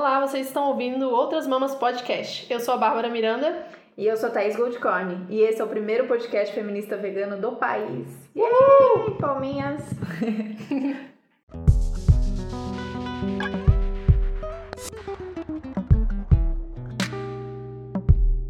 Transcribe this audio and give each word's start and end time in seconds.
Olá, 0.00 0.26
vocês 0.26 0.46
estão 0.46 0.68
ouvindo 0.68 1.10
Outras 1.10 1.46
Mamas 1.46 1.74
Podcast. 1.74 2.50
Eu 2.50 2.58
sou 2.58 2.72
a 2.72 2.78
Bárbara 2.78 3.10
Miranda. 3.10 3.66
E 3.98 4.06
eu 4.06 4.16
sou 4.16 4.30
a 4.30 4.32
Thaís 4.32 4.56
Goldcorn. 4.56 5.26
E 5.28 5.42
esse 5.42 5.60
é 5.60 5.64
o 5.64 5.68
primeiro 5.68 6.06
podcast 6.06 6.54
feminista 6.54 6.96
vegano 6.96 7.38
do 7.38 7.56
país. 7.56 8.08
Uhul! 8.34 9.16
Palminhas! 9.16 9.82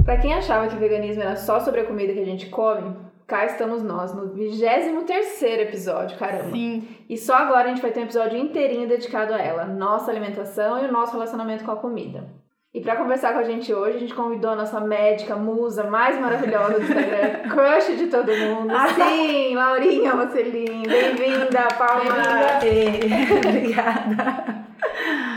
Pra 0.05 0.19
quem 0.19 0.33
achava 0.33 0.69
que 0.69 0.77
veganismo 0.77 1.25
era 1.25 1.35
só 1.35 1.59
sobre 1.59 1.81
a 1.81 1.85
comida 1.85 2.13
que 2.13 2.21
a 2.21 2.25
gente 2.25 2.47
come, 2.47 2.95
cá 3.31 3.47
estamos 3.47 3.81
nós, 3.81 4.13
no 4.13 4.27
23 4.27 5.43
episódio, 5.61 6.19
caramba. 6.19 6.51
Sim. 6.51 6.89
E 7.09 7.17
só 7.17 7.37
agora 7.37 7.67
a 7.67 7.69
gente 7.69 7.81
vai 7.81 7.93
ter 7.93 8.01
um 8.01 8.03
episódio 8.03 8.37
inteirinho 8.37 8.89
dedicado 8.89 9.33
a 9.33 9.39
ela, 9.39 9.65
nossa 9.65 10.11
alimentação 10.11 10.83
e 10.83 10.89
o 10.89 10.93
nosso 10.93 11.13
relacionamento 11.13 11.65
com 11.65 11.71
a 11.71 11.77
comida. 11.77 12.29
E 12.75 12.81
pra 12.81 12.97
conversar 12.97 13.33
com 13.33 13.39
a 13.39 13.45
gente 13.45 13.73
hoje, 13.73 13.97
a 13.97 14.01
gente 14.01 14.15
convidou 14.15 14.51
a 14.51 14.57
nossa 14.57 14.81
médica, 14.81 15.37
musa 15.37 15.85
mais 15.85 16.21
maravilhosa 16.21 16.75
do 16.75 16.83
Instagram, 16.83 17.49
crush 17.51 17.97
de 17.97 18.07
todo 18.09 18.27
mundo. 18.27 18.73
Sim, 18.97 19.55
Laurinha 19.55 20.15
Mocelin, 20.15 20.83
bem-vinda, 20.83 21.69
palmas! 21.79 22.63
Obrigada. 23.47 24.70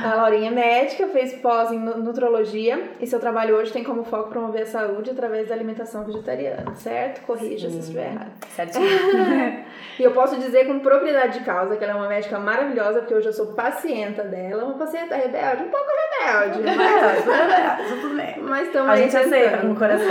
A 0.03 0.16
Laurinha 0.16 0.49
é 0.49 0.53
médica, 0.53 1.07
fez 1.07 1.34
pós 1.35 1.71
em 1.71 1.80
nu- 1.80 1.98
nutrologia 1.98 2.91
e 2.99 3.07
seu 3.07 3.20
trabalho 3.20 3.55
hoje 3.55 3.71
tem 3.71 3.84
como 3.84 4.03
foco 4.03 4.29
promover 4.29 4.63
a 4.63 4.66
saúde 4.66 5.12
através 5.12 5.48
da 5.48 5.55
alimentação 5.55 6.03
vegetariana, 6.03 6.76
certo? 6.76 7.21
Corrija 7.26 7.67
se 7.70 7.73
Sim. 7.76 7.79
estiver 7.79 8.07
errado. 8.12 8.31
Certinho. 8.49 9.63
E 9.99 10.02
eu 10.03 10.09
posso 10.12 10.38
dizer 10.38 10.66
com 10.66 10.79
propriedade 10.79 11.38
de 11.38 11.45
causa 11.45 11.76
que 11.76 11.84
ela 11.84 11.93
é 11.93 11.95
uma 11.95 12.07
médica 12.07 12.39
maravilhosa, 12.39 12.99
porque 13.02 13.13
hoje 13.13 13.27
eu 13.27 13.34
sou 13.34 13.53
pacienta 13.53 14.23
dela, 14.23 14.63
uma 14.63 14.73
pacienta 14.73 15.16
rebelde, 15.16 15.63
um 15.63 15.70
pouco 15.70 15.85
rebelde, 16.20 16.59
mas, 16.76 18.01
tudo 18.01 18.15
bem. 18.15 18.35
mas 18.41 18.67
estamos 18.67 18.90
A 18.90 18.95
gente 18.95 19.15
aceita 19.15 19.49
tentando. 19.51 19.67
no 19.70 19.76
coração. 19.76 20.07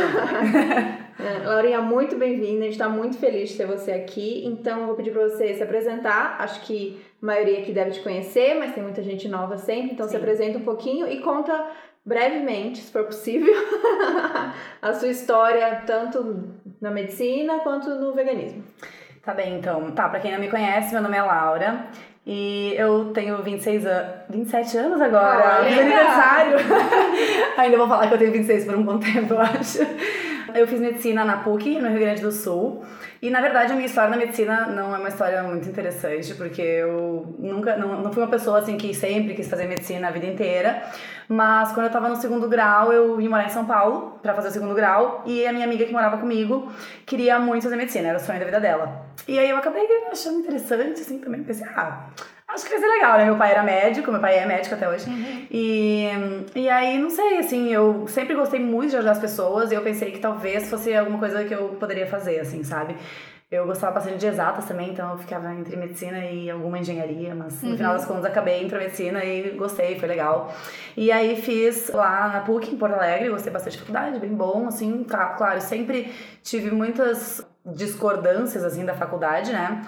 É, 1.22 1.46
Laurinha, 1.46 1.80
muito 1.80 2.16
bem-vinda. 2.16 2.62
A 2.62 2.64
gente 2.64 2.72
está 2.72 2.88
muito 2.88 3.16
feliz 3.16 3.50
de 3.50 3.56
ter 3.56 3.66
você 3.66 3.92
aqui. 3.92 4.42
Então, 4.44 4.80
eu 4.80 4.86
vou 4.86 4.96
pedir 4.96 5.12
para 5.12 5.22
você 5.22 5.54
se 5.54 5.62
apresentar. 5.62 6.36
Acho 6.40 6.60
que 6.62 7.00
a 7.22 7.26
maioria 7.26 7.60
aqui 7.60 7.70
deve 7.70 7.92
te 7.92 8.00
conhecer, 8.00 8.56
mas 8.58 8.74
tem 8.74 8.82
muita 8.82 9.02
gente 9.02 9.28
nova 9.28 9.56
sempre. 9.56 9.92
Então, 9.92 10.06
se 10.06 10.12
Sim. 10.12 10.18
apresenta 10.18 10.58
um 10.58 10.62
pouquinho 10.62 11.06
e 11.06 11.20
conta 11.20 11.68
brevemente, 12.04 12.78
se 12.78 12.90
for 12.90 13.04
possível, 13.04 13.54
a 14.82 14.92
sua 14.94 15.08
história, 15.08 15.84
tanto 15.86 16.48
na 16.80 16.90
medicina 16.90 17.60
quanto 17.60 17.90
no 17.90 18.12
veganismo. 18.12 18.64
Tá 19.22 19.32
bem, 19.32 19.58
então. 19.58 19.92
Tá, 19.92 20.08
pra 20.08 20.18
quem 20.18 20.32
não 20.32 20.40
me 20.40 20.50
conhece, 20.50 20.92
meu 20.92 21.02
nome 21.02 21.16
é 21.16 21.22
Laura. 21.22 21.86
E 22.26 22.74
eu 22.76 23.12
tenho 23.12 23.40
26 23.40 23.86
anos. 23.86 24.12
27 24.28 24.76
anos 24.76 25.00
agora. 25.00 25.60
Olha! 25.60 25.68
Fiz 25.68 25.78
aniversário. 25.78 26.56
Ainda 27.58 27.76
vou 27.76 27.86
falar 27.86 28.08
que 28.08 28.14
eu 28.14 28.18
tenho 28.18 28.32
26 28.32 28.64
por 28.64 28.74
um 28.74 28.82
bom 28.82 28.98
tempo, 28.98 29.34
eu 29.34 29.40
acho. 29.40 29.78
Eu 30.54 30.66
fiz 30.66 30.80
medicina 30.80 31.24
na 31.24 31.38
PUC, 31.38 31.80
no 31.80 31.88
Rio 31.88 32.00
Grande 32.00 32.22
do 32.22 32.32
Sul. 32.32 32.84
E 33.20 33.30
na 33.30 33.40
verdade 33.40 33.72
a 33.72 33.74
minha 33.74 33.86
história 33.86 34.10
na 34.10 34.16
medicina 34.16 34.66
não 34.66 34.94
é 34.94 34.98
uma 34.98 35.08
história 35.08 35.42
muito 35.44 35.68
interessante, 35.68 36.34
porque 36.34 36.60
eu 36.60 37.36
nunca 37.38 37.76
não, 37.76 38.02
não 38.02 38.12
fui 38.12 38.22
uma 38.22 38.28
pessoa 38.28 38.58
assim 38.58 38.76
que 38.76 38.92
sempre 38.92 39.34
quis 39.34 39.48
fazer 39.48 39.66
medicina 39.66 40.08
a 40.08 40.10
vida 40.10 40.26
inteira. 40.26 40.82
Mas 41.28 41.72
quando 41.72 41.86
eu 41.86 41.92
tava 41.92 42.08
no 42.08 42.16
segundo 42.16 42.48
grau, 42.48 42.92
eu 42.92 43.16
vim 43.16 43.28
morar 43.28 43.46
em 43.46 43.50
São 43.50 43.64
Paulo 43.64 44.18
pra 44.20 44.34
fazer 44.34 44.48
o 44.48 44.50
segundo 44.50 44.74
grau, 44.74 45.22
e 45.24 45.46
a 45.46 45.52
minha 45.52 45.64
amiga 45.64 45.84
que 45.84 45.92
morava 45.92 46.18
comigo 46.18 46.70
queria 47.06 47.38
muito 47.38 47.62
fazer 47.62 47.76
medicina, 47.76 48.08
era 48.08 48.18
o 48.18 48.20
sonho 48.20 48.38
da 48.38 48.44
vida 48.44 48.60
dela. 48.60 49.06
E 49.26 49.38
aí 49.38 49.48
eu 49.48 49.56
acabei 49.56 49.86
achando 50.10 50.40
interessante, 50.40 51.00
assim, 51.00 51.18
também 51.18 51.42
pensei, 51.42 51.66
ah, 51.76 52.08
acho 52.54 52.64
que 52.64 52.70
vai 52.70 52.80
ser 52.80 52.86
legal, 52.86 53.18
né? 53.18 53.24
Meu 53.24 53.36
pai 53.36 53.50
era 53.52 53.62
médico, 53.62 54.10
meu 54.10 54.20
pai 54.20 54.38
é 54.38 54.46
médico 54.46 54.74
até 54.74 54.88
hoje. 54.88 55.06
E, 55.50 56.08
e 56.54 56.68
aí, 56.68 56.98
não 56.98 57.10
sei, 57.10 57.38
assim, 57.38 57.72
eu 57.72 58.06
sempre 58.08 58.34
gostei 58.34 58.60
muito 58.60 58.90
de 58.90 58.96
ajudar 58.96 59.12
as 59.12 59.18
pessoas 59.18 59.70
e 59.70 59.74
eu 59.74 59.82
pensei 59.82 60.10
que 60.12 60.18
talvez 60.18 60.68
fosse 60.68 60.94
alguma 60.94 61.18
coisa 61.18 61.44
que 61.44 61.54
eu 61.54 61.68
poderia 61.80 62.06
fazer, 62.06 62.40
assim, 62.40 62.62
sabe? 62.62 62.96
Eu 63.50 63.66
gostava 63.66 63.92
bastante 63.92 64.16
de 64.16 64.26
exatas 64.26 64.64
também, 64.64 64.88
então 64.92 65.10
eu 65.12 65.18
ficava 65.18 65.52
entre 65.52 65.76
medicina 65.76 66.24
e 66.24 66.48
alguma 66.50 66.78
engenharia, 66.78 67.34
mas 67.34 67.62
no 67.62 67.76
final 67.76 67.92
das 67.92 68.06
contas 68.06 68.24
acabei 68.24 68.62
indo 68.62 68.70
pra 68.70 68.78
medicina 68.78 69.22
e 69.22 69.50
gostei, 69.50 69.98
foi 69.98 70.08
legal. 70.08 70.54
E 70.96 71.12
aí 71.12 71.36
fiz 71.36 71.90
lá 71.92 72.28
na 72.32 72.40
PUC, 72.40 72.70
em 72.72 72.78
Porto 72.78 72.94
Alegre, 72.94 73.28
gostei 73.28 73.52
bastante 73.52 73.74
de 73.74 73.80
faculdade, 73.80 74.18
bem 74.18 74.34
bom, 74.34 74.66
assim, 74.68 75.04
ca- 75.04 75.34
claro, 75.34 75.60
sempre 75.60 76.10
tive 76.42 76.70
muitas 76.70 77.46
discordâncias, 77.66 78.64
assim, 78.64 78.86
da 78.86 78.94
faculdade, 78.94 79.52
né? 79.52 79.82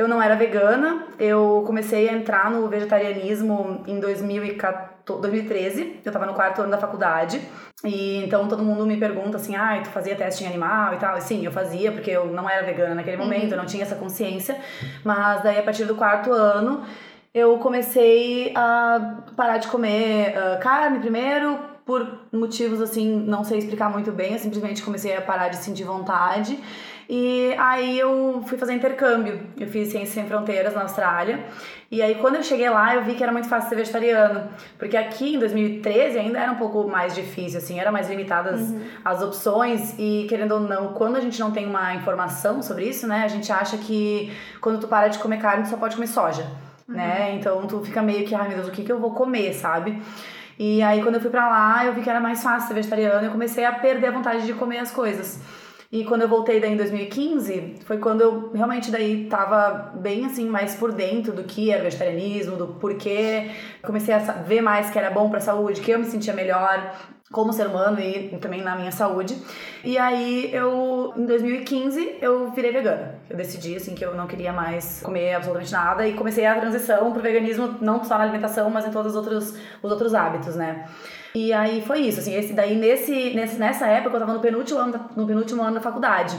Eu 0.00 0.08
não 0.08 0.22
era 0.22 0.34
vegana, 0.34 1.08
eu 1.18 1.62
comecei 1.66 2.08
a 2.08 2.14
entrar 2.14 2.50
no 2.50 2.66
vegetarianismo 2.68 3.84
em 3.86 4.00
2014, 4.00 5.20
2013, 5.20 6.00
eu 6.02 6.10
tava 6.10 6.24
no 6.24 6.32
quarto 6.32 6.62
ano 6.62 6.70
da 6.70 6.78
faculdade, 6.78 7.38
e 7.84 8.24
então 8.24 8.48
todo 8.48 8.62
mundo 8.62 8.86
me 8.86 8.96
pergunta 8.96 9.36
assim, 9.36 9.54
ah, 9.56 9.78
tu 9.84 9.90
fazia 9.90 10.16
teste 10.16 10.42
em 10.42 10.46
animal 10.46 10.94
e 10.94 10.96
tal, 10.96 11.18
e 11.18 11.20
sim, 11.20 11.44
eu 11.44 11.52
fazia, 11.52 11.92
porque 11.92 12.10
eu 12.10 12.24
não 12.24 12.48
era 12.48 12.64
vegana 12.64 12.94
naquele 12.94 13.18
momento, 13.18 13.52
eu 13.52 13.58
não 13.58 13.66
tinha 13.66 13.82
essa 13.82 13.94
consciência, 13.94 14.58
mas 15.04 15.42
daí 15.42 15.58
a 15.58 15.62
partir 15.62 15.84
do 15.84 15.94
quarto 15.94 16.32
ano 16.32 16.82
eu 17.34 17.58
comecei 17.58 18.54
a 18.56 19.18
parar 19.36 19.58
de 19.58 19.68
comer 19.68 20.34
ah, 20.34 20.56
carne 20.62 20.98
primeiro, 20.98 21.58
por 21.84 22.20
motivos 22.32 22.80
assim, 22.80 23.20
não 23.20 23.44
sei 23.44 23.58
explicar 23.58 23.90
muito 23.90 24.12
bem, 24.12 24.32
eu 24.32 24.38
simplesmente 24.38 24.82
comecei 24.82 25.14
a 25.14 25.20
parar 25.20 25.48
de 25.48 25.56
sentir 25.56 25.84
vontade. 25.84 26.58
E 27.12 27.52
aí 27.58 27.98
eu 27.98 28.40
fui 28.46 28.56
fazer 28.56 28.72
intercâmbio. 28.72 29.40
Eu 29.58 29.66
fiz 29.66 29.88
Ciências 29.88 30.10
Sem 30.10 30.26
Fronteiras 30.26 30.76
na 30.76 30.82
Austrália. 30.82 31.44
E 31.90 32.00
aí 32.00 32.14
quando 32.14 32.36
eu 32.36 32.42
cheguei 32.44 32.70
lá, 32.70 32.94
eu 32.94 33.02
vi 33.02 33.16
que 33.16 33.22
era 33.24 33.32
muito 33.32 33.48
fácil 33.48 33.68
ser 33.68 33.74
vegetariano, 33.74 34.48
porque 34.78 34.96
aqui 34.96 35.34
em 35.34 35.38
2013 35.40 36.16
ainda 36.16 36.38
era 36.38 36.52
um 36.52 36.54
pouco 36.54 36.86
mais 36.88 37.12
difícil 37.12 37.58
assim, 37.58 37.80
era 37.80 37.90
mais 37.90 38.08
limitadas 38.08 38.72
as 39.04 39.20
opções 39.22 39.96
e 39.98 40.24
querendo 40.28 40.52
ou 40.52 40.60
não, 40.60 40.92
quando 40.92 41.16
a 41.16 41.20
gente 41.20 41.40
não 41.40 41.50
tem 41.50 41.66
uma 41.66 41.92
informação 41.96 42.62
sobre 42.62 42.84
isso, 42.84 43.08
né, 43.08 43.24
a 43.24 43.28
gente 43.28 43.50
acha 43.50 43.76
que 43.76 44.32
quando 44.60 44.78
tu 44.78 44.86
para 44.86 45.08
de 45.08 45.18
comer 45.18 45.40
carne, 45.40 45.64
tu 45.64 45.70
só 45.70 45.76
pode 45.76 45.96
comer 45.96 46.06
soja, 46.06 46.46
né? 46.86 47.34
Então 47.34 47.66
tu 47.66 47.80
fica 47.80 48.00
meio 48.00 48.24
que, 48.24 48.36
ai 48.36 48.46
meu 48.46 48.58
Deus, 48.58 48.68
o 48.68 48.70
que 48.70 48.84
que 48.84 48.92
eu 48.92 49.00
vou 49.00 49.12
comer, 49.12 49.52
sabe? 49.52 50.00
E 50.56 50.80
aí, 50.82 51.02
quando 51.02 51.14
eu 51.14 51.20
fui 51.20 51.30
pra 51.30 51.48
lá, 51.48 51.86
eu 51.86 51.94
vi 51.94 52.02
que 52.02 52.10
era 52.10 52.20
mais 52.20 52.42
fácil 52.42 52.68
ser 52.68 52.74
vegetariana 52.74 53.22
e 53.22 53.24
eu 53.24 53.32
comecei 53.32 53.64
a 53.64 53.72
perder 53.72 54.08
a 54.08 54.10
vontade 54.10 54.44
de 54.44 54.52
comer 54.52 54.78
as 54.78 54.92
coisas. 54.92 55.40
E 55.92 56.04
quando 56.04 56.22
eu 56.22 56.28
voltei 56.28 56.60
daí 56.60 56.72
em 56.72 56.76
2015, 56.76 57.78
foi 57.84 57.98
quando 57.98 58.20
eu 58.20 58.52
realmente 58.52 58.92
daí 58.92 59.26
tava 59.26 59.92
bem 59.96 60.24
assim, 60.24 60.48
mais 60.48 60.76
por 60.76 60.92
dentro 60.92 61.32
do 61.32 61.42
que 61.42 61.72
era 61.72 61.82
vegetarianismo, 61.82 62.56
do 62.56 62.68
porquê. 62.68 63.50
Comecei 63.82 64.14
a 64.14 64.18
ver 64.18 64.60
mais 64.60 64.88
que 64.88 64.98
era 64.98 65.10
bom 65.10 65.28
pra 65.28 65.40
saúde, 65.40 65.80
que 65.80 65.90
eu 65.90 65.98
me 65.98 66.04
sentia 66.04 66.32
melhor 66.32 66.94
como 67.32 67.52
ser 67.52 67.66
humano 67.66 67.98
e 68.00 68.28
também 68.40 68.62
na 68.62 68.76
minha 68.76 68.92
saúde. 68.92 69.36
E 69.82 69.98
aí 69.98 70.54
eu, 70.54 71.12
em 71.16 71.26
2015, 71.26 72.18
eu 72.20 72.52
virei 72.52 72.70
vegana. 72.70 73.16
Eu 73.28 73.36
decidi 73.36 73.74
assim 73.74 73.92
que 73.92 74.04
eu 74.04 74.14
não 74.14 74.28
queria 74.28 74.52
mais 74.52 75.00
comer 75.02 75.34
absolutamente 75.34 75.72
nada 75.72 76.06
e 76.06 76.14
comecei 76.14 76.46
a 76.46 76.58
transição 76.60 77.12
pro 77.12 77.20
veganismo 77.20 77.78
não 77.80 78.04
só 78.04 78.16
na 78.16 78.24
alimentação, 78.24 78.70
mas 78.70 78.86
em 78.86 78.92
todos 78.92 79.12
os 79.12 79.16
outros 79.16 79.56
os 79.82 79.90
outros 79.90 80.14
hábitos, 80.14 80.54
né? 80.54 80.86
E 81.34 81.52
aí 81.52 81.82
foi 81.82 82.00
isso, 82.00 82.20
assim, 82.20 82.34
esse 82.34 82.52
daí 82.52 82.76
nesse, 82.76 83.34
nesse 83.34 83.58
nessa 83.58 83.86
época 83.86 84.16
eu 84.16 84.20
tava 84.20 84.32
no 84.34 84.40
penúltimo 84.40 84.78
ano 84.78 84.92
da, 84.92 85.00
no 85.16 85.26
penúltimo 85.26 85.62
ano 85.62 85.74
da 85.74 85.80
faculdade. 85.80 86.36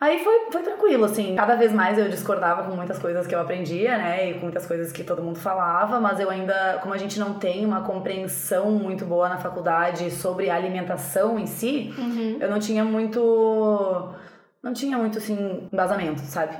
Aí 0.00 0.22
foi, 0.22 0.52
foi 0.52 0.62
tranquilo, 0.62 1.04
assim. 1.06 1.34
Cada 1.34 1.56
vez 1.56 1.72
mais 1.72 1.98
eu 1.98 2.08
discordava 2.08 2.62
com 2.62 2.76
muitas 2.76 3.00
coisas 3.00 3.26
que 3.26 3.34
eu 3.34 3.40
aprendia, 3.40 3.98
né? 3.98 4.30
E 4.30 4.34
com 4.34 4.42
muitas 4.42 4.64
coisas 4.64 4.92
que 4.92 5.02
todo 5.02 5.20
mundo 5.20 5.40
falava, 5.40 5.98
mas 5.98 6.20
eu 6.20 6.30
ainda, 6.30 6.78
como 6.80 6.94
a 6.94 6.98
gente 6.98 7.18
não 7.18 7.34
tem 7.34 7.66
uma 7.66 7.80
compreensão 7.82 8.70
muito 8.70 9.04
boa 9.04 9.28
na 9.28 9.38
faculdade 9.38 10.08
sobre 10.12 10.50
a 10.50 10.54
alimentação 10.54 11.36
em 11.36 11.46
si, 11.46 11.92
eu 12.40 12.48
não 12.48 12.60
tinha 12.60 12.84
muito. 12.84 14.14
Não 14.60 14.72
tinha 14.72 14.98
muito, 14.98 15.18
assim, 15.18 15.68
embasamento, 15.72 16.20
sabe? 16.22 16.56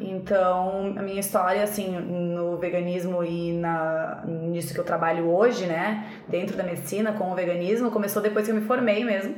Então, 0.00 0.94
a 0.96 1.02
minha 1.02 1.18
história, 1.18 1.64
assim, 1.64 1.90
no 1.98 2.56
veganismo 2.58 3.24
e 3.24 3.52
na, 3.54 4.22
nisso 4.24 4.72
que 4.72 4.78
eu 4.78 4.84
trabalho 4.84 5.28
hoje, 5.28 5.66
né, 5.66 6.06
dentro 6.28 6.56
da 6.56 6.62
medicina 6.62 7.12
com 7.12 7.32
o 7.32 7.34
veganismo, 7.34 7.90
começou 7.90 8.22
depois 8.22 8.46
que 8.46 8.52
eu 8.52 8.54
me 8.54 8.62
formei 8.62 9.04
mesmo. 9.04 9.34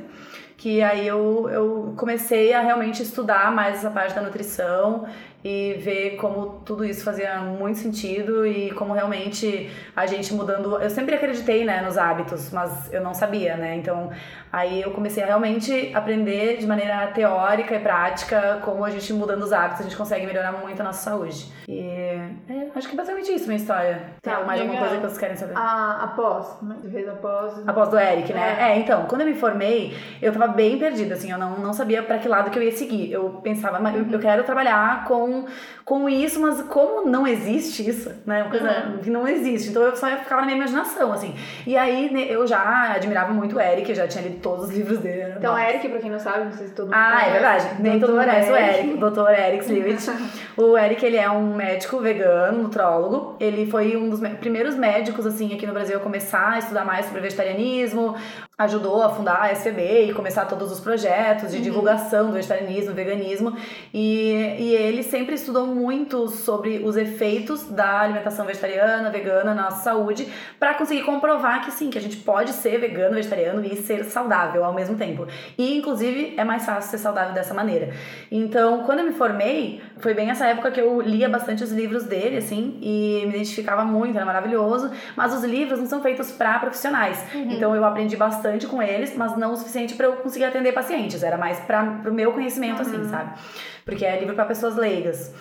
Que 0.55 0.83
aí 0.83 1.07
eu, 1.07 1.49
eu 1.49 1.93
comecei 1.97 2.53
a 2.53 2.61
realmente 2.61 3.01
estudar 3.01 3.51
mais 3.51 3.77
essa 3.77 3.89
parte 3.89 4.13
da 4.13 4.21
nutrição 4.21 5.05
e 5.43 5.73
ver 5.73 6.15
como 6.15 6.61
tudo 6.65 6.85
isso 6.85 7.03
fazia 7.03 7.39
muito 7.39 7.79
sentido 7.79 8.45
e 8.45 8.71
como 8.71 8.93
realmente 8.93 9.69
a 9.95 10.05
gente 10.05 10.33
mudando. 10.33 10.81
Eu 10.81 10.89
sempre 10.89 11.15
acreditei, 11.15 11.65
né, 11.65 11.81
nos 11.81 11.97
hábitos, 11.97 12.51
mas 12.51 12.91
eu 12.93 13.03
não 13.03 13.13
sabia, 13.13 13.57
né? 13.57 13.75
Então 13.75 14.09
aí 14.51 14.81
eu 14.81 14.91
comecei 14.91 15.21
a 15.23 15.25
realmente 15.25 15.91
aprender 15.93 16.57
de 16.57 16.65
maneira 16.65 17.07
teórica 17.07 17.75
e 17.75 17.79
prática 17.79 18.59
como 18.63 18.85
a 18.85 18.89
gente 18.89 19.11
mudando 19.11 19.43
os 19.43 19.51
hábitos 19.51 19.81
a 19.81 19.83
gente 19.83 19.97
consegue 19.97 20.25
melhorar 20.25 20.53
muito 20.53 20.79
a 20.79 20.83
nossa 20.83 21.09
saúde. 21.09 21.51
E, 21.67 22.02
é, 22.49 22.67
acho 22.75 22.87
que 22.87 22.93
é 22.93 22.97
basicamente 22.97 23.33
isso 23.33 23.45
minha 23.47 23.57
história. 23.57 24.01
Tem 24.21 24.33
Tá, 24.33 24.43
mais 24.43 24.59
alguma 24.61 24.73
legal. 24.79 24.79
coisa 24.89 24.95
que 24.95 25.01
vocês 25.07 25.17
querem 25.17 25.35
saber? 25.35 25.53
A, 25.57 26.03
após, 26.03 26.61
né? 26.61 26.75
Você 26.81 26.89
fez 26.89 27.07
após. 27.09 27.67
Após 27.67 27.89
do 27.89 27.99
Eric, 27.99 28.33
né? 28.33 28.57
É. 28.59 28.77
então, 28.79 29.05
quando 29.05 29.21
eu 29.21 29.27
me 29.27 29.35
formei, 29.35 29.95
eu 30.21 30.31
tava 30.31 30.47
bem 30.47 30.77
perdida, 30.77 31.13
assim, 31.15 31.31
eu 31.31 31.37
não, 31.37 31.57
não 31.59 31.73
sabia 31.73 32.01
pra 32.03 32.17
que 32.17 32.27
lado 32.27 32.49
que 32.49 32.57
eu 32.59 32.63
ia 32.63 32.71
seguir. 32.71 33.11
Eu 33.11 33.39
pensava, 33.43 33.79
mas 33.79 33.95
eu, 33.95 34.05
eu 34.11 34.19
quero 34.19 34.43
trabalhar 34.43 35.05
com, 35.05 35.45
com 35.85 36.07
isso, 36.09 36.39
mas 36.41 36.61
como 36.63 37.09
não 37.09 37.25
existe 37.27 37.87
isso, 37.87 38.11
né? 38.25 38.41
Uma 38.43 38.49
coisa 38.49 38.63
Uhum. 38.63 38.97
que 38.99 39.09
não 39.09 39.27
existe. 39.27 39.69
Então 39.69 39.83
eu 39.83 39.95
só 39.95 40.07
ficava 40.07 40.41
na 40.41 40.45
minha 40.47 40.57
imaginação, 40.57 41.11
assim. 41.13 41.35
E 41.67 41.77
aí 41.77 42.11
né, 42.11 42.25
eu 42.29 42.45
já 42.47 42.93
admirava 42.93 43.33
muito 43.33 43.55
o 43.55 43.61
Eric, 43.61 43.89
eu 43.89 43.95
já 43.95 44.07
tinha 44.07 44.23
lido 44.23 44.39
todos 44.41 44.65
os 44.65 44.71
livros 44.71 44.99
dele. 44.99 45.33
Então, 45.37 45.53
massa. 45.53 45.69
Eric, 45.69 45.89
pra 45.89 45.99
quem 45.99 46.09
não 46.11 46.19
sabe, 46.19 46.45
não 46.45 46.51
sei 46.53 46.67
se 46.67 46.73
todo 46.73 46.85
mundo 46.85 46.95
Ah, 46.95 47.09
é 47.09 47.11
conhece, 47.25 47.31
verdade. 47.31 47.81
Nem 47.81 47.99
todo 47.99 48.13
mundo 48.13 48.23
conhece 48.25 48.51
o 48.51 48.55
Eric, 48.55 48.93
o 49.03 49.09
Dr. 49.11 49.29
Eric 49.29 49.63
Sliwich. 49.65 50.11
o 50.57 50.77
Eric, 50.77 51.05
ele 51.05 51.17
é 51.17 51.29
um 51.29 51.53
médico 51.55 51.99
vegano, 51.99 52.22
nutrólogo. 52.51 53.35
Ele 53.39 53.65
foi 53.65 53.95
um 53.97 54.09
dos 54.09 54.19
me- 54.19 54.35
primeiros 54.35 54.75
médicos, 54.75 55.25
assim, 55.25 55.53
aqui 55.53 55.65
no 55.65 55.73
Brasil 55.73 55.97
a 55.97 55.99
começar 55.99 56.51
a 56.53 56.59
estudar 56.59 56.85
mais 56.85 57.05
sobre 57.05 57.21
vegetarianismo. 57.21 58.15
Ajudou 58.55 59.01
a 59.01 59.09
fundar 59.09 59.41
a 59.41 59.51
SPB 59.51 60.09
e 60.09 60.13
começar 60.13 60.45
todos 60.45 60.71
os 60.71 60.79
projetos 60.79 61.51
de 61.51 61.59
divulgação 61.59 62.27
do 62.27 62.33
vegetarianismo, 62.33 62.93
veganismo. 62.93 63.57
E, 63.91 64.29
e 64.59 64.75
ele 64.75 65.01
sempre 65.01 65.33
estudou 65.33 65.65
muito 65.65 66.27
sobre 66.27 66.77
os 66.85 66.95
efeitos 66.95 67.63
da 67.63 68.01
alimentação 68.01 68.45
vegetariana, 68.45 69.09
vegana 69.09 69.55
na 69.55 69.63
nossa 69.63 69.83
saúde, 69.83 70.31
para 70.59 70.75
conseguir 70.75 71.01
comprovar 71.01 71.65
que 71.65 71.71
sim, 71.71 71.89
que 71.89 71.97
a 71.97 72.01
gente 72.01 72.17
pode 72.17 72.51
ser 72.51 72.77
vegano, 72.77 73.15
vegetariano 73.15 73.65
e 73.65 73.75
ser 73.75 74.03
saudável 74.03 74.63
ao 74.63 74.71
mesmo 74.71 74.95
tempo. 74.97 75.25
E, 75.57 75.75
inclusive, 75.75 76.35
é 76.37 76.43
mais 76.43 76.63
fácil 76.63 76.91
ser 76.91 76.99
saudável 76.99 77.33
dessa 77.33 77.55
maneira. 77.55 77.91
Então, 78.29 78.83
quando 78.83 78.99
eu 78.99 79.05
me 79.05 79.13
formei, 79.13 79.81
foi 79.97 80.13
bem 80.13 80.29
essa 80.29 80.45
época 80.45 80.69
que 80.69 80.79
eu 80.79 81.01
lia 81.01 81.27
bastante 81.27 81.63
os 81.63 81.71
livros 81.71 82.03
dele, 82.03 82.37
assim, 82.37 82.77
e 82.83 83.23
me 83.25 83.29
identificava 83.29 83.83
muito, 83.83 84.15
era 84.15 84.27
maravilhoso. 84.27 84.91
Mas 85.17 85.33
os 85.33 85.43
livros 85.43 85.79
não 85.79 85.87
são 85.87 86.03
feitos 86.03 86.31
para 86.31 86.59
profissionais. 86.59 87.25
Então, 87.33 87.75
eu 87.75 87.83
aprendi 87.83 88.15
bastante 88.15 88.42
com 88.67 88.81
eles, 88.81 89.15
mas 89.15 89.37
não 89.37 89.53
o 89.53 89.55
suficiente 89.57 89.95
para 89.95 90.07
eu 90.07 90.13
conseguir 90.17 90.45
atender 90.45 90.71
pacientes. 90.71 91.23
Era 91.23 91.37
mais 91.37 91.59
para 91.59 91.83
o 92.05 92.13
meu 92.13 92.31
conhecimento, 92.31 92.81
assim, 92.81 93.03
sabe? 93.09 93.37
Porque 93.85 94.05
é 94.05 94.19
livro 94.19 94.35
para 94.35 94.45
pessoas 94.45 94.75
leigas. 94.75 95.33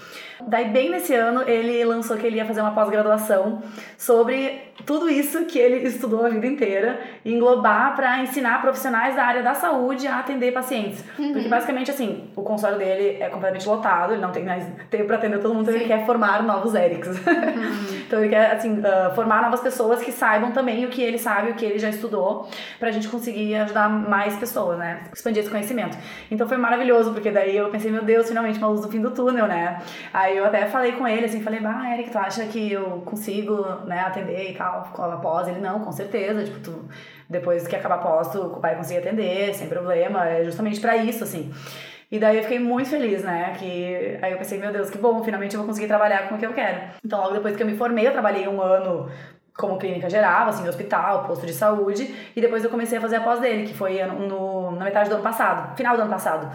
Daí, 0.46 0.68
bem 0.70 0.90
nesse 0.90 1.14
ano, 1.14 1.42
ele 1.48 1.84
lançou 1.84 2.16
que 2.16 2.26
ele 2.26 2.36
ia 2.36 2.44
fazer 2.44 2.60
uma 2.60 2.72
pós-graduação 2.72 3.62
sobre 3.96 4.71
tudo 4.86 5.08
isso 5.08 5.44
que 5.44 5.58
ele 5.58 5.86
estudou 5.86 6.24
a 6.24 6.28
vida 6.28 6.46
inteira 6.46 7.00
e 7.24 7.32
englobar 7.32 7.94
para 7.94 8.22
ensinar 8.22 8.60
profissionais 8.60 9.14
da 9.14 9.24
área 9.24 9.42
da 9.42 9.54
saúde 9.54 10.06
a 10.06 10.18
atender 10.18 10.52
pacientes. 10.52 11.04
Porque, 11.14 11.48
basicamente, 11.48 11.90
assim, 11.90 12.30
o 12.34 12.42
consultório 12.42 12.78
dele 12.78 13.18
é 13.20 13.28
completamente 13.28 13.68
lotado, 13.68 14.12
ele 14.12 14.22
não 14.22 14.32
tem 14.32 14.44
mais 14.44 14.66
tempo 14.90 15.06
para 15.06 15.16
atender 15.16 15.38
todo 15.40 15.54
mundo, 15.54 15.62
então 15.62 15.74
ele 15.74 15.84
quer 15.84 16.04
formar 16.06 16.42
novos 16.42 16.74
Erics. 16.74 17.08
então, 18.06 18.20
ele 18.20 18.30
quer, 18.30 18.52
assim, 18.52 18.82
ah, 18.84 19.12
formar 19.14 19.42
novas 19.42 19.60
pessoas 19.60 20.02
que 20.02 20.10
saibam 20.10 20.52
também 20.52 20.84
o 20.84 20.88
que 20.88 21.02
ele 21.02 21.18
sabe, 21.18 21.50
o 21.50 21.54
que 21.54 21.64
ele 21.64 21.78
já 21.78 21.90
estudou, 21.90 22.48
pra 22.78 22.90
gente 22.90 23.08
conseguir 23.08 23.54
ajudar 23.56 23.88
mais 23.88 24.36
pessoas, 24.36 24.78
né? 24.78 25.02
Expandir 25.12 25.42
esse 25.42 25.50
conhecimento. 25.50 25.96
Então, 26.30 26.48
foi 26.48 26.56
maravilhoso, 26.56 27.12
porque 27.12 27.30
daí 27.30 27.56
eu 27.56 27.68
pensei, 27.68 27.90
meu 27.90 28.02
Deus, 28.02 28.26
finalmente 28.26 28.58
uma 28.58 28.68
luz 28.68 28.80
no 28.80 28.90
fim 28.90 29.00
do 29.00 29.10
túnel, 29.10 29.46
né? 29.46 29.80
Aí 30.12 30.36
eu 30.36 30.44
até 30.46 30.66
falei 30.66 30.92
com 30.92 31.06
ele, 31.06 31.26
assim, 31.26 31.42
falei, 31.42 31.60
bah, 31.60 31.92
Eric, 31.92 32.10
tu 32.10 32.18
acha 32.18 32.44
que 32.46 32.72
eu 32.72 33.02
consigo, 33.04 33.64
né, 33.86 34.00
atender 34.00 34.50
e 34.50 34.54
tal, 34.62 35.12
após? 35.12 35.48
Ele, 35.48 35.60
não, 35.60 35.80
com 35.80 35.92
certeza, 35.92 36.44
tipo, 36.44 36.60
tu, 36.60 36.88
depois 37.28 37.66
que 37.66 37.74
acabar 37.74 37.96
após, 37.96 38.28
tu 38.28 38.58
vai 38.60 38.76
conseguir 38.76 39.00
atender, 39.00 39.54
sem 39.54 39.68
problema, 39.68 40.28
é 40.28 40.44
justamente 40.44 40.80
pra 40.80 40.96
isso, 40.96 41.24
assim. 41.24 41.52
E 42.10 42.18
daí 42.18 42.36
eu 42.36 42.42
fiquei 42.42 42.58
muito 42.58 42.90
feliz, 42.90 43.24
né? 43.24 43.54
Que 43.58 44.18
aí 44.20 44.32
eu 44.32 44.38
pensei, 44.38 44.58
meu 44.58 44.70
Deus, 44.70 44.90
que 44.90 44.98
bom, 44.98 45.24
finalmente 45.24 45.54
eu 45.54 45.60
vou 45.60 45.66
conseguir 45.66 45.88
trabalhar 45.88 46.28
com 46.28 46.34
o 46.34 46.38
que 46.38 46.46
eu 46.46 46.52
quero. 46.52 46.90
Então, 47.04 47.18
logo 47.20 47.32
depois 47.32 47.56
que 47.56 47.62
eu 47.62 47.66
me 47.66 47.76
formei, 47.76 48.06
eu 48.06 48.12
trabalhei 48.12 48.46
um 48.46 48.60
ano 48.60 49.10
como 49.56 49.78
clínica 49.78 50.08
geral, 50.08 50.48
assim, 50.48 50.66
hospital, 50.68 51.24
posto 51.24 51.46
de 51.46 51.52
saúde, 51.52 52.14
e 52.34 52.40
depois 52.40 52.64
eu 52.64 52.70
comecei 52.70 52.98
a 52.98 53.00
fazer 53.00 53.16
a 53.16 53.20
pós 53.20 53.40
dele, 53.40 53.66
que 53.66 53.74
foi 53.74 54.02
no, 54.04 54.72
na 54.72 54.84
metade 54.84 55.08
do 55.08 55.14
ano 55.14 55.22
passado, 55.22 55.76
final 55.76 55.96
do 55.96 56.02
ano 56.02 56.10
passado. 56.10 56.54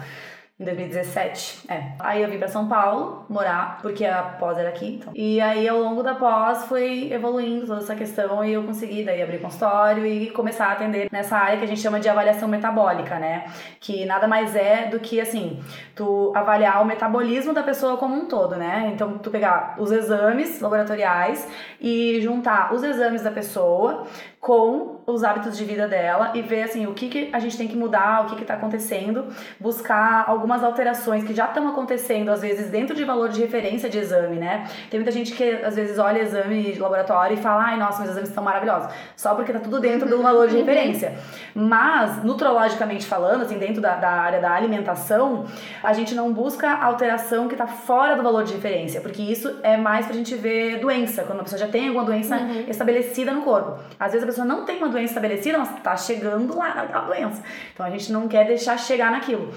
Em 0.60 0.64
2017, 0.64 1.66
é. 1.68 1.92
Aí 2.00 2.20
eu 2.20 2.28
vim 2.28 2.36
pra 2.36 2.48
São 2.48 2.66
Paulo 2.66 3.24
morar, 3.28 3.78
porque 3.80 4.04
a 4.04 4.22
pós 4.24 4.58
era 4.58 4.70
aqui. 4.70 4.98
Então. 5.00 5.12
E 5.14 5.40
aí 5.40 5.68
ao 5.68 5.78
longo 5.78 6.02
da 6.02 6.16
pós 6.16 6.64
foi 6.64 7.12
evoluindo 7.12 7.64
toda 7.64 7.78
essa 7.78 7.94
questão 7.94 8.44
e 8.44 8.54
eu 8.54 8.64
consegui 8.64 9.04
daí 9.04 9.22
abrir 9.22 9.38
consultório 9.38 10.04
e 10.04 10.30
começar 10.30 10.66
a 10.66 10.72
atender 10.72 11.08
nessa 11.12 11.36
área 11.36 11.58
que 11.58 11.64
a 11.64 11.68
gente 11.68 11.80
chama 11.80 12.00
de 12.00 12.08
avaliação 12.08 12.48
metabólica, 12.48 13.20
né? 13.20 13.44
Que 13.78 14.04
nada 14.04 14.26
mais 14.26 14.56
é 14.56 14.86
do 14.86 14.98
que 14.98 15.20
assim, 15.20 15.62
tu 15.94 16.32
avaliar 16.34 16.82
o 16.82 16.84
metabolismo 16.84 17.54
da 17.54 17.62
pessoa 17.62 17.96
como 17.96 18.16
um 18.16 18.26
todo, 18.26 18.56
né? 18.56 18.90
Então 18.92 19.16
tu 19.16 19.30
pegar 19.30 19.76
os 19.78 19.92
exames 19.92 20.60
laboratoriais 20.60 21.48
e 21.80 22.20
juntar 22.20 22.74
os 22.74 22.82
exames 22.82 23.22
da 23.22 23.30
pessoa 23.30 24.08
com 24.40 25.00
os 25.04 25.24
hábitos 25.24 25.56
de 25.56 25.64
vida 25.64 25.88
dela 25.88 26.32
e 26.34 26.42
ver 26.42 26.62
assim 26.62 26.86
o 26.86 26.94
que, 26.94 27.08
que 27.08 27.30
a 27.32 27.38
gente 27.40 27.56
tem 27.56 27.66
que 27.66 27.76
mudar, 27.76 28.24
o 28.24 28.36
que 28.36 28.40
está 28.40 28.54
acontecendo, 28.54 29.26
buscar 29.58 30.24
algumas 30.28 30.62
alterações 30.62 31.24
que 31.24 31.34
já 31.34 31.46
estão 31.46 31.66
acontecendo 31.68 32.30
às 32.30 32.42
vezes 32.42 32.70
dentro 32.70 32.94
de 32.94 33.04
valor 33.04 33.30
de 33.30 33.40
referência 33.40 33.88
de 33.88 33.98
exame, 33.98 34.36
né? 34.36 34.68
Tem 34.90 35.00
muita 35.00 35.10
gente 35.10 35.32
que 35.32 35.44
às 35.64 35.74
vezes 35.74 35.98
olha 35.98 36.20
exame 36.20 36.72
de 36.72 36.78
laboratório 36.78 37.34
e 37.34 37.36
fala, 37.36 37.64
ai 37.64 37.78
nossa, 37.78 37.98
meus 37.98 38.10
exames 38.10 38.28
estão 38.28 38.44
maravilhosos, 38.44 38.92
só 39.16 39.34
porque 39.34 39.52
tá 39.52 39.58
tudo 39.58 39.80
dentro 39.80 40.08
do 40.08 40.22
valor 40.22 40.46
de 40.46 40.56
referência. 40.56 41.18
Mas 41.54 42.22
nutrologicamente 42.22 43.06
falando, 43.06 43.42
assim 43.42 43.58
dentro 43.58 43.82
da, 43.82 43.96
da 43.96 44.10
área 44.10 44.40
da 44.40 44.52
alimentação, 44.52 45.46
a 45.82 45.92
gente 45.92 46.14
não 46.14 46.32
busca 46.32 46.70
alteração 46.70 47.48
que 47.48 47.56
tá 47.56 47.66
fora 47.66 48.14
do 48.14 48.22
valor 48.22 48.44
de 48.44 48.54
referência, 48.54 49.00
porque 49.00 49.22
isso 49.22 49.58
é 49.64 49.76
mais 49.76 50.06
pra 50.06 50.14
gente 50.14 50.34
ver 50.36 50.78
doença, 50.78 51.24
quando 51.24 51.40
a 51.40 51.42
pessoa 51.42 51.58
já 51.58 51.66
tem 51.66 51.88
alguma 51.88 52.04
doença 52.04 52.38
estabelecida 52.68 53.32
no 53.32 53.42
corpo. 53.42 53.78
Às 53.98 54.12
vezes 54.12 54.27
pessoa 54.28 54.46
não 54.46 54.64
tem 54.64 54.76
uma 54.78 54.88
doença 54.88 55.12
estabelecida, 55.12 55.58
mas 55.58 55.80
tá 55.82 55.96
chegando 55.96 56.56
lá 56.56 56.74
naquela 56.74 57.06
doença. 57.06 57.42
Então 57.72 57.84
a 57.84 57.90
gente 57.90 58.12
não 58.12 58.28
quer 58.28 58.46
deixar 58.46 58.78
chegar 58.78 59.10
naquilo. 59.10 59.52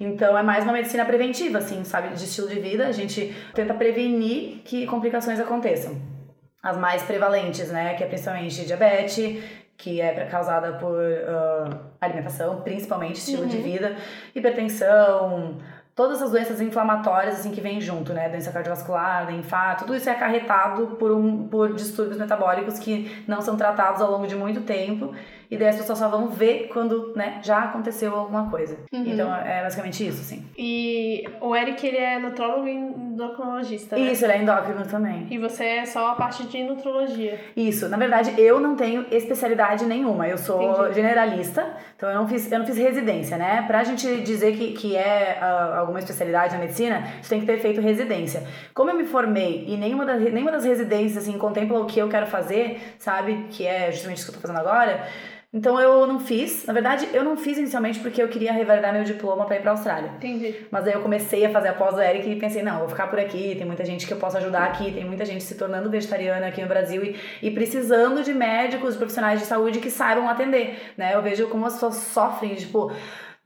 Então 0.00 0.36
é 0.36 0.42
mais 0.42 0.64
uma 0.64 0.72
medicina 0.72 1.04
preventiva, 1.04 1.58
assim, 1.58 1.84
sabe, 1.84 2.08
de 2.08 2.24
estilo 2.24 2.48
de 2.48 2.58
vida. 2.58 2.86
A 2.86 2.92
gente 2.92 3.34
tenta 3.54 3.74
prevenir 3.74 4.62
que 4.64 4.86
complicações 4.86 5.38
aconteçam. 5.38 6.00
As 6.62 6.76
mais 6.76 7.02
prevalentes, 7.02 7.68
né, 7.70 7.94
que 7.94 8.02
é 8.02 8.06
principalmente 8.06 8.64
diabetes, 8.64 9.42
que 9.76 10.00
é 10.00 10.24
causada 10.26 10.72
por 10.78 10.98
ah, 11.28 11.90
alimentação, 12.00 12.62
principalmente 12.62 13.16
estilo 13.16 13.46
de 13.46 13.58
vida, 13.58 13.94
hipertensão, 14.34 15.58
todas 15.94 16.20
as 16.20 16.30
doenças 16.30 16.60
inflamatórias 16.60 17.38
assim 17.38 17.50
que 17.52 17.60
vêm 17.60 17.80
junto, 17.80 18.12
né, 18.12 18.28
doença 18.28 18.50
cardiovascular, 18.50 19.32
infarto, 19.32 19.84
tudo 19.84 19.96
isso 19.96 20.08
é 20.08 20.12
acarretado 20.12 20.96
por 20.98 21.12
um 21.12 21.46
por 21.48 21.72
distúrbios 21.72 22.18
metabólicos 22.18 22.78
que 22.78 23.24
não 23.28 23.40
são 23.40 23.56
tratados 23.56 24.00
ao 24.00 24.10
longo 24.10 24.26
de 24.26 24.34
muito 24.34 24.62
tempo 24.62 25.14
e 25.54 25.56
daí 25.56 25.68
as 25.68 25.76
pessoas 25.76 25.98
só 25.98 26.08
vão 26.08 26.28
ver 26.28 26.68
quando, 26.72 27.12
né, 27.14 27.40
já 27.42 27.64
aconteceu 27.64 28.14
alguma 28.14 28.50
coisa. 28.50 28.76
Então 28.92 29.34
é 29.34 29.62
basicamente 29.62 30.06
isso, 30.06 30.20
assim. 30.20 30.44
E 30.58 31.24
o 31.40 31.54
Eric, 31.54 31.86
ele 31.86 31.96
é 31.96 32.18
nutrólogo 32.18 32.66
e 32.66 32.74
endocrinologista, 32.74 33.96
né? 33.96 34.12
Isso, 34.12 34.24
ele 34.24 34.32
é 34.32 34.42
endócrino 34.42 34.84
também. 34.86 35.26
E 35.30 35.38
você 35.38 35.64
é 35.64 35.86
só 35.86 36.08
a 36.08 36.14
parte 36.14 36.44
de 36.44 36.62
nutrologia. 36.64 37.40
Isso, 37.56 37.88
na 37.88 37.96
verdade 37.96 38.34
eu 38.36 38.58
não 38.58 38.74
tenho 38.74 39.06
especialidade 39.10 39.84
nenhuma, 39.84 40.28
eu 40.28 40.38
sou 40.38 40.60
Entendi. 40.62 40.94
generalista, 40.94 41.76
então 41.96 42.08
eu 42.08 42.16
não 42.16 42.26
fiz, 42.26 42.50
eu 42.50 42.58
não 42.58 42.66
fiz 42.66 42.76
residência, 42.76 43.36
né? 43.36 43.62
Pra 43.66 43.84
gente 43.84 44.22
dizer 44.22 44.56
que, 44.56 44.72
que 44.72 44.96
é 44.96 45.38
ah, 45.40 45.78
alguma 45.78 45.98
especialidade 45.98 46.54
na 46.54 46.60
medicina, 46.60 47.06
você 47.20 47.30
tem 47.30 47.40
que 47.40 47.46
ter 47.46 47.58
feito 47.58 47.80
residência. 47.80 48.42
Como 48.74 48.90
eu 48.90 48.96
me 48.96 49.04
formei 49.04 49.64
e 49.68 49.76
nenhuma 49.76 50.04
das, 50.04 50.20
nenhuma 50.20 50.50
das 50.50 50.64
residências 50.64 51.24
assim, 51.24 51.38
contempla 51.38 51.78
o 51.80 51.86
que 51.86 52.00
eu 52.00 52.08
quero 52.08 52.26
fazer, 52.26 52.80
sabe? 52.98 53.46
Que 53.50 53.66
é 53.66 53.92
justamente 53.92 54.18
isso 54.18 54.26
que 54.26 54.36
eu 54.36 54.40
tô 54.40 54.48
fazendo 54.48 54.66
agora. 54.66 55.06
Então 55.54 55.80
eu 55.80 56.04
não 56.04 56.18
fiz, 56.18 56.66
na 56.66 56.72
verdade 56.72 57.08
eu 57.12 57.22
não 57.22 57.36
fiz 57.36 57.56
inicialmente 57.56 58.00
porque 58.00 58.20
eu 58.20 58.26
queria 58.26 58.52
revalidar 58.52 58.92
meu 58.92 59.04
diploma 59.04 59.44
pra 59.44 59.54
ir 59.54 59.62
pra 59.62 59.70
Austrália. 59.70 60.10
Entendi. 60.16 60.66
Mas 60.68 60.84
aí 60.84 60.92
eu 60.92 61.00
comecei 61.00 61.46
a 61.46 61.50
fazer 61.50 61.68
a 61.68 61.72
pós 61.72 61.94
do 61.94 62.02
Eric 62.02 62.28
e 62.28 62.34
pensei, 62.40 62.60
não, 62.60 62.80
vou 62.80 62.88
ficar 62.88 63.06
por 63.06 63.20
aqui, 63.20 63.54
tem 63.54 63.64
muita 63.64 63.84
gente 63.84 64.04
que 64.04 64.12
eu 64.12 64.18
posso 64.18 64.36
ajudar 64.36 64.64
aqui, 64.64 64.90
tem 64.90 65.04
muita 65.04 65.24
gente 65.24 65.44
se 65.44 65.54
tornando 65.54 65.88
vegetariana 65.88 66.48
aqui 66.48 66.60
no 66.60 66.66
Brasil 66.66 67.04
e, 67.04 67.16
e 67.40 67.52
precisando 67.52 68.24
de 68.24 68.34
médicos, 68.34 68.94
de 68.94 68.98
profissionais 68.98 69.38
de 69.38 69.46
saúde 69.46 69.78
que 69.78 69.90
saibam 69.90 70.28
atender, 70.28 70.92
né? 70.96 71.14
Eu 71.14 71.22
vejo 71.22 71.46
como 71.46 71.64
as 71.66 71.74
pessoas 71.74 71.94
sofrem, 71.98 72.56
tipo, 72.56 72.90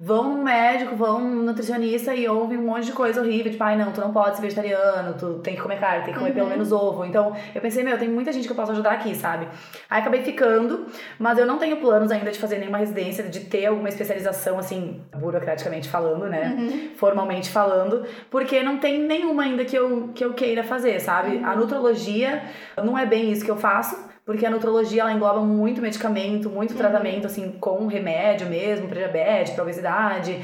vão 0.00 0.37
num 0.37 0.45
médico, 0.45 0.95
vão 0.95 1.21
num 1.21 1.43
nutricionista 1.43 2.14
e 2.14 2.28
ouvem 2.28 2.57
um 2.57 2.67
monte 2.67 2.87
de 2.87 2.93
coisa 2.93 3.21
horrível, 3.21 3.50
tipo, 3.50 3.64
ai 3.64 3.76
não, 3.76 3.90
tu 3.90 4.00
não 4.00 4.12
pode 4.12 4.37
ser 4.37 4.43
vegetariano, 4.43 5.14
tu 5.19 5.40
tem 5.40 5.57
que 5.57 5.61
comer 5.61 5.81
carne, 5.81 6.05
tem 6.05 6.14
que 6.14 6.21
comer 6.21 6.33
pelo 6.33 6.49
menos 6.49 6.71
ovo. 6.71 7.05
Então, 7.05 7.35
eu 7.52 7.61
pensei, 7.61 7.83
meu, 7.83 7.99
tem 7.99 8.09
muita 8.09 8.33
gente 8.33 8.47
que 8.47 8.52
eu 8.52 8.57
posso 8.57 8.71
ajudar 8.71 8.93
aqui, 8.93 9.12
sabe? 9.17 9.49
Aí 9.90 10.00
acabei 10.00 10.23
ficando, 10.23 10.87
mas 11.19 11.37
eu 11.37 11.45
não 11.45 11.59
tenho 11.59 11.78
planos 11.78 12.12
ainda 12.12 12.31
de 12.31 12.38
fazer 12.38 12.59
nenhuma 12.59 12.78
residência, 12.78 13.25
de 13.25 13.40
ter 13.40 13.67
alguma 13.67 13.88
especialização, 13.88 14.57
assim, 14.57 15.00
burocraticamente 15.17 15.88
falando, 15.88 16.28
né? 16.28 16.55
Formalmente 16.97 17.50
falando, 17.50 18.07
porque 18.31 18.62
não 18.62 18.78
tem 18.78 19.00
nenhuma 19.00 19.43
ainda 19.43 19.64
que 19.64 19.76
eu, 19.76 20.11
que 20.14 20.25
eu 20.25 20.33
queira 20.33 20.62
fazer, 20.62 21.00
sabe? 21.00 21.43
A 21.43 21.57
nutrologia 21.57 22.45
não 22.76 22.97
é 22.97 23.05
bem 23.05 23.33
isso 23.33 23.45
que 23.45 23.50
eu 23.50 23.57
faço, 23.57 24.08
porque 24.28 24.44
a 24.44 24.50
nutrologia 24.50 25.00
ela 25.00 25.11
engloba 25.14 25.40
muito 25.40 25.80
medicamento, 25.80 26.50
muito 26.50 26.75
tratamento, 26.75 27.26
assim, 27.26 27.50
com 27.52 27.87
remédio 27.87 28.47
mesmo, 28.47 28.87
pra 28.87 28.99
diabetes, 28.99 29.54
pra 29.54 29.62
obesidade. 29.62 30.38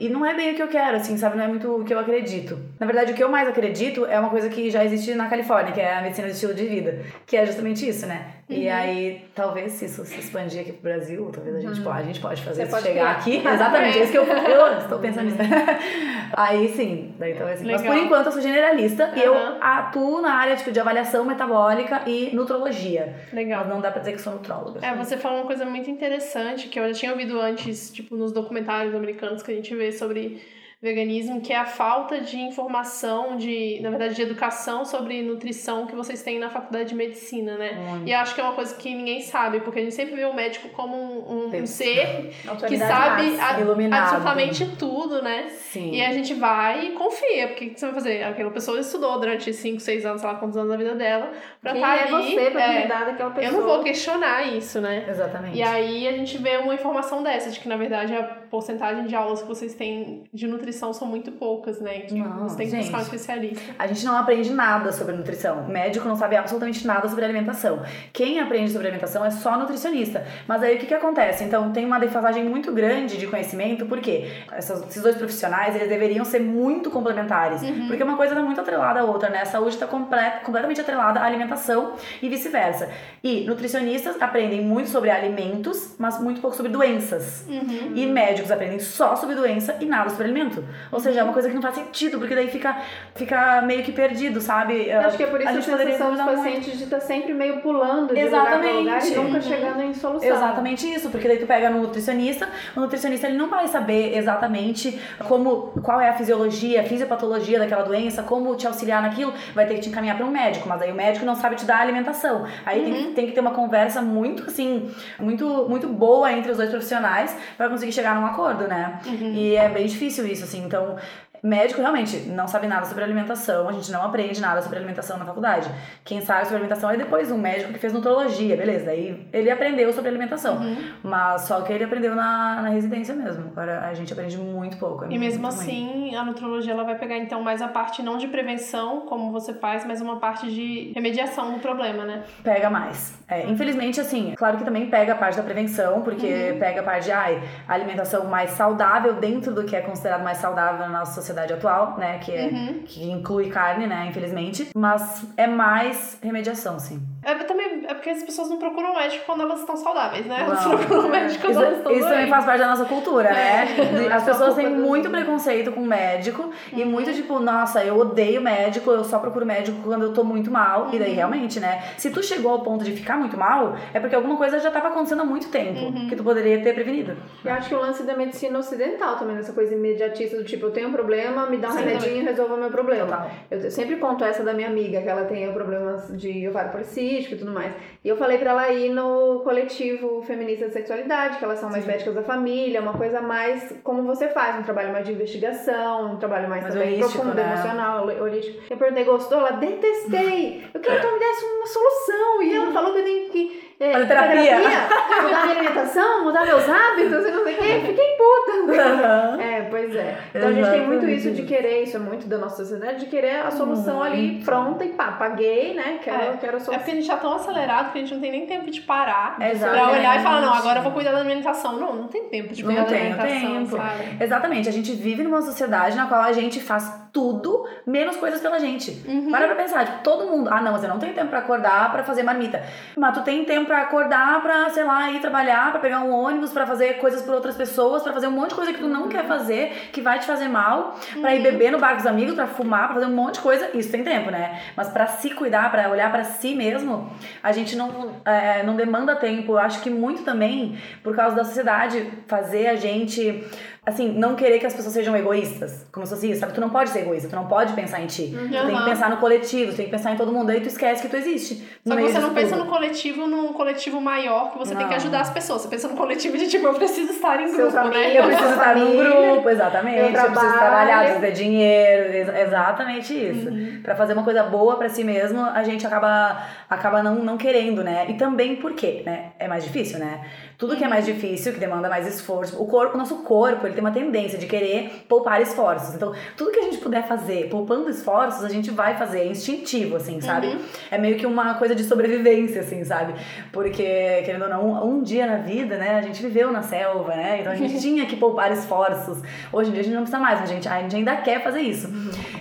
E 0.00 0.08
não 0.08 0.24
é 0.24 0.34
bem 0.34 0.52
o 0.52 0.54
que 0.54 0.62
eu 0.62 0.68
quero, 0.68 0.96
assim, 0.96 1.16
sabe? 1.18 1.36
Não 1.36 1.44
é 1.44 1.48
muito 1.48 1.68
o 1.76 1.84
que 1.84 1.92
eu 1.92 1.98
acredito. 1.98 2.58
Na 2.80 2.86
verdade, 2.86 3.12
o 3.12 3.14
que 3.14 3.22
eu 3.22 3.28
mais 3.28 3.46
acredito 3.46 4.06
é 4.06 4.18
uma 4.18 4.30
coisa 4.30 4.48
que 4.48 4.70
já 4.70 4.82
existe 4.82 5.14
na 5.14 5.28
Califórnia, 5.28 5.72
que 5.72 5.80
é 5.80 5.94
a 5.98 6.00
medicina 6.00 6.26
de 6.26 6.32
estilo 6.32 6.54
de 6.54 6.64
vida, 6.66 7.00
que 7.26 7.36
é 7.36 7.44
justamente 7.44 7.86
isso, 7.86 8.06
né? 8.06 8.36
E 8.48 8.66
Uhum. 8.66 8.74
aí, 8.74 9.24
talvez 9.34 9.72
se 9.72 9.84
isso 9.84 10.04
se 10.04 10.18
expandir 10.18 10.62
aqui 10.62 10.72
pro 10.72 10.82
Brasil, 10.82 11.30
talvez 11.32 11.54
a 11.54 11.60
gente, 11.60 11.78
Uhum. 11.78 11.84
pode, 11.84 11.98
a 12.00 12.02
gente 12.02 12.18
pode 12.20 12.42
fazer 12.42 12.56
Você 12.56 12.62
isso 12.62 12.70
pode 12.70 12.82
chegar 12.82 13.22
criar. 13.22 13.38
aqui. 13.40 13.46
Exatamente, 13.54 13.98
é 13.98 14.02
isso 14.02 14.10
que 14.12 14.18
eu, 14.18 14.24
eu 14.26 14.78
estou 14.78 14.98
pensando 14.98 15.26
nisso. 15.26 15.36
aí 16.36 16.68
sim, 16.70 17.14
daí 17.18 17.34
talvez 17.34 17.60
sim. 17.60 17.66
Mas 17.70 17.82
por 17.82 17.96
enquanto 17.96 18.26
eu 18.26 18.32
sou 18.32 18.40
generalista 18.42 19.12
e 19.14 19.20
eu 19.22 19.34
Aham. 19.36 19.58
atuo 19.60 20.20
na 20.20 20.32
área 20.34 20.56
tipo, 20.56 20.72
de 20.72 20.80
avaliação 20.80 21.24
metabólica 21.24 22.02
e 22.06 22.34
nutrologia. 22.34 23.14
Legal. 23.32 23.60
Mas 23.60 23.68
não 23.74 23.80
dá 23.80 23.90
pra 23.90 24.00
dizer 24.00 24.12
que 24.14 24.20
sou 24.20 24.32
nutróloga. 24.32 24.80
É, 24.84 24.94
você 24.96 25.16
falou 25.16 25.38
uma 25.40 25.46
coisa 25.46 25.64
muito 25.64 25.90
interessante 25.90 26.68
que 26.68 26.78
eu 26.80 26.88
já 26.88 26.94
tinha 26.94 27.12
ouvido 27.12 27.40
antes, 27.40 27.90
tipo, 27.92 28.16
nos 28.16 28.32
documentários 28.32 28.94
americanos 28.94 29.42
que 29.42 29.52
a 29.52 29.54
gente 29.54 29.74
vê 29.76 29.89
sobre 29.92 30.40
veganismo, 30.82 31.40
que 31.42 31.52
é 31.52 31.56
a 31.58 31.66
falta 31.66 32.20
de 32.20 32.38
informação, 32.38 33.36
de, 33.36 33.78
na 33.82 33.90
verdade, 33.90 34.14
de 34.14 34.22
educação 34.22 34.84
sobre 34.84 35.20
nutrição 35.22 35.86
que 35.86 35.94
vocês 35.94 36.22
têm 36.22 36.38
na 36.38 36.48
faculdade 36.48 36.88
de 36.90 36.94
medicina, 36.94 37.58
né? 37.58 37.72
Muito. 37.72 38.08
E 38.08 38.14
acho 38.14 38.34
que 38.34 38.40
é 38.40 38.44
uma 38.44 38.54
coisa 38.54 38.74
que 38.74 38.94
ninguém 38.94 39.20
sabe, 39.20 39.60
porque 39.60 39.78
a 39.80 39.82
gente 39.82 39.94
sempre 39.94 40.14
vê 40.16 40.24
o 40.24 40.32
médico 40.34 40.70
como 40.70 40.96
um, 40.96 41.48
um- 41.48 41.66
ser 41.66 42.30
que 42.66 42.78
sabe 42.78 43.38
a- 43.38 43.50
absolutamente 43.98 44.66
tudo, 44.78 45.20
né? 45.22 45.48
Sim. 45.50 45.90
E 45.92 46.02
a 46.02 46.12
gente 46.14 46.32
vai 46.32 46.86
e 46.86 46.90
confia, 46.92 47.48
porque 47.48 47.66
o 47.66 47.70
que 47.74 47.78
você 47.80 47.86
vai 47.86 47.94
fazer? 47.94 48.22
Aquela 48.22 48.50
pessoa 48.50 48.80
estudou 48.80 49.20
durante 49.20 49.52
5, 49.52 49.80
6 49.80 50.06
anos, 50.06 50.22
sei 50.22 50.30
lá 50.30 50.36
quantos 50.38 50.56
anos 50.56 50.70
da 50.70 50.76
vida 50.78 50.94
dela, 50.94 51.30
pra 51.60 51.72
Quem 51.72 51.82
estar 51.82 51.96
é 51.96 52.02
ali. 52.14 52.34
você 52.34 52.50
pra 52.50 52.62
é, 52.72 52.80
cuidar 52.80 53.04
daquela 53.04 53.30
pessoa? 53.32 53.52
eu 53.54 53.60
não 53.60 53.66
vou 53.68 53.82
questionar 53.84 54.42
isso, 54.56 54.80
né? 54.80 55.04
Exatamente. 55.08 55.58
E 55.58 55.62
aí 55.62 56.08
a 56.08 56.12
gente 56.12 56.38
vê 56.38 56.56
uma 56.56 56.72
informação 56.74 57.22
dessa, 57.22 57.50
de 57.50 57.60
que 57.60 57.68
na 57.68 57.76
verdade 57.76 58.14
a 58.14 58.22
porcentagem 58.50 59.04
de 59.06 59.14
aulas 59.14 59.42
que 59.42 59.48
vocês 59.48 59.74
têm 59.74 60.24
de 60.32 60.46
nutrição 60.46 60.69
são 60.76 61.06
muito 61.06 61.30
poucas, 61.32 61.80
né? 61.80 62.00
Que 62.00 62.14
Não, 62.14 62.48
você 62.48 62.56
tem 62.56 62.68
que 62.70 62.76
buscar 62.76 62.96
um 62.96 63.00
gente. 63.00 63.02
especialista. 63.04 63.74
A 63.78 63.86
gente 63.86 64.04
não 64.04 64.16
aprende 64.16 64.50
nada 64.52 64.92
sobre 64.92 65.14
nutrição. 65.14 65.60
O 65.66 65.68
médico 65.68 66.06
não 66.08 66.16
sabe 66.16 66.36
absolutamente 66.36 66.86
nada 66.86 67.08
sobre 67.08 67.24
alimentação. 67.24 67.82
Quem 68.12 68.40
aprende 68.40 68.70
sobre 68.70 68.86
alimentação 68.88 69.24
é 69.24 69.30
só 69.30 69.56
nutricionista. 69.58 70.24
Mas 70.46 70.62
aí 70.62 70.76
o 70.76 70.78
que, 70.78 70.86
que 70.86 70.94
acontece? 70.94 71.44
Então 71.44 71.70
tem 71.72 71.84
uma 71.84 71.98
defasagem 71.98 72.44
muito 72.44 72.72
grande 72.72 73.16
de 73.16 73.26
conhecimento, 73.26 73.86
porque 73.86 74.30
essas- 74.52 74.82
esses 74.88 75.02
dois 75.02 75.16
profissionais 75.16 75.74
eles 75.74 75.88
deveriam 75.88 76.24
ser 76.24 76.40
muito 76.40 76.90
complementares. 76.90 77.60
Porque 77.88 78.02
uma 78.02 78.16
coisa 78.16 78.32
está 78.34 78.44
muito 78.44 78.60
atrelada 78.60 79.00
à 79.00 79.04
outra, 79.04 79.28
né? 79.30 79.42
A 79.42 79.46
saúde 79.46 79.74
está 79.74 79.86
completamente 79.86 80.80
atrelada 80.80 81.20
à 81.20 81.24
alimentação 81.24 81.94
e 82.22 82.28
vice-versa. 82.28 82.88
E 83.22 83.42
nutricionistas 83.46 84.20
aprendem 84.20 84.60
muito 84.62 84.88
sobre 84.90 85.10
alimentos, 85.10 85.94
mas 85.98 86.20
muito 86.20 86.40
pouco 86.40 86.56
sobre 86.56 86.70
doenças. 86.72 87.44
Uhum. 87.48 87.92
E 87.94 88.06
médicos 88.06 88.50
aprendem 88.50 88.78
só 88.78 89.16
sobre 89.16 89.34
doença 89.34 89.76
e 89.80 89.84
nada 89.86 90.10
sobre 90.10 90.26
alimento. 90.60 90.74
Ou 90.92 91.00
seja, 91.00 91.20
é 91.20 91.22
uma 91.24 91.32
coisa 91.32 91.48
que 91.48 91.54
não 91.54 91.62
faz 91.62 91.74
sentido, 91.74 92.18
porque 92.18 92.34
daí 92.34 92.48
fica, 92.48 92.76
fica 93.14 93.62
meio 93.62 93.82
que 93.82 93.92
perdido, 93.92 94.40
sabe? 94.40 94.88
Eu 94.88 95.00
acho 95.00 95.16
que 95.16 95.22
é 95.22 95.26
por 95.26 95.40
isso 95.40 95.48
a 95.48 95.52
a, 95.52 95.62
sensação 95.62 96.10
dos 96.12 96.20
muito. 96.20 96.36
pacientes 96.36 96.78
de 96.78 96.84
estar 96.84 97.00
sempre 97.00 97.32
meio 97.34 97.60
pulando 97.60 98.14
de 98.14 98.20
Exatamente. 98.20 98.72
lugar 98.78 99.00
lugar 99.00 99.06
e 99.06 99.14
nunca 99.16 99.36
Uhum. 99.36 99.42
chegando 99.42 99.82
em 99.82 99.94
solução. 99.94 100.28
Exatamente 100.28 100.86
isso, 100.92 101.10
porque 101.10 101.26
daí 101.28 101.38
tu 101.38 101.46
pega 101.46 101.70
no 101.70 101.80
nutricionista, 101.82 102.48
o 102.76 102.80
nutricionista 102.80 103.26
ele 103.26 103.36
não 103.36 103.48
vai 103.48 103.66
saber 103.68 104.16
exatamente 104.16 104.98
como 105.26 105.72
qual 105.82 106.00
é 106.00 106.08
a 106.08 106.12
fisiologia, 106.14 106.80
a 106.80 106.84
fisiopatologia 106.84 107.58
daquela 107.58 107.82
doença, 107.82 108.22
como 108.22 108.54
te 108.56 108.66
auxiliar 108.66 109.02
naquilo, 109.02 109.32
vai 109.54 109.66
ter 109.66 109.74
que 109.74 109.80
te 109.80 109.88
encaminhar 109.88 110.16
para 110.16 110.26
um 110.26 110.30
médico, 110.30 110.68
mas 110.68 110.80
aí 110.82 110.90
o 110.90 110.94
médico 110.94 111.24
não 111.24 111.34
sabe 111.34 111.56
te 111.56 111.64
dar 111.64 111.76
a 111.78 111.80
alimentação. 111.82 112.44
Aí 112.64 112.82
tem, 112.82 112.94
que- 112.94 113.12
tem 113.12 113.26
que 113.26 113.32
ter 113.32 113.40
uma 113.40 113.50
conversa 113.52 114.00
muito 114.02 114.44
assim, 114.44 114.90
muito 115.18 115.66
muito 115.68 115.88
boa 115.88 116.32
entre 116.32 116.50
os 116.50 116.56
dois 116.56 116.70
profissionais 116.70 117.36
para 117.56 117.68
conseguir 117.68 117.92
chegar 117.92 118.14
num 118.14 118.26
acordo, 118.26 118.66
né? 118.66 118.98
E 119.06 119.54
é 119.56 119.68
bem 119.68 119.86
difícil 119.86 120.26
isso 120.26 120.44
assim, 120.50 120.64
então 120.64 120.96
Médico 121.42 121.80
realmente 121.80 122.18
não 122.28 122.46
sabe 122.46 122.66
nada 122.66 122.84
sobre 122.84 123.02
alimentação, 123.02 123.68
a 123.68 123.72
gente 123.72 123.90
não 123.90 124.02
aprende 124.02 124.40
nada 124.40 124.60
sobre 124.60 124.76
alimentação 124.78 125.18
na 125.18 125.24
faculdade. 125.24 125.70
Quem 126.04 126.20
sabe 126.20 126.42
sobre 126.42 126.56
alimentação 126.56 126.90
é 126.90 126.96
depois 126.96 127.30
um 127.30 127.38
médico 127.38 127.72
que 127.72 127.78
fez 127.78 127.92
nutrologia, 127.92 128.56
beleza? 128.56 128.90
Aí 128.90 129.26
ele 129.32 129.50
aprendeu 129.50 129.90
sobre 129.92 130.10
alimentação. 130.10 130.56
Uhum. 130.58 130.76
Mas 131.02 131.42
só 131.42 131.62
que 131.62 131.72
ele 131.72 131.84
aprendeu 131.84 132.14
na, 132.14 132.60
na 132.62 132.68
residência 132.68 133.14
mesmo. 133.14 133.48
Agora 133.52 133.80
a 133.86 133.94
gente 133.94 134.12
aprende 134.12 134.36
muito 134.36 134.76
pouco. 134.76 135.04
é 135.04 135.08
E 135.10 135.18
mesmo 135.18 135.42
muito 135.42 135.54
ruim. 135.56 135.66
assim, 135.66 136.14
a 136.14 136.24
nutrologia 136.24 136.72
ela 136.72 136.84
vai 136.84 136.98
pegar 136.98 137.16
então 137.16 137.42
mais 137.42 137.62
a 137.62 137.68
parte 137.68 138.02
não 138.02 138.18
de 138.18 138.28
prevenção, 138.28 139.02
como 139.06 139.32
você 139.32 139.54
faz, 139.54 139.86
mas 139.86 140.00
uma 140.02 140.20
parte 140.20 140.50
de 140.50 140.92
remediação 140.94 141.52
do 141.52 141.58
problema, 141.60 142.04
né? 142.04 142.22
Pega 142.42 142.68
mais. 142.68 143.18
É, 143.26 143.46
infelizmente, 143.48 143.98
assim, 144.00 144.34
claro 144.36 144.58
que 144.58 144.64
também 144.64 144.90
pega 144.90 145.12
a 145.12 145.16
parte 145.16 145.36
da 145.36 145.42
prevenção, 145.42 146.02
porque 146.02 146.54
pega 146.58 146.80
a 146.80 146.84
parte 146.84 147.04
de 147.04 147.12
ai, 147.12 147.42
alimentação 147.66 148.26
mais 148.26 148.50
saudável 148.50 149.14
dentro 149.14 149.54
do 149.54 149.64
que 149.64 149.74
é 149.74 149.80
considerado 149.80 150.22
mais 150.22 150.36
saudável 150.38 150.80
na 150.80 150.88
nossa 150.88 151.12
sociedade 151.14 151.29
atual, 151.54 151.96
né? 151.98 152.18
Que, 152.18 152.32
é, 152.32 152.46
Uhum. 152.46 152.82
que 152.86 153.10
inclui 153.10 153.48
carne, 153.50 153.86
né? 153.86 154.06
Infelizmente. 154.08 154.68
Mas 154.76 155.24
é 155.36 155.46
mais 155.46 156.18
remediação, 156.22 156.78
sim. 156.78 157.00
É, 157.22 157.34
também, 157.34 157.84
é 157.86 157.92
porque 157.92 158.08
as 158.10 158.22
pessoas 158.22 158.48
não 158.48 158.56
procuram 158.58 158.94
médico 158.94 159.24
quando 159.26 159.42
elas 159.42 159.60
estão 159.60 159.76
saudáveis, 159.76 160.24
né? 160.24 160.42
Elas 160.44 160.64
Não. 160.64 160.78
procuram 160.78 161.08
médico 161.10 161.40
quando 161.42 161.50
Isso, 161.52 161.60
elas 161.62 161.76
estão 161.78 161.92
isso 161.92 162.00
também 162.02 162.16
doentes. 162.16 162.30
faz 162.30 162.44
parte 162.46 162.58
da 162.60 162.66
nossa 162.68 162.84
cultura, 162.86 163.30
né? 163.30 163.66
é 164.08 164.12
As 164.12 164.22
só 164.22 164.30
pessoas 164.32 164.54
têm 164.54 164.70
muito 164.70 165.10
preconceito 165.10 165.70
com 165.72 165.82
médico 165.82 166.50
e 166.72 166.82
muito 166.84 167.12
tipo, 167.12 167.38
nossa, 167.38 167.84
eu 167.84 167.98
odeio 167.98 168.40
médico, 168.40 168.90
eu 168.90 169.04
só 169.04 169.18
procuro 169.18 169.44
médico 169.44 169.78
quando 169.84 170.04
eu 170.04 170.12
tô 170.14 170.24
muito 170.24 170.50
mal. 170.50 170.88
E 170.94 170.98
daí 170.98 171.12
realmente, 171.12 171.60
né? 171.60 171.82
Se 171.98 172.10
tu 172.10 172.22
chegou 172.22 172.52
ao 172.52 172.60
ponto 172.62 172.84
de 172.84 172.92
ficar 172.92 173.16
muito 173.18 173.36
mal, 173.36 173.76
é 173.92 174.00
porque 174.00 174.14
alguma 174.16 174.36
coisa 174.36 174.58
já 174.58 174.70
tava 174.70 174.88
acontecendo 174.88 175.20
há 175.20 175.24
muito 175.26 175.48
tempo 175.50 175.92
que 176.08 176.16
tu 176.16 176.24
poderia 176.24 176.62
ter 176.62 176.74
prevenido. 176.74 177.16
Eu 177.44 177.52
acho 177.52 177.68
que 177.68 177.74
o 177.74 177.80
lance 177.80 178.02
da 178.02 178.16
medicina 178.16 178.58
ocidental 178.58 179.16
também, 179.16 179.36
nessa 179.36 179.52
coisa 179.52 179.74
imediatista 179.74 180.38
do 180.38 180.44
tipo, 180.44 180.66
eu 180.66 180.70
tenho 180.70 180.88
um 180.88 180.92
problema, 180.92 181.44
me 181.46 181.58
dá 181.58 181.68
um 181.68 181.72
Sim, 181.72 181.80
remedinho 181.80 182.16
e 182.16 182.24
resolva 182.24 182.54
o 182.54 182.58
meu 182.58 182.70
problema. 182.70 183.04
Total. 183.06 183.30
Eu 183.50 183.70
sempre 183.70 183.96
conto 183.96 184.24
essa 184.24 184.42
da 184.42 184.54
minha 184.54 184.68
amiga, 184.68 185.02
que 185.02 185.08
ela 185.08 185.24
tem 185.24 185.52
problemas 185.52 186.08
de 186.16 186.48
ovário 186.48 186.70
policístico 187.10 187.34
e 187.34 187.38
tudo 187.38 187.52
mais. 187.52 187.72
E 188.04 188.08
eu 188.08 188.16
falei 188.16 188.38
pra 188.38 188.50
ela 188.50 188.70
ir 188.70 188.90
no 188.90 189.40
coletivo 189.40 190.22
feminista 190.22 190.68
de 190.68 190.72
sexualidade, 190.72 191.38
que 191.38 191.44
elas 191.44 191.58
são 191.58 191.68
mais 191.68 191.84
médicas 191.84 192.14
da 192.14 192.22
família, 192.22 192.80
uma 192.80 192.94
coisa 192.94 193.20
mais 193.20 193.74
como 193.82 194.02
você 194.04 194.28
faz, 194.28 194.58
um 194.58 194.62
trabalho 194.62 194.92
mais 194.92 195.04
de 195.04 195.12
investigação, 195.12 196.12
um 196.12 196.16
trabalho 196.16 196.48
mais, 196.48 196.62
Mais 196.62 196.74
também 196.74 196.94
holístico, 196.94 197.22
profundo, 197.22 197.34
né? 197.36 197.52
emocional, 197.52 198.06
holístico. 198.06 198.62
Eu 198.70 198.76
perguntei, 198.76 199.04
gostou? 199.04 199.38
Ela, 199.38 199.52
detestei! 199.52 200.64
Eu 200.72 200.80
queria 200.80 201.00
que 201.00 201.06
ela 201.06 201.14
me 201.14 201.18
desse 201.18 201.44
uma 201.44 201.66
solução. 201.66 202.42
E 202.42 202.54
ela 202.54 202.72
falou 202.72 202.92
que 202.92 202.98
eu 203.00 203.04
tenho 203.04 203.30
que... 203.30 203.69
É, 203.80 203.92
Fazer 203.94 204.06
terapia. 204.08 204.58
mudar 204.58 205.24
minha 205.24 205.40
alimentação, 205.58 206.24
mudar 206.24 206.44
meus 206.44 206.68
hábitos 206.68 207.26
e 207.26 207.30
não 207.30 207.44
sei 207.44 207.54
o 207.54 207.56
quê. 207.56 207.80
Fiquei 207.86 208.16
puta. 208.18 209.42
É, 209.42 209.62
pois 209.70 209.94
é. 209.96 210.18
Então 210.34 210.48
a 210.48 210.52
gente 210.52 210.70
tem 210.70 210.86
muito 210.86 210.96
Exatamente 211.06 211.16
isso 211.26 211.30
de 211.30 211.42
querer, 211.44 211.82
isso 211.84 211.96
é 211.96 212.00
muito 212.00 212.26
da 212.26 212.36
nossa 212.36 212.56
sociedade, 212.56 213.00
de 213.00 213.06
querer 213.06 213.40
a 213.40 213.50
solução 213.50 214.02
ali 214.02 214.42
pronta 214.44 214.84
e 214.84 214.90
pá, 214.90 215.12
paguei, 215.12 215.72
né? 215.74 215.98
Quero, 216.02 216.16
É. 216.22 216.36
quero 216.38 216.52
a 216.52 216.56
É 216.56 216.60
solução. 216.60 216.74
porque 216.74 216.90
a 216.90 216.94
gente 216.94 217.06
tá 217.06 217.16
tão 217.16 217.32
acelerado 217.34 217.92
que 217.92 217.98
a 217.98 218.00
gente 218.02 218.12
não 218.14 218.20
tem 218.20 218.30
nem 218.32 218.46
tempo 218.46 218.70
de 218.70 218.82
parar 218.82 219.36
pra 219.36 219.50
Exatamente. 219.50 219.98
olhar 219.98 220.20
e 220.20 220.22
falar, 220.22 220.40
não, 220.42 220.52
agora 220.54 220.78
eu 220.80 220.82
vou 220.82 220.92
cuidar 220.92 221.12
da 221.12 221.18
alimentação. 221.20 221.78
Não, 221.80 221.94
não 221.96 222.08
tem 222.08 222.24
tempo 222.24 222.52
de 222.52 222.62
Não 222.62 222.74
cuidar 222.74 222.82
da 222.84 222.88
tenho 222.90 223.14
alimentação, 223.14 223.54
tempo. 223.64 223.76
sabe? 223.78 224.16
Exatamente, 224.24 224.68
a 224.68 224.72
gente 224.72 224.92
vive 224.92 225.22
numa 225.22 225.40
sociedade 225.40 225.96
na 225.96 226.06
qual 226.06 226.20
a 226.20 226.32
gente 226.32 226.60
faz 226.60 226.92
tudo 227.12 227.66
menos 227.86 228.16
coisas 228.16 228.40
pela 228.40 228.58
gente. 228.58 229.02
Uhum. 229.06 229.30
Para 229.30 229.46
pra 229.46 229.56
pensar, 229.56 229.84
tipo, 229.84 229.98
todo 230.02 230.26
mundo, 230.26 230.48
ah 230.52 230.60
não, 230.60 230.72
mas 230.72 230.82
eu 230.82 230.88
não 230.88 230.98
tenho 230.98 231.14
tempo 231.14 231.28
pra 231.28 231.40
acordar 231.40 231.90
pra 231.92 232.02
fazer 232.02 232.22
marmita. 232.22 232.62
Mas 232.96 233.14
tu 233.16 233.22
tem 233.22 233.44
tempo 233.44 233.66
pra 233.66 233.82
acordar 233.82 234.40
pra, 234.42 234.70
sei 234.70 234.84
lá, 234.84 235.10
ir 235.10 235.20
trabalhar, 235.20 235.70
pra 235.70 235.80
pegar 235.80 236.00
um 236.00 236.12
ônibus, 236.12 236.52
pra 236.52 236.66
fazer 236.66 236.94
coisas 236.98 237.22
por 237.22 237.34
outras 237.34 237.56
pessoas, 237.56 238.02
pra 238.02 238.12
fazer 238.12 238.26
um 238.26 238.32
monte 238.32 238.50
de 238.50 238.54
coisa 238.54 238.72
que 238.72 238.78
tu 238.78 238.88
não 238.88 239.08
quer 239.08 239.26
fazer, 239.26 239.90
que 239.92 240.00
vai 240.00 240.18
te 240.18 240.26
fazer 240.26 240.48
mal, 240.48 240.98
pra 241.20 241.34
ir 241.34 241.42
beber 241.42 241.72
no 241.72 241.78
bar 241.78 241.92
com 241.92 242.00
os 242.00 242.06
amigos, 242.06 242.34
pra 242.34 242.46
fumar, 242.46 242.86
pra 242.86 242.94
fazer 242.94 243.06
um 243.06 243.14
monte 243.14 243.34
de 243.34 243.40
coisa, 243.40 243.70
isso 243.74 243.90
tem 243.90 244.04
tempo, 244.04 244.30
né? 244.30 244.60
Mas 244.76 244.88
pra 244.88 245.06
se 245.06 245.30
cuidar, 245.30 245.70
pra 245.70 245.88
olhar 245.90 246.10
pra 246.10 246.24
si 246.24 246.54
mesmo, 246.54 247.10
a 247.42 247.52
gente 247.52 247.76
não, 247.76 248.16
é, 248.24 248.62
não 248.62 248.76
demanda 248.76 249.16
tempo. 249.16 249.52
Eu 249.52 249.58
acho 249.58 249.80
que 249.80 249.90
muito 249.90 250.22
também 250.22 250.78
por 251.02 251.14
causa 251.14 251.36
da 251.36 251.44
sociedade 251.44 252.10
fazer 252.26 252.68
a 252.68 252.76
gente 252.76 253.44
assim, 253.90 254.08
não 254.12 254.34
querer 254.34 254.58
que 254.58 254.66
as 254.66 254.74
pessoas 254.74 254.94
sejam 254.94 255.14
egoístas. 255.16 255.86
Como 255.92 256.06
se 256.06 256.14
fosse 256.14 256.30
isso, 256.30 256.40
sabe? 256.40 256.52
Tu 256.54 256.60
não 256.60 256.70
pode 256.70 256.90
ser 256.90 257.00
egoísta, 257.00 257.28
tu 257.28 257.36
não 257.36 257.46
pode 257.46 257.72
pensar 257.74 258.00
em 258.00 258.06
ti. 258.06 258.34
Tu 258.34 258.48
tem 258.66 258.76
que 258.76 258.84
pensar 258.84 259.10
no 259.10 259.18
coletivo, 259.18 259.72
tu 259.72 259.76
tem 259.76 259.84
que 259.86 259.90
pensar 259.90 260.12
em 260.12 260.16
todo 260.16 260.32
mundo, 260.32 260.50
aí 260.50 260.60
tu 260.60 260.68
esquece 260.68 261.02
que 261.02 261.08
tu 261.08 261.16
existe. 261.16 261.56
Só 261.86 261.94
no 261.94 262.00
que 262.00 262.12
você 262.12 262.18
não 262.18 262.34
pensa 262.34 262.56
tudo. 262.56 262.64
no 262.64 262.70
coletivo, 262.70 263.26
num 263.26 263.52
coletivo 263.52 264.00
maior, 264.00 264.52
que 264.52 264.58
você 264.58 264.74
tem 264.74 264.84
que 264.86 264.90
Não. 264.90 264.96
ajudar 264.96 265.20
as 265.20 265.30
pessoas. 265.30 265.62
Você 265.62 265.68
pensa 265.68 265.88
no 265.88 265.96
coletivo 265.96 266.36
de 266.38 266.48
tipo, 266.48 266.66
eu 266.66 266.74
preciso 266.74 267.12
estar 267.12 267.40
em 267.40 267.52
grupo, 267.52 267.72
né? 267.72 267.80
amigos, 267.80 268.14
Eu 268.14 268.22
preciso 268.24 268.50
estar 268.50 268.74
num 268.76 268.86
Família, 268.86 269.04
grupo, 269.32 269.48
exatamente. 269.50 269.98
eu 269.98 270.04
Eu, 270.06 270.12
preciso 270.30 270.52
trabalhar, 270.52 270.98
preciso 271.00 271.20
ter 271.20 271.32
dinheiro, 271.32 272.12
ex- 272.14 272.46
exatamente 272.48 273.12
isso. 273.14 273.48
Uhum. 273.48 273.80
Pra 273.82 273.94
fazer 273.94 274.12
uma 274.12 274.22
coisa 274.24 274.42
boa 274.44 274.76
pra 274.76 274.88
si 274.88 275.02
mesmo, 275.04 275.42
a 275.44 275.62
gente 275.62 275.86
acaba, 275.86 276.42
acaba 276.68 277.02
não, 277.02 277.16
não 277.16 277.36
querendo, 277.36 277.82
né? 277.82 278.06
E 278.08 278.14
também 278.14 278.56
por 278.56 278.72
quê, 278.74 279.02
né? 279.04 279.32
É 279.38 279.48
mais 279.48 279.64
difícil, 279.64 279.98
né? 279.98 280.20
Tudo 280.60 280.76
que 280.76 280.84
é 280.84 280.88
mais 280.88 281.06
difícil, 281.06 281.54
que 281.54 281.58
demanda 281.58 281.88
mais 281.88 282.06
esforço. 282.06 282.62
O 282.62 282.66
corpo, 282.66 282.94
o 282.94 282.98
nosso 282.98 283.16
corpo, 283.22 283.66
ele 283.66 283.72
tem 283.72 283.82
uma 283.82 283.90
tendência 283.90 284.38
de 284.38 284.44
querer 284.46 285.04
poupar 285.08 285.40
esforços. 285.40 285.94
Então, 285.94 286.12
tudo 286.36 286.52
que 286.52 286.58
a 286.58 286.62
gente 286.64 286.76
puder 286.76 287.08
fazer, 287.08 287.48
poupando 287.48 287.88
esforços, 287.88 288.44
a 288.44 288.48
gente 288.50 288.70
vai 288.70 288.94
fazer, 288.98 289.20
é 289.20 289.26
instintivo, 289.28 289.96
assim, 289.96 290.20
sabe? 290.20 290.48
Uhum. 290.48 290.60
É 290.90 290.98
meio 290.98 291.16
que 291.16 291.24
uma 291.24 291.54
coisa 291.54 291.74
de 291.74 291.82
sobrevivência, 291.82 292.60
assim, 292.60 292.84
sabe? 292.84 293.14
Porque, 293.50 293.82
querendo 294.26 294.42
ou 294.42 294.48
não, 294.50 294.66
um, 294.66 294.96
um 294.96 295.02
dia 295.02 295.26
na 295.26 295.38
vida, 295.38 295.78
né, 295.78 295.96
a 295.96 296.02
gente 296.02 296.22
viveu 296.22 296.52
na 296.52 296.60
selva, 296.60 297.14
né? 297.14 297.38
Então 297.40 297.52
a 297.52 297.56
gente 297.56 297.78
tinha 297.80 298.04
que 298.04 298.16
poupar 298.16 298.52
esforços. 298.52 299.22
Hoje 299.50 299.70
em 299.70 299.72
dia 299.72 299.80
a 299.80 299.84
gente 299.84 299.94
não 299.94 300.02
precisa 300.02 300.20
mais, 300.20 300.42
a 300.42 300.46
gente, 300.46 300.68
a 300.68 300.78
gente 300.82 300.94
ainda 300.94 301.16
quer 301.16 301.42
fazer 301.42 301.62
isso. 301.62 301.88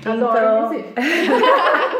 Adoro, 0.05 0.37
Então, 0.37 0.73
inclusive. 0.73 0.93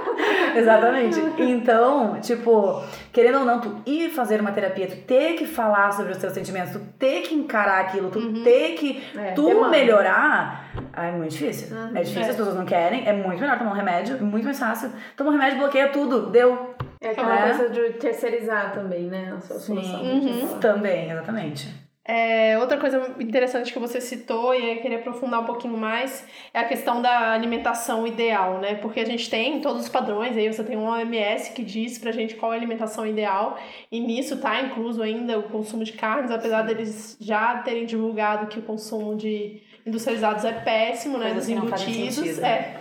Exatamente. 0.57 1.19
Então, 1.39 2.19
tipo, 2.21 2.83
querendo 3.19 3.39
ou 3.39 3.45
não, 3.45 3.59
tu 3.59 3.81
ir 3.85 4.09
fazer 4.11 4.39
uma 4.39 4.51
terapia, 4.51 4.87
tu 4.87 4.95
ter 5.05 5.33
que 5.33 5.45
falar 5.45 5.91
sobre 5.91 6.13
os 6.13 6.17
teus 6.17 6.31
sentimentos, 6.31 6.71
tu 6.71 6.79
ter 6.97 7.21
que 7.23 7.35
encarar 7.35 7.81
aquilo, 7.81 8.09
tu 8.09 8.43
ter 8.43 8.75
que 8.75 9.03
É, 9.17 9.31
tu 9.31 9.45
demanda. 9.45 9.69
melhorar, 9.69 10.71
é 10.95 11.11
muito 11.11 11.31
difícil. 11.31 11.75
Uhum. 11.75 11.89
É 11.97 12.01
difícil, 12.01 12.21
É. 12.21 12.29
as 12.29 12.35
pessoas 12.37 12.55
não 12.55 12.65
querem, 12.65 13.07
é 13.07 13.11
muito 13.13 13.39
melhor 13.41 13.57
tomar 13.57 13.71
um 13.71 13.75
remédio, 13.75 14.15
é 14.15 14.21
muito 14.21 14.45
mais 14.45 14.57
fácil. 14.59 14.89
Toma 15.17 15.31
um 15.31 15.33
remédio, 15.33 15.59
bloqueia 15.59 15.89
tudo, 15.89 16.27
deu. 16.29 16.75
É 17.01 17.09
aquela 17.09 17.39
É. 17.47 17.53
coisa 17.53 17.69
de 17.69 17.93
terceirizar 17.93 18.73
também, 18.73 19.03
né? 19.07 19.33
A 19.37 19.41
sua 19.41 19.59
solução. 19.59 19.99
Sim. 19.99 20.45
fala. 20.47 20.59
Também, 20.59 21.11
exatamente. 21.11 21.88
É, 22.11 22.57
outra 22.57 22.75
coisa 22.79 23.13
interessante 23.19 23.71
que 23.71 23.77
você 23.77 24.01
citou, 24.01 24.55
e 24.55 24.77
eu 24.77 24.81
queria 24.81 24.97
aprofundar 24.97 25.41
um 25.41 25.45
pouquinho 25.45 25.77
mais, 25.77 26.25
é 26.51 26.59
a 26.59 26.63
questão 26.63 27.03
da 27.03 27.33
alimentação 27.33 28.07
ideal, 28.07 28.57
né? 28.57 28.73
Porque 28.73 28.99
a 28.99 29.05
gente 29.05 29.29
tem 29.29 29.61
todos 29.61 29.83
os 29.83 29.89
padrões, 29.89 30.35
aí 30.35 30.51
você 30.51 30.63
tem 30.63 30.75
um 30.75 30.87
OMS 30.87 31.53
que 31.53 31.63
diz 31.63 31.99
pra 31.99 32.11
gente 32.11 32.33
qual 32.33 32.51
é 32.51 32.55
a 32.55 32.57
alimentação 32.57 33.05
ideal, 33.05 33.59
e 33.91 33.99
nisso 33.99 34.41
tá 34.41 34.59
incluso 34.59 35.03
ainda 35.03 35.37
o 35.37 35.43
consumo 35.43 35.83
de 35.83 35.93
carnes, 35.93 36.31
apesar 36.31 36.63
deles 36.63 37.15
já 37.21 37.59
terem 37.59 37.85
divulgado 37.85 38.47
que 38.47 38.57
o 38.57 38.63
consumo 38.63 39.15
de 39.15 39.61
industrializados 39.85 40.45
é 40.45 40.51
péssimo, 40.51 41.17
né? 41.17 41.33
Dos 41.33 41.47
embutidos. 41.47 42.15
sentido. 42.15 42.43
É. 42.43 42.79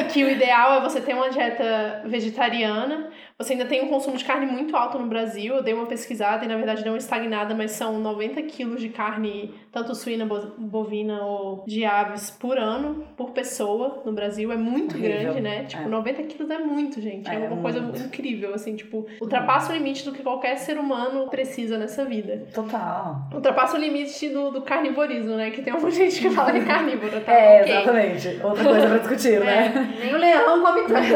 E 0.00 0.04
que 0.04 0.22
o 0.24 0.30
ideal 0.30 0.74
é 0.74 0.80
você 0.80 1.00
ter 1.00 1.14
uma 1.14 1.30
dieta 1.30 2.02
vegetariana. 2.06 3.10
Você 3.40 3.52
ainda 3.52 3.66
tem 3.66 3.80
um 3.84 3.88
consumo 3.88 4.16
de 4.16 4.24
carne 4.24 4.46
muito 4.46 4.74
alto 4.76 4.98
no 4.98 5.06
Brasil. 5.06 5.54
Eu 5.54 5.62
dei 5.62 5.72
uma 5.72 5.86
pesquisada 5.86 6.44
e, 6.44 6.48
na 6.48 6.56
verdade, 6.56 6.82
deu 6.82 6.90
uma 6.92 6.98
estagnada, 6.98 7.54
mas 7.54 7.70
são 7.70 7.96
90 8.00 8.42
quilos 8.42 8.80
de 8.80 8.88
carne, 8.88 9.54
tanto 9.70 9.94
suína, 9.94 10.26
bo- 10.26 10.54
bovina 10.58 11.22
ou 11.22 11.62
de 11.64 11.84
aves, 11.84 12.30
por 12.30 12.58
ano, 12.58 13.04
por 13.16 13.30
pessoa 13.30 14.02
no 14.04 14.10
Brasil. 14.12 14.50
É 14.50 14.56
muito 14.56 14.96
Horrível. 14.96 15.20
grande, 15.20 15.40
né? 15.40 15.64
Tipo, 15.66 15.84
É. 15.84 15.86
90 15.86 16.22
quilos 16.24 16.50
é 16.50 16.58
muito, 16.58 17.00
gente. 17.00 17.30
É, 17.30 17.34
É, 17.44 17.48
uma 17.48 17.62
coisa 17.62 17.80
muito. 17.80 18.00
incrível, 18.02 18.52
assim, 18.54 18.74
tipo, 18.74 19.06
ultrapassa 19.20 19.70
o 19.72 19.76
limite 19.76 20.04
do 20.04 20.10
que 20.10 20.20
qualquer 20.24 20.56
ser 20.58 20.76
humano 20.76 21.28
precisa 21.28 21.78
nessa 21.78 22.04
vida. 22.04 22.44
Total. 22.52 23.18
Ultrapassa 23.32 23.76
o 23.76 23.80
limite 23.80 24.30
do, 24.30 24.50
do 24.50 24.62
carnivorismo, 24.62 25.36
né? 25.36 25.52
Que 25.52 25.62
tem 25.62 25.72
uma 25.72 25.88
gente 25.92 26.20
que 26.20 26.28
fala 26.30 26.50
que 26.50 26.58
é 26.58 26.64
carnívoro, 26.64 27.20
tá? 27.20 27.32
É, 27.32 27.60
Ok. 27.62 27.72
exatamente. 27.72 28.40
Outra 28.42 28.64
coisa 28.64 28.86
pra 28.88 28.98
discutir, 28.98 29.38
né? 29.46 29.94
Nem 30.00 30.12
o 30.12 30.18
leão 30.18 30.60
come 30.60 30.82
tanto. 30.88 31.06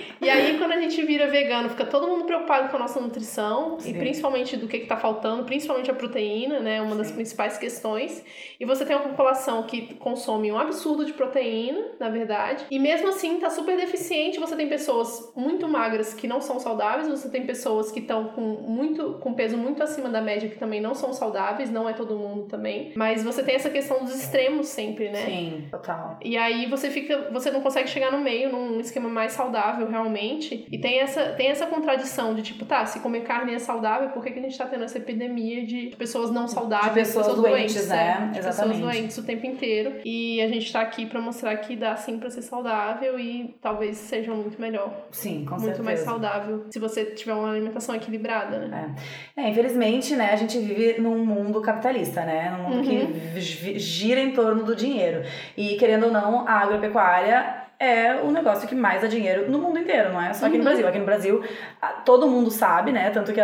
E 0.20 0.28
aí, 0.28 0.58
quando 0.58 0.72
a 0.72 0.80
gente 0.80 1.02
vira 1.02 1.28
vegano, 1.28 1.68
fica 1.70 1.84
todo 1.86 2.06
mundo 2.06 2.24
preocupado 2.24 2.68
com 2.68 2.76
a 2.76 2.78
nossa 2.80 3.00
nutrição 3.00 3.78
Sim. 3.80 3.90
e 3.90 3.94
principalmente 3.94 4.56
do 4.56 4.68
que, 4.68 4.80
que 4.80 4.86
tá 4.86 4.96
faltando, 4.96 5.44
principalmente 5.44 5.90
a 5.90 5.94
proteína, 5.94 6.60
né? 6.60 6.82
Uma 6.82 6.94
das 6.94 7.08
Sim. 7.08 7.14
principais 7.14 7.56
questões. 7.56 8.22
E 8.58 8.64
você 8.66 8.84
tem 8.84 8.94
uma 8.94 9.08
população 9.08 9.62
que 9.62 9.94
consome 9.94 10.52
um 10.52 10.58
absurdo 10.58 11.04
de 11.04 11.12
proteína, 11.12 11.92
na 11.98 12.10
verdade. 12.10 12.66
E 12.70 12.78
mesmo 12.78 13.08
assim, 13.08 13.38
tá 13.38 13.48
super 13.48 13.76
deficiente. 13.76 14.38
Você 14.38 14.54
tem 14.54 14.68
pessoas 14.68 15.32
muito 15.34 15.66
magras 15.66 16.12
que 16.12 16.26
não 16.26 16.40
são 16.40 16.58
saudáveis, 16.58 17.08
você 17.08 17.30
tem 17.30 17.46
pessoas 17.46 17.90
que 17.90 18.00
estão 18.00 18.28
com 18.28 18.40
muito 18.40 19.18
com 19.20 19.32
peso 19.32 19.56
muito 19.56 19.82
acima 19.82 20.08
da 20.08 20.20
média 20.20 20.48
que 20.48 20.58
também 20.58 20.80
não 20.80 20.94
são 20.94 21.12
saudáveis, 21.12 21.70
não 21.70 21.88
é 21.88 21.92
todo 21.92 22.16
mundo 22.16 22.46
também. 22.46 22.92
Mas 22.94 23.22
você 23.22 23.42
tem 23.42 23.54
essa 23.54 23.70
questão 23.70 24.04
dos 24.04 24.14
extremos 24.14 24.68
sempre, 24.68 25.08
né? 25.08 25.24
Sim, 25.24 25.68
total. 25.70 26.18
E 26.22 26.36
aí 26.36 26.66
você 26.66 26.90
fica, 26.90 27.30
você 27.32 27.50
não 27.50 27.62
consegue 27.62 27.88
chegar 27.88 28.12
no 28.12 28.18
meio 28.18 28.50
num 28.50 28.78
esquema 28.80 29.08
mais 29.08 29.32
saudável 29.32 29.88
realmente. 29.88 30.09
E 30.18 30.78
tem 30.78 30.98
essa, 31.00 31.26
tem 31.32 31.48
essa 31.48 31.66
contradição 31.66 32.34
de 32.34 32.42
tipo, 32.42 32.64
tá, 32.64 32.84
se 32.86 33.00
comer 33.00 33.20
carne 33.22 33.54
é 33.54 33.58
saudável, 33.58 34.10
por 34.10 34.22
que, 34.24 34.30
que 34.30 34.38
a 34.38 34.42
gente 34.42 34.56
tá 34.56 34.66
tendo 34.66 34.84
essa 34.84 34.98
epidemia 34.98 35.64
de 35.66 35.94
pessoas 35.96 36.30
não 36.30 36.46
saudáveis, 36.48 37.08
De 37.08 37.14
pessoas 37.14 37.36
doentes, 37.36 37.88
né? 37.88 38.30
De 38.32 38.38
Exatamente. 38.38 38.78
pessoas 38.78 38.78
doentes 38.96 39.18
o 39.18 39.22
tempo 39.24 39.46
inteiro. 39.46 39.94
E 40.04 40.40
a 40.40 40.48
gente 40.48 40.72
tá 40.72 40.80
aqui 40.80 41.06
pra 41.06 41.20
mostrar 41.20 41.56
que 41.58 41.76
dá 41.76 41.94
sim 41.96 42.18
pra 42.18 42.30
ser 42.30 42.42
saudável 42.42 43.18
e 43.18 43.54
talvez 43.60 43.96
seja 43.96 44.32
muito 44.34 44.60
melhor, 44.60 44.92
Sim, 45.10 45.44
com 45.44 45.52
muito 45.52 45.62
certeza. 45.64 45.82
mais 45.82 46.00
saudável 46.00 46.66
se 46.70 46.78
você 46.78 47.04
tiver 47.06 47.34
uma 47.34 47.50
alimentação 47.50 47.94
equilibrada, 47.94 48.66
né? 48.66 48.94
É, 49.36 49.48
infelizmente, 49.48 50.14
né, 50.16 50.30
a 50.32 50.36
gente 50.36 50.58
vive 50.58 51.00
num 51.00 51.24
mundo 51.24 51.60
capitalista, 51.60 52.22
né? 52.24 52.50
Num 52.56 52.62
mundo 52.70 52.76
Uhum. 52.88 53.12
que 53.32 53.78
gira 53.78 54.20
em 54.20 54.32
torno 54.32 54.64
do 54.64 54.74
dinheiro. 54.74 55.22
E, 55.56 55.76
querendo 55.76 56.06
ou 56.06 56.12
não, 56.12 56.46
a 56.48 56.52
agropecuária 56.60 57.64
é 57.80 58.20
o 58.22 58.30
negócio 58.30 58.68
que 58.68 58.74
mais 58.74 59.00
dá 59.00 59.08
dinheiro 59.08 59.50
no 59.50 59.58
mundo 59.58 59.78
inteiro, 59.78 60.12
não 60.12 60.20
é 60.22 60.34
só 60.34 60.46
aqui 60.46 60.58
no 60.58 60.62
Uhum. 60.62 60.64
Brasil. 60.68 60.86
Aqui 60.88 60.98
no 60.98 61.04
Brasil, 61.06 61.42
todo 62.04 62.28
mundo 62.28 62.50
sabe, 62.50 62.92
né? 62.92 63.08
Tanto 63.10 63.32
que 63.32 63.40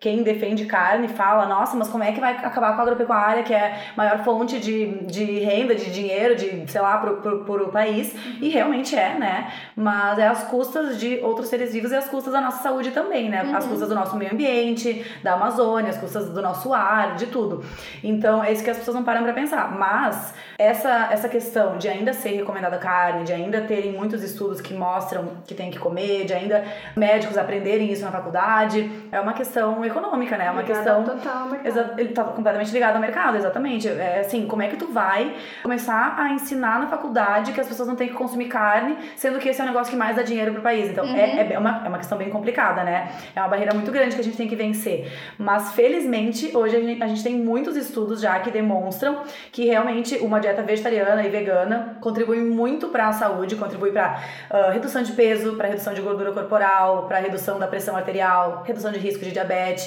quem 0.00 0.22
defende 0.22 0.64
carne 0.64 1.08
fala, 1.08 1.44
nossa, 1.44 1.76
mas 1.76 1.88
como 1.88 2.02
é 2.02 2.10
que 2.10 2.18
vai 2.18 2.32
acabar 2.32 2.72
com 2.74 2.80
a 2.80 2.82
agropecuária, 2.84 3.42
que 3.42 3.52
é 3.52 3.74
a 3.92 3.96
maior 3.98 4.24
fonte 4.24 4.58
de, 4.58 4.86
de 5.04 5.40
renda, 5.40 5.74
de 5.74 5.90
dinheiro, 5.92 6.34
de, 6.34 6.64
sei 6.72 6.80
lá, 6.80 6.96
pro, 6.96 7.18
pro, 7.18 7.44
pro 7.44 7.68
país. 7.68 8.14
E 8.40 8.48
realmente 8.48 8.96
é, 8.96 9.14
né? 9.18 9.52
Mas 9.76 10.18
é 10.18 10.26
às 10.26 10.44
custas 10.44 10.98
de 10.98 11.20
outros 11.22 11.48
seres 11.48 11.74
vivos 11.74 11.92
e 11.92 11.96
às 11.96 12.08
custas 12.08 12.32
da 12.32 12.40
nossa 12.40 12.62
saúde 12.62 12.92
também, 12.92 13.28
né? 13.28 13.40
Às 13.54 13.64
Uhum. 13.64 13.70
custas 13.72 13.88
do 13.90 13.94
nosso 13.94 14.16
meio 14.16 14.32
ambiente, 14.32 15.04
da 15.22 15.34
Amazônia, 15.34 15.90
às 15.90 15.98
custas 15.98 16.30
do 16.30 16.40
nosso 16.40 16.72
ar, 16.72 17.16
de 17.16 17.26
tudo. 17.26 17.62
Então, 18.02 18.42
é 18.42 18.50
isso 18.52 18.64
que 18.64 18.70
as 18.70 18.78
pessoas 18.78 18.94
não 18.96 19.04
param 19.04 19.22
pra 19.22 19.34
pensar. 19.34 19.70
Mas 19.76 20.32
essa, 20.58 21.08
essa 21.12 21.28
questão 21.28 21.76
de 21.76 21.90
ainda 21.90 22.14
ser 22.14 22.30
recomendada 22.30 22.78
carne, 22.78 23.24
de 23.24 23.34
ainda 23.34 23.60
terem 23.60 23.92
muitos 23.92 24.22
estudos 24.22 24.62
que 24.62 24.72
mostram 24.72 25.28
que 25.46 25.52
tem 25.54 25.70
que 25.70 25.78
comer, 25.78 26.24
de 26.24 26.32
ainda 26.32 26.64
médicos 26.96 27.36
aprenderem 27.36 27.92
isso 27.92 28.02
na 28.02 28.10
faculdade, 28.10 28.90
é 29.12 29.20
uma 29.20 29.34
questão 29.34 29.84
econômica, 29.90 30.36
né? 30.36 30.46
É 30.46 30.50
uma 30.50 30.62
Ligada 30.62 30.78
questão 30.78 31.04
total 31.04 31.48
mercado. 31.48 32.00
Ele 32.00 32.08
tá 32.10 32.24
completamente 32.24 32.72
ligado 32.72 32.94
ao 32.96 33.00
mercado, 33.00 33.36
exatamente. 33.36 33.88
É 33.88 34.20
assim, 34.20 34.46
como 34.46 34.62
é 34.62 34.68
que 34.68 34.76
tu 34.76 34.86
vai 34.86 35.34
começar 35.62 36.16
a 36.18 36.30
ensinar 36.30 36.80
na 36.80 36.86
faculdade 36.86 37.52
que 37.52 37.60
as 37.60 37.68
pessoas 37.68 37.88
não 37.88 37.96
têm 37.96 38.08
que 38.08 38.14
consumir 38.14 38.46
carne, 38.46 38.96
sendo 39.16 39.38
que 39.38 39.48
esse 39.48 39.60
é 39.60 39.64
o 39.64 39.66
negócio 39.66 39.90
que 39.90 39.96
mais 39.96 40.16
dá 40.16 40.22
dinheiro 40.22 40.52
pro 40.52 40.62
país? 40.62 40.88
Então, 40.90 41.04
é, 41.04 41.52
é, 41.52 41.58
uma, 41.58 41.82
é 41.84 41.88
uma 41.88 41.98
questão 41.98 42.16
bem 42.16 42.30
complicada, 42.30 42.82
né? 42.82 43.10
É 43.34 43.40
uma 43.40 43.48
barreira 43.48 43.74
muito 43.74 43.90
grande 43.90 44.14
que 44.14 44.20
a 44.20 44.24
gente 44.24 44.36
tem 44.36 44.48
que 44.48 44.56
vencer. 44.56 45.10
Mas, 45.38 45.72
felizmente, 45.72 46.56
hoje 46.56 46.76
a 46.76 46.80
gente, 46.80 47.02
a 47.02 47.06
gente 47.06 47.22
tem 47.22 47.36
muitos 47.36 47.76
estudos 47.76 48.20
já 48.20 48.38
que 48.40 48.50
demonstram 48.50 49.22
que 49.52 49.64
realmente 49.64 50.16
uma 50.18 50.40
dieta 50.40 50.62
vegetariana 50.62 51.22
e 51.22 51.28
vegana 51.28 51.96
contribui 52.00 52.40
muito 52.40 52.88
para 52.88 53.08
a 53.08 53.12
saúde, 53.12 53.56
contribui 53.56 53.92
para 53.92 54.20
redução 54.72 55.02
de 55.02 55.12
peso, 55.12 55.56
para 55.56 55.68
redução 55.68 55.92
de 55.94 56.00
gordura 56.00 56.32
corporal, 56.32 57.06
para 57.06 57.18
redução 57.18 57.58
da 57.58 57.66
pressão 57.66 57.96
arterial, 57.96 58.62
redução 58.66 58.92
de 58.92 58.98
risco 58.98 59.24
de 59.24 59.32
diabetes, 59.32 59.79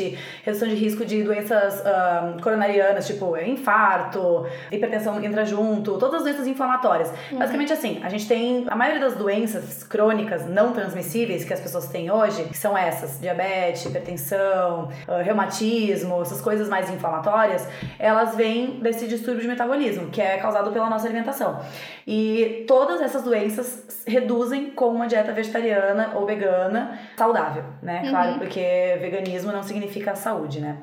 redução 0.44 0.68
de 0.68 0.76
risco 0.76 1.06
de 1.06 1.24
doenças 1.24 1.86
ah, 1.86 2.36
coronarianas, 2.42 3.08
tipo 3.08 3.38
infarto, 3.38 4.46
hipertensão 4.72 5.24
entra 5.24 5.46
junto, 5.46 5.98
todas 5.98 6.16
as 6.16 6.24
doenças 6.24 6.48
inflamatórias. 6.48 7.12
Basicamente 7.32 7.74
assim, 7.74 8.00
a 8.04 8.10
gente 8.10 8.28
tem 8.28 8.66
a 8.68 8.76
maioria 8.76 9.02
das 9.02 9.16
doenças 9.16 9.84
crônicas 9.84 10.48
não 10.48 10.74
transmissíveis 10.74 11.44
que 11.44 11.54
as 11.54 11.60
pessoas 11.60 11.88
têm 11.88 12.12
hoje, 12.12 12.44
que 12.46 12.58
são 12.58 12.78
essas, 12.78 13.20
diabetes, 13.20 13.86
hipertensão, 13.86 14.90
ah, 15.08 15.22
reumatismo, 15.22 16.22
essas 16.22 16.42
coisas 16.42 16.70
mais 16.70 16.90
inflamatórias, 16.90 17.68
elas 18.00 18.36
vêm 18.36 18.80
desse 18.82 19.08
distúrbio 19.08 19.42
de 19.42 19.48
metabolismo, 19.48 20.10
que 20.10 20.22
é 20.22 20.38
causado 20.38 20.72
pela 20.72 20.90
nossa 20.90 21.06
alimentação. 21.06 21.60
E 22.06 22.66
todas 22.68 23.02
essas 23.02 23.24
doenças 23.24 24.04
reduzem 24.06 24.72
com 24.72 24.88
uma 24.90 25.08
dieta 25.08 25.32
vegetariana 25.32 26.12
ou 26.16 26.26
vegana 26.26 27.00
saudável, 27.18 27.64
né? 27.82 28.10
Claro, 28.10 28.40
porque 28.40 28.98
veganismo 29.00 29.52
não 29.52 29.64
significa 29.64 29.83
saúde, 30.15 30.60
né? 30.60 30.82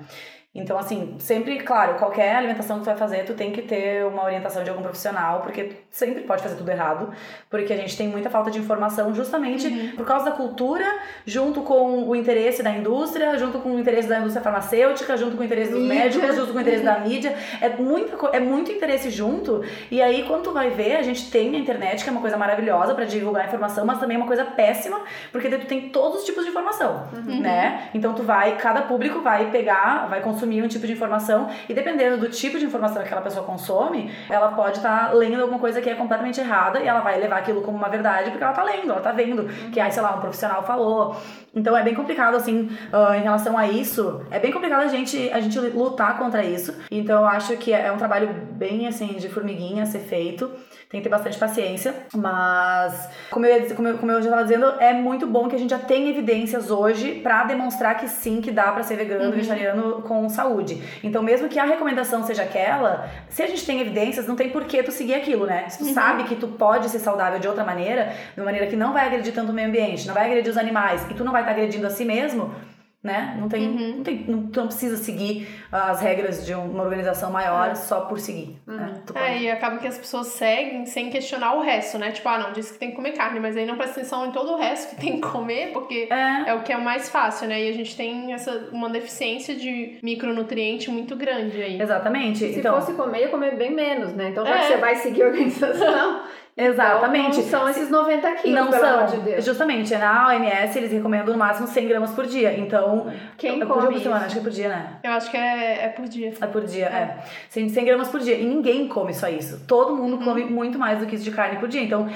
Então, 0.53 0.77
assim, 0.77 1.15
sempre, 1.21 1.61
claro, 1.61 1.95
qualquer 1.95 2.35
alimentação 2.35 2.79
que 2.79 2.83
tu 2.83 2.87
vai 2.87 2.97
fazer, 2.97 3.25
tu 3.25 3.35
tem 3.35 3.53
que 3.53 3.63
ter 3.63 4.05
uma 4.05 4.25
orientação 4.25 4.65
de 4.65 4.71
algum 4.71 4.83
profissional, 4.83 5.43
porque 5.43 5.63
tu 5.63 5.77
sempre 5.89 6.23
pode 6.23 6.43
fazer 6.43 6.57
tudo 6.57 6.69
errado, 6.69 7.11
porque 7.49 7.73
a 7.73 7.77
gente 7.77 7.97
tem 7.97 8.09
muita 8.09 8.29
falta 8.29 8.51
de 8.51 8.59
informação 8.59 9.15
justamente 9.15 9.95
por 9.97 10.05
causa 10.05 10.25
da 10.25 10.33
cultura, 10.33 10.85
junto 11.25 11.63
com 11.63 12.03
o 12.03 12.17
interesse 12.17 12.65
da 12.65 12.71
indústria, 12.73 13.39
junto 13.39 13.61
com 13.61 13.77
o 13.77 13.79
interesse 13.79 14.09
da 14.09 14.19
indústria 14.19 14.43
farmacêutica, 14.43 15.17
junto 15.17 15.37
com 15.37 15.43
o 15.43 15.47
interesse 15.47 15.71
dos 15.71 15.83
Mídia. 15.83 15.95
médicos, 15.95 16.35
junto 16.35 16.53
com 16.53 16.59
o 16.59 16.61
interesse 16.61 16.85
da 16.85 16.99
mídia. 16.99 17.33
É, 17.61 17.69
muita, 17.69 18.37
é 18.37 18.41
muito 18.41 18.73
interesse 18.73 19.09
junto, 19.09 19.63
e 19.89 20.03
aí 20.03 20.25
quando 20.25 20.43
tu 20.43 20.53
vai 20.53 20.71
ver, 20.71 20.97
a 20.97 21.03
gente 21.03 21.31
tem 21.31 21.55
a 21.55 21.59
internet, 21.61 22.03
que 22.03 22.09
é 22.09 22.13
uma 22.13 22.21
coisa 22.21 22.37
maravilhosa 22.37 22.93
pra 22.93 23.05
divulgar 23.05 23.47
informação, 23.47 23.87
mas 23.87 24.01
também 24.01 24.17
é 24.17 24.19
uma 24.19 24.27
coisa 24.27 24.45
péssima, 24.45 25.01
porque 25.31 25.49
tu 25.49 25.67
tem 25.67 25.91
todos 25.91 26.19
os 26.19 26.25
tipos 26.25 26.43
de 26.43 26.51
informação, 26.51 27.07
né? 27.41 27.89
Então 27.95 28.15
tu 28.15 28.25
vai, 28.25 28.57
cada 28.57 28.83
público 28.83 29.21
vai 29.21 29.49
pegar, 29.53 30.09
vai 30.09 30.21
consumir 30.21 30.40
consumir 30.41 30.63
um 30.63 30.69
tipo 30.69 30.87
de 30.87 30.93
informação 30.93 31.49
e 31.69 31.75
dependendo 31.75 32.17
do 32.17 32.29
tipo 32.31 32.59
de 32.59 32.65
informação 32.65 32.97
que 32.97 33.07
aquela 33.07 33.21
pessoa 33.21 33.45
consome, 33.45 34.11
ela 34.29 34.53
pode 34.53 34.79
estar 34.79 35.09
tá 35.09 35.13
lendo 35.13 35.43
alguma 35.43 35.59
coisa 35.59 35.81
que 35.83 35.91
é 35.91 35.95
completamente 35.95 36.41
errada 36.41 36.81
e 36.81 36.87
ela 36.87 37.01
vai 37.01 37.21
levar 37.21 37.39
aquilo 37.39 37.61
como 37.61 37.77
uma 37.77 37.89
verdade 37.89 38.31
porque 38.31 38.43
ela 38.43 38.53
tá 38.53 38.63
lendo, 38.63 38.91
ela 38.91 39.01
tá 39.01 39.13
vendo 39.13 39.45
que, 39.71 39.79
aí, 39.79 39.93
sei 39.93 40.03
lá, 40.03 40.17
um 40.17 40.21
profissional 40.21 40.63
falou. 40.63 41.17
Então 41.55 41.77
é 41.77 41.83
bem 41.83 41.95
complicado, 41.95 42.37
assim, 42.37 42.71
uh, 42.93 43.15
em 43.15 43.23
relação 43.23 43.59
a 43.59 43.67
isso. 43.67 44.23
É 44.31 44.39
bem 44.39 44.53
complicado 44.53 44.83
a 44.83 44.89
gente, 44.89 45.31
a 45.33 45.41
gente 45.41 45.59
lutar 45.59 46.17
contra 46.17 46.45
isso. 46.45 46.75
Então 46.91 47.21
eu 47.21 47.27
acho 47.27 47.57
que 47.57 47.73
é 47.73 47.91
um 47.93 47.99
trabalho 47.99 48.29
bem, 48.53 48.87
assim, 48.87 49.15
de 49.15 49.29
formiguinha 49.29 49.85
ser 49.85 50.01
feito 50.01 50.51
tem 50.91 51.01
que 51.01 51.05
ter 51.05 51.09
bastante 51.09 51.39
paciência. 51.39 51.95
Mas, 52.17 53.09
como 53.31 53.47
eu, 53.47 53.75
como 53.77 53.89
eu, 53.89 53.99
como 53.99 54.11
eu 54.11 54.21
já 54.21 54.29
estava 54.29 54.43
dizendo, 54.43 54.67
é 54.81 54.93
muito 54.93 55.25
bom 55.25 55.49
que 55.49 55.55
a 55.55 55.59
gente 55.59 55.71
já 55.71 55.79
tenha 55.79 56.11
evidências 56.11 56.69
hoje 56.69 57.21
para 57.23 57.45
demonstrar 57.45 57.97
que 57.97 58.09
sim, 58.09 58.41
que 58.41 58.51
dá 58.51 58.73
para 58.73 58.83
ser 58.83 58.97
vegano 58.97 59.27
uhum. 59.27 59.31
vegetariano 59.31 60.03
com 60.03 60.29
saúde. 60.29 60.83
Então, 61.05 61.23
mesmo 61.23 61.49
que 61.49 61.61
a 61.61 61.65
recomendação 61.65 62.25
seja 62.25 62.43
aquela, 62.43 63.09
se 63.29 63.41
a 63.41 63.47
gente 63.47 63.65
tem 63.65 63.81
evidências, 63.81 64.27
não 64.27 64.35
tem 64.35 64.51
por 64.51 64.65
que 64.65 64.83
tu 64.83 64.91
seguir 64.91 65.15
aquilo, 65.15 65.47
né? 65.47 65.69
Se 65.69 65.79
tu 65.79 65.85
uhum. 65.85 65.95
sabe 65.95 66.25
que 66.25 66.35
tu 66.35 66.49
pode 66.49 66.89
ser 66.89 66.99
saudável 66.99 67.39
de 67.39 67.47
outra 67.47 67.63
maneira, 67.63 68.13
de 68.35 68.41
uma 68.41 68.47
maneira 68.47 68.67
que 68.67 68.75
não 68.75 68.93
vai 68.93 69.07
agredir 69.07 69.33
tanto 69.33 69.53
o 69.53 69.55
meio 69.55 69.69
ambiente, 69.69 70.09
não 70.09 70.15
vai 70.15 70.27
agredir 70.27 70.51
os 70.51 70.59
animais, 70.59 71.07
e 71.09 71.15
tu 71.15 71.23
não 71.23 71.31
vai 71.31 71.43
estar 71.43 71.55
tá 71.55 71.57
agredindo 71.61 71.87
a 71.87 71.91
si 71.91 72.05
mesmo, 72.05 72.53
né? 73.03 73.35
Não 73.41 73.49
tem, 73.49 73.67
uhum. 73.67 73.97
não 73.97 74.05
tem, 74.05 74.25
não, 74.29 74.47
tu 74.49 74.61
não 74.61 74.67
precisa 74.67 74.99
seguir 74.99 75.49
as 75.73 76.03
regras 76.03 76.45
de 76.45 76.53
uma 76.53 76.83
organização 76.83 77.31
maior 77.31 77.71
é. 77.71 77.75
só 77.75 78.03
por 78.03 78.19
seguir. 78.21 78.61
Né? 78.67 79.03
Uhum. 79.09 79.15
Né? 79.15 79.37
É, 79.37 79.39
e 79.39 79.51
acaba 79.51 79.79
que 79.79 79.87
as 79.87 79.97
pessoas 79.97 80.27
seguem 80.29 80.85
sem 80.85 81.09
questionar 81.09 81.55
o 81.55 81.63
resto, 81.63 81.99
né? 81.99 82.13
Tipo, 82.13 82.29
ah, 82.29 82.39
não, 82.39 82.53
disse 82.53 82.75
que 82.75 82.79
tem 82.79 82.91
que 82.91 82.97
comer 82.97 83.13
carne, 83.13 83.41
mas 83.41 83.57
aí 83.57 83.65
não 83.65 83.77
presta 83.77 84.01
atenção 84.01 84.27
em 84.27 84.33
todo 84.33 84.53
o 84.53 84.57
resto 84.59 84.95
que 84.95 85.01
tem 85.01 85.19
que 85.19 85.27
comer, 85.27 85.73
porque 85.73 86.09
é, 86.11 86.51
é 86.51 86.55
o 86.55 86.63
que 86.63 86.73
é 86.73 86.77
o 86.77 86.83
mais 86.83 87.09
fácil, 87.09 87.49
né? 87.49 87.65
E 87.65 87.71
a 87.71 87.73
gente 87.73 87.97
tem 87.97 88.35
essa, 88.35 88.69
uma 88.71 88.91
deficiência 88.91 89.57
de 89.57 89.99
micronutriente 90.03 90.91
muito 90.91 91.17
grande 91.17 91.63
aí. 91.63 91.81
Exatamente. 91.81 92.53
Se 92.53 92.59
então, 92.59 92.75
fosse 92.75 92.93
comer, 92.93 93.21
ia 93.21 93.29
comer 93.29 93.57
bem 93.57 93.75
menos, 93.75 94.13
né? 94.13 94.29
Então 94.29 94.45
já 94.45 94.57
é. 94.57 94.59
que 94.59 94.67
você 94.67 94.77
vai 94.77 94.97
seguir 94.97 95.23
a 95.23 95.27
organização. 95.27 96.23
Exatamente. 96.61 97.41
Então, 97.41 97.43
não 97.43 97.51
são 97.51 97.69
esses 97.69 97.91
90 97.91 98.33
quilos, 98.35 98.61
não 98.61 98.71
pelo 98.71 98.85
são. 98.85 98.99
amor 98.99 99.11
de 99.11 99.21
Deus. 99.21 99.45
Justamente, 99.45 99.97
na 99.97 100.29
OMS 100.29 100.79
eles 100.79 100.93
recomendam 100.93 101.33
no 101.33 101.39
máximo 101.39 101.67
100 101.67 101.89
gramas 101.89 102.11
por 102.13 102.27
dia. 102.27 102.57
Então, 102.59 103.11
quem 103.39 103.61
come 103.61 103.87
por 103.87 104.01
semana, 104.01 104.27
acho 104.27 104.35
que 104.35 104.41
é 104.41 104.43
por 104.43 104.51
dia, 104.51 104.69
né? 104.69 104.99
Eu 105.03 105.13
acho 105.13 105.31
que 105.31 105.37
é, 105.37 105.85
é 105.85 105.89
por 105.89 106.07
dia. 106.07 106.35
É 106.41 106.47
por 106.47 106.65
dia, 106.65 106.87
é. 106.87 106.89
é. 106.89 107.19
100, 107.49 107.69
100 107.71 107.85
gramas 107.85 108.09
por 108.09 108.21
dia. 108.21 108.37
E 108.37 108.45
ninguém 108.45 108.87
come 108.89 109.15
só 109.15 109.29
isso. 109.29 109.65
Todo 109.67 109.97
mundo 109.97 110.17
uhum. 110.17 110.25
come 110.25 110.45
muito 110.45 110.79
mais 110.79 110.99
do 110.99 111.07
que 111.07 111.15
isso 111.15 111.25
de 111.25 111.31
carne 111.31 111.59
por 111.59 111.69
dia. 111.69 111.83
Então, 111.83 112.09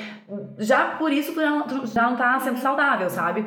já 0.58 0.84
por 0.98 1.10
isso 1.10 1.32
tu 1.32 1.40
já 1.40 1.50
não, 1.50 1.62
tu 1.62 1.86
já 1.86 2.02
não 2.02 2.16
tá 2.16 2.38
sendo 2.40 2.58
saudável, 2.58 3.08
sabe? 3.08 3.46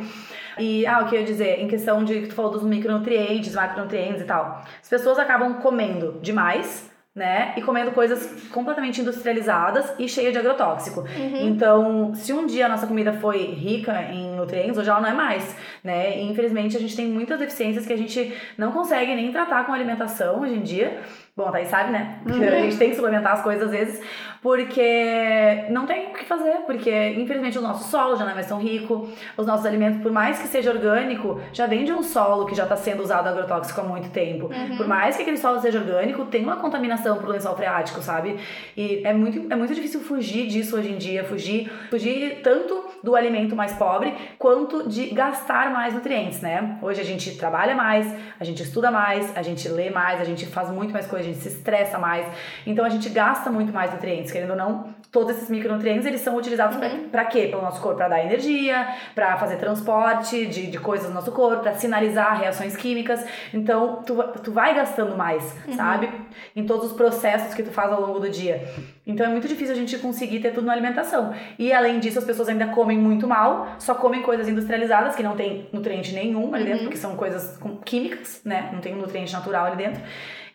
E, 0.57 0.85
ah, 0.87 1.01
o 1.01 1.05
que 1.05 1.15
eu 1.15 1.19
ia 1.19 1.25
dizer, 1.25 1.61
em 1.61 1.67
questão 1.67 2.03
de 2.03 2.21
que 2.21 2.27
tu 2.27 2.35
falou 2.35 2.51
dos 2.51 2.63
micronutrientes, 2.63 3.53
macronutrientes 3.53 4.21
e 4.21 4.25
tal. 4.25 4.63
As 4.81 4.89
pessoas 4.89 5.19
acabam 5.19 5.55
comendo 5.55 6.19
demais 6.21 6.89
né? 7.17 7.53
E 7.57 7.63
comendo 7.63 7.91
coisas 7.91 8.47
completamente 8.51 9.01
industrializadas 9.01 9.91
e 9.97 10.07
cheia 10.07 10.31
de 10.31 10.37
agrotóxico. 10.37 10.99
Uhum. 11.01 11.47
Então, 11.47 12.13
se 12.13 12.31
um 12.31 12.45
dia 12.45 12.67
a 12.67 12.69
nossa 12.69 12.85
comida 12.85 13.11
foi 13.11 13.39
rica 13.39 14.03
em 14.11 14.35
nutrientes, 14.35 14.77
hoje 14.77 14.87
ela 14.87 15.01
não 15.01 15.09
é 15.09 15.13
mais, 15.13 15.57
né? 15.83 16.19
E, 16.19 16.29
infelizmente, 16.29 16.77
a 16.77 16.79
gente 16.79 16.95
tem 16.95 17.07
muitas 17.07 17.39
deficiências 17.39 17.87
que 17.87 17.93
a 17.93 17.97
gente 17.97 18.31
não 18.55 18.71
consegue 18.71 19.15
nem 19.15 19.31
tratar 19.31 19.65
com 19.65 19.73
alimentação 19.73 20.41
hoje 20.41 20.53
em 20.53 20.61
dia. 20.61 21.01
Bom, 21.35 21.49
tá 21.49 21.57
aí 21.57 21.65
sabe, 21.65 21.91
né? 21.91 22.19
Que 22.23 22.33
uhum. 22.33 22.47
a 22.47 22.61
gente 22.61 22.77
tem 22.77 22.91
que 22.91 22.95
suplementar 22.95 23.33
as 23.33 23.41
coisas 23.41 23.63
às 23.63 23.71
vezes, 23.71 24.01
porque 24.41 25.65
não 25.69 25.85
tem 25.85 26.07
o 26.07 26.13
que 26.13 26.25
fazer, 26.25 26.57
porque 26.65 27.09
infelizmente 27.09 27.57
o 27.57 27.61
nosso 27.61 27.89
solo 27.89 28.15
já 28.15 28.23
não 28.23 28.31
é 28.31 28.35
mais 28.35 28.47
tão 28.47 28.59
rico, 28.59 29.09
os 29.35 29.45
nossos 29.45 29.65
alimentos, 29.65 30.01
por 30.01 30.11
mais 30.11 30.39
que 30.39 30.47
seja 30.47 30.71
orgânico, 30.71 31.41
já 31.53 31.65
vem 31.65 31.85
de 31.85 31.91
um 31.91 32.03
solo 32.03 32.45
que 32.45 32.55
já 32.55 32.63
está 32.63 32.75
sendo 32.75 33.03
usado 33.03 33.27
agrotóxico 33.27 33.81
há 33.81 33.83
muito 33.83 34.09
tempo. 34.09 34.47
Uhum. 34.47 34.77
Por 34.77 34.87
mais 34.87 35.15
que 35.15 35.21
aquele 35.21 35.37
solo 35.37 35.59
seja 35.59 35.79
orgânico, 35.79 36.25
tem 36.25 36.43
uma 36.43 36.57
contaminação 36.57 37.17
pro 37.17 37.31
lençol 37.31 37.55
freático, 37.55 38.01
sabe? 38.01 38.37
E 38.75 39.01
é 39.03 39.13
muito, 39.13 39.51
é 39.51 39.55
muito 39.55 39.73
difícil 39.73 39.99
fugir 40.01 40.47
disso 40.47 40.77
hoje 40.77 40.91
em 40.91 40.97
dia, 40.97 41.23
fugir, 41.23 41.71
fugir 41.89 42.41
tanto 42.43 42.86
do 43.03 43.15
alimento 43.15 43.55
mais 43.55 43.73
pobre 43.73 44.13
quanto 44.39 44.89
de 44.89 45.07
gastar 45.07 45.71
mais 45.71 45.93
nutrientes, 45.93 46.41
né? 46.41 46.79
Hoje 46.81 46.99
a 46.99 47.05
gente 47.05 47.37
trabalha 47.37 47.75
mais, 47.75 48.11
a 48.39 48.43
gente 48.43 48.63
estuda 48.63 48.89
mais, 48.89 49.35
a 49.37 49.41
gente 49.41 49.67
lê 49.69 49.89
mais, 49.89 50.19
a 50.19 50.23
gente 50.23 50.45
faz 50.47 50.69
muito 50.69 50.91
mais 50.91 51.05
coisas 51.05 51.27
gente 51.27 51.41
se 51.41 51.49
estressa 51.49 51.97
mais. 51.97 52.25
Então 52.65 52.85
a 52.85 52.89
gente 52.89 53.09
gasta 53.09 53.51
muito 53.51 53.71
mais 53.71 53.91
nutrientes, 53.91 54.31
querendo 54.31 54.51
ou 54.51 54.55
não, 54.55 54.95
todos 55.11 55.35
esses 55.35 55.49
micronutrientes 55.49 56.05
eles 56.05 56.21
são 56.21 56.35
utilizados 56.35 56.75
uhum. 56.75 57.09
para 57.09 57.25
quê? 57.25 57.47
Pelo 57.47 57.61
nosso 57.61 57.81
corpo, 57.81 57.97
para 57.97 58.09
dar 58.09 58.23
energia, 58.23 58.87
para 59.15 59.37
fazer 59.37 59.57
transporte 59.57 60.45
de, 60.45 60.67
de 60.67 60.79
coisas 60.79 61.07
no 61.07 61.15
nosso 61.15 61.31
corpo, 61.31 61.61
para 61.61 61.73
sinalizar 61.73 62.39
reações 62.39 62.75
químicas. 62.75 63.25
Então 63.53 64.03
tu, 64.05 64.21
tu 64.43 64.51
vai 64.51 64.75
gastando 64.75 65.15
mais, 65.15 65.55
uhum. 65.67 65.73
sabe? 65.73 66.09
Em 66.55 66.65
todos 66.65 66.91
os 66.91 66.93
processos 66.93 67.53
que 67.53 67.63
tu 67.63 67.71
faz 67.71 67.91
ao 67.91 68.01
longo 68.01 68.19
do 68.19 68.29
dia. 68.29 68.67
Então 69.05 69.25
é 69.25 69.29
muito 69.29 69.47
difícil 69.47 69.73
a 69.73 69.77
gente 69.77 69.97
conseguir 69.97 70.39
ter 70.39 70.51
tudo 70.53 70.67
na 70.67 70.73
alimentação. 70.73 71.33
E 71.57 71.71
além 71.71 71.99
disso, 71.99 72.19
as 72.19 72.25
pessoas 72.25 72.49
ainda 72.49 72.67
comem 72.67 72.97
muito 72.97 73.27
mal, 73.27 73.75
só 73.79 73.95
comem 73.95 74.21
coisas 74.21 74.47
industrializadas 74.47 75.15
que 75.15 75.23
não 75.23 75.35
tem 75.35 75.69
nutriente 75.71 76.13
nenhum 76.13 76.53
ali 76.53 76.65
dentro, 76.65 76.79
uhum. 76.79 76.85
porque 76.85 76.97
são 76.97 77.15
coisas 77.15 77.57
químicas, 77.85 78.41
né? 78.43 78.69
Não 78.73 78.81
tem 78.81 78.93
um 78.93 78.97
nutriente 78.97 79.31
natural 79.31 79.67
ali 79.67 79.77
dentro 79.77 80.01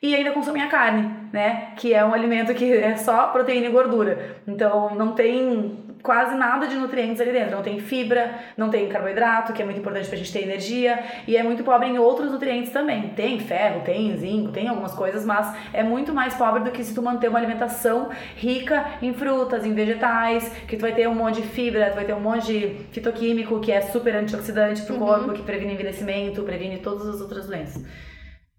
e 0.02 0.16
ainda 0.16 0.32
consomem 0.32 0.62
a 0.62 0.66
carne, 0.66 1.08
né? 1.32 1.68
Que 1.76 1.94
é 1.94 2.04
um 2.04 2.12
alimento 2.12 2.52
que 2.54 2.72
é 2.72 2.96
só 2.96 3.28
proteína 3.28 3.66
e 3.66 3.70
gordura. 3.70 4.36
Então 4.46 4.96
não 4.96 5.12
tem 5.12 5.78
quase 6.02 6.34
nada 6.34 6.66
de 6.66 6.74
nutrientes 6.74 7.20
ali 7.20 7.32
dentro. 7.32 7.52
Não 7.52 7.62
tem 7.62 7.78
fibra, 7.78 8.34
não 8.56 8.68
tem 8.68 8.88
carboidrato, 8.88 9.52
que 9.52 9.62
é 9.62 9.64
muito 9.64 9.78
importante 9.78 10.08
pra 10.08 10.18
gente 10.18 10.32
ter 10.32 10.42
energia, 10.42 10.98
e 11.26 11.36
é 11.36 11.42
muito 11.42 11.62
pobre 11.62 11.88
em 11.88 11.98
outros 11.98 12.32
nutrientes 12.32 12.72
também. 12.72 13.10
Tem 13.10 13.38
ferro, 13.38 13.82
tem 13.84 14.16
zinco, 14.16 14.50
tem 14.50 14.68
algumas 14.68 14.92
coisas, 14.92 15.24
mas 15.24 15.54
é 15.72 15.82
muito 15.82 16.12
mais 16.12 16.34
pobre 16.34 16.64
do 16.64 16.72
que 16.72 16.82
se 16.82 16.94
tu 16.94 17.00
manter 17.00 17.28
uma 17.28 17.38
alimentação 17.38 18.10
rica 18.36 18.84
em 19.00 19.14
frutas, 19.14 19.64
em 19.64 19.72
vegetais, 19.72 20.48
que 20.66 20.76
tu 20.76 20.80
vai 20.80 20.92
ter 20.92 21.08
um 21.08 21.14
monte 21.14 21.40
de 21.40 21.48
fibra, 21.48 21.90
tu 21.90 21.94
vai 21.94 22.04
ter 22.04 22.14
um 22.14 22.20
monte 22.20 22.46
de 22.46 22.86
fitoquímico 22.90 23.60
que 23.60 23.70
é 23.70 23.80
super 23.80 24.16
antioxidante 24.16 24.82
pro 24.82 24.94
uhum. 24.94 25.00
corpo, 25.00 25.32
que 25.32 25.42
previne 25.42 25.74
envelhecimento, 25.74 26.42
previne 26.42 26.78
todas 26.78 27.06
as 27.06 27.20
outras 27.20 27.46
doenças. 27.46 27.84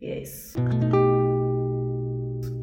E 0.02 0.10
é 0.10 0.20
isso. 0.22 0.54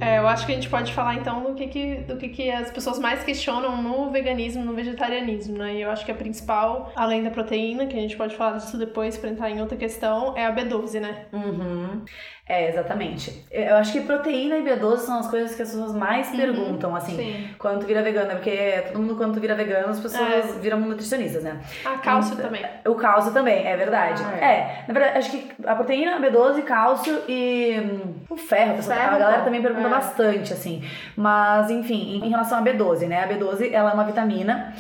É, 0.00 0.18
eu 0.18 0.26
acho 0.26 0.46
que 0.46 0.52
a 0.52 0.54
gente 0.54 0.68
pode 0.68 0.92
falar 0.92 1.14
então 1.16 1.42
do 1.42 1.54
que, 1.54 1.68
que, 1.68 1.96
do 1.96 2.16
que, 2.16 2.28
que 2.28 2.50
as 2.50 2.70
pessoas 2.70 2.98
mais 2.98 3.22
questionam 3.22 3.82
no 3.82 4.10
veganismo, 4.10 4.64
no 4.64 4.74
vegetarianismo, 4.74 5.58
né? 5.58 5.74
E 5.74 5.82
eu 5.82 5.90
acho 5.90 6.04
que 6.04 6.10
a 6.10 6.14
principal, 6.14 6.90
além 6.96 7.22
da 7.22 7.30
proteína, 7.30 7.86
que 7.86 7.96
a 7.96 8.00
gente 8.00 8.16
pode 8.16 8.34
falar 8.34 8.56
disso 8.58 8.78
depois 8.78 9.18
para 9.18 9.30
entrar 9.30 9.50
em 9.50 9.60
outra 9.60 9.76
questão, 9.76 10.36
é 10.36 10.46
a 10.46 10.54
B12, 10.54 11.00
né? 11.00 11.26
Uhum. 11.32 12.02
É, 12.50 12.68
exatamente. 12.68 13.46
Eu 13.48 13.76
acho 13.76 13.92
que 13.92 14.00
proteína 14.00 14.56
e 14.56 14.62
B12 14.64 14.96
são 14.98 15.20
as 15.20 15.28
coisas 15.28 15.54
que 15.54 15.62
as 15.62 15.70
pessoas 15.70 15.94
mais 15.94 16.28
uhum, 16.30 16.36
perguntam, 16.36 16.96
assim, 16.96 17.14
sim. 17.14 17.54
quando 17.56 17.82
tu 17.82 17.86
vira 17.86 18.02
vegana, 18.02 18.34
porque 18.34 18.86
todo 18.88 19.00
mundo 19.00 19.14
quando 19.14 19.34
tu 19.34 19.40
vira 19.40 19.54
vegano, 19.54 19.90
as 19.90 20.00
pessoas 20.00 20.56
é. 20.56 20.58
viram 20.60 20.80
nutricionistas, 20.80 21.44
né? 21.44 21.60
Ah, 21.84 21.98
cálcio 21.98 22.32
então, 22.32 22.46
também. 22.46 22.66
O 22.88 22.96
cálcio 22.96 23.32
também, 23.32 23.64
é 23.64 23.76
verdade. 23.76 24.20
Ah, 24.24 24.44
é. 24.44 24.52
é. 24.52 24.84
na 24.88 24.94
verdade, 24.94 25.18
acho 25.18 25.30
que 25.30 25.48
a 25.64 25.76
proteína, 25.76 26.18
B12, 26.20 26.62
cálcio 26.64 27.22
e 27.28 27.78
hum, 27.78 28.14
o 28.28 28.36
ferro, 28.36 28.80
a, 28.80 28.82
ferro, 28.82 29.14
a 29.14 29.18
galera 29.18 29.42
também 29.42 29.62
pergunta 29.62 29.88
é. 29.90 29.94
bastante, 29.94 30.52
assim. 30.52 30.82
Mas, 31.16 31.70
enfim, 31.70 32.20
em 32.24 32.28
relação 32.28 32.58
à 32.58 32.62
B12, 32.62 33.06
né? 33.06 33.24
A 33.24 33.28
B12, 33.28 33.70
ela 33.72 33.90
é 33.90 33.94
uma 33.94 34.04
vitamina 34.04 34.74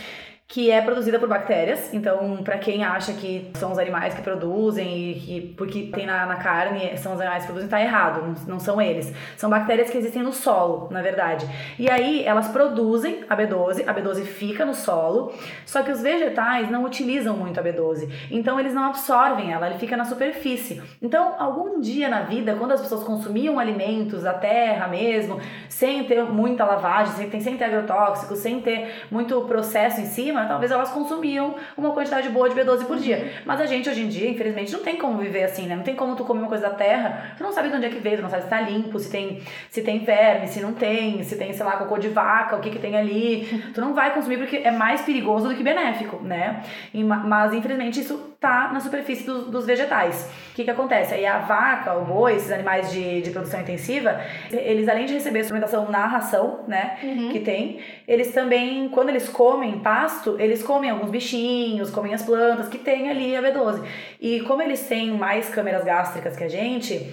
que 0.50 0.68
é 0.68 0.82
produzida 0.82 1.16
por 1.16 1.28
bactérias. 1.28 1.94
Então, 1.94 2.42
para 2.42 2.58
quem 2.58 2.82
acha 2.82 3.12
que 3.12 3.48
são 3.54 3.70
os 3.70 3.78
animais 3.78 4.14
que 4.14 4.20
produzem 4.20 5.10
e 5.10 5.14
que 5.14 5.40
porque 5.56 5.82
tem 5.94 6.04
na, 6.04 6.26
na 6.26 6.36
carne 6.36 6.96
são 6.98 7.14
os 7.14 7.20
animais 7.20 7.44
que 7.44 7.46
produzem, 7.46 7.70
tá 7.70 7.80
errado, 7.80 8.20
não, 8.20 8.54
não, 8.54 8.58
são 8.58 8.82
eles. 8.82 9.12
São 9.36 9.48
bactérias 9.48 9.90
que 9.90 9.96
existem 9.96 10.24
no 10.24 10.32
solo, 10.32 10.88
na 10.90 11.02
verdade. 11.02 11.46
E 11.78 11.88
aí 11.88 12.24
elas 12.24 12.48
produzem 12.48 13.24
a 13.30 13.36
B12, 13.36 13.84
a 13.86 13.94
B12 13.94 14.24
fica 14.24 14.64
no 14.64 14.74
solo, 14.74 15.32
só 15.64 15.84
que 15.84 15.92
os 15.92 16.02
vegetais 16.02 16.68
não 16.68 16.84
utilizam 16.84 17.36
muito 17.36 17.60
a 17.60 17.62
B12. 17.62 18.10
Então 18.28 18.58
eles 18.58 18.74
não 18.74 18.86
absorvem 18.86 19.52
ela, 19.52 19.68
ele 19.68 19.78
fica 19.78 19.96
na 19.96 20.04
superfície. 20.04 20.82
Então, 21.00 21.36
algum 21.38 21.80
dia 21.80 22.08
na 22.08 22.22
vida, 22.22 22.56
quando 22.56 22.72
as 22.72 22.80
pessoas 22.80 23.04
consumiam 23.04 23.56
alimentos 23.56 24.24
da 24.24 24.34
terra 24.34 24.88
mesmo, 24.88 25.40
sem 25.68 26.02
ter 26.02 26.24
muita 26.24 26.64
lavagem, 26.64 27.30
sem, 27.30 27.40
sem 27.40 27.56
ter 27.56 27.64
agrotóxicos, 27.66 28.40
sem 28.40 28.60
ter 28.60 29.06
muito 29.12 29.40
processo 29.42 30.00
em 30.00 30.06
cima, 30.06 30.39
talvez 30.46 30.70
elas 30.70 30.90
consumiam 30.90 31.54
uma 31.76 31.92
quantidade 31.92 32.28
boa 32.28 32.48
de 32.48 32.54
B12 32.54 32.84
por 32.84 32.96
dia. 32.96 33.32
Mas 33.44 33.60
a 33.60 33.66
gente 33.66 33.88
hoje 33.88 34.02
em 34.02 34.08
dia, 34.08 34.28
infelizmente, 34.30 34.72
não 34.72 34.80
tem 34.80 34.96
como 34.96 35.18
viver 35.18 35.44
assim, 35.44 35.66
né? 35.66 35.76
Não 35.76 35.82
tem 35.82 35.94
como 35.94 36.16
tu 36.16 36.24
comer 36.24 36.40
uma 36.40 36.48
coisa 36.48 36.68
da 36.68 36.74
terra, 36.74 37.34
tu 37.36 37.42
não 37.42 37.52
sabe 37.52 37.68
de 37.68 37.76
onde 37.76 37.86
é 37.86 37.88
que 37.88 37.98
veio, 37.98 38.16
tu 38.16 38.22
não 38.22 38.30
sabe 38.30 38.42
se 38.42 38.48
tá 38.48 38.60
limpo, 38.60 38.98
se 38.98 39.10
tem, 39.10 39.42
se 39.70 39.82
tem 39.82 40.00
verme, 40.04 40.46
se 40.48 40.60
não 40.60 40.72
tem, 40.72 41.22
se 41.22 41.36
tem, 41.36 41.52
sei 41.52 41.64
lá, 41.64 41.72
cocô 41.72 41.98
de 41.98 42.08
vaca, 42.08 42.56
o 42.56 42.60
que 42.60 42.70
que 42.70 42.78
tem 42.78 42.96
ali. 42.96 43.46
Tu 43.74 43.80
não 43.80 43.94
vai 43.94 44.12
consumir 44.14 44.38
porque 44.38 44.56
é 44.56 44.70
mais 44.70 45.02
perigoso 45.02 45.48
do 45.48 45.54
que 45.54 45.62
benéfico, 45.62 46.22
né? 46.22 46.62
E, 46.92 47.02
mas 47.02 47.52
infelizmente 47.52 48.00
isso 48.00 48.29
tá 48.40 48.70
na 48.72 48.80
superfície 48.80 49.24
do, 49.24 49.50
dos 49.50 49.66
vegetais. 49.66 50.28
O 50.52 50.54
que 50.54 50.64
que 50.64 50.70
acontece? 50.70 51.12
Aí 51.12 51.26
a 51.26 51.40
vaca, 51.40 51.94
o 51.94 52.06
boi, 52.06 52.36
esses 52.36 52.50
animais 52.50 52.90
de, 52.90 53.20
de 53.20 53.30
produção 53.30 53.60
intensiva, 53.60 54.18
eles 54.50 54.88
além 54.88 55.04
de 55.04 55.12
receber 55.12 55.44
suplementação 55.44 55.90
na 55.90 56.06
ração, 56.06 56.64
né, 56.66 56.98
uhum. 57.02 57.28
que 57.28 57.40
tem, 57.40 57.80
eles 58.08 58.32
também, 58.32 58.88
quando 58.88 59.10
eles 59.10 59.28
comem 59.28 59.78
pasto, 59.80 60.36
eles 60.38 60.62
comem 60.62 60.88
alguns 60.88 61.10
bichinhos, 61.10 61.90
comem 61.90 62.14
as 62.14 62.22
plantas 62.22 62.68
que 62.68 62.78
tem 62.78 63.10
ali 63.10 63.36
a 63.36 63.42
B12. 63.42 63.84
E 64.18 64.40
como 64.40 64.62
eles 64.62 64.88
têm 64.88 65.10
mais 65.10 65.50
câmeras 65.50 65.84
gástricas 65.84 66.34
que 66.34 66.44
a 66.44 66.48
gente, 66.48 67.06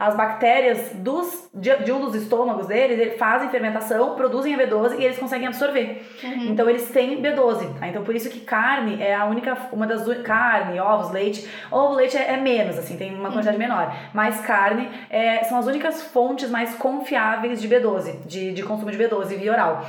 as 0.00 0.16
bactérias 0.16 0.92
dos, 0.94 1.50
de, 1.52 1.76
de, 1.84 1.92
um 1.92 2.00
dos 2.00 2.14
estômagos 2.14 2.66
deles, 2.66 2.98
eles 2.98 3.18
fazem 3.18 3.50
fermentação, 3.50 4.14
produzem 4.14 4.54
a 4.54 4.58
B12 4.58 4.98
e 4.98 5.04
eles 5.04 5.18
conseguem 5.18 5.46
absorver. 5.46 6.02
Uhum. 6.24 6.46
Então 6.46 6.70
eles 6.70 6.88
têm 6.88 7.20
B12, 7.20 7.78
tá? 7.78 7.86
Então 7.86 8.02
por 8.02 8.16
isso 8.16 8.30
que 8.30 8.40
carne 8.40 9.02
é 9.02 9.14
a 9.14 9.26
única, 9.26 9.54
uma 9.70 9.86
das 9.86 10.00
carne, 10.22 10.80
ovos, 10.80 11.10
leite, 11.10 11.46
ovo, 11.70 11.96
leite 11.96 12.16
é, 12.16 12.32
é 12.32 12.36
menos, 12.38 12.78
assim, 12.78 12.96
tem 12.96 13.14
uma 13.14 13.30
quantidade 13.30 13.58
uhum. 13.58 13.62
menor. 13.62 13.94
Mas 14.14 14.40
carne 14.40 14.88
é, 15.10 15.44
são 15.44 15.58
as 15.58 15.66
únicas 15.66 16.02
fontes 16.04 16.48
mais 16.48 16.74
confiáveis 16.76 17.60
de 17.60 17.68
B12, 17.68 18.24
de, 18.24 18.52
de 18.54 18.62
consumo 18.62 18.90
de 18.90 18.96
B12 18.96 19.36
via 19.36 19.52
oral. 19.52 19.84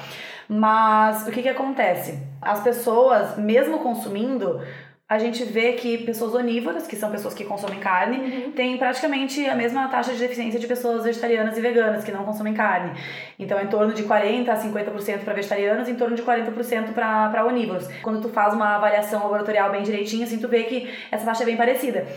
Mas 0.50 1.26
o 1.26 1.32
que 1.32 1.42
que 1.42 1.48
acontece? 1.48 2.22
As 2.42 2.60
pessoas, 2.60 3.38
mesmo 3.38 3.80
consumindo, 3.80 4.60
a 5.12 5.20
gente 5.20 5.44
vê 5.44 5.74
que 5.74 5.98
pessoas 5.98 6.34
onívoras, 6.34 6.88
que 6.88 6.96
são 6.96 7.12
pessoas 7.12 7.34
que 7.34 7.44
consomem 7.44 7.82
carne, 7.82 8.18
uhum. 8.18 8.52
têm 8.54 8.78
praticamente 8.78 9.46
a 9.46 9.54
mesma 9.54 9.90
taxa 9.90 10.14
de 10.14 10.20
deficiência 10.20 10.58
de 10.58 10.66
pessoas 10.66 11.04
vegetarianas 11.04 11.58
e 11.58 11.60
veganas 11.60 12.06
que 12.06 12.14
não 12.14 12.24
consomem 12.24 12.54
carne. 12.54 12.98
Então, 13.38 13.60
é 13.60 13.64
em 13.66 13.68
torno 13.68 13.94
de 13.94 14.04
40% 14.04 14.48
a 14.48 14.56
50% 14.56 15.26
para 15.26 15.34
vegetarianos 15.34 15.90
e 15.90 15.92
em 15.92 15.96
torno 15.96 16.16
de 16.16 16.24
40% 16.24 16.94
para 16.94 17.46
onívoros. 17.46 17.90
Quando 18.02 18.22
tu 18.22 18.30
faz 18.30 18.54
uma 18.54 18.78
avaliação 18.78 19.24
laboratorial 19.24 19.70
bem 19.70 19.84
direitinho, 19.84 20.24
assim, 20.24 20.40
tu 20.40 20.48
vê 20.48 20.64
que 20.64 20.90
essa 21.12 21.26
taxa 21.26 21.44
é 21.44 21.46
bem 21.46 21.58
parecida. 21.58 22.08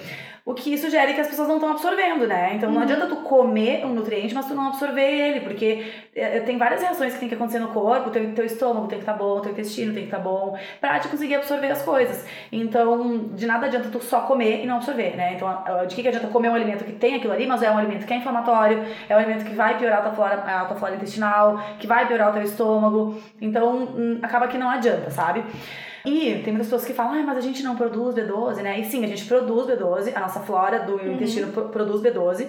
O 0.46 0.52
que 0.52 0.76
sugere 0.76 1.14
que 1.14 1.20
as 1.22 1.28
pessoas 1.28 1.48
não 1.48 1.54
estão 1.54 1.70
absorvendo, 1.70 2.26
né? 2.26 2.52
Então 2.54 2.68
não 2.68 2.76
uhum. 2.76 2.82
adianta 2.82 3.06
tu 3.06 3.16
comer 3.16 3.82
um 3.86 3.94
nutriente, 3.94 4.34
mas 4.34 4.44
tu 4.44 4.54
não 4.54 4.68
absorver 4.68 5.00
ele, 5.00 5.40
porque 5.40 5.90
é, 6.14 6.38
tem 6.40 6.58
várias 6.58 6.82
reações 6.82 7.14
que 7.14 7.20
tem 7.20 7.30
que 7.30 7.34
acontecer 7.34 7.60
no 7.60 7.68
corpo, 7.68 8.10
teu, 8.10 8.34
teu 8.34 8.44
estômago 8.44 8.86
tem 8.86 8.98
que 8.98 9.04
estar 9.04 9.14
tá 9.14 9.18
bom, 9.18 9.40
teu 9.40 9.52
intestino 9.52 9.94
tem 9.94 10.02
que 10.02 10.08
estar 10.08 10.18
tá 10.18 10.22
bom, 10.22 10.54
pra 10.82 11.00
te 11.00 11.08
conseguir 11.08 11.36
absorver 11.36 11.70
as 11.70 11.80
coisas. 11.80 12.26
Então, 12.52 13.28
de 13.28 13.46
nada 13.46 13.64
adianta 13.64 13.88
tu 13.88 13.98
só 14.04 14.20
comer 14.20 14.62
e 14.62 14.66
não 14.66 14.76
absorver, 14.76 15.16
né? 15.16 15.32
Então, 15.32 15.48
de 15.86 15.96
que, 15.96 16.02
que 16.02 16.08
adianta 16.08 16.28
comer 16.28 16.50
um 16.50 16.54
alimento 16.54 16.84
que 16.84 16.92
tem 16.92 17.14
aquilo 17.14 17.32
ali, 17.32 17.46
mas 17.46 17.62
é 17.62 17.70
um 17.70 17.78
alimento 17.78 18.06
que 18.06 18.12
é 18.12 18.16
inflamatório, 18.18 18.84
é 19.08 19.16
um 19.16 19.18
alimento 19.18 19.46
que 19.46 19.54
vai 19.54 19.78
piorar 19.78 20.00
a 20.00 20.02
tua 20.02 20.12
flora, 20.12 20.34
a 20.34 20.64
tua 20.66 20.76
flora 20.76 20.94
intestinal, 20.94 21.58
que 21.78 21.86
vai 21.86 22.06
piorar 22.06 22.28
o 22.28 22.32
teu 22.34 22.42
estômago. 22.42 23.18
Então, 23.40 23.84
hum, 23.96 24.18
acaba 24.22 24.46
que 24.46 24.58
não 24.58 24.68
adianta, 24.68 25.10
sabe? 25.10 25.42
E 26.04 26.40
tem 26.44 26.52
muitas 26.52 26.66
pessoas 26.66 26.84
que 26.84 26.92
falam, 26.92 27.14
ah, 27.14 27.22
mas 27.24 27.38
a 27.38 27.40
gente 27.40 27.62
não 27.62 27.76
produz 27.76 28.14
B12, 28.14 28.56
né? 28.56 28.78
E 28.78 28.84
sim, 28.84 29.04
a 29.04 29.08
gente 29.08 29.24
produz 29.24 29.66
B12, 29.66 30.14
a 30.14 30.20
nossa 30.20 30.40
flora 30.40 30.80
do 30.80 30.96
uhum. 30.96 31.14
intestino 31.14 31.50
produz 31.50 32.02
B12. 32.02 32.46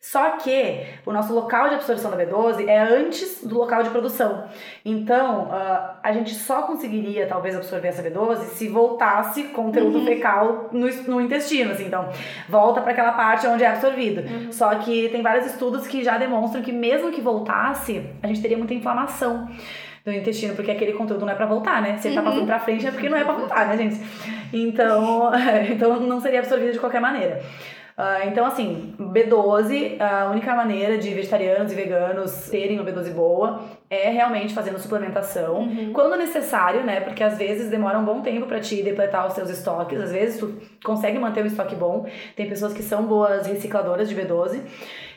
Só 0.00 0.36
que 0.36 0.86
o 1.04 1.12
nosso 1.12 1.34
local 1.34 1.68
de 1.68 1.74
absorção 1.74 2.10
da 2.12 2.16
B12 2.16 2.68
é 2.68 2.78
antes 2.78 3.44
do 3.44 3.58
local 3.58 3.82
de 3.82 3.90
produção. 3.90 4.44
Então, 4.84 5.46
uh, 5.46 5.96
a 6.00 6.12
gente 6.12 6.32
só 6.34 6.62
conseguiria 6.62 7.26
talvez 7.26 7.56
absorver 7.56 7.88
essa 7.88 8.02
B12 8.02 8.44
se 8.50 8.68
voltasse 8.68 9.44
conteúdo 9.44 9.98
uhum. 9.98 10.04
fecal 10.04 10.68
no, 10.70 10.86
no 11.08 11.20
intestino. 11.20 11.72
Assim. 11.72 11.86
Então, 11.86 12.08
volta 12.48 12.80
para 12.80 12.92
aquela 12.92 13.12
parte 13.12 13.46
onde 13.48 13.64
é 13.64 13.68
absorvido. 13.68 14.20
Uhum. 14.20 14.52
Só 14.52 14.76
que 14.76 15.08
tem 15.08 15.22
vários 15.22 15.46
estudos 15.46 15.88
que 15.88 16.04
já 16.04 16.18
demonstram 16.18 16.62
que, 16.62 16.72
mesmo 16.72 17.10
que 17.10 17.20
voltasse, 17.20 18.04
a 18.22 18.28
gente 18.28 18.40
teria 18.40 18.58
muita 18.58 18.74
inflamação 18.74 19.48
do 20.06 20.12
intestino, 20.12 20.54
porque 20.54 20.70
aquele 20.70 20.92
conteúdo 20.92 21.26
não 21.26 21.32
é 21.32 21.34
para 21.34 21.46
voltar, 21.46 21.82
né? 21.82 21.98
Se 21.98 22.06
ele 22.06 22.14
tá 22.14 22.20
uhum. 22.20 22.28
passando 22.28 22.46
pra 22.46 22.60
frente 22.60 22.86
é 22.86 22.92
porque 22.92 23.08
não 23.08 23.18
é 23.18 23.24
para 23.24 23.34
voltar, 23.34 23.66
né, 23.66 23.76
gente? 23.76 24.00
Então, 24.52 25.32
então 25.68 25.98
não 26.00 26.20
seria 26.20 26.38
absorvido 26.38 26.72
de 26.72 26.78
qualquer 26.78 27.00
maneira. 27.00 27.42
Uh, 27.98 28.28
então, 28.28 28.44
assim, 28.44 28.94
B12, 29.00 29.98
a 29.98 30.30
única 30.30 30.54
maneira 30.54 30.98
de 30.98 31.12
vegetarianos 31.12 31.72
e 31.72 31.74
veganos 31.74 32.48
terem 32.50 32.78
uma 32.78 32.88
B12 32.88 33.10
boa 33.14 33.62
é 33.88 34.10
realmente 34.10 34.54
fazendo 34.54 34.78
suplementação, 34.78 35.60
uhum. 35.60 35.92
quando 35.92 36.14
necessário, 36.16 36.84
né? 36.84 37.00
Porque 37.00 37.24
às 37.24 37.36
vezes 37.36 37.68
demora 37.68 37.98
um 37.98 38.04
bom 38.04 38.20
tempo 38.20 38.46
para 38.46 38.60
te 38.60 38.82
depletar 38.82 39.26
os 39.26 39.32
seus 39.32 39.50
estoques, 39.50 39.98
às 39.98 40.12
vezes 40.12 40.38
tu 40.38 40.54
consegue 40.84 41.18
manter 41.18 41.42
um 41.42 41.46
estoque 41.46 41.74
bom. 41.74 42.06
Tem 42.36 42.48
pessoas 42.48 42.72
que 42.72 42.82
são 42.82 43.04
boas 43.04 43.46
recicladoras 43.46 44.08
de 44.08 44.14
B12. 44.14 44.60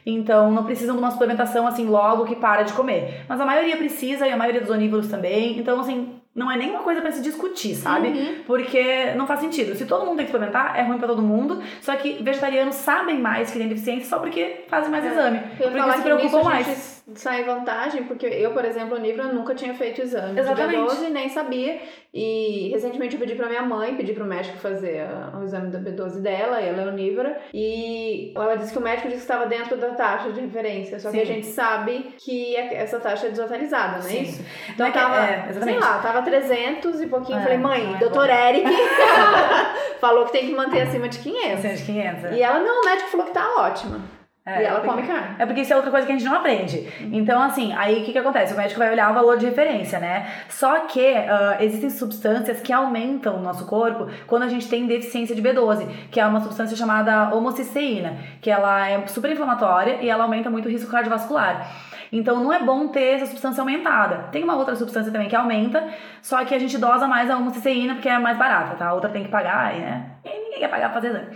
Então 0.05 0.51
não 0.51 0.63
precisam 0.63 0.95
de 0.95 1.01
uma 1.01 1.11
suplementação 1.11 1.67
assim 1.67 1.85
logo 1.85 2.25
que 2.25 2.35
para 2.35 2.63
de 2.63 2.73
comer. 2.73 3.25
Mas 3.27 3.39
a 3.39 3.45
maioria 3.45 3.77
precisa 3.77 4.27
e 4.27 4.31
a 4.31 4.37
maioria 4.37 4.61
dos 4.61 4.69
onívoros 4.69 5.07
também. 5.07 5.57
Então, 5.59 5.79
assim, 5.79 6.19
não 6.35 6.51
é 6.51 6.57
nenhuma 6.57 6.79
coisa 6.79 7.01
para 7.01 7.11
se 7.11 7.21
discutir, 7.21 7.75
sabe? 7.75 8.07
Uhum. 8.09 8.43
Porque 8.45 9.13
não 9.15 9.27
faz 9.27 9.39
sentido. 9.39 9.75
Se 9.75 9.85
todo 9.85 10.05
mundo 10.05 10.17
tem 10.17 10.25
que 10.25 10.31
suplementar, 10.31 10.77
é 10.77 10.83
ruim 10.83 10.97
para 10.97 11.07
todo 11.07 11.21
mundo. 11.21 11.61
Só 11.81 11.95
que 11.95 12.21
vegetarianos 12.23 12.75
sabem 12.75 13.19
mais 13.19 13.51
que 13.51 13.57
tem 13.57 13.67
deficiência 13.67 14.09
só 14.09 14.19
porque 14.19 14.65
fazem 14.67 14.89
mais 14.89 15.05
é. 15.05 15.09
exame. 15.09 15.39
Eu 15.59 15.71
porque 15.71 15.91
se 15.91 16.01
preocupam 16.01 16.43
mais 16.43 16.99
sai 17.15 17.43
vantagem, 17.43 18.03
porque 18.03 18.25
eu, 18.25 18.51
por 18.51 18.63
exemplo, 18.65 18.95
o 18.95 18.99
nível 18.99 19.33
nunca 19.33 19.55
tinha 19.55 19.73
feito 19.73 20.01
exame 20.01 20.39
Exatamente. 20.39 20.77
de 20.77 20.95
B12 20.95 21.09
nem 21.09 21.29
sabia. 21.29 21.81
E 22.11 22.69
recentemente 22.73 23.13
eu 23.13 23.19
pedi 23.19 23.35
pra 23.35 23.47
minha 23.47 23.61
mãe, 23.61 23.95
pedi 23.95 24.13
pro 24.13 24.25
médico 24.25 24.57
fazer 24.57 25.05
o 25.39 25.43
exame 25.43 25.69
da 25.69 25.79
B12 25.79 26.21
dela, 26.21 26.59
e 26.59 26.67
ela 26.67 26.81
é 26.81 26.87
onívora, 26.87 27.39
e 27.53 28.33
ela 28.35 28.55
disse 28.55 28.71
que 28.71 28.79
o 28.79 28.81
médico 28.81 29.07
disse 29.09 29.19
que 29.19 29.31
estava 29.31 29.45
dentro 29.45 29.77
da 29.77 29.89
taxa 29.89 30.31
de 30.31 30.41
referência, 30.41 30.99
só 30.99 31.11
Sim. 31.11 31.17
que 31.17 31.23
a 31.23 31.25
gente 31.25 31.45
sabe 31.45 32.15
que 32.17 32.55
é, 32.55 32.73
essa 32.75 32.99
taxa 32.99 33.27
é 33.27 33.29
desatualizada, 33.29 33.99
não 33.99 34.05
é 34.05 34.09
Sim. 34.09 34.21
isso? 34.23 34.43
Então 34.69 34.87
é 34.87 34.91
tava, 34.91 35.17
é, 35.23 35.53
sei 35.53 35.77
lá, 35.77 35.99
tava 35.99 36.23
300 36.23 36.99
e 36.99 37.07
pouquinho, 37.07 37.37
é, 37.37 37.43
falei, 37.43 37.57
mãe, 37.59 37.93
é 37.93 37.97
doutor 37.99 38.27
Eric 38.27 38.65
falou 40.01 40.25
que 40.25 40.31
tem 40.31 40.47
que 40.47 40.55
manter 40.55 40.81
acima 40.81 41.07
de 41.07 41.19
500. 41.19 41.59
Acima 41.59 41.73
de 41.75 41.83
500. 41.83 42.25
É. 42.25 42.33
E 42.33 42.41
ela, 42.41 42.59
não, 42.59 42.81
o 42.81 42.85
médico 42.85 43.09
falou 43.09 43.27
que 43.27 43.33
tá 43.33 43.55
ótima. 43.59 44.18
É, 44.45 44.63
e 44.63 44.65
ela 44.65 44.79
porque, 44.79 44.95
come 44.95 45.07
carne. 45.07 45.35
É 45.37 45.45
porque 45.45 45.61
isso 45.61 45.73
é 45.73 45.75
outra 45.75 45.91
coisa 45.91 46.07
que 46.07 46.13
a 46.13 46.17
gente 46.17 46.25
não 46.25 46.35
aprende. 46.35 46.77
Uhum. 47.01 47.09
Então, 47.13 47.41
assim, 47.41 47.73
aí 47.73 48.01
o 48.01 48.05
que, 48.05 48.11
que 48.11 48.17
acontece? 48.17 48.53
O 48.53 48.57
médico 48.57 48.79
vai 48.79 48.91
olhar 48.91 49.11
o 49.11 49.13
valor 49.13 49.37
de 49.37 49.45
referência, 49.45 49.99
né? 49.99 50.27
Só 50.49 50.79
que 50.81 50.99
uh, 50.99 51.61
existem 51.61 51.89
substâncias 51.89 52.61
que 52.61 52.73
aumentam 52.73 53.37
o 53.37 53.41
nosso 53.41 53.65
corpo 53.65 54.07
quando 54.25 54.43
a 54.43 54.47
gente 54.47 54.67
tem 54.67 54.87
deficiência 54.87 55.35
de 55.35 55.41
B12, 55.41 55.87
que 56.09 56.19
é 56.19 56.25
uma 56.25 56.39
substância 56.39 56.75
chamada 56.75 57.33
homocisteína, 57.35 58.17
que 58.41 58.49
ela 58.49 58.89
é 58.89 59.05
super 59.07 59.31
inflamatória 59.31 59.99
e 60.01 60.09
ela 60.09 60.23
aumenta 60.23 60.49
muito 60.49 60.67
o 60.67 60.71
risco 60.71 60.89
cardiovascular. 60.89 61.69
Então 62.11 62.43
não 62.43 62.51
é 62.51 62.59
bom 62.59 62.87
ter 62.87 63.15
essa 63.15 63.27
substância 63.27 63.61
aumentada. 63.61 64.29
Tem 64.31 64.43
uma 64.43 64.55
outra 64.55 64.75
substância 64.75 65.11
também 65.11 65.29
que 65.29 65.35
aumenta, 65.35 65.87
só 66.21 66.43
que 66.43 66.55
a 66.55 66.59
gente 66.59 66.77
dosa 66.77 67.07
mais 67.07 67.29
a 67.29 67.37
homocisteína 67.37 67.95
porque 67.95 68.09
é 68.09 68.17
mais 68.17 68.37
barata, 68.37 68.75
tá? 68.75 68.87
A 68.87 68.93
outra 68.93 69.09
tem 69.09 69.23
que 69.23 69.29
pagar, 69.29 69.73
né? 69.73 70.11
E 70.23 70.29
ninguém 70.29 70.59
quer 70.59 70.69
pagar 70.69 70.91
pra 70.91 71.01
fazer 71.01 71.09
exame. 71.09 71.27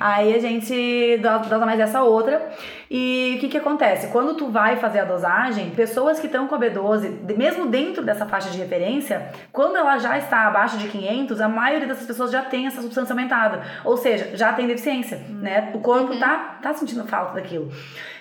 Aí 0.00 0.34
a 0.34 0.38
gente 0.38 1.18
dosa 1.18 1.64
mais 1.64 1.78
essa 1.78 2.02
outra. 2.02 2.50
E 2.90 3.34
o 3.36 3.40
que 3.40 3.48
que 3.48 3.58
acontece? 3.58 4.08
Quando 4.08 4.34
tu 4.34 4.48
vai 4.48 4.76
fazer 4.76 5.00
a 5.00 5.04
dosagem, 5.04 5.70
pessoas 5.70 6.18
que 6.18 6.26
estão 6.26 6.46
com 6.46 6.54
a 6.54 6.58
B12, 6.58 7.36
mesmo 7.36 7.68
dentro 7.68 8.04
dessa 8.04 8.26
faixa 8.26 8.50
de 8.50 8.58
referência, 8.58 9.30
quando 9.52 9.76
ela 9.76 9.98
já 9.98 10.18
está 10.18 10.46
abaixo 10.46 10.76
de 10.76 10.88
500, 10.88 11.40
a 11.40 11.48
maioria 11.48 11.86
dessas 11.86 12.06
pessoas 12.06 12.30
já 12.30 12.42
tem 12.42 12.66
essa 12.66 12.82
substância 12.82 13.12
aumentada. 13.12 13.62
Ou 13.84 13.96
seja, 13.96 14.36
já 14.36 14.52
tem 14.52 14.66
deficiência, 14.66 15.20
né? 15.28 15.70
O 15.74 15.78
corpo 15.78 16.12
uhum. 16.12 16.18
tá, 16.18 16.58
tá 16.62 16.74
sentindo 16.74 17.04
falta 17.06 17.34
daquilo. 17.34 17.70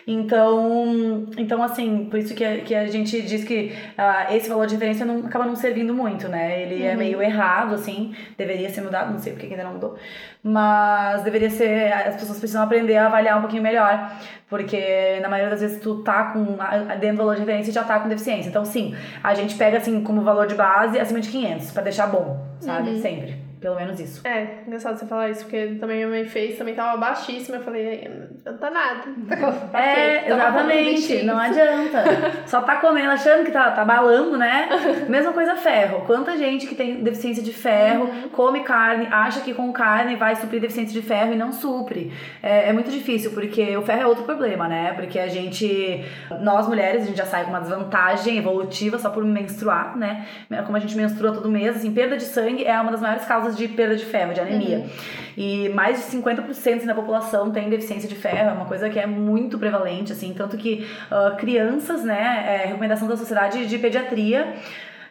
Então, 0.06 1.28
então 1.38 1.62
assim, 1.62 2.08
por 2.10 2.20
isso 2.20 2.34
que 2.34 2.44
a, 2.44 2.60
que 2.60 2.74
a 2.74 2.88
gente 2.88 3.22
diz 3.22 3.44
que 3.44 3.74
uh, 3.98 4.34
esse 4.34 4.50
valor 4.50 4.66
de 4.66 4.74
referência 4.74 5.06
não, 5.06 5.26
acaba 5.26 5.46
não 5.46 5.56
servindo 5.56 5.94
muito, 5.94 6.28
né? 6.28 6.62
Ele 6.64 6.84
é 6.84 6.88
uhum. 6.88 6.94
é 6.94 6.96
meio 6.96 7.22
errado, 7.22 7.76
assim, 7.76 8.16
deveria 8.38 8.70
ser 8.70 8.82
mudado, 8.82 9.12
não 9.12 9.20
sei 9.20 9.34
porque 9.34 9.48
ainda 9.48 9.64
não 9.64 9.74
mudou, 9.74 9.98
mas 10.44 11.24
deveria 11.24 11.50
ser, 11.50 11.92
as 11.94 12.16
pessoas 12.16 12.40
precisam 12.40 12.64
aprender 12.64 12.98
a 12.98 13.08
avaliar 13.08 13.38
um 13.38 13.42
pouquinho 13.42 13.62
melhor, 13.62 14.12
porque 14.50 15.20
na 15.22 15.30
maioria 15.30 15.52
das 15.52 15.62
vezes 15.62 15.80
tu 15.82 16.04
tá 16.04 16.32
com, 16.32 16.58
dentro 17.00 17.18
do 17.18 17.18
valor 17.18 17.36
de 17.36 17.42
referência 17.42 17.72
já 17.72 17.84
tá 17.84 18.00
com 18.00 18.10
deficiência. 18.10 18.50
Então, 18.50 18.66
sim, 18.66 18.96
a 19.24 19.34
gente 19.34 19.56
pega, 19.56 19.78
assim, 19.78 20.02
como 20.04 20.22
valor 20.22 20.48
de 20.48 20.56
base 20.56 21.00
acima 21.00 21.20
de 21.20 21.30
500, 21.30 21.72
para 21.72 21.84
deixar 21.84 22.08
bom, 22.08 22.40
sabe? 22.60 22.92
Uhum. 22.92 23.02
Sempre. 23.02 23.41
Pelo 23.62 23.76
menos 23.76 24.00
isso. 24.00 24.28
É, 24.28 24.64
engraçado 24.66 24.98
você 24.98 25.06
falar 25.06 25.30
isso, 25.30 25.44
porque 25.44 25.78
também 25.80 25.98
minha 25.98 26.08
mãe 26.08 26.26
fez, 26.26 26.58
também 26.58 26.74
tava 26.74 26.98
baixíssima. 26.98 27.58
Eu 27.58 27.64
falei, 27.64 28.10
não 28.44 28.58
tá 28.58 28.72
nada. 28.72 29.04
Tá 29.72 29.80
é, 29.80 30.28
exatamente. 30.28 31.24
Não 31.24 31.38
adianta. 31.38 32.04
Só 32.48 32.62
tá 32.62 32.78
comendo, 32.78 33.12
achando 33.12 33.46
que 33.46 33.52
tá, 33.52 33.70
tá 33.72 33.86
balando, 33.86 34.38
né? 34.38 34.68
Mesma 35.08 35.32
coisa 35.32 35.56
ferro. 35.56 36.02
Quanta 36.08 36.36
gente 36.36 36.66
que 36.66 36.74
tem 36.74 37.04
deficiência 37.04 37.44
de 37.44 37.54
ferro, 37.54 38.06
uhum. 38.06 38.30
come 38.30 38.62
carne, 38.62 39.08
acha 39.12 39.42
que 39.42 39.54
com 39.54 39.72
carne 39.72 40.16
vai 40.16 40.36
suprir 40.36 40.60
deficiência 40.60 41.00
de 41.00 41.08
ferro 41.08 41.34
e 41.34 41.36
não 41.36 41.52
supre. 41.52 42.12
É, 42.42 42.70
é 42.70 42.74
muito 42.74 42.90
difícil, 42.90 43.32
porque 43.32 43.78
o 43.78 43.84
ferro 43.84 44.02
é 44.02 44.08
outro 44.08 44.24
problema, 44.24 44.68
né? 44.68 44.94
Porque 44.94 45.20
a 45.20 45.28
gente, 45.28 46.04
nós 46.42 46.68
mulheres, 46.68 47.04
a 47.04 47.06
gente 47.06 47.18
já 47.18 47.26
sai 47.26 47.44
com 47.44 47.52
uma 47.52 47.62
desvantagem 47.62 48.38
evolutiva 48.38 48.98
só 48.98 49.10
por 49.10 49.24
menstruar, 49.24 49.96
né? 49.96 50.26
Como 50.66 50.76
a 50.76 50.80
gente 50.80 50.98
menstrua 50.98 51.32
todo 51.32 51.50
mês, 51.50 51.76
assim, 51.78 51.94
perda 51.94 52.18
de 52.18 52.24
sangue 52.24 52.66
é 52.66 52.80
uma 52.80 52.92
das 52.92 53.02
maiores 53.02 53.26
causas 53.26 53.51
causas 53.52 53.58
de 53.58 53.68
perda 53.68 53.96
de 53.96 54.06
ferro, 54.06 54.34
de 54.34 54.40
anemia. 54.40 54.80
Uhum. 54.80 54.90
E 55.38 55.70
mais 55.70 55.98
de 55.98 56.18
50% 56.18 56.86
da 56.86 56.96
população 56.96 57.52
tem 57.52 57.70
deficiência 57.70 58.08
de 58.08 58.16
ferro, 58.16 58.50
é 58.50 58.54
uma 58.54 58.66
coisa 58.66 58.90
que 58.90 59.00
é 59.00 59.06
muito 59.06 59.58
prevalente, 59.60 60.12
assim, 60.12 60.34
tanto 60.34 60.58
que 60.58 60.88
uh, 61.12 61.36
crianças, 61.38 62.04
né, 62.04 62.46
é 62.48 62.68
recomendação 62.68 63.08
da 63.08 63.16
Sociedade 63.16 63.66
de 63.66 63.78
Pediatria 63.78 64.56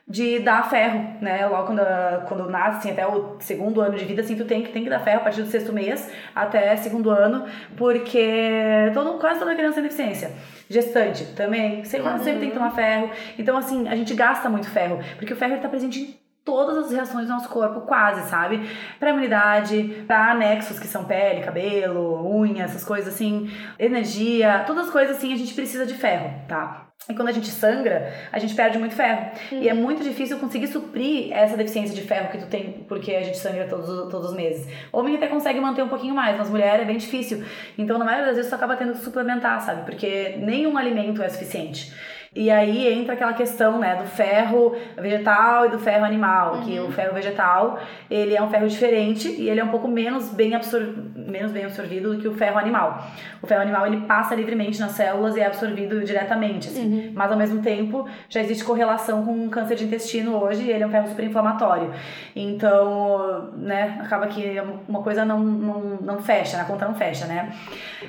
de 0.09 0.41
dar 0.41 0.69
ferro, 0.69 1.19
né? 1.21 1.47
Logo 1.47 1.69
quando, 1.69 1.83
quando 2.27 2.51
nasce, 2.51 2.79
assim, 2.79 2.91
até 2.91 3.07
o 3.07 3.37
segundo 3.39 3.81
ano 3.81 3.97
de 3.97 4.05
vida, 4.05 4.23
assim, 4.23 4.35
tu 4.35 4.45
tem 4.45 4.61
que, 4.61 4.73
tem 4.73 4.83
que 4.83 4.91
dar 4.91 4.99
ferro 4.99 5.21
a 5.21 5.23
partir 5.23 5.41
do 5.41 5.49
sexto 5.49 5.73
mês 5.73 6.11
até 6.35 6.75
segundo 6.75 7.11
ano, 7.11 7.45
porque 7.77 8.91
todo, 8.93 9.21
quase 9.21 9.39
toda 9.39 9.55
criança 9.55 9.75
tem 9.75 9.85
deficiência. 9.85 10.33
Gestante 10.69 11.27
também, 11.37 11.85
sempre, 11.85 12.11
uhum. 12.11 12.19
sempre 12.19 12.41
tem 12.41 12.49
que 12.49 12.57
tomar 12.57 12.73
ferro. 12.73 13.09
Então, 13.39 13.57
assim, 13.57 13.87
a 13.89 13.95
gente 13.95 14.13
gasta 14.15 14.51
muito 14.51 14.69
ferro, 14.69 14.99
porque 15.17 15.33
o 15.33 15.37
ferro 15.37 15.55
está 15.55 15.69
presente 15.69 16.01
em 16.01 16.21
todas 16.45 16.77
as 16.79 16.91
reações 16.91 17.27
do 17.27 17.33
nosso 17.33 17.49
corpo, 17.49 17.83
quase, 17.83 18.29
sabe? 18.29 18.69
Pra 18.99 19.11
imunidade, 19.11 20.05
pra 20.07 20.33
anexos 20.33 20.79
que 20.79 20.87
são 20.87 21.05
pele, 21.05 21.43
cabelo, 21.43 22.27
unha, 22.35 22.65
essas 22.65 22.85
coisas 22.85 23.15
assim, 23.15 23.51
energia, 23.79 24.65
todas 24.67 24.87
as 24.87 24.93
coisas 24.93 25.17
assim 25.17 25.33
a 25.33 25.37
gente 25.37 25.55
precisa 25.55 25.87
de 25.87 25.95
ferro, 25.95 26.33
tá? 26.49 26.91
E 27.09 27.15
quando 27.15 27.29
a 27.29 27.33
gente 27.33 27.49
sangra, 27.49 28.13
a 28.31 28.39
gente 28.39 28.55
perde 28.55 28.79
muito 28.79 28.95
ferro. 28.95 29.31
Uhum. 29.51 29.63
E 29.63 29.69
é 29.69 29.75
muito 29.75 30.03
difícil 30.03 30.39
conseguir 30.39 30.69
suprir 30.69 31.33
essa 31.33 31.57
deficiência 31.57 31.95
de 31.95 32.03
ferro 32.03 32.31
que 32.31 32.39
tu 32.39 32.47
tem, 32.47 32.85
porque 32.87 33.15
a 33.15 33.23
gente 33.23 33.39
sangra 33.39 33.67
todos, 33.67 33.87
todos 34.11 34.31
os 34.31 34.37
meses. 34.37 34.69
Homem 34.93 35.17
até 35.17 35.27
consegue 35.27 35.61
manter 35.61 35.83
um 35.83 35.89
pouquinho 35.89 36.15
mais, 36.15 36.37
mas 36.37 36.51
mulher 36.51 36.79
é 36.81 36.85
bem 36.85 36.99
difícil. 36.99 37.43
Então, 37.79 37.99
na 37.99 38.05
maioria 38.05 38.27
das 38.27 38.37
vezes, 38.37 38.51
tu 38.51 38.55
acaba 38.55 38.77
tendo 38.77 38.93
que 38.93 38.99
suplementar, 38.99 39.61
sabe? 39.63 39.85
Porque 39.85 40.37
nenhum 40.39 40.77
alimento 40.77 41.23
é 41.23 41.29
suficiente. 41.29 41.93
E 42.33 42.49
aí 42.49 42.87
entra 42.93 43.15
aquela 43.15 43.33
questão, 43.33 43.81
né, 43.81 43.97
do 43.97 44.05
ferro 44.05 44.77
vegetal 44.97 45.67
e 45.67 45.71
do 45.71 45.81
ferro 45.81 46.05
animal, 46.05 46.55
uhum. 46.55 46.61
que 46.63 46.79
o 46.79 46.93
ferro 46.93 47.13
vegetal, 47.13 47.81
ele 48.09 48.37
é 48.37 48.41
um 48.41 48.49
ferro 48.49 48.69
diferente 48.69 49.29
e 49.29 49.51
ele 49.51 49.59
é 49.59 49.65
um 49.65 49.69
pouco 49.69 49.89
menos 49.89 50.29
bem, 50.29 50.55
absor 50.55 50.95
menos 51.17 51.51
bem 51.51 51.65
absorvido 51.65 52.15
do 52.15 52.23
que 52.23 52.29
o 52.29 52.35
ferro 52.35 52.57
animal. 52.57 53.05
O 53.43 53.49
ferro 53.49 53.63
animal, 53.63 53.85
ele 53.85 54.03
passa 54.03 54.37
livremente 54.37 54.79
nas 54.79 54.93
células 54.93 55.35
e 55.35 55.41
é 55.41 55.47
absorvido 55.47 56.05
diretamente, 56.05 56.69
assim. 56.69 57.09
Uhum. 57.09 57.13
Mas, 57.15 57.33
ao 57.33 57.37
mesmo 57.37 57.63
tempo, 57.63 58.07
já 58.29 58.41
existe 58.41 58.63
correlação 58.63 59.25
com 59.25 59.49
câncer 59.49 59.75
de 59.75 59.85
intestino 59.87 60.37
hoje 60.41 60.63
e 60.63 60.71
ele 60.71 60.85
é 60.85 60.87
um 60.87 60.91
ferro 60.91 61.09
super 61.09 61.25
inflamatório. 61.25 61.93
Então, 62.37 63.51
né, 63.57 63.99
acaba 64.01 64.29
que 64.29 64.55
uma 64.89 65.03
coisa 65.03 65.25
não, 65.25 65.41
não, 65.41 65.81
não 66.01 66.19
fecha, 66.21 66.61
a 66.61 66.65
conta 66.65 66.87
não 66.87 66.95
fecha, 66.95 67.27
né? 67.27 67.53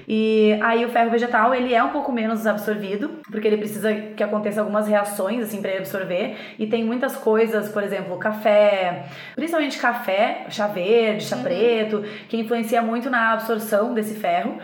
E 0.07 0.59
aí 0.61 0.85
o 0.85 0.89
ferro 0.89 1.09
vegetal, 1.09 1.55
ele 1.55 1.73
é 1.73 1.83
um 1.83 1.89
pouco 1.89 2.11
menos 2.11 2.45
absorvido, 2.45 3.09
porque 3.31 3.47
ele 3.47 3.57
precisa 3.57 4.10
que 4.15 4.23
aconteça 4.23 4.61
algumas 4.61 4.87
reações, 4.87 5.43
assim, 5.43 5.61
para 5.61 5.71
ele 5.71 5.79
absorver. 5.79 6.37
E 6.57 6.67
tem 6.67 6.83
muitas 6.83 7.15
coisas, 7.15 7.69
por 7.69 7.83
exemplo, 7.83 8.17
café, 8.17 9.05
principalmente 9.35 9.77
café, 9.77 10.45
chá 10.49 10.67
verde, 10.67 11.23
chá 11.23 11.35
uhum. 11.35 11.43
preto, 11.43 12.03
que 12.29 12.37
influencia 12.37 12.81
muito 12.81 13.09
na 13.09 13.33
absorção 13.33 13.93
desse 13.93 14.15
ferro. 14.15 14.57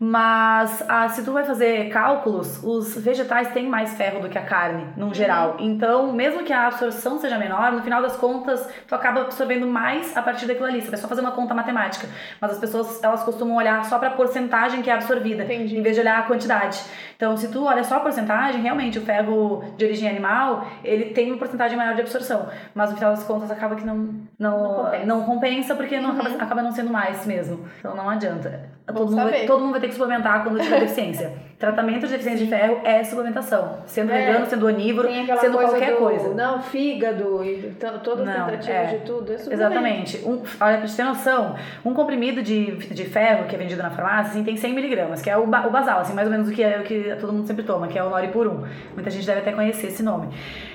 Mas 0.00 0.84
ah, 0.88 1.08
se 1.08 1.24
tu 1.24 1.32
vai 1.32 1.44
fazer 1.44 1.88
cálculos, 1.88 2.62
os 2.62 2.96
vegetais 2.96 3.52
têm 3.52 3.68
mais 3.68 3.94
ferro 3.94 4.20
do 4.20 4.28
que 4.28 4.36
a 4.36 4.42
carne, 4.42 4.86
no 4.96 5.06
uhum. 5.06 5.14
geral. 5.14 5.56
Então, 5.60 6.12
mesmo 6.12 6.42
que 6.42 6.52
a 6.52 6.66
absorção 6.66 7.18
seja 7.18 7.38
menor, 7.38 7.72
no 7.72 7.82
final 7.82 8.02
das 8.02 8.16
contas, 8.16 8.68
tu 8.86 8.94
acaba 8.94 9.22
absorvendo 9.22 9.66
mais 9.66 10.16
a 10.16 10.22
partir 10.22 10.46
daquilo 10.46 10.66
ali. 10.66 10.82
Você 10.82 10.90
vai 10.90 10.98
só 10.98 11.08
fazer 11.08 11.20
uma 11.20 11.30
conta 11.30 11.54
matemática. 11.54 12.08
Mas 12.40 12.52
as 12.52 12.58
pessoas, 12.58 13.02
elas 13.02 13.22
costumam 13.22 13.56
olhar 13.56 13.84
só 13.84 13.98
para 13.98 14.08
a 14.08 14.12
porcentagem 14.12 14.82
que 14.82 14.90
é 14.90 14.92
absorvida, 14.94 15.44
Entendi. 15.44 15.78
em 15.78 15.82
vez 15.82 15.94
de 15.94 16.00
olhar 16.00 16.18
a 16.18 16.22
quantidade. 16.22 16.82
Então, 17.24 17.38
se 17.38 17.48
tu 17.48 17.64
olha 17.64 17.82
só 17.82 17.96
a 17.96 18.00
porcentagem, 18.00 18.60
realmente 18.60 18.98
o 18.98 19.00
ferro 19.00 19.64
de 19.78 19.86
origem 19.86 20.06
animal, 20.06 20.66
ele 20.84 21.06
tem 21.06 21.30
uma 21.30 21.38
porcentagem 21.38 21.74
maior 21.74 21.94
de 21.94 22.02
absorção. 22.02 22.50
Mas 22.74 22.90
no 22.90 22.96
final 22.98 23.12
das 23.12 23.24
contas, 23.24 23.50
acaba 23.50 23.74
que 23.76 23.86
não, 23.86 23.96
não, 24.38 24.58
não, 24.58 24.74
compensa. 24.84 25.06
não 25.06 25.22
compensa, 25.22 25.74
porque 25.74 25.98
não, 25.98 26.10
uhum. 26.10 26.20
acaba, 26.20 26.42
acaba 26.42 26.62
não 26.62 26.70
sendo 26.70 26.90
mais 26.90 27.24
mesmo. 27.24 27.64
Então, 27.78 27.96
não 27.96 28.10
adianta. 28.10 28.68
todo 28.86 29.10
mundo, 29.10 29.22
vai, 29.22 29.46
todo 29.46 29.60
mundo 29.60 29.70
vai 29.70 29.80
ter 29.80 29.88
que 29.88 29.94
suplementar 29.94 30.42
quando 30.42 30.60
tiver 30.60 30.80
deficiência. 30.84 31.32
Tratamento 31.64 32.02
de 32.06 32.12
deficiência 32.12 32.44
de 32.44 32.50
ferro 32.50 32.80
é 32.84 33.02
suplementação. 33.02 33.78
Sendo 33.86 34.12
é, 34.12 34.26
vegano, 34.26 34.44
sendo 34.44 34.66
onívoro, 34.66 35.08
sendo 35.08 35.56
coisa 35.56 35.72
qualquer 35.72 35.92
do, 35.92 35.96
coisa. 35.96 36.34
Não, 36.34 36.60
fígado 36.60 37.42
e 37.42 37.74
todas 38.02 38.28
as 38.28 38.34
tentativas 38.34 38.68
é, 38.68 38.86
de 38.86 38.98
tudo. 38.98 39.32
É 39.32 39.34
exatamente. 39.34 40.18
Um, 40.26 40.42
olha, 40.60 40.78
pra 40.78 40.86
você 40.86 40.96
ter 40.96 41.04
noção, 41.04 41.56
um 41.82 41.94
comprimido 41.94 42.42
de, 42.42 42.76
de 42.76 43.04
ferro 43.06 43.46
que 43.46 43.54
é 43.54 43.58
vendido 43.58 43.82
na 43.82 43.88
farmácia 43.88 44.32
assim, 44.32 44.44
tem 44.44 44.58
100 44.58 44.74
miligramas, 44.74 45.22
que 45.22 45.30
é 45.30 45.38
o, 45.38 45.44
o 45.44 45.46
basal, 45.46 46.00
assim, 46.00 46.12
mais 46.12 46.28
ou 46.28 46.32
menos 46.32 46.50
o 46.50 46.52
que, 46.52 46.62
é, 46.62 46.80
o 46.80 46.82
que 46.82 47.16
todo 47.18 47.32
mundo 47.32 47.46
sempre 47.46 47.64
toma, 47.64 47.88
que 47.88 47.98
é 47.98 48.04
o 48.04 48.10
Noripurum. 48.10 48.64
Muita 48.92 49.08
gente 49.08 49.26
deve 49.26 49.40
até 49.40 49.52
conhecer 49.52 49.86
esse 49.86 50.02
nome. 50.02 50.28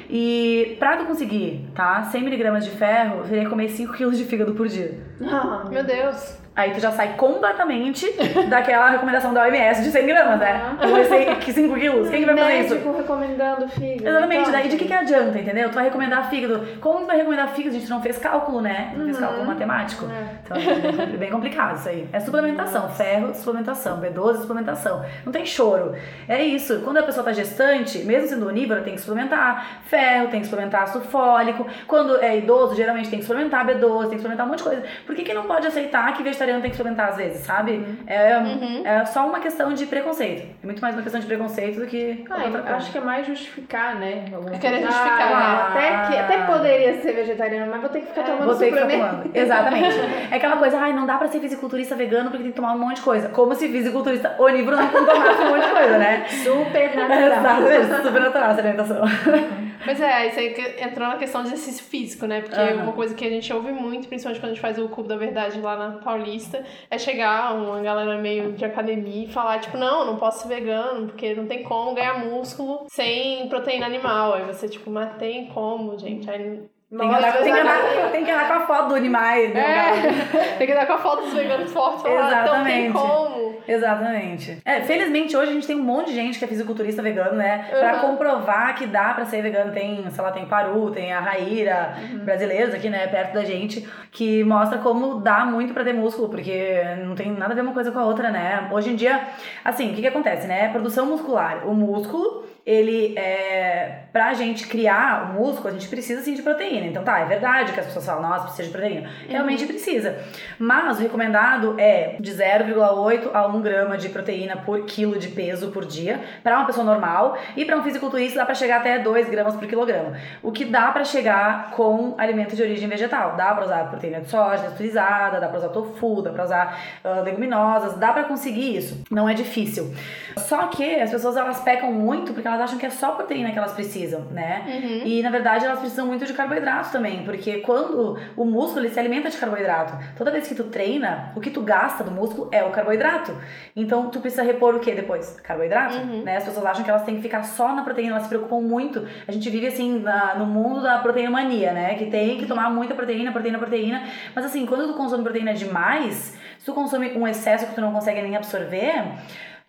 E 0.10 0.76
pra 0.80 0.98
tu 0.98 1.06
conseguir, 1.06 1.70
tá, 1.76 2.02
100 2.02 2.24
miligramas 2.24 2.66
de 2.66 2.72
ferro, 2.72 3.18
você 3.18 3.44
ia 3.44 3.50
comer 3.50 3.70
5 3.70 3.94
quilos 3.94 4.18
de 4.18 4.26
fígado 4.26 4.56
por 4.56 4.68
dia. 4.68 4.98
Ah, 5.22 5.68
meu 5.70 5.84
Deus. 5.84 6.40
Aí 6.56 6.72
tu 6.72 6.80
já 6.80 6.92
sai 6.92 7.14
completamente 7.16 8.06
daquela 8.50 8.90
recomendação 8.90 9.34
da 9.34 9.44
OMS 9.44 9.84
de 9.84 9.92
100 9.92 10.06
gramas, 10.06 10.40
né? 10.40 10.76
Comecei 10.82 11.36
que 11.36 11.54
5 11.54 11.74
quilos. 11.76 12.10
Quem 12.10 12.20
que 12.20 12.26
vai 12.26 12.38
fazer 12.38 12.60
isso? 12.60 12.76
Médico 12.76 12.98
recomendando 12.98 13.68
fígado. 13.70 14.10
Exatamente. 14.10 14.42
Então, 14.42 14.52
daí 14.52 14.68
de 14.68 14.78
que 14.78 14.86
que 14.86 14.94
adianta, 14.94 15.40
entendeu? 15.40 15.70
Tu 15.70 15.76
vai 15.76 15.86
recomendar 15.86 16.30
fígado. 16.30 16.68
Como 16.82 17.00
tu 17.02 17.06
vai 17.06 17.18
recomendar 17.18 17.50
fígado? 17.50 17.76
A 17.76 17.80
gente 17.80 17.90
não 17.90 18.02
fez 18.02 18.18
cálculo, 18.18 18.62
né? 18.62 18.94
Não 18.96 19.06
fez 19.06 19.18
uhum. 19.18 19.24
cálculo 19.24 19.46
matemático. 19.46 20.06
É. 20.06 20.36
Então 20.44 20.58
é 21.04 21.18
bem 21.18 21.30
complicado 21.30 21.78
isso 21.78 21.90
aí. 21.90 22.10
É 22.12 22.20
suplementação. 22.20 22.90
Ferro, 22.90 23.34
suplementação. 23.34 24.02
B12, 24.02 24.42
suplementação. 24.42 25.06
Não 25.26 25.32
tem 25.32 25.46
choro. 25.46 25.96
É 26.28 26.44
isso. 26.44 26.82
Quando 26.84 26.98
a 26.98 27.04
pessoa 27.04 27.24
tá 27.24 27.32
gestante, 27.32 28.00
mesmo 28.00 28.28
sendo 28.28 28.48
onívora, 28.48 28.82
tem 28.82 28.96
que 28.96 29.02
suplementar 29.02 29.82
ferro, 29.86 30.28
tem 30.30 30.42
que 30.42 30.48
suplementar 30.48 30.84
ácido 30.84 31.06
fólico. 31.06 31.66
Quando 31.88 32.18
é 32.18 32.38
idoso, 32.38 32.76
geralmente 32.76 33.10
tem 33.10 33.20
que 33.20 33.26
suplementar 33.26 33.66
B12, 33.66 34.02
tem 34.02 34.10
que 34.12 34.18
suplementar 34.18 34.46
um 34.46 34.50
monte 34.50 34.60
de 34.60 34.64
coisa. 34.64 34.84
Por 35.06 35.16
que 35.16 35.24
que 35.24 35.34
não 35.34 35.44
pode 35.44 35.68
aceitar 35.68 36.12
que 36.14 36.24
vegetariano 36.24 36.49
vegetariano 36.50 36.62
tem 36.62 36.72
que 36.72 36.78
suplementar 36.78 37.10
às 37.10 37.18
vezes, 37.18 37.46
sabe? 37.46 37.74
Uhum. 37.74 37.98
É, 38.08 38.38
uhum. 38.38 38.86
é 38.86 39.06
só 39.06 39.28
uma 39.28 39.40
questão 39.40 39.74
de 39.74 39.86
preconceito. 39.86 40.48
É 40.62 40.66
muito 40.66 40.82
mais 40.82 40.96
uma 40.96 41.04
questão 41.04 41.20
de 41.20 41.28
preconceito 41.28 41.80
do 41.80 41.88
que 41.88 42.26
ah, 42.30 42.44
outra 42.44 42.62
coisa. 42.62 42.76
Acho 42.76 42.92
que 42.92 42.98
é 42.98 43.02
mais 43.02 43.28
justificar, 43.28 43.96
né? 43.96 44.26
É 44.52 44.58
querer 44.58 44.82
justificar. 44.82 45.32
Ah, 45.32 45.74
né? 45.74 45.88
até, 45.96 46.08
que, 46.08 46.20
até 46.20 46.46
poderia 46.46 47.02
ser 47.02 47.14
vegetariano, 47.14 47.72
mas 47.72 47.82
vou 47.82 47.90
ter 47.90 48.02
que 48.02 48.08
ficar 48.08 48.22
é, 48.22 48.26
tomando 48.26 48.46
vou 48.46 48.56
ter 48.56 48.66
suplemento. 48.66 48.92
Que 48.92 49.00
ficar 49.00 49.18
tomando. 49.18 49.38
Exatamente. 49.38 49.96
é 50.32 50.36
aquela 50.36 50.58
coisa, 50.58 50.80
ai, 50.80 50.94
não 50.94 51.06
dá 51.06 51.18
pra 51.18 51.28
ser 51.28 51.40
fisiculturista 51.40 51.96
vegano 51.96 52.30
porque 52.30 52.44
tem 52.44 52.52
que 52.52 52.58
tomar 52.58 52.74
um 52.74 52.80
monte 52.80 52.98
de 52.98 53.02
coisa. 53.02 53.30
Como 53.30 53.54
se 53.56 53.70
fisiculturista 53.70 54.36
onívoro 54.40 54.78
não 54.78 54.88
tomasse 54.88 55.42
um 55.44 55.50
monte 55.50 55.66
de 55.66 55.72
coisa, 55.72 55.98
né? 55.98 56.26
Super 56.44 56.96
natural. 56.96 57.20
Exatamente, 57.30 58.04
super 58.04 58.22
natural 58.22 58.52
essa 58.52 58.62
alimentação. 58.62 59.02
Pois 59.84 60.00
é, 60.02 60.28
isso 60.28 60.40
aí 60.40 60.56
entrou 60.82 61.08
na 61.08 61.16
questão 61.16 61.42
de 61.42 61.54
exercício 61.54 61.84
físico, 61.86 62.26
né? 62.26 62.42
Porque 62.42 62.60
uhum. 62.60 62.84
uma 62.84 62.94
coisa 62.94 63.16
que 63.16 63.26
a 63.26 63.30
gente 63.30 63.52
ouve 63.54 63.72
muito, 63.72 64.08
principalmente 64.08 64.40
quando 64.42 64.52
a 64.52 64.54
gente 64.54 64.62
faz 64.62 64.78
o 64.78 64.90
Cubo 64.90 65.08
da 65.08 65.16
Verdade 65.16 65.60
lá 65.62 65.76
na 65.78 65.98
Paulista, 66.30 66.64
é 66.90 66.98
chegar 66.98 67.56
uma 67.56 67.82
galera 67.82 68.18
meio 68.18 68.54
de 68.54 68.64
academia 68.64 69.26
e 69.26 69.28
falar, 69.28 69.60
tipo, 69.60 69.78
não, 69.78 70.06
não 70.06 70.18
posso 70.18 70.44
ser 70.44 70.48
vegano, 70.48 71.08
porque 71.08 71.34
não 71.34 71.48
tem 71.48 71.64
como 71.64 71.96
ganhar 71.96 72.20
músculo 72.20 72.86
sem 72.90 73.48
proteína 73.50 73.88
animal. 73.88 74.34
Aí 74.34 74.44
você, 74.44 74.70
tipo, 74.70 74.90
mas 74.92 75.16
tem 75.18 75.48
como, 75.48 75.98
gente. 75.98 76.30
Aí 76.30 76.62
tem 76.90 77.08
que, 77.08 77.16
andar, 77.16 77.34
tem, 77.34 77.54
que 77.54 77.60
andar, 77.60 78.12
tem 78.12 78.26
que 78.26 78.32
andar 78.32 78.48
com 78.48 78.54
a 78.54 78.68
foto 78.68 78.90
do 78.90 78.96
animais. 78.96 79.54
Né, 79.54 79.62
é, 79.62 80.56
tem 80.58 80.68
que 80.68 80.74
andar 80.74 80.88
com 80.88 80.94
a 80.94 80.98
foto 80.98 81.24
dos 81.24 81.34
veganos 81.34 81.72
fortes. 81.72 82.06
Exatamente. 82.06 82.48
Então 82.48 82.64
tem 82.64 82.92
como. 82.92 83.29
Exatamente. 83.70 84.58
É, 84.66 84.82
felizmente 84.82 85.38
hoje 85.38 85.52
a 85.52 85.54
gente 85.54 85.68
tem 85.68 85.76
um 85.76 85.84
monte 85.84 86.08
de 86.08 86.16
gente 86.16 86.40
que 86.40 86.46
é 86.46 86.48
fisiculturista 86.48 87.04
vegano, 87.04 87.36
né? 87.36 87.68
Pra 87.70 87.96
uhum. 87.96 88.10
comprovar 88.10 88.76
que 88.76 88.88
dá 88.88 89.14
pra 89.14 89.26
ser 89.26 89.44
vegano. 89.44 89.72
Tem, 89.72 90.10
sei 90.10 90.24
lá, 90.24 90.32
tem 90.32 90.46
Paru, 90.46 90.90
tem 90.90 91.14
a 91.14 91.20
Raíra, 91.20 91.94
uhum. 92.02 92.26
brasileiros 92.26 92.74
aqui, 92.74 92.90
né? 92.90 93.06
Perto 93.06 93.34
da 93.34 93.46
gente, 93.46 93.88
que 94.12 94.44
mostra 94.44 94.80
como 94.80 95.20
dá 95.22 95.46
muito 95.46 95.72
pra 95.72 95.84
ter 95.84 95.94
músculo, 95.94 96.30
porque 96.30 96.82
não 97.06 97.14
tem 97.14 97.32
nada 97.32 97.54
a 97.54 97.56
ver 97.56 97.62
uma 97.62 97.74
coisa 97.74 97.92
com 97.92 98.00
a 98.00 98.06
outra, 98.06 98.32
né? 98.32 98.68
Hoje 98.72 98.90
em 98.90 98.96
dia, 98.96 99.22
assim, 99.64 99.92
o 99.92 99.94
que 99.94 100.02
que 100.02 100.08
acontece, 100.08 100.48
né? 100.48 100.70
Produção 100.70 101.06
muscular. 101.06 101.68
O 101.68 101.74
músculo 101.76 102.49
ele 102.66 103.18
é. 103.18 104.04
Pra 104.12 104.34
gente 104.34 104.68
criar 104.68 105.30
o 105.30 105.34
músculo, 105.34 105.70
a 105.70 105.72
gente 105.72 105.88
precisa 105.88 106.22
sim 106.22 106.34
de 106.34 106.42
proteína. 106.42 106.88
Então 106.88 107.04
tá, 107.04 107.20
é 107.20 107.26
verdade 107.26 107.74
que 107.74 107.80
as 107.80 107.86
pessoas 107.86 108.06
falam, 108.06 108.28
nossa, 108.28 108.46
precisa 108.46 108.64
de 108.64 108.72
proteína. 108.72 109.10
Realmente 109.28 109.62
uhum. 109.62 109.68
precisa. 109.68 110.18
Mas 110.58 110.98
o 110.98 111.02
recomendado 111.02 111.76
é 111.80 112.16
de 112.20 112.32
0,8 112.32 113.30
a 113.34 113.48
1 113.48 113.62
grama 113.62 113.98
de 113.98 114.10
proteína 114.10 114.58
por 114.58 114.86
quilo 114.86 115.18
de 115.20 115.28
peso 115.30 115.70
por 115.70 115.86
dia 115.86 116.20
para 116.44 116.58
uma 116.58 116.66
pessoa 116.66 116.84
normal. 116.84 117.38
E 117.56 117.66
para 117.66 117.78
um 117.78 117.84
fisiculturista 117.84 118.40
dá 118.40 118.46
para 118.46 118.56
chegar 118.56 118.80
até 118.80 119.00
2 119.00 119.30
gramas 119.30 119.56
por 119.56 119.68
quilograma. 119.68 120.18
O 120.42 120.52
que 120.52 120.66
dá 120.66 120.92
para 120.92 121.04
chegar 121.04 121.72
com 121.72 122.16
alimento 122.18 122.56
de 122.56 122.64
origem 122.64 122.88
vegetal. 122.90 123.36
Dá 123.36 123.54
para 123.54 123.66
usar 123.66 123.90
proteína 123.90 124.22
de 124.22 124.30
soja 124.30 124.64
texturizada, 124.64 125.40
dá 125.40 125.48
para 125.48 125.58
usar 125.58 125.70
tofu, 125.70 126.22
dá 126.22 126.32
para 126.32 126.44
usar 126.44 126.80
uh, 127.04 127.24
leguminosas, 127.24 127.96
dá 127.96 128.12
para 128.12 128.24
conseguir 128.24 128.76
isso. 128.78 129.04
Não 129.10 129.30
é 129.30 129.34
difícil. 129.34 129.94
Só 130.38 130.68
que 130.68 130.96
as 130.96 131.12
pessoas 131.12 131.38
elas 131.38 131.62
pecam 131.62 131.92
muito 131.92 132.34
porque 132.34 132.48
elas 132.50 132.62
acham 132.62 132.78
que 132.78 132.86
é 132.86 132.90
só 132.90 133.12
proteína 133.12 133.52
que 133.52 133.58
elas 133.58 133.74
precisam, 133.74 134.22
né? 134.32 134.64
Uhum. 134.68 135.02
E 135.06 135.22
na 135.22 135.30
verdade 135.30 135.66
elas 135.66 135.80
precisam 135.80 136.06
muito 136.06 136.26
de 136.26 136.34
carboidrato 136.34 136.92
também, 136.92 137.24
porque 137.24 137.60
quando 137.60 138.18
o 138.36 138.46
músculo 138.46 138.86
ele 138.86 138.94
se 138.94 139.00
alimenta 139.00 139.30
de 139.30 139.38
carboidrato, 139.38 139.94
toda 140.18 140.32
vez 140.32 140.48
que 140.48 140.56
tu 140.56 140.66
treina, 140.66 141.32
o 141.36 141.40
que 141.40 141.50
tu 141.50 141.62
gasta 141.62 142.04
do 142.04 142.12
músculo 142.12 142.50
é 142.52 142.64
o 142.64 142.72
carboidrato. 142.72 143.36
Então 143.76 144.10
tu 144.10 144.20
precisa 144.20 144.44
repor 144.44 144.76
o 144.76 144.80
que 144.80 144.94
depois? 144.94 145.40
Carboidrato, 145.42 145.98
uhum. 145.98 146.24
né? 146.24 146.38
As 146.38 146.44
pessoas 146.44 146.66
acham 146.66 146.84
que 146.84 146.90
elas 146.90 147.04
têm 147.04 147.16
que 147.16 147.22
ficar 147.22 147.44
só 147.44 147.74
na 147.74 147.84
proteína, 147.84 148.12
elas 148.12 148.24
se 148.24 148.30
preocupam 148.30 148.62
muito. 148.62 149.08
A 149.28 149.32
gente 149.32 149.50
vive 149.50 149.68
assim 149.68 150.00
na, 150.00 150.36
no 150.36 150.46
mundo 150.46 150.82
da 150.82 150.98
proteína 151.00 151.30
mania, 151.30 151.72
né? 151.72 151.96
Que 151.96 152.08
tem 152.08 152.38
que 152.38 152.46
tomar 152.46 152.70
muita 152.70 152.94
proteína, 152.96 153.32
proteína, 153.32 153.58
proteína. 153.58 154.04
Mas 154.36 154.46
assim, 154.46 154.66
quando 154.66 154.88
tu 154.88 154.94
consome 154.94 155.24
proteína 155.24 155.54
demais, 155.54 156.38
se 156.58 156.66
tu 156.66 156.74
consome 156.74 157.18
um 157.18 157.28
excesso 157.28 157.66
que 157.68 157.74
tu 157.74 157.82
não 157.82 157.92
consegue 157.92 158.22
nem 158.22 158.36
absorver, 158.36 159.04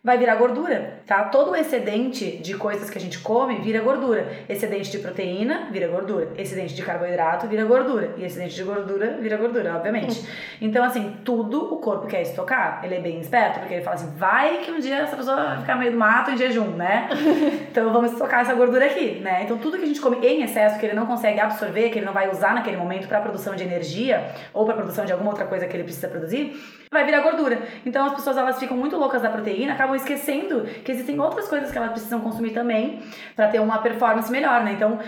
vai 0.03 0.17
virar 0.17 0.37
gordura, 0.37 1.03
tá? 1.07 1.25
Todo 1.25 1.51
o 1.51 1.57
excedente 1.57 2.39
de 2.39 2.55
coisas 2.55 2.89
que 2.89 2.97
a 2.97 3.01
gente 3.01 3.19
come 3.19 3.57
vira 3.57 3.81
gordura. 3.81 4.33
Excedente 4.49 4.91
de 4.91 4.99
proteína 4.99 5.69
vira 5.71 5.89
gordura. 5.89 6.31
Excedente 6.39 6.75
de 6.75 6.83
carboidrato 6.83 7.47
vira 7.47 7.67
gordura. 7.67 8.15
E 8.17 8.25
excedente 8.25 8.55
de 8.55 8.65
gordura 8.65 9.19
vira 9.21 9.37
gordura, 9.37 9.77
obviamente. 9.77 10.27
Então, 10.59 10.83
assim, 10.83 11.19
tudo 11.23 11.75
o 11.75 11.77
corpo 11.77 12.07
quer 12.07 12.23
estocar. 12.23 12.81
Ele 12.83 12.95
é 12.95 13.01
bem 13.01 13.21
esperto, 13.21 13.61
porque 13.61 13.75
ele 13.75 13.83
fala 13.83 13.97
assim: 13.97 14.11
vai 14.17 14.59
que 14.59 14.71
um 14.71 14.81
dia 14.81 15.01
essa 15.01 15.17
pessoa 15.17 15.37
vai 15.37 15.59
ficar 15.59 15.77
meio 15.77 15.93
do 15.93 15.99
mato 15.99 16.31
em 16.31 16.37
jejum, 16.39 16.71
né? 16.71 17.11
então 17.71 17.93
vamos 17.93 18.13
estocar 18.13 18.41
essa 18.41 18.55
gordura 18.55 18.87
aqui, 18.87 19.21
né? 19.21 19.43
Então, 19.45 19.59
tudo 19.59 19.77
que 19.77 19.85
a 19.85 19.87
gente 19.87 20.01
come 20.01 20.17
em 20.27 20.43
excesso, 20.43 20.79
que 20.79 20.87
ele 20.87 20.95
não 20.95 21.05
consegue 21.05 21.39
absorver, 21.41 21.91
que 21.91 21.99
ele 21.99 22.07
não 22.07 22.15
vai 22.15 22.31
usar 22.31 22.55
naquele 22.55 22.79
momento 22.79 23.07
para 23.07 23.21
produção 23.21 23.55
de 23.55 23.65
energia 23.65 24.31
ou 24.55 24.65
para 24.65 24.75
produção 24.77 25.05
de 25.05 25.13
alguma 25.13 25.31
outra 25.31 25.45
coisa 25.45 25.67
que 25.67 25.77
ele 25.77 25.85
precisa 25.85 26.09
produzir, 26.09 26.59
vai 26.91 27.05
virar 27.05 27.21
gordura. 27.21 27.63
Então, 27.87 28.07
as 28.07 28.15
pessoas 28.15 28.37
elas 28.37 28.59
ficam 28.59 28.77
muito 28.77 28.97
loucas 28.97 29.23
da 29.23 29.31
proteína, 29.31 29.75
acabam 29.75 29.95
esquecendo 29.95 30.63
que 30.85 30.91
existem 30.91 31.21
outras 31.21 31.49
coisas 31.49 31.71
que 31.71 31.79
elas 31.79 31.93
precisam 31.93 32.21
consumir 32.21 32.51
também 32.51 33.01
para 33.37 33.49
ter 33.49 33.61
uma 33.61 33.79
performance 33.79 34.31
melhor, 34.31 34.65
né? 34.65 34.73
Então, 34.73 34.99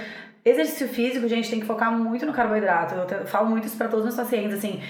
Exercício 0.45 0.89
físico, 0.89 1.29
gente, 1.29 1.49
tem 1.49 1.61
que 1.61 1.67
focar 1.67 1.97
muito 1.97 2.27
no 2.27 2.33
carboidrato. 2.33 2.97
Eu 2.97 3.27
falo 3.27 3.49
muito 3.49 3.65
isso 3.69 3.77
para 3.77 3.87
todos 3.87 4.05
os 4.05 4.13
meus 4.13 4.29
pacientes, 4.29 4.59
assim. 4.59 4.83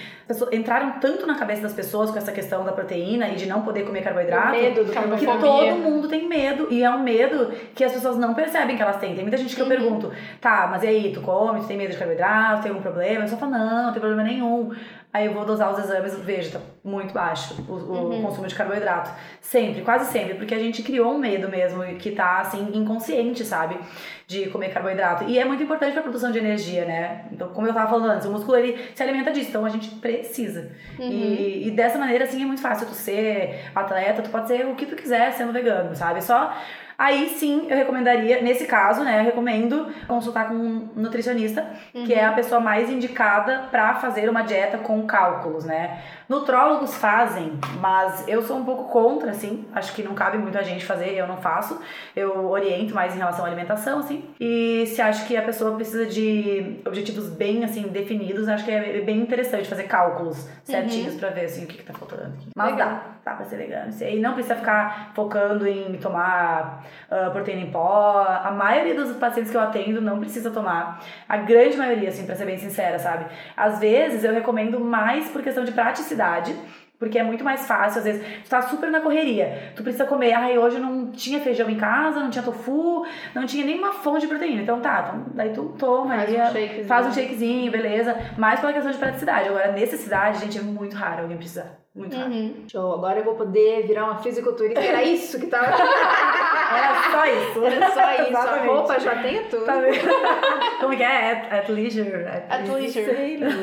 Entraram 0.51 0.93
tanto 0.99 1.27
na 1.27 1.35
cabeça 1.35 1.61
das 1.61 1.73
pessoas 1.73 2.09
com 2.09 2.17
essa 2.17 2.31
questão 2.31 2.65
da 2.65 2.71
proteína 2.71 3.29
e 3.29 3.35
de 3.35 3.45
não 3.45 3.61
poder 3.61 3.85
comer 3.85 4.01
carboidrato. 4.01 4.57
O 4.57 4.59
medo 4.59 4.83
do 4.83 4.91
que 5.15 5.27
todo 5.27 5.75
mundo 5.77 6.07
tem 6.07 6.27
medo. 6.27 6.69
E 6.71 6.83
é 6.83 6.89
um 6.89 7.03
medo 7.03 7.51
que 7.75 7.83
as 7.83 7.91
pessoas 7.93 8.17
não 8.17 8.33
percebem 8.33 8.75
que 8.75 8.81
elas 8.81 8.97
têm. 8.97 9.13
Tem 9.13 9.23
muita 9.23 9.37
gente 9.37 9.55
que 9.55 9.61
eu 9.61 9.67
uhum. 9.67 9.71
pergunto, 9.71 10.11
tá, 10.41 10.67
mas 10.71 10.81
e 10.81 10.87
aí, 10.87 11.11
tu 11.13 11.21
come, 11.21 11.59
tu 11.59 11.67
tem 11.67 11.77
medo 11.77 11.91
de 11.91 11.99
carboidrato, 11.99 12.63
tem 12.63 12.71
algum 12.71 12.81
problema? 12.81 13.25
Eu 13.25 13.27
só 13.27 13.37
falo, 13.37 13.51
não, 13.51 13.83
não 13.83 13.91
tem 13.91 14.01
problema 14.01 14.23
nenhum. 14.23 14.71
Aí 15.13 15.27
eu 15.27 15.33
vou 15.35 15.45
dosar 15.45 15.71
os 15.71 15.77
exames, 15.77 16.17
veja, 16.21 16.57
tá 16.57 16.65
muito 16.83 17.13
baixo 17.13 17.55
o, 17.69 17.73
o 17.73 18.09
uhum. 18.09 18.23
consumo 18.23 18.47
de 18.47 18.55
carboidrato. 18.55 19.11
Sempre, 19.39 19.83
quase 19.83 20.11
sempre, 20.11 20.33
porque 20.33 20.55
a 20.55 20.57
gente 20.57 20.81
criou 20.81 21.13
um 21.13 21.19
medo 21.19 21.47
mesmo 21.47 21.83
que 21.99 22.09
tá 22.09 22.39
assim 22.39 22.71
inconsciente, 22.73 23.45
sabe? 23.45 23.77
De 24.25 24.49
comer 24.49 24.69
carboidrato. 24.69 25.25
E 25.25 25.37
é 25.37 25.45
muito 25.45 25.61
importante 25.61 25.93
para 25.93 26.01
produção 26.01 26.31
de 26.31 26.39
energia, 26.39 26.85
né? 26.85 27.25
Então, 27.31 27.49
como 27.49 27.67
eu 27.67 27.73
tava 27.75 27.91
falando 27.91 28.09
antes, 28.09 28.25
o 28.25 28.31
músculo 28.31 28.57
ele 28.57 28.89
se 28.95 29.03
alimenta 29.03 29.31
disso, 29.31 29.49
então 29.49 29.63
a 29.63 29.69
gente 29.69 29.87
precisa. 29.97 30.71
Uhum. 30.97 31.07
E, 31.07 31.67
e, 31.67 31.71
dessa 31.71 31.99
maneira, 31.99 32.23
assim, 32.23 32.41
é 32.41 32.45
muito 32.47 32.61
fácil 32.61 32.87
tu 32.87 32.95
ser 32.95 33.69
atleta, 33.75 34.23
tu 34.23 34.31
pode 34.31 34.47
ser 34.47 34.65
o 34.65 34.73
que 34.73 34.87
tu 34.87 34.95
quiser 34.95 35.31
sendo 35.33 35.53
vegano, 35.53 35.95
sabe? 35.95 36.23
Só 36.23 36.51
Aí 36.97 37.29
sim, 37.29 37.67
eu 37.69 37.75
recomendaria, 37.75 38.41
nesse 38.41 38.65
caso, 38.65 39.03
né, 39.03 39.19
eu 39.19 39.23
recomendo 39.23 39.87
consultar 40.07 40.47
com 40.47 40.53
um 40.53 40.89
nutricionista, 40.95 41.65
uhum. 41.93 42.05
que 42.05 42.13
é 42.13 42.25
a 42.25 42.29
uhum. 42.29 42.35
pessoa 42.35 42.61
mais 42.61 42.89
indicada 42.89 43.67
para 43.71 43.95
fazer 43.95 44.29
uma 44.29 44.41
dieta 44.41 44.77
com 44.77 45.05
cálculos, 45.05 45.65
né? 45.65 46.01
Nutrólogos 46.29 46.95
fazem, 46.95 47.59
mas 47.79 48.27
eu 48.27 48.41
sou 48.41 48.57
um 48.57 48.63
pouco 48.63 48.85
contra, 48.85 49.31
assim, 49.31 49.65
acho 49.73 49.93
que 49.93 50.03
não 50.03 50.13
cabe 50.13 50.37
muito 50.37 50.57
a 50.57 50.63
gente 50.63 50.85
fazer, 50.85 51.13
eu 51.13 51.27
não 51.27 51.37
faço. 51.37 51.79
Eu 52.15 52.49
oriento 52.49 52.93
mais 52.95 53.13
em 53.13 53.17
relação 53.17 53.45
à 53.45 53.47
alimentação, 53.47 53.99
assim. 53.99 54.23
E 54.39 54.85
se 54.87 55.01
acho 55.01 55.27
que 55.27 55.35
a 55.35 55.41
pessoa 55.41 55.75
precisa 55.75 56.05
de 56.05 56.79
objetivos 56.85 57.29
bem, 57.29 57.63
assim, 57.63 57.83
definidos, 57.83 58.47
acho 58.47 58.65
que 58.65 58.71
é 58.71 59.01
bem 59.01 59.19
interessante 59.19 59.67
fazer 59.67 59.83
cálculos 59.83 60.47
certinhos 60.63 61.13
uhum. 61.13 61.19
para 61.19 61.29
ver, 61.29 61.45
assim, 61.45 61.65
o 61.65 61.67
que, 61.67 61.77
que 61.77 61.83
tá 61.83 61.93
faltando 61.93 62.23
aqui. 62.23 62.49
Mas 62.55 62.71
Legal. 62.71 62.89
dá, 62.89 63.03
dá 63.25 63.35
pra 63.35 63.45
ser 63.45 63.57
vegano. 63.57 63.91
E 64.01 64.19
não 64.19 64.33
precisa 64.33 64.55
ficar 64.55 65.11
focando 65.13 65.67
em 65.67 65.97
tomar 65.97 66.82
uh, 67.09 67.31
proteína 67.31 67.61
em 67.61 67.71
pó. 67.71 68.25
A 68.43 68.51
maioria 68.51 68.95
dos 68.95 69.15
pacientes 69.17 69.51
que 69.51 69.57
eu 69.57 69.61
atendo 69.61 70.01
não 70.01 70.19
precisa 70.19 70.51
tomar. 70.51 71.03
A 71.27 71.37
grande 71.37 71.77
maioria, 71.77 72.09
assim, 72.09 72.25
pra 72.25 72.35
ser 72.35 72.45
bem 72.45 72.57
sincera, 72.57 72.99
sabe? 72.99 73.25
Às 73.55 73.79
vezes 73.79 74.23
eu 74.23 74.33
recomendo 74.33 74.79
mais 74.79 75.29
por 75.29 75.41
questão 75.41 75.63
de 75.63 75.71
praticidade. 75.71 76.55
Porque 77.03 77.19
é 77.19 77.23
muito 77.23 77.43
mais 77.43 77.67
fácil, 77.67 77.99
às 77.99 78.05
vezes, 78.05 78.25
tu 78.45 78.49
tá 78.49 78.61
super 78.61 78.89
na 78.89 79.01
correria. 79.01 79.73
Tu 79.75 79.83
precisa 79.83 80.05
comer, 80.05 80.31
ai, 80.31 80.57
hoje 80.57 80.79
não 80.79 81.11
tinha 81.11 81.41
feijão 81.41 81.69
em 81.69 81.75
casa, 81.75 82.21
não 82.21 82.29
tinha 82.29 82.43
tofu, 82.43 83.05
não 83.35 83.45
tinha 83.45 83.65
nenhuma 83.65 83.91
fonte 83.91 84.21
de 84.21 84.27
proteína. 84.27 84.61
Então 84.61 84.79
tá, 84.79 85.09
então, 85.09 85.25
daí 85.33 85.51
tu 85.51 85.75
toma, 85.77 86.15
faz, 86.15 86.29
um 86.29 86.53
shakezinho. 86.53 86.85
faz 86.85 87.07
um 87.07 87.11
shakezinho, 87.11 87.71
beleza. 87.71 88.15
Mais 88.37 88.61
pela 88.61 88.71
questão 88.71 88.89
de 88.89 88.97
praticidade. 88.97 89.49
Agora, 89.49 89.73
necessidade, 89.73 90.39
gente, 90.39 90.57
é 90.57 90.61
muito 90.61 90.95
raro 90.95 91.23
alguém 91.23 91.35
precisar. 91.35 91.82
Muito. 91.95 92.17
Uhum. 92.17 92.65
Show, 92.67 92.93
agora 92.93 93.19
eu 93.19 93.23
vou 93.23 93.35
poder 93.35 93.85
virar 93.85 94.05
uma 94.05 94.17
fisiculturista. 94.17 94.79
Era 94.79 95.03
isso 95.05 95.39
que 95.39 95.45
tava. 95.45 95.67
Era 95.67 97.11
só 97.11 97.25
isso. 97.25 97.63
Era 97.63 97.91
só 97.91 98.11
isso. 98.21 98.29
Exatamente. 98.29 98.69
A 98.69 98.73
roupa 98.73 98.99
já 98.99 99.21
tem 99.21 99.43
tudo. 99.45 99.65
Tá 99.65 99.75
Como 100.81 100.97
que 100.97 101.03
é? 101.03 101.31
At, 101.31 101.53
at 101.53 101.69
leisure. 101.71 102.25
At, 102.25 102.45
at 102.49 102.67
leisure. 102.67 103.05
leisure. 103.05 103.57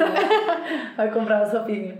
Vai 0.96 1.10
comprar 1.10 1.42
a 1.42 1.50
sopinha. 1.50 1.96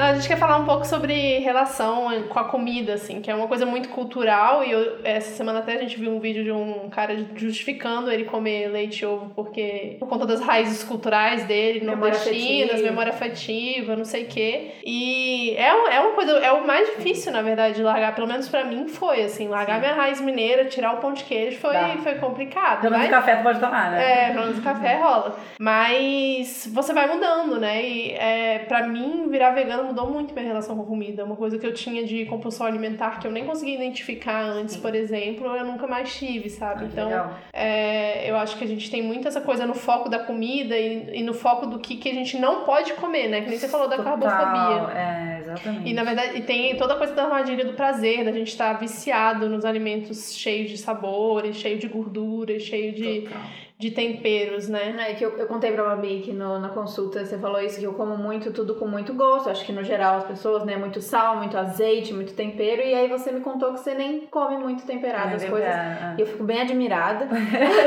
A 0.00 0.14
gente 0.14 0.26
quer 0.26 0.38
falar 0.38 0.56
um 0.56 0.64
pouco 0.64 0.86
sobre 0.86 1.38
relação 1.40 2.22
com 2.28 2.38
a 2.38 2.44
comida, 2.44 2.94
assim, 2.94 3.20
que 3.20 3.30
é 3.30 3.34
uma 3.34 3.46
coisa 3.46 3.66
muito 3.66 3.90
cultural. 3.90 4.64
E 4.64 4.70
eu, 4.70 4.98
essa 5.04 5.30
semana 5.36 5.58
até 5.58 5.74
a 5.74 5.78
gente 5.78 6.00
viu 6.00 6.10
um 6.10 6.18
vídeo 6.18 6.42
de 6.42 6.50
um 6.50 6.88
cara 6.88 7.14
justificando 7.36 8.10
ele 8.10 8.24
comer 8.24 8.68
leite 8.68 9.02
e 9.02 9.06
ovo 9.06 9.30
porque 9.34 9.96
por 10.00 10.08
conta 10.08 10.26
das 10.26 10.40
raízes 10.40 10.82
culturais 10.82 11.44
dele, 11.44 11.84
nordestinas, 11.84 12.80
memória 12.80 13.12
afetiva, 13.12 13.94
não 13.94 14.04
sei 14.04 14.24
o 14.24 14.26
quê. 14.26 14.72
E 14.84 15.54
é, 15.56 15.68
é 15.68 16.00
uma 16.00 16.12
coisa, 16.12 16.32
é 16.32 16.50
o 16.50 16.66
mais 16.66 16.88
difícil, 16.96 17.30
na 17.30 17.42
verdade, 17.42 17.74
de 17.74 17.82
largar. 17.82 18.14
Pelo 18.14 18.26
menos 18.26 18.48
pra 18.48 18.64
mim 18.64 18.88
foi, 18.88 19.22
assim, 19.22 19.48
largar 19.48 19.74
Sim. 19.74 19.80
minha 19.80 19.94
raiz 19.94 20.20
mineira, 20.20 20.64
tirar 20.64 20.94
o 20.94 20.96
pão 20.96 21.12
de 21.12 21.24
queijo 21.24 21.58
foi, 21.58 21.74
foi 22.02 22.14
complicado. 22.14 22.80
Pelo 22.80 22.92
menos 22.92 23.08
o 23.08 23.10
café 23.10 23.36
tu 23.36 23.42
pode 23.42 23.60
tomar, 23.60 23.90
né? 23.90 24.28
É, 24.28 24.30
pelo 24.30 24.46
menos 24.46 24.58
o 24.58 24.62
café 24.62 24.96
rola. 24.96 25.36
Mas 25.58 26.66
você 26.72 26.94
vai 26.94 27.06
mudando, 27.06 27.60
né? 27.60 27.82
E 27.82 28.12
é, 28.12 28.60
pra 28.60 28.86
mim, 28.86 29.28
virar 29.28 29.50
vegano 29.50 29.89
mudou 29.90 30.10
muito 30.10 30.32
minha 30.32 30.46
relação 30.46 30.76
com 30.76 30.84
comida. 30.84 31.24
Uma 31.24 31.36
coisa 31.36 31.58
que 31.58 31.66
eu 31.66 31.74
tinha 31.74 32.04
de 32.04 32.24
compulsão 32.26 32.66
alimentar 32.66 33.18
que 33.20 33.26
eu 33.26 33.32
nem 33.32 33.44
conseguia 33.44 33.74
identificar 33.74 34.42
antes, 34.42 34.76
Sim. 34.76 34.80
por 34.80 34.94
exemplo, 34.94 35.46
eu 35.46 35.64
nunca 35.64 35.86
mais 35.86 36.14
tive, 36.14 36.48
sabe? 36.48 36.84
Ah, 36.84 36.88
então, 36.90 37.30
é, 37.52 38.30
eu 38.30 38.36
acho 38.36 38.56
que 38.56 38.64
a 38.64 38.66
gente 38.66 38.90
tem 38.90 39.02
muito 39.02 39.28
essa 39.28 39.40
coisa 39.40 39.66
no 39.66 39.74
foco 39.74 40.08
da 40.08 40.18
comida 40.18 40.76
e, 40.76 41.18
e, 41.18 41.22
no 41.22 41.34
foco 41.34 41.66
do 41.66 41.78
que, 41.78 41.96
que 41.96 42.08
a 42.08 42.14
gente 42.14 42.38
não 42.38 42.64
pode 42.64 42.92
comer, 42.94 43.28
né? 43.28 43.40
Que 43.42 43.50
nem 43.50 43.58
você 43.58 43.68
falou 43.68 43.88
da 43.88 43.96
Total, 43.96 44.18
carbofobia. 44.18 44.98
É, 44.98 45.38
exatamente. 45.40 45.90
E 45.90 45.92
na 45.92 46.04
verdade, 46.04 46.38
e 46.38 46.42
tem 46.42 46.76
toda 46.76 46.94
a 46.94 46.96
coisa 46.96 47.14
da 47.14 47.24
armadilha 47.24 47.64
do 47.64 47.74
prazer, 47.74 48.24
da 48.24 48.32
gente 48.32 48.48
estar 48.48 48.74
tá 48.74 48.80
viciado 48.80 49.48
nos 49.48 49.64
alimentos 49.64 50.34
cheios 50.34 50.70
de 50.70 50.78
sabores, 50.78 51.56
cheio 51.56 51.78
de 51.78 51.88
gordura, 51.88 52.58
cheio 52.58 52.92
de. 52.92 53.22
Total 53.22 53.69
de 53.80 53.90
temperos, 53.92 54.68
né? 54.68 54.94
É 55.08 55.14
que 55.14 55.24
eu, 55.24 55.38
eu 55.38 55.46
contei 55.46 55.72
pra 55.72 55.82
Babi 55.84 56.20
que 56.20 56.34
no, 56.34 56.58
na 56.58 56.68
consulta 56.68 57.24
você 57.24 57.38
falou 57.38 57.62
isso, 57.62 57.80
que 57.80 57.86
eu 57.86 57.94
como 57.94 58.14
muito, 58.14 58.52
tudo 58.52 58.74
com 58.74 58.86
muito 58.86 59.14
gosto. 59.14 59.48
Acho 59.48 59.64
que 59.64 59.72
no 59.72 59.82
geral 59.82 60.18
as 60.18 60.24
pessoas, 60.24 60.64
né? 60.66 60.76
Muito 60.76 61.00
sal, 61.00 61.36
muito 61.36 61.56
azeite, 61.56 62.12
muito 62.12 62.34
tempero. 62.34 62.82
E 62.82 62.94
aí 62.94 63.08
você 63.08 63.32
me 63.32 63.40
contou 63.40 63.72
que 63.72 63.80
você 63.80 63.94
nem 63.94 64.26
come 64.26 64.58
muito 64.58 64.84
temperado 64.84 65.30
é 65.30 65.36
as 65.36 65.44
coisas. 65.44 65.70
É. 65.70 66.14
E 66.18 66.20
eu 66.20 66.26
fico 66.26 66.44
bem 66.44 66.60
admirada. 66.60 67.26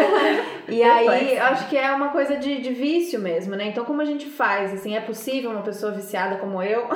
e 0.68 0.82
aí 0.82 1.38
acho 1.38 1.70
que 1.70 1.78
é 1.78 1.92
uma 1.92 2.10
coisa 2.10 2.38
de, 2.38 2.60
de 2.60 2.74
vício 2.74 3.20
mesmo, 3.20 3.56
né? 3.56 3.68
Então 3.68 3.86
como 3.86 4.02
a 4.02 4.06
gente 4.06 4.26
faz? 4.26 4.74
Assim, 4.74 4.96
é 4.96 5.00
possível 5.00 5.52
uma 5.52 5.62
pessoa 5.62 5.92
viciada 5.92 6.38
como 6.38 6.64
eu 6.64 6.88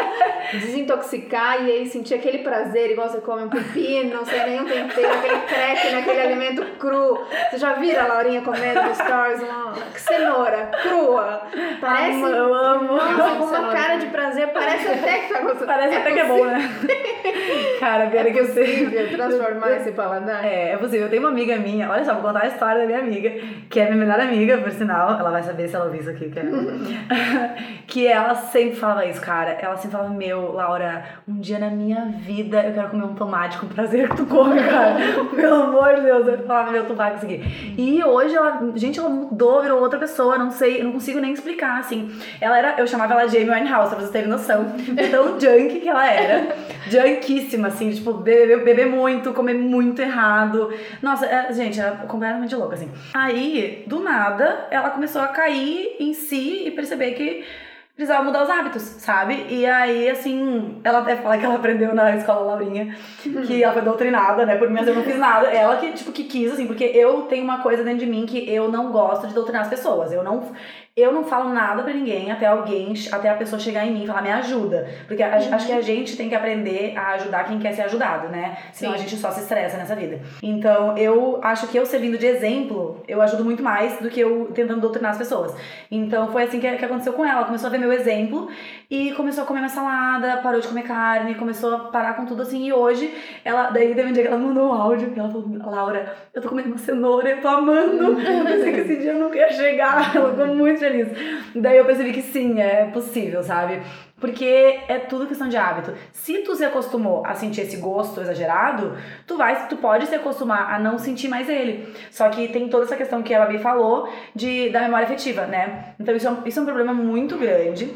desintoxicar 0.58 1.62
e 1.66 1.70
aí 1.70 1.86
sentir 1.86 2.14
aquele 2.14 2.38
prazer, 2.38 2.92
igual 2.92 3.10
você 3.10 3.20
come 3.20 3.42
um 3.42 3.50
pepino, 3.50 4.14
não 4.14 4.24
sei 4.24 4.42
nenhum 4.44 4.64
tempero, 4.64 5.12
aquele 5.12 5.40
crack 5.40 5.92
naquele 5.92 6.20
alimento 6.20 6.64
cru. 6.78 7.18
Você 7.50 7.58
já 7.58 7.74
vira 7.74 8.06
lá 8.06 8.21
Laurinha 8.22 8.42
comendo 8.42 8.82
no 8.82 8.94
stories 8.94 9.42
uma 9.42 9.74
cenoura 9.96 10.70
crua. 10.80 11.42
Parece. 11.80 12.22
Amo, 12.22 12.28
eu 12.28 12.54
amo. 12.54 12.92
Nossa, 12.92 13.36
com 13.36 13.44
uma 13.44 13.72
cara 13.72 13.96
de 13.96 14.06
prazer, 14.06 14.48
parece 14.52 14.88
até 14.88 15.18
que 15.18 15.32
tá 15.32 15.40
gostando. 15.40 15.66
Parece 15.66 15.94
é 15.94 15.98
até 15.98 16.10
possível. 16.10 16.14
que 16.14 16.32
é 16.32 16.38
bom, 16.38 16.44
né? 16.46 17.78
Cara, 17.80 18.06
pior 18.06 18.26
é 18.26 18.30
que 18.30 18.38
eu 18.38 18.46
sei. 18.46 19.08
transformar 19.08 19.72
esse 19.72 19.90
paladar? 19.92 20.44
É, 20.44 20.72
é 20.72 20.76
possível. 20.76 21.06
Eu 21.06 21.10
tenho 21.10 21.22
uma 21.22 21.30
amiga 21.30 21.56
minha, 21.56 21.90
olha 21.90 22.04
só, 22.04 22.14
vou 22.14 22.22
contar 22.22 22.44
a 22.44 22.46
história 22.46 22.80
da 22.80 22.86
minha 22.86 23.00
amiga, 23.00 23.30
que 23.68 23.80
é 23.80 23.84
minha 23.86 23.96
melhor 23.96 24.20
amiga, 24.20 24.58
por 24.58 24.70
sinal. 24.70 25.18
Ela 25.18 25.30
vai 25.30 25.42
saber 25.42 25.68
se 25.68 25.74
ela 25.74 25.86
ouvir 25.86 26.00
isso 26.00 26.10
aqui, 26.10 26.30
que 26.30 26.38
é. 26.38 26.44
que 27.88 28.06
ela 28.06 28.34
sempre 28.36 28.76
falava 28.76 29.04
isso, 29.04 29.20
cara. 29.20 29.50
Ela 29.60 29.76
sempre 29.76 29.96
falava, 29.96 30.14
meu, 30.14 30.52
Laura, 30.52 31.04
um 31.26 31.40
dia 31.40 31.58
na 31.58 31.70
minha 31.70 32.04
vida 32.20 32.62
eu 32.62 32.72
quero 32.72 32.90
comer 32.90 33.04
um 33.04 33.14
tomate 33.14 33.58
com 33.58 33.66
prazer 33.66 34.08
que 34.08 34.16
tu 34.16 34.26
come, 34.26 34.62
cara. 34.62 34.96
Pelo 35.34 35.62
amor 35.62 35.96
de 35.96 36.02
Deus. 36.02 36.26
Eu 36.26 36.38
falava, 36.46 36.70
meu, 36.70 36.86
tu 36.86 36.94
vai 36.94 37.12
conseguir. 37.12 37.74
E 37.76 37.98
eu 37.98 38.11
hoje 38.12 38.34
ela, 38.34 38.72
gente, 38.74 38.98
ela 38.98 39.08
mudou, 39.08 39.62
virou 39.62 39.80
outra 39.80 39.98
pessoa, 39.98 40.38
não 40.38 40.50
sei, 40.50 40.82
não 40.82 40.92
consigo 40.92 41.18
nem 41.20 41.32
explicar, 41.32 41.80
assim. 41.80 42.10
Ela 42.40 42.58
era, 42.58 42.74
eu 42.78 42.86
chamava 42.86 43.14
ela 43.14 43.26
Jamie 43.26 43.50
Winehouse, 43.50 43.90
pra 43.90 43.98
vocês 43.98 44.10
terem 44.10 44.28
noção. 44.28 44.66
Então, 45.02 45.38
junk 45.38 45.80
que 45.80 45.88
ela 45.88 46.06
era. 46.06 46.54
Junquíssima, 46.88 47.68
assim, 47.68 47.90
tipo, 47.90 48.12
beber, 48.12 48.64
beber 48.64 48.86
muito, 48.86 49.32
comer 49.32 49.54
muito 49.54 50.00
errado. 50.00 50.72
Nossa, 51.00 51.26
é, 51.26 51.52
gente, 51.52 51.80
era 51.80 51.92
completamente 52.06 52.54
louca, 52.54 52.74
assim. 52.74 52.90
Aí, 53.14 53.84
do 53.86 54.00
nada, 54.00 54.66
ela 54.70 54.90
começou 54.90 55.20
a 55.22 55.28
cair 55.28 55.96
em 55.98 56.14
si 56.14 56.64
e 56.66 56.70
perceber 56.70 57.12
que 57.12 57.44
precisava 58.02 58.24
mudar 58.24 58.42
os 58.42 58.50
hábitos, 58.50 58.82
sabe? 58.82 59.46
E 59.48 59.64
aí, 59.64 60.10
assim, 60.10 60.80
ela 60.82 60.98
até 60.98 61.16
fala 61.16 61.38
que 61.38 61.44
ela 61.44 61.54
aprendeu 61.54 61.94
na 61.94 62.16
escola 62.16 62.40
Laurinha, 62.40 62.96
que 63.46 63.62
ela 63.62 63.72
foi 63.72 63.82
doutrinada, 63.82 64.44
né? 64.44 64.56
Por 64.56 64.68
mim, 64.68 64.80
eu 64.84 64.94
não 64.94 65.04
fiz 65.04 65.16
nada. 65.16 65.46
Ela 65.46 65.76
que, 65.76 65.92
tipo, 65.92 66.10
que 66.10 66.24
quis, 66.24 66.52
assim, 66.52 66.66
porque 66.66 66.84
eu 66.84 67.22
tenho 67.22 67.44
uma 67.44 67.62
coisa 67.62 67.84
dentro 67.84 68.00
de 68.00 68.06
mim 68.06 68.26
que 68.26 68.50
eu 68.50 68.68
não 68.68 68.90
gosto 68.90 69.28
de 69.28 69.34
doutrinar 69.34 69.62
as 69.62 69.68
pessoas. 69.68 70.12
Eu 70.12 70.24
não 70.24 70.52
eu 70.94 71.10
não 71.10 71.24
falo 71.24 71.54
nada 71.54 71.82
para 71.82 71.94
ninguém 71.94 72.30
até 72.30 72.44
alguém, 72.44 72.92
até 73.10 73.30
a 73.30 73.34
pessoa 73.34 73.58
chegar 73.58 73.86
em 73.86 73.94
mim 73.94 74.04
e 74.04 74.06
falar, 74.06 74.20
me 74.20 74.30
ajuda. 74.30 74.86
Porque 75.06 75.22
a, 75.22 75.38
uhum. 75.38 75.54
acho 75.54 75.66
que 75.66 75.72
a 75.72 75.80
gente 75.80 76.16
tem 76.18 76.28
que 76.28 76.34
aprender 76.34 76.94
a 76.94 77.12
ajudar 77.12 77.44
quem 77.44 77.58
quer 77.58 77.72
ser 77.72 77.82
ajudado, 77.82 78.28
né? 78.28 78.58
Senão 78.72 78.92
Sim. 78.92 78.98
a 78.98 79.00
gente 79.00 79.16
só 79.16 79.30
se 79.30 79.40
estressa 79.40 79.78
nessa 79.78 79.96
vida. 79.96 80.20
Então, 80.42 80.96
eu 80.98 81.40
acho 81.42 81.66
que 81.68 81.78
eu 81.78 81.86
servindo 81.86 82.18
de 82.18 82.26
exemplo, 82.26 83.02
eu 83.08 83.22
ajudo 83.22 83.42
muito 83.42 83.62
mais 83.62 83.98
do 84.00 84.10
que 84.10 84.20
eu 84.20 84.50
tentando 84.54 84.82
doutrinar 84.82 85.12
as 85.12 85.18
pessoas. 85.18 85.54
Então, 85.90 86.30
foi 86.30 86.42
assim 86.42 86.60
que, 86.60 86.70
que 86.76 86.84
aconteceu 86.84 87.14
com 87.14 87.24
ela. 87.24 87.38
Ela 87.38 87.46
começou 87.46 87.68
a 87.68 87.70
ver 87.70 87.78
meu 87.78 87.92
exemplo 87.92 88.50
e 88.90 89.12
começou 89.12 89.44
a 89.44 89.46
comer 89.46 89.60
minha 89.60 89.70
salada, 89.70 90.36
parou 90.42 90.60
de 90.60 90.68
comer 90.68 90.82
carne, 90.82 91.34
começou 91.36 91.74
a 91.74 91.78
parar 91.78 92.14
com 92.14 92.26
tudo 92.26 92.42
assim. 92.42 92.66
E 92.66 92.72
hoje, 92.72 93.10
ela, 93.42 93.70
daí 93.70 93.94
teve 93.94 94.10
um 94.10 94.12
dia 94.12 94.22
que 94.24 94.28
ela 94.28 94.36
mandou 94.36 94.68
um 94.68 94.74
áudio 94.74 95.10
ela 95.16 95.30
falou, 95.30 95.48
Laura, 95.64 96.14
eu 96.34 96.42
tô 96.42 96.48
comendo 96.50 96.68
uma 96.68 96.78
cenoura, 96.78 97.30
eu 97.30 97.40
tô 97.40 97.48
amando. 97.48 98.20
Eu 98.20 98.44
pensei 98.44 98.72
que 98.72 98.80
esse 98.80 98.96
dia 98.96 99.12
eu 99.12 99.18
não 99.18 99.34
ia 99.34 99.50
chegar. 99.50 100.14
Ela 100.14 100.30
ficou 100.30 100.46
muito 100.48 100.81
feliz. 100.82 101.08
Daí 101.54 101.78
eu 101.78 101.84
percebi 101.84 102.12
que 102.12 102.22
sim, 102.22 102.60
é 102.60 102.86
possível, 102.86 103.42
sabe? 103.42 103.80
Porque 104.20 104.80
é 104.88 104.98
tudo 104.98 105.26
questão 105.26 105.48
de 105.48 105.56
hábito. 105.56 105.92
Se 106.12 106.38
tu 106.38 106.54
se 106.54 106.64
acostumou 106.64 107.24
a 107.26 107.34
sentir 107.34 107.62
esse 107.62 107.76
gosto 107.76 108.20
exagerado, 108.20 108.96
tu 109.26 109.36
vai, 109.36 109.68
tu 109.68 109.76
pode 109.76 110.06
se 110.06 110.14
acostumar 110.14 110.72
a 110.72 110.78
não 110.78 110.98
sentir 110.98 111.28
mais 111.28 111.48
ele. 111.48 111.92
Só 112.10 112.28
que 112.28 112.48
tem 112.48 112.68
toda 112.68 112.84
essa 112.84 112.96
questão 112.96 113.22
que 113.22 113.34
a 113.34 113.40
Babi 113.40 113.58
falou 113.58 114.08
de 114.34 114.70
da 114.70 114.80
memória 114.82 115.06
afetiva, 115.06 115.46
né? 115.46 115.94
Então 115.98 116.14
isso 116.14 116.28
é 116.28 116.30
um, 116.30 116.46
isso 116.46 116.58
é 116.58 116.62
um 116.62 116.66
problema 116.66 116.94
muito 116.94 117.36
grande. 117.36 117.92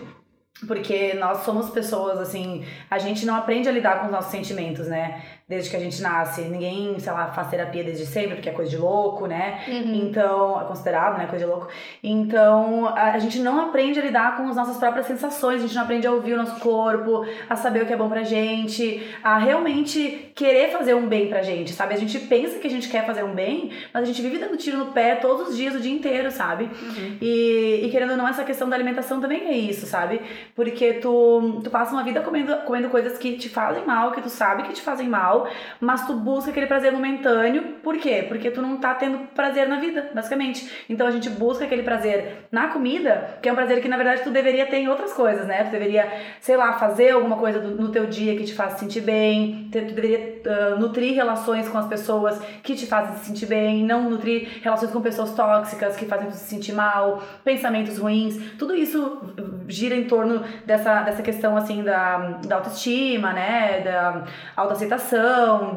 Porque 0.67 1.13
nós 1.15 1.39
somos 1.45 1.69
pessoas, 1.69 2.19
assim, 2.19 2.65
a 2.91 2.97
gente 2.99 3.27
não 3.27 3.37
aprende 3.37 3.69
a 3.69 3.73
lidar 3.73 4.01
com 4.01 4.07
os 4.07 4.13
nossos 4.13 4.31
sentimentos, 4.31 4.89
né? 4.89 5.23
Desde 5.49 5.71
que 5.71 5.77
a 5.77 5.81
gente 5.81 6.03
nasce. 6.03 6.41
Ninguém, 6.43 6.99
sei 6.99 7.13
lá, 7.13 7.29
faz 7.29 7.49
terapia 7.49 7.85
desde 7.85 8.05
sempre, 8.05 8.35
porque 8.35 8.49
é 8.49 8.53
coisa 8.53 8.69
de 8.69 8.77
louco, 8.77 9.27
né? 9.27 9.61
Uhum. 9.69 9.95
Então, 9.95 10.61
é 10.61 10.65
considerado, 10.65 11.19
né? 11.19 11.27
Coisa 11.27 11.45
de 11.45 11.51
louco. 11.51 11.69
Então, 12.03 12.89
a, 12.89 13.17
gente 13.21 13.39
não 13.39 13.61
aprende 13.61 14.01
a 14.01 14.03
lidar 14.03 14.37
com 14.37 14.49
as 14.49 14.57
nossas 14.57 14.77
próprias 14.77 15.07
sensações, 15.07 15.61
a 15.63 15.67
gente 15.67 15.75
não 15.77 15.83
aprende 15.83 16.05
a 16.05 16.11
ouvir 16.11 16.33
o 16.33 16.37
nosso 16.37 16.59
corpo, 16.59 17.25
a 17.49 17.55
saber 17.55 17.85
o 17.85 17.87
que 17.87 17.93
é 17.93 17.97
bom 17.97 18.09
pra 18.09 18.25
gente, 18.25 19.07
a 19.23 19.39
realmente 19.39 20.33
querer 20.35 20.73
fazer 20.73 20.95
um 20.95 21.07
bem 21.07 21.29
pra 21.29 21.43
gente, 21.43 21.73
sabe? 21.73 21.95
A 21.95 21.99
gente 21.99 22.19
pensa 22.19 22.59
que 22.59 22.67
a 22.67 22.71
gente 22.71 22.89
quer 22.89 23.07
fazer 23.07 23.23
um 23.23 23.33
bem, 23.33 23.71
mas 23.95 24.03
a 24.03 24.07
gente 24.07 24.21
vive 24.21 24.39
dando 24.39 24.57
tiro 24.57 24.79
no 24.79 24.87
pé 24.87 25.15
todos 25.15 25.51
os 25.51 25.57
dias, 25.57 25.77
o 25.77 25.81
dia 25.81 25.93
inteiro, 25.93 26.29
sabe? 26.33 26.65
Uhum. 26.65 27.19
E, 27.21 27.83
e 27.85 27.89
querendo 27.93 28.11
ou 28.11 28.17
não, 28.17 28.27
essa 28.27 28.43
questão 28.43 28.69
da 28.69 28.75
alimentação 28.75 29.21
também 29.21 29.47
é 29.47 29.57
isso, 29.57 29.87
sabe? 29.87 30.21
Porque 30.57 30.95
tu, 30.95 31.61
tu 31.63 31.71
passa 31.71 31.93
uma 31.93 32.03
vida 32.03 32.21
comendo, 32.21 32.57
comendo 32.65 32.89
coisas 32.89 33.17
que 33.17 33.37
te 33.37 33.49
fazem 33.49 33.85
mal, 33.85 34.11
que 34.11 34.21
tu 34.21 34.29
sabe 34.29 34.65
que 34.65 34.73
te 34.73 34.83
fazem 34.83 35.09
mal 35.09 35.36
mas 35.81 36.07
tu 36.07 36.15
busca 36.15 36.51
aquele 36.51 36.67
prazer 36.67 36.93
momentâneo. 36.93 37.77
Por 37.83 37.97
quê? 37.99 38.25
Porque 38.27 38.51
tu 38.51 38.63
não 38.63 38.79
tá 38.79 38.95
tendo 38.95 39.19
prazer 39.35 39.69
na 39.69 39.79
vida, 39.79 40.11
basicamente. 40.15 40.71
Então 40.89 41.07
a 41.07 41.11
gente 41.11 41.29
busca 41.29 41.65
aquele 41.65 41.83
prazer 41.83 42.47
na 42.51 42.69
comida, 42.69 43.39
que 43.43 43.49
é 43.49 43.53
um 43.53 43.57
prazer 43.57 43.81
que 43.81 43.89
na 43.89 43.97
verdade 43.97 44.23
tu 44.23 44.31
deveria 44.31 44.67
ter 44.67 44.79
em 44.79 44.89
outras 44.89 45.13
coisas, 45.13 45.47
né? 45.47 45.65
Tu 45.65 45.71
deveria, 45.71 46.11
sei 46.41 46.57
lá, 46.57 46.75
fazer 46.75 47.11
alguma 47.11 47.37
coisa 47.37 47.59
do, 47.59 47.71
no 47.83 47.91
teu 47.91 48.07
dia 48.07 48.37
que 48.37 48.45
te 48.45 48.55
faça 48.55 48.79
sentir 48.79 49.01
bem, 49.01 49.69
tu 49.73 49.81
deveria 49.81 50.43
uh, 50.47 50.81
nutrir 50.81 51.15
relações 51.15 51.69
com 51.69 51.79
as 51.79 51.87
pessoas 51.87 52.41
que 52.63 52.75
te 52.75 52.87
fazem 52.87 53.17
se 53.17 53.27
sentir 53.27 53.47
bem, 53.47 53.85
não 53.85 54.09
nutrir 54.09 54.61
relações 54.63 54.91
com 54.91 55.01
pessoas 55.01 55.33
tóxicas 55.33 55.97
que 55.97 56.07
fazem 56.07 56.29
tu 56.29 56.35
se 56.35 56.49
sentir 56.49 56.73
mal, 56.73 57.23
pensamentos 57.45 57.99
ruins. 57.99 58.37
Tudo 58.59 58.75
isso 58.75 59.21
gira 59.69 59.95
em 59.95 60.05
torno 60.05 60.43
dessa, 60.65 61.03
dessa 61.03 61.23
questão 61.23 61.57
assim 61.57 61.83
da, 61.83 62.39
da 62.47 62.57
autoestima, 62.57 63.33
né? 63.33 63.81
Da 63.81 64.25
autoaceitação 64.57 65.26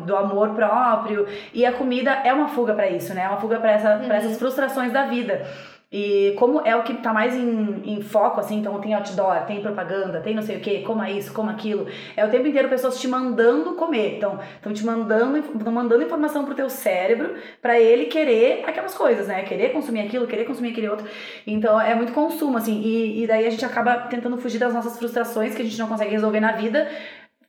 do 0.06 0.16
amor 0.16 0.50
próprio. 0.50 1.28
E 1.54 1.66
a 1.66 1.72
comida 1.72 2.12
é 2.12 2.34
uma 2.34 2.48
fuga 2.50 2.74
para 2.74 2.90
isso, 2.90 3.14
né? 3.14 3.24
É 3.24 3.28
uma 3.28 3.40
fuga 3.40 3.60
para 3.60 3.72
essa, 3.72 3.98
uhum. 3.98 4.12
essas 4.12 4.38
frustrações 4.38 4.92
da 4.92 5.06
vida. 5.06 5.46
E 5.92 6.36
como 6.38 6.62
é 6.62 6.76
o 6.76 6.84
que 6.84 6.94
tá 6.96 7.12
mais 7.12 7.36
em, 7.36 7.82
em 7.84 8.02
foco, 8.02 8.40
assim, 8.40 8.60
então 8.60 8.80
tem 8.80 8.94
outdoor, 8.94 9.44
tem 9.48 9.60
propaganda, 9.60 10.22
tem 10.22 10.36
não 10.36 10.44
sei 10.44 10.58
o 10.58 10.60
que, 10.60 10.84
coma 10.84 11.10
isso, 11.10 11.34
coma 11.34 11.52
aquilo. 11.52 11.88
É 12.16 12.24
o 12.24 12.30
tempo 12.30 12.46
inteiro 12.46 12.70
pessoas 12.70 13.02
te 13.02 13.08
mandando 13.08 13.74
comer. 13.74 14.18
Então, 14.18 14.40
estão 14.56 14.72
te 14.72 14.86
mandando, 14.86 15.38
estão 15.40 15.74
mandando 15.74 16.04
informação 16.04 16.46
pro 16.46 16.54
teu 16.54 16.70
cérebro 16.70 17.34
para 17.60 17.80
ele 17.80 18.06
querer 18.06 18.64
aquelas 18.68 18.94
coisas, 18.94 19.28
né? 19.28 19.42
Querer 19.42 19.74
consumir 19.74 20.02
aquilo, 20.02 20.28
querer 20.28 20.46
consumir 20.46 20.72
aquele 20.72 20.90
outro. 20.90 21.08
Então 21.48 21.82
é 21.82 21.96
muito 21.96 22.14
consumo, 22.14 22.58
assim. 22.58 22.80
E, 22.82 23.24
e 23.24 23.28
daí 23.28 23.48
a 23.48 23.50
gente 23.50 23.66
acaba 23.66 23.98
tentando 23.98 24.38
fugir 24.38 24.60
das 24.60 24.74
nossas 24.76 24.96
frustrações 24.96 25.56
que 25.56 25.64
a 25.64 25.66
gente 25.66 25.80
não 25.80 25.88
consegue 25.88 26.12
resolver 26.12 26.40
na 26.40 26.52
vida, 26.52 26.88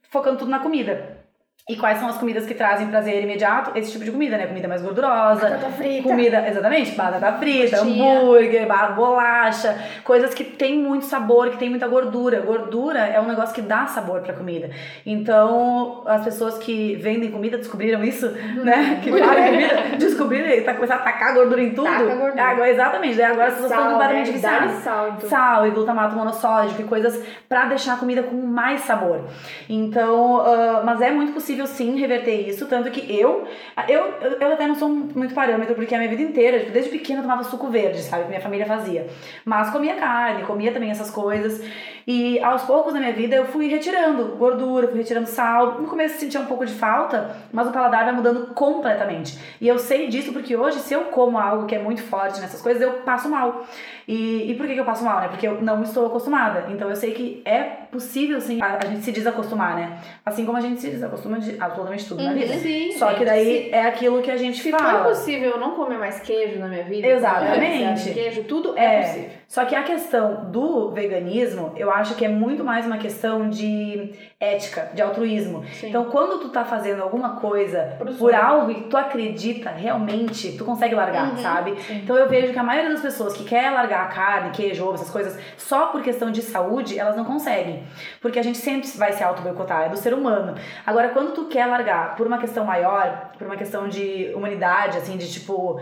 focando 0.09 0.39
tudo 0.39 0.49
na 0.49 0.59
comida. 0.59 1.20
E 1.69 1.75
quais 1.75 1.99
são 1.99 2.09
as 2.09 2.17
comidas 2.17 2.45
que 2.45 2.55
trazem 2.55 2.87
prazer 2.87 3.21
imediato? 3.21 3.77
Esse 3.77 3.91
tipo 3.91 4.03
de 4.03 4.11
comida, 4.11 4.35
né? 4.35 4.47
Comida 4.47 4.67
mais 4.67 4.81
gordurosa. 4.81 5.41
Batata 5.41 5.69
frita. 5.69 6.09
Comida, 6.09 6.47
exatamente, 6.47 6.91
batata 6.95 7.33
frita, 7.33 7.81
hambúrguer, 7.81 8.67
bolacha, 8.95 9.77
coisas 10.03 10.33
que 10.33 10.43
tem 10.43 10.79
muito 10.79 11.05
sabor, 11.05 11.51
que 11.51 11.57
tem 11.57 11.69
muita 11.69 11.87
gordura. 11.87 12.41
Gordura 12.41 12.99
é 12.99 13.21
um 13.21 13.27
negócio 13.27 13.53
que 13.53 13.61
dá 13.61 13.85
sabor 13.85 14.21
pra 14.21 14.33
comida. 14.33 14.71
Então, 15.05 16.01
as 16.07 16.23
pessoas 16.23 16.57
que 16.57 16.95
vendem 16.95 17.29
comida 17.29 17.57
descobriram 17.57 18.03
isso, 18.03 18.27
né? 18.63 18.99
Que 19.03 19.11
fazem 19.11 19.45
comida, 19.45 19.97
descobriram 19.99 20.49
e 20.49 20.61
tá 20.61 20.73
começando 20.73 20.99
a 20.99 21.03
tacar 21.03 21.35
gordura 21.35 21.61
em 21.61 21.69
tudo. 21.69 21.85
Taca 21.85 22.15
gordura. 22.15 22.43
Agora, 22.43 22.69
exatamente, 22.69 23.17
daí 23.17 23.25
agora 23.31 23.47
as 23.47 23.53
pessoas 23.53 23.71
estão 23.71 23.91
completamente 23.91 24.27
né? 24.27 24.33
viciadas. 24.33 24.71
Sal, 24.83 25.17
sal 25.21 25.67
e 25.67 25.69
glutamato 25.69 26.15
monossódico 26.15 26.81
e 26.81 26.85
coisas 26.85 27.23
pra 27.47 27.65
deixar 27.65 27.93
a 27.93 27.97
comida 27.97 28.23
com 28.23 28.35
mais 28.35 28.81
sabor. 28.81 29.21
Então, 29.69 30.39
uh, 30.39 30.83
mas 30.83 30.99
é 31.01 31.11
muito 31.11 31.33
possível 31.33 31.50
possível 31.51 31.67
sim 31.67 31.99
reverter 31.99 32.47
isso, 32.47 32.65
tanto 32.65 32.89
que 32.91 33.13
eu, 33.13 33.45
eu, 33.87 34.05
eu 34.39 34.53
até 34.53 34.67
não 34.67 34.75
sou 34.75 34.87
muito 34.87 35.33
parâmetro, 35.33 35.75
porque 35.75 35.93
a 35.93 35.97
minha 35.97 36.09
vida 36.09 36.21
inteira, 36.21 36.59
tipo, 36.59 36.71
desde 36.71 36.89
pequena 36.89 37.19
eu 37.19 37.23
tomava 37.23 37.43
suco 37.43 37.67
verde, 37.67 38.01
sabe, 38.01 38.23
que 38.23 38.29
minha 38.29 38.41
família 38.41 38.65
fazia. 38.65 39.07
Mas 39.43 39.69
comia 39.69 39.95
carne, 39.95 40.43
comia 40.43 40.71
também 40.71 40.89
essas 40.89 41.09
coisas. 41.09 41.61
E 42.05 42.39
aos 42.39 42.63
poucos 42.63 42.93
na 42.93 42.99
minha 42.99 43.13
vida 43.13 43.35
eu 43.35 43.45
fui 43.45 43.67
retirando 43.67 44.35
gordura, 44.37 44.87
fui 44.87 44.97
retirando 44.97 45.27
sal. 45.27 45.79
No 45.81 45.87
começo 45.87 46.15
eu 46.15 46.19
sentia 46.19 46.39
um 46.39 46.45
pouco 46.45 46.65
de 46.65 46.73
falta, 46.73 47.35
mas 47.51 47.67
o 47.67 47.71
paladar 47.71 48.05
vai 48.05 48.13
mudando 48.13 48.53
completamente. 48.53 49.37
E 49.59 49.67
eu 49.67 49.77
sei 49.77 50.07
disso 50.07 50.33
porque 50.33 50.55
hoje, 50.55 50.79
se 50.79 50.93
eu 50.93 51.05
como 51.05 51.37
algo 51.37 51.65
que 51.65 51.75
é 51.75 51.79
muito 51.79 52.01
forte 52.01 52.39
nessas 52.39 52.61
coisas, 52.61 52.81
eu 52.81 52.93
passo 53.01 53.29
mal. 53.29 53.65
E, 54.07 54.51
e 54.51 54.55
por 54.55 54.67
que, 54.67 54.73
que 54.73 54.79
eu 54.79 54.85
passo 54.85 55.03
mal, 55.03 55.21
né? 55.21 55.27
Porque 55.27 55.47
eu 55.47 55.61
não 55.61 55.83
estou 55.83 56.05
acostumada. 56.07 56.65
Então 56.69 56.89
eu 56.89 56.95
sei 56.95 57.13
que 57.13 57.41
é 57.45 57.61
possível, 57.91 58.41
sim, 58.41 58.61
a, 58.61 58.79
a 58.81 58.85
gente 58.85 59.03
se 59.03 59.11
desacostumar, 59.11 59.75
né? 59.75 59.99
Assim 60.25 60.45
como 60.45 60.57
a 60.57 60.61
gente 60.61 60.81
se 60.81 60.89
desacostuma 60.89 61.39
de 61.39 61.55
absolutamente 61.59 62.07
tudo 62.07 62.21
uhum, 62.21 62.29
na 62.29 62.33
vida. 62.33 62.53
Sim, 62.55 62.91
Só 62.93 63.13
que 63.13 63.23
daí 63.23 63.65
sim. 63.65 63.69
é 63.71 63.85
aquilo 63.85 64.21
que 64.21 64.31
a 64.31 64.37
gente 64.37 64.61
se 64.61 64.71
fala. 64.71 64.83
Se 64.85 64.97
for 64.97 65.09
possível 65.09 65.51
eu 65.51 65.59
não 65.59 65.75
comer 65.75 65.97
mais 65.97 66.19
queijo 66.19 66.59
na 66.59 66.67
minha 66.67 66.83
vida, 66.83 67.07
exatamente. 67.07 68.11
Queijo, 68.11 68.43
tudo 68.43 68.77
é, 68.77 68.83
é 68.83 69.01
possível. 69.01 69.40
Só 69.51 69.65
que 69.65 69.75
a 69.75 69.83
questão 69.83 70.45
do 70.49 70.91
veganismo, 70.91 71.73
eu 71.75 71.91
acho 71.91 72.15
que 72.15 72.23
é 72.23 72.29
muito 72.29 72.63
mais 72.63 72.85
uma 72.85 72.97
questão 72.97 73.49
de 73.49 74.13
ética, 74.39 74.89
de 74.93 75.01
altruísmo. 75.01 75.65
Sim. 75.73 75.89
Então, 75.89 76.05
quando 76.05 76.39
tu 76.39 76.47
tá 76.47 76.63
fazendo 76.63 77.03
alguma 77.03 77.35
coisa 77.35 77.97
por, 77.97 78.15
por 78.15 78.33
algo 78.33 78.73
que 78.73 78.83
tu 78.83 78.95
acredita 78.95 79.69
realmente, 79.69 80.53
tu 80.57 80.63
consegue 80.63 80.95
largar, 80.95 81.31
uhum, 81.31 81.37
sabe? 81.39 81.77
Sim. 81.81 81.95
Então, 81.97 82.15
eu 82.15 82.29
vejo 82.29 82.53
que 82.53 82.59
a 82.59 82.63
maioria 82.63 82.91
das 82.91 83.01
pessoas 83.01 83.33
que 83.33 83.43
quer 83.43 83.71
largar 83.71 84.07
carne, 84.13 84.51
queijo, 84.51 84.85
ovo, 84.85 84.93
essas 84.93 85.09
coisas, 85.09 85.37
só 85.57 85.87
por 85.87 86.01
questão 86.01 86.31
de 86.31 86.41
saúde, 86.41 86.97
elas 86.97 87.17
não 87.17 87.25
conseguem. 87.25 87.83
Porque 88.21 88.39
a 88.39 88.43
gente 88.43 88.57
sempre 88.57 88.87
vai 88.95 89.11
se 89.11 89.21
auto-boicotar, 89.21 89.87
é 89.87 89.89
do 89.89 89.97
ser 89.97 90.13
humano. 90.13 90.55
Agora, 90.85 91.09
quando 91.09 91.33
tu 91.33 91.47
quer 91.47 91.65
largar 91.65 92.15
por 92.15 92.25
uma 92.25 92.37
questão 92.37 92.63
maior, 92.63 93.31
por 93.37 93.45
uma 93.47 93.57
questão 93.57 93.89
de 93.89 94.31
humanidade, 94.33 94.97
assim, 94.97 95.17
de 95.17 95.29
tipo 95.29 95.77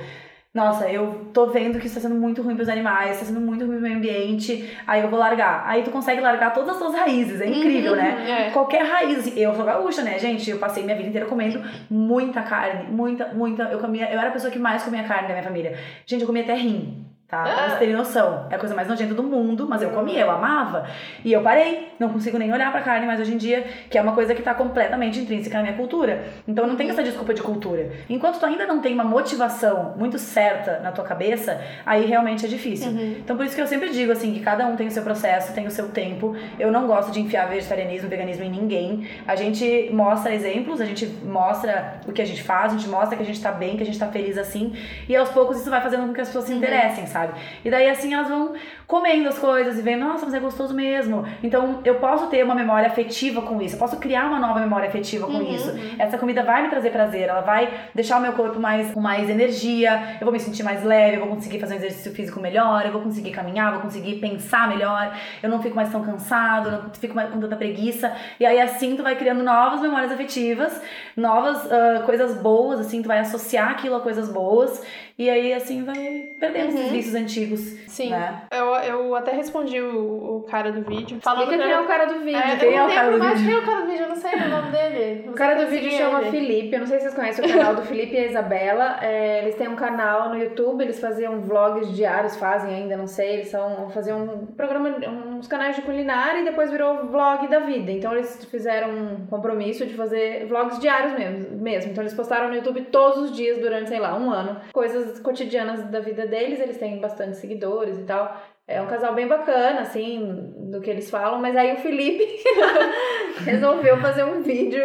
nossa, 0.51 0.89
eu 0.89 1.29
tô 1.31 1.47
vendo 1.47 1.79
que 1.79 1.85
isso 1.85 1.95
tá 1.95 2.01
sendo 2.01 2.15
muito 2.15 2.41
ruim 2.41 2.55
pros 2.55 2.69
animais, 2.69 3.19
tá 3.19 3.25
sendo 3.25 3.39
muito 3.39 3.65
ruim 3.65 3.75
pro 3.75 3.83
meio 3.83 3.97
ambiente, 3.97 4.75
aí 4.87 5.01
eu 5.01 5.09
vou 5.09 5.19
largar. 5.19 5.63
Aí 5.67 5.83
tu 5.83 5.91
consegue 5.91 6.19
largar 6.21 6.53
todas 6.53 6.71
as 6.71 6.77
suas 6.77 6.95
raízes, 6.95 7.39
é 7.39 7.47
incrível, 7.47 7.91
uhum, 7.91 7.97
né? 7.97 8.47
É. 8.47 8.49
Qualquer 8.49 8.83
raiz, 8.83 9.37
eu 9.37 9.53
sou 9.53 9.63
gaúcha, 9.63 10.01
né, 10.01 10.17
gente? 10.17 10.49
Eu 10.49 10.57
passei 10.57 10.83
minha 10.83 10.95
vida 10.95 11.09
inteira 11.09 11.27
comendo 11.27 11.61
muita 11.87 12.41
carne, 12.41 12.91
muita, 12.91 13.27
muita. 13.27 13.63
Eu 13.63 13.79
comia, 13.79 14.11
eu 14.11 14.19
era 14.19 14.29
a 14.29 14.31
pessoa 14.31 14.51
que 14.51 14.57
mais 14.57 14.81
comia 14.81 15.03
carne 15.03 15.27
da 15.27 15.33
minha 15.35 15.43
família. 15.43 15.77
Gente, 16.05 16.21
eu 16.21 16.27
comia 16.27 16.41
até 16.41 16.55
rim 16.55 17.08
tá? 17.29 17.43
Pra 17.43 17.67
vocês 17.67 17.79
terem 17.79 17.95
noção. 17.95 18.47
É 18.49 18.55
a 18.55 18.57
coisa 18.57 18.73
mais 18.73 18.87
nojenta 18.87 19.13
do 19.13 19.21
mundo, 19.21 19.67
mas 19.69 19.83
eu 19.83 19.91
comia, 19.91 20.21
eu 20.21 20.31
amava. 20.31 20.87
E 21.23 21.31
eu 21.31 21.41
parei, 21.41 21.89
não 21.99 22.09
consigo 22.09 22.39
nem 22.39 22.51
olhar 22.51 22.71
pra 22.71 22.81
carne 22.81 23.05
mais 23.05 23.19
hoje 23.19 23.33
em 23.33 23.37
dia, 23.37 23.65
que 23.89 23.97
é 23.97 24.01
uma 24.01 24.13
coisa 24.13 24.33
que 24.33 24.41
tá 24.41 24.53
completamente 24.55 25.19
intrínseca 25.19 25.57
na 25.57 25.63
minha 25.63 25.75
cultura. 25.75 26.23
Então 26.47 26.65
não 26.65 26.75
tem 26.75 26.89
essa 26.89 27.03
desculpa 27.03 27.33
de 27.33 27.43
cultura. 27.43 27.91
Enquanto 28.09 28.39
tu 28.39 28.45
ainda 28.45 28.65
não 28.65 28.81
tem 28.81 28.95
uma 28.95 29.03
motivação 29.03 29.93
muito 29.95 30.17
certa 30.17 30.79
na 30.79 30.91
tua 30.91 31.05
cabeça, 31.05 31.61
aí 31.85 32.05
realmente 32.05 32.45
é 32.45 32.49
difícil. 32.49 32.91
Uhum. 32.91 33.15
Então 33.19 33.37
por 33.37 33.45
isso 33.45 33.55
que 33.55 33.61
eu 33.61 33.67
sempre 33.67 33.91
digo 33.91 34.11
assim, 34.11 34.33
que 34.33 34.39
cada 34.39 34.65
um 34.65 34.75
tem 34.75 34.87
o 34.87 34.91
seu 34.91 35.03
processo, 35.03 35.53
tem 35.53 35.67
o 35.67 35.71
seu 35.71 35.89
tempo. 35.89 36.35
Eu 36.57 36.71
não 36.71 36.87
gosto 36.87 37.11
de 37.11 37.21
enfiar 37.21 37.47
vegetarianismo, 37.47 38.09
veganismo 38.09 38.43
em 38.43 38.49
ninguém. 38.49 39.07
A 39.27 39.35
gente 39.35 39.91
mostra 39.93 40.33
exemplos, 40.33 40.81
a 40.81 40.85
gente 40.85 41.05
mostra 41.23 41.99
o 42.07 42.11
que 42.11 42.23
a 42.23 42.25
gente 42.25 42.41
faz, 42.41 42.73
a 42.73 42.77
gente 42.77 42.89
mostra 42.89 43.15
que 43.15 43.21
a 43.21 43.25
gente 43.25 43.41
tá 43.41 43.51
bem, 43.51 43.77
que 43.77 43.83
a 43.83 43.85
gente 43.85 43.99
tá 43.99 44.07
feliz 44.07 44.35
assim, 44.35 44.73
e 45.07 45.15
aos 45.15 45.29
poucos 45.29 45.59
isso 45.59 45.69
vai 45.69 45.81
fazendo 45.81 46.07
com 46.07 46.13
que 46.13 46.21
as 46.21 46.27
pessoas 46.27 46.45
se 46.45 46.51
uhum. 46.51 46.57
interessem, 46.57 47.05
sabe? 47.05 47.18
Sabe? 47.19 47.33
E 47.63 47.69
daí 47.69 47.89
assim 47.89 48.13
elas 48.13 48.27
vão 48.29 48.53
comendo 48.87 49.29
as 49.29 49.37
coisas 49.37 49.77
e 49.77 49.81
vendo, 49.81 50.05
nossa, 50.05 50.25
mas 50.25 50.33
é 50.33 50.39
gostoso 50.39 50.73
mesmo. 50.73 51.25
Então 51.43 51.79
eu 51.83 51.95
posso 51.95 52.27
ter 52.27 52.43
uma 52.43 52.55
memória 52.55 52.87
afetiva 52.87 53.41
com 53.41 53.61
isso, 53.61 53.75
eu 53.75 53.79
posso 53.79 53.97
criar 53.97 54.25
uma 54.27 54.39
nova 54.39 54.59
memória 54.59 54.87
afetiva 54.87 55.27
com 55.27 55.33
Uhum, 55.33 55.55
isso. 55.55 55.69
uhum. 55.71 55.95
Essa 55.99 56.17
comida 56.17 56.43
vai 56.43 56.63
me 56.63 56.69
trazer 56.69 56.89
prazer, 56.91 57.29
ela 57.29 57.41
vai 57.41 57.69
deixar 57.93 58.17
o 58.17 58.21
meu 58.21 58.33
corpo 58.33 58.59
mais 58.59 58.91
com 58.91 58.99
mais 58.99 59.29
energia, 59.29 60.17
eu 60.19 60.25
vou 60.25 60.31
me 60.31 60.39
sentir 60.39 60.63
mais 60.63 60.83
leve, 60.83 61.17
eu 61.17 61.25
vou 61.25 61.35
conseguir 61.35 61.59
fazer 61.59 61.75
um 61.75 61.77
exercício 61.77 62.11
físico 62.13 62.39
melhor, 62.39 62.85
eu 62.85 62.91
vou 62.91 63.01
conseguir 63.01 63.31
caminhar, 63.31 63.71
vou 63.71 63.81
conseguir 63.81 64.15
pensar 64.15 64.67
melhor, 64.67 65.15
eu 65.43 65.49
não 65.49 65.61
fico 65.61 65.75
mais 65.75 65.91
tão 65.91 66.01
cansado, 66.03 66.69
eu 66.69 66.71
não 66.83 66.89
fico 66.93 67.15
mais 67.15 67.29
com 67.29 67.39
tanta 67.39 67.55
preguiça. 67.55 68.11
E 68.39 68.45
aí 68.45 68.59
assim 68.59 68.95
tu 68.95 69.03
vai 69.03 69.15
criando 69.15 69.43
novas 69.43 69.81
memórias 69.81 70.11
afetivas, 70.11 70.81
novas 71.15 71.71
ah, 71.71 72.01
coisas 72.05 72.35
boas, 72.35 72.79
assim, 72.79 73.01
tu 73.01 73.07
vai 73.07 73.19
associar 73.19 73.69
aquilo 73.71 73.95
a 73.95 74.01
coisas 74.01 74.29
boas. 74.29 74.81
E 75.19 75.29
aí, 75.29 75.53
assim, 75.53 75.83
vai 75.83 76.29
perdendo 76.39 76.69
esses 76.69 76.79
Uhum. 76.85 76.89
vícios 76.91 77.13
antigos. 77.15 77.59
Sim. 77.89 78.11
Né? 78.11 78.43
Eu, 78.51 78.67
eu 78.67 79.15
até 79.15 79.31
respondi 79.33 79.81
o, 79.81 80.37
o 80.37 80.43
cara 80.49 80.71
do 80.71 80.81
vídeo. 80.81 81.19
Falando 81.21 81.41
Explica 81.51 81.63
que 81.63 81.69
quem 81.69 81.77
é 81.77 81.81
o 81.81 81.85
cara 81.87 82.05
do 82.05 82.19
vídeo. 82.19 82.37
É, 82.39 82.55
Quem 82.55 82.75
é 82.77 82.83
o 82.85 82.87
cara 82.87 83.11
do 83.11 83.19
vídeo? 83.19 83.45
quem 83.45 83.53
é 83.53 83.57
o 83.59 83.65
cara 83.65 83.81
do 83.81 83.87
vídeo, 83.87 84.03
eu 84.03 84.09
não 84.09 84.15
sei 84.15 84.31
o 84.35 84.47
nome 84.49 84.71
dele. 84.71 85.23
Não 85.29 85.33
O 85.33 85.35
cara 85.35 85.55
do 85.65 85.67
vídeo 85.69 85.91
chama 85.91 86.21
ele. 86.21 86.31
Felipe, 86.31 86.73
eu 86.73 86.79
não 86.79 86.87
sei 86.87 86.97
se 86.99 87.03
vocês 87.03 87.15
conhecem 87.15 87.45
o 87.45 87.49
canal 87.53 87.75
do 87.75 87.81
Felipe 87.81 88.15
e 88.15 88.17
a 88.19 88.25
Isabela. 88.27 88.97
É, 89.01 89.41
eles 89.41 89.55
têm 89.55 89.67
um 89.67 89.75
canal 89.75 90.29
no 90.29 90.37
YouTube, 90.37 90.81
eles 90.81 90.99
faziam 91.01 91.41
vlogs 91.41 91.93
diários, 91.93 92.37
fazem 92.37 92.73
ainda, 92.73 92.95
não 92.95 93.07
sei. 93.07 93.33
Eles 93.33 93.49
são, 93.49 93.89
faziam 93.89 94.23
um 94.23 94.45
programa, 94.45 94.89
uns 95.37 95.47
canais 95.47 95.75
de 95.75 95.81
culinária 95.81 96.39
e 96.39 96.45
depois 96.45 96.71
virou 96.71 97.07
vlog 97.07 97.45
da 97.49 97.59
vida. 97.59 97.91
Então 97.91 98.13
eles 98.13 98.45
fizeram 98.45 98.89
um 98.91 99.25
compromisso 99.27 99.85
de 99.85 99.95
fazer 99.95 100.45
vlogs 100.47 100.79
diários 100.79 101.11
mesmo. 101.13 101.57
mesmo. 101.57 101.91
Então 101.91 102.01
eles 102.03 102.13
postaram 102.13 102.47
no 102.47 102.55
YouTube 102.55 102.83
todos 102.83 103.17
os 103.29 103.35
dias 103.35 103.57
durante, 103.59 103.89
sei 103.89 103.99
lá, 103.99 104.15
um 104.15 104.31
ano. 104.31 104.57
Coisas 104.71 105.08
cotidianas 105.19 105.83
da 105.85 105.99
vida 105.99 106.27
deles, 106.27 106.59
eles 106.59 106.77
têm 106.77 106.99
bastante 106.99 107.37
seguidores 107.37 107.97
e 107.97 108.03
tal. 108.03 108.35
É 108.67 108.79
um 108.81 108.85
casal 108.85 109.15
bem 109.15 109.27
bacana, 109.27 109.81
assim, 109.81 110.53
do 110.69 110.79
que 110.79 110.89
eles 110.91 111.09
falam, 111.09 111.39
mas 111.39 111.55
aí 111.57 111.73
o 111.73 111.77
Felipe 111.77 112.23
resolveu 113.45 113.97
fazer 113.97 114.23
um 114.23 114.41
vídeo 114.41 114.83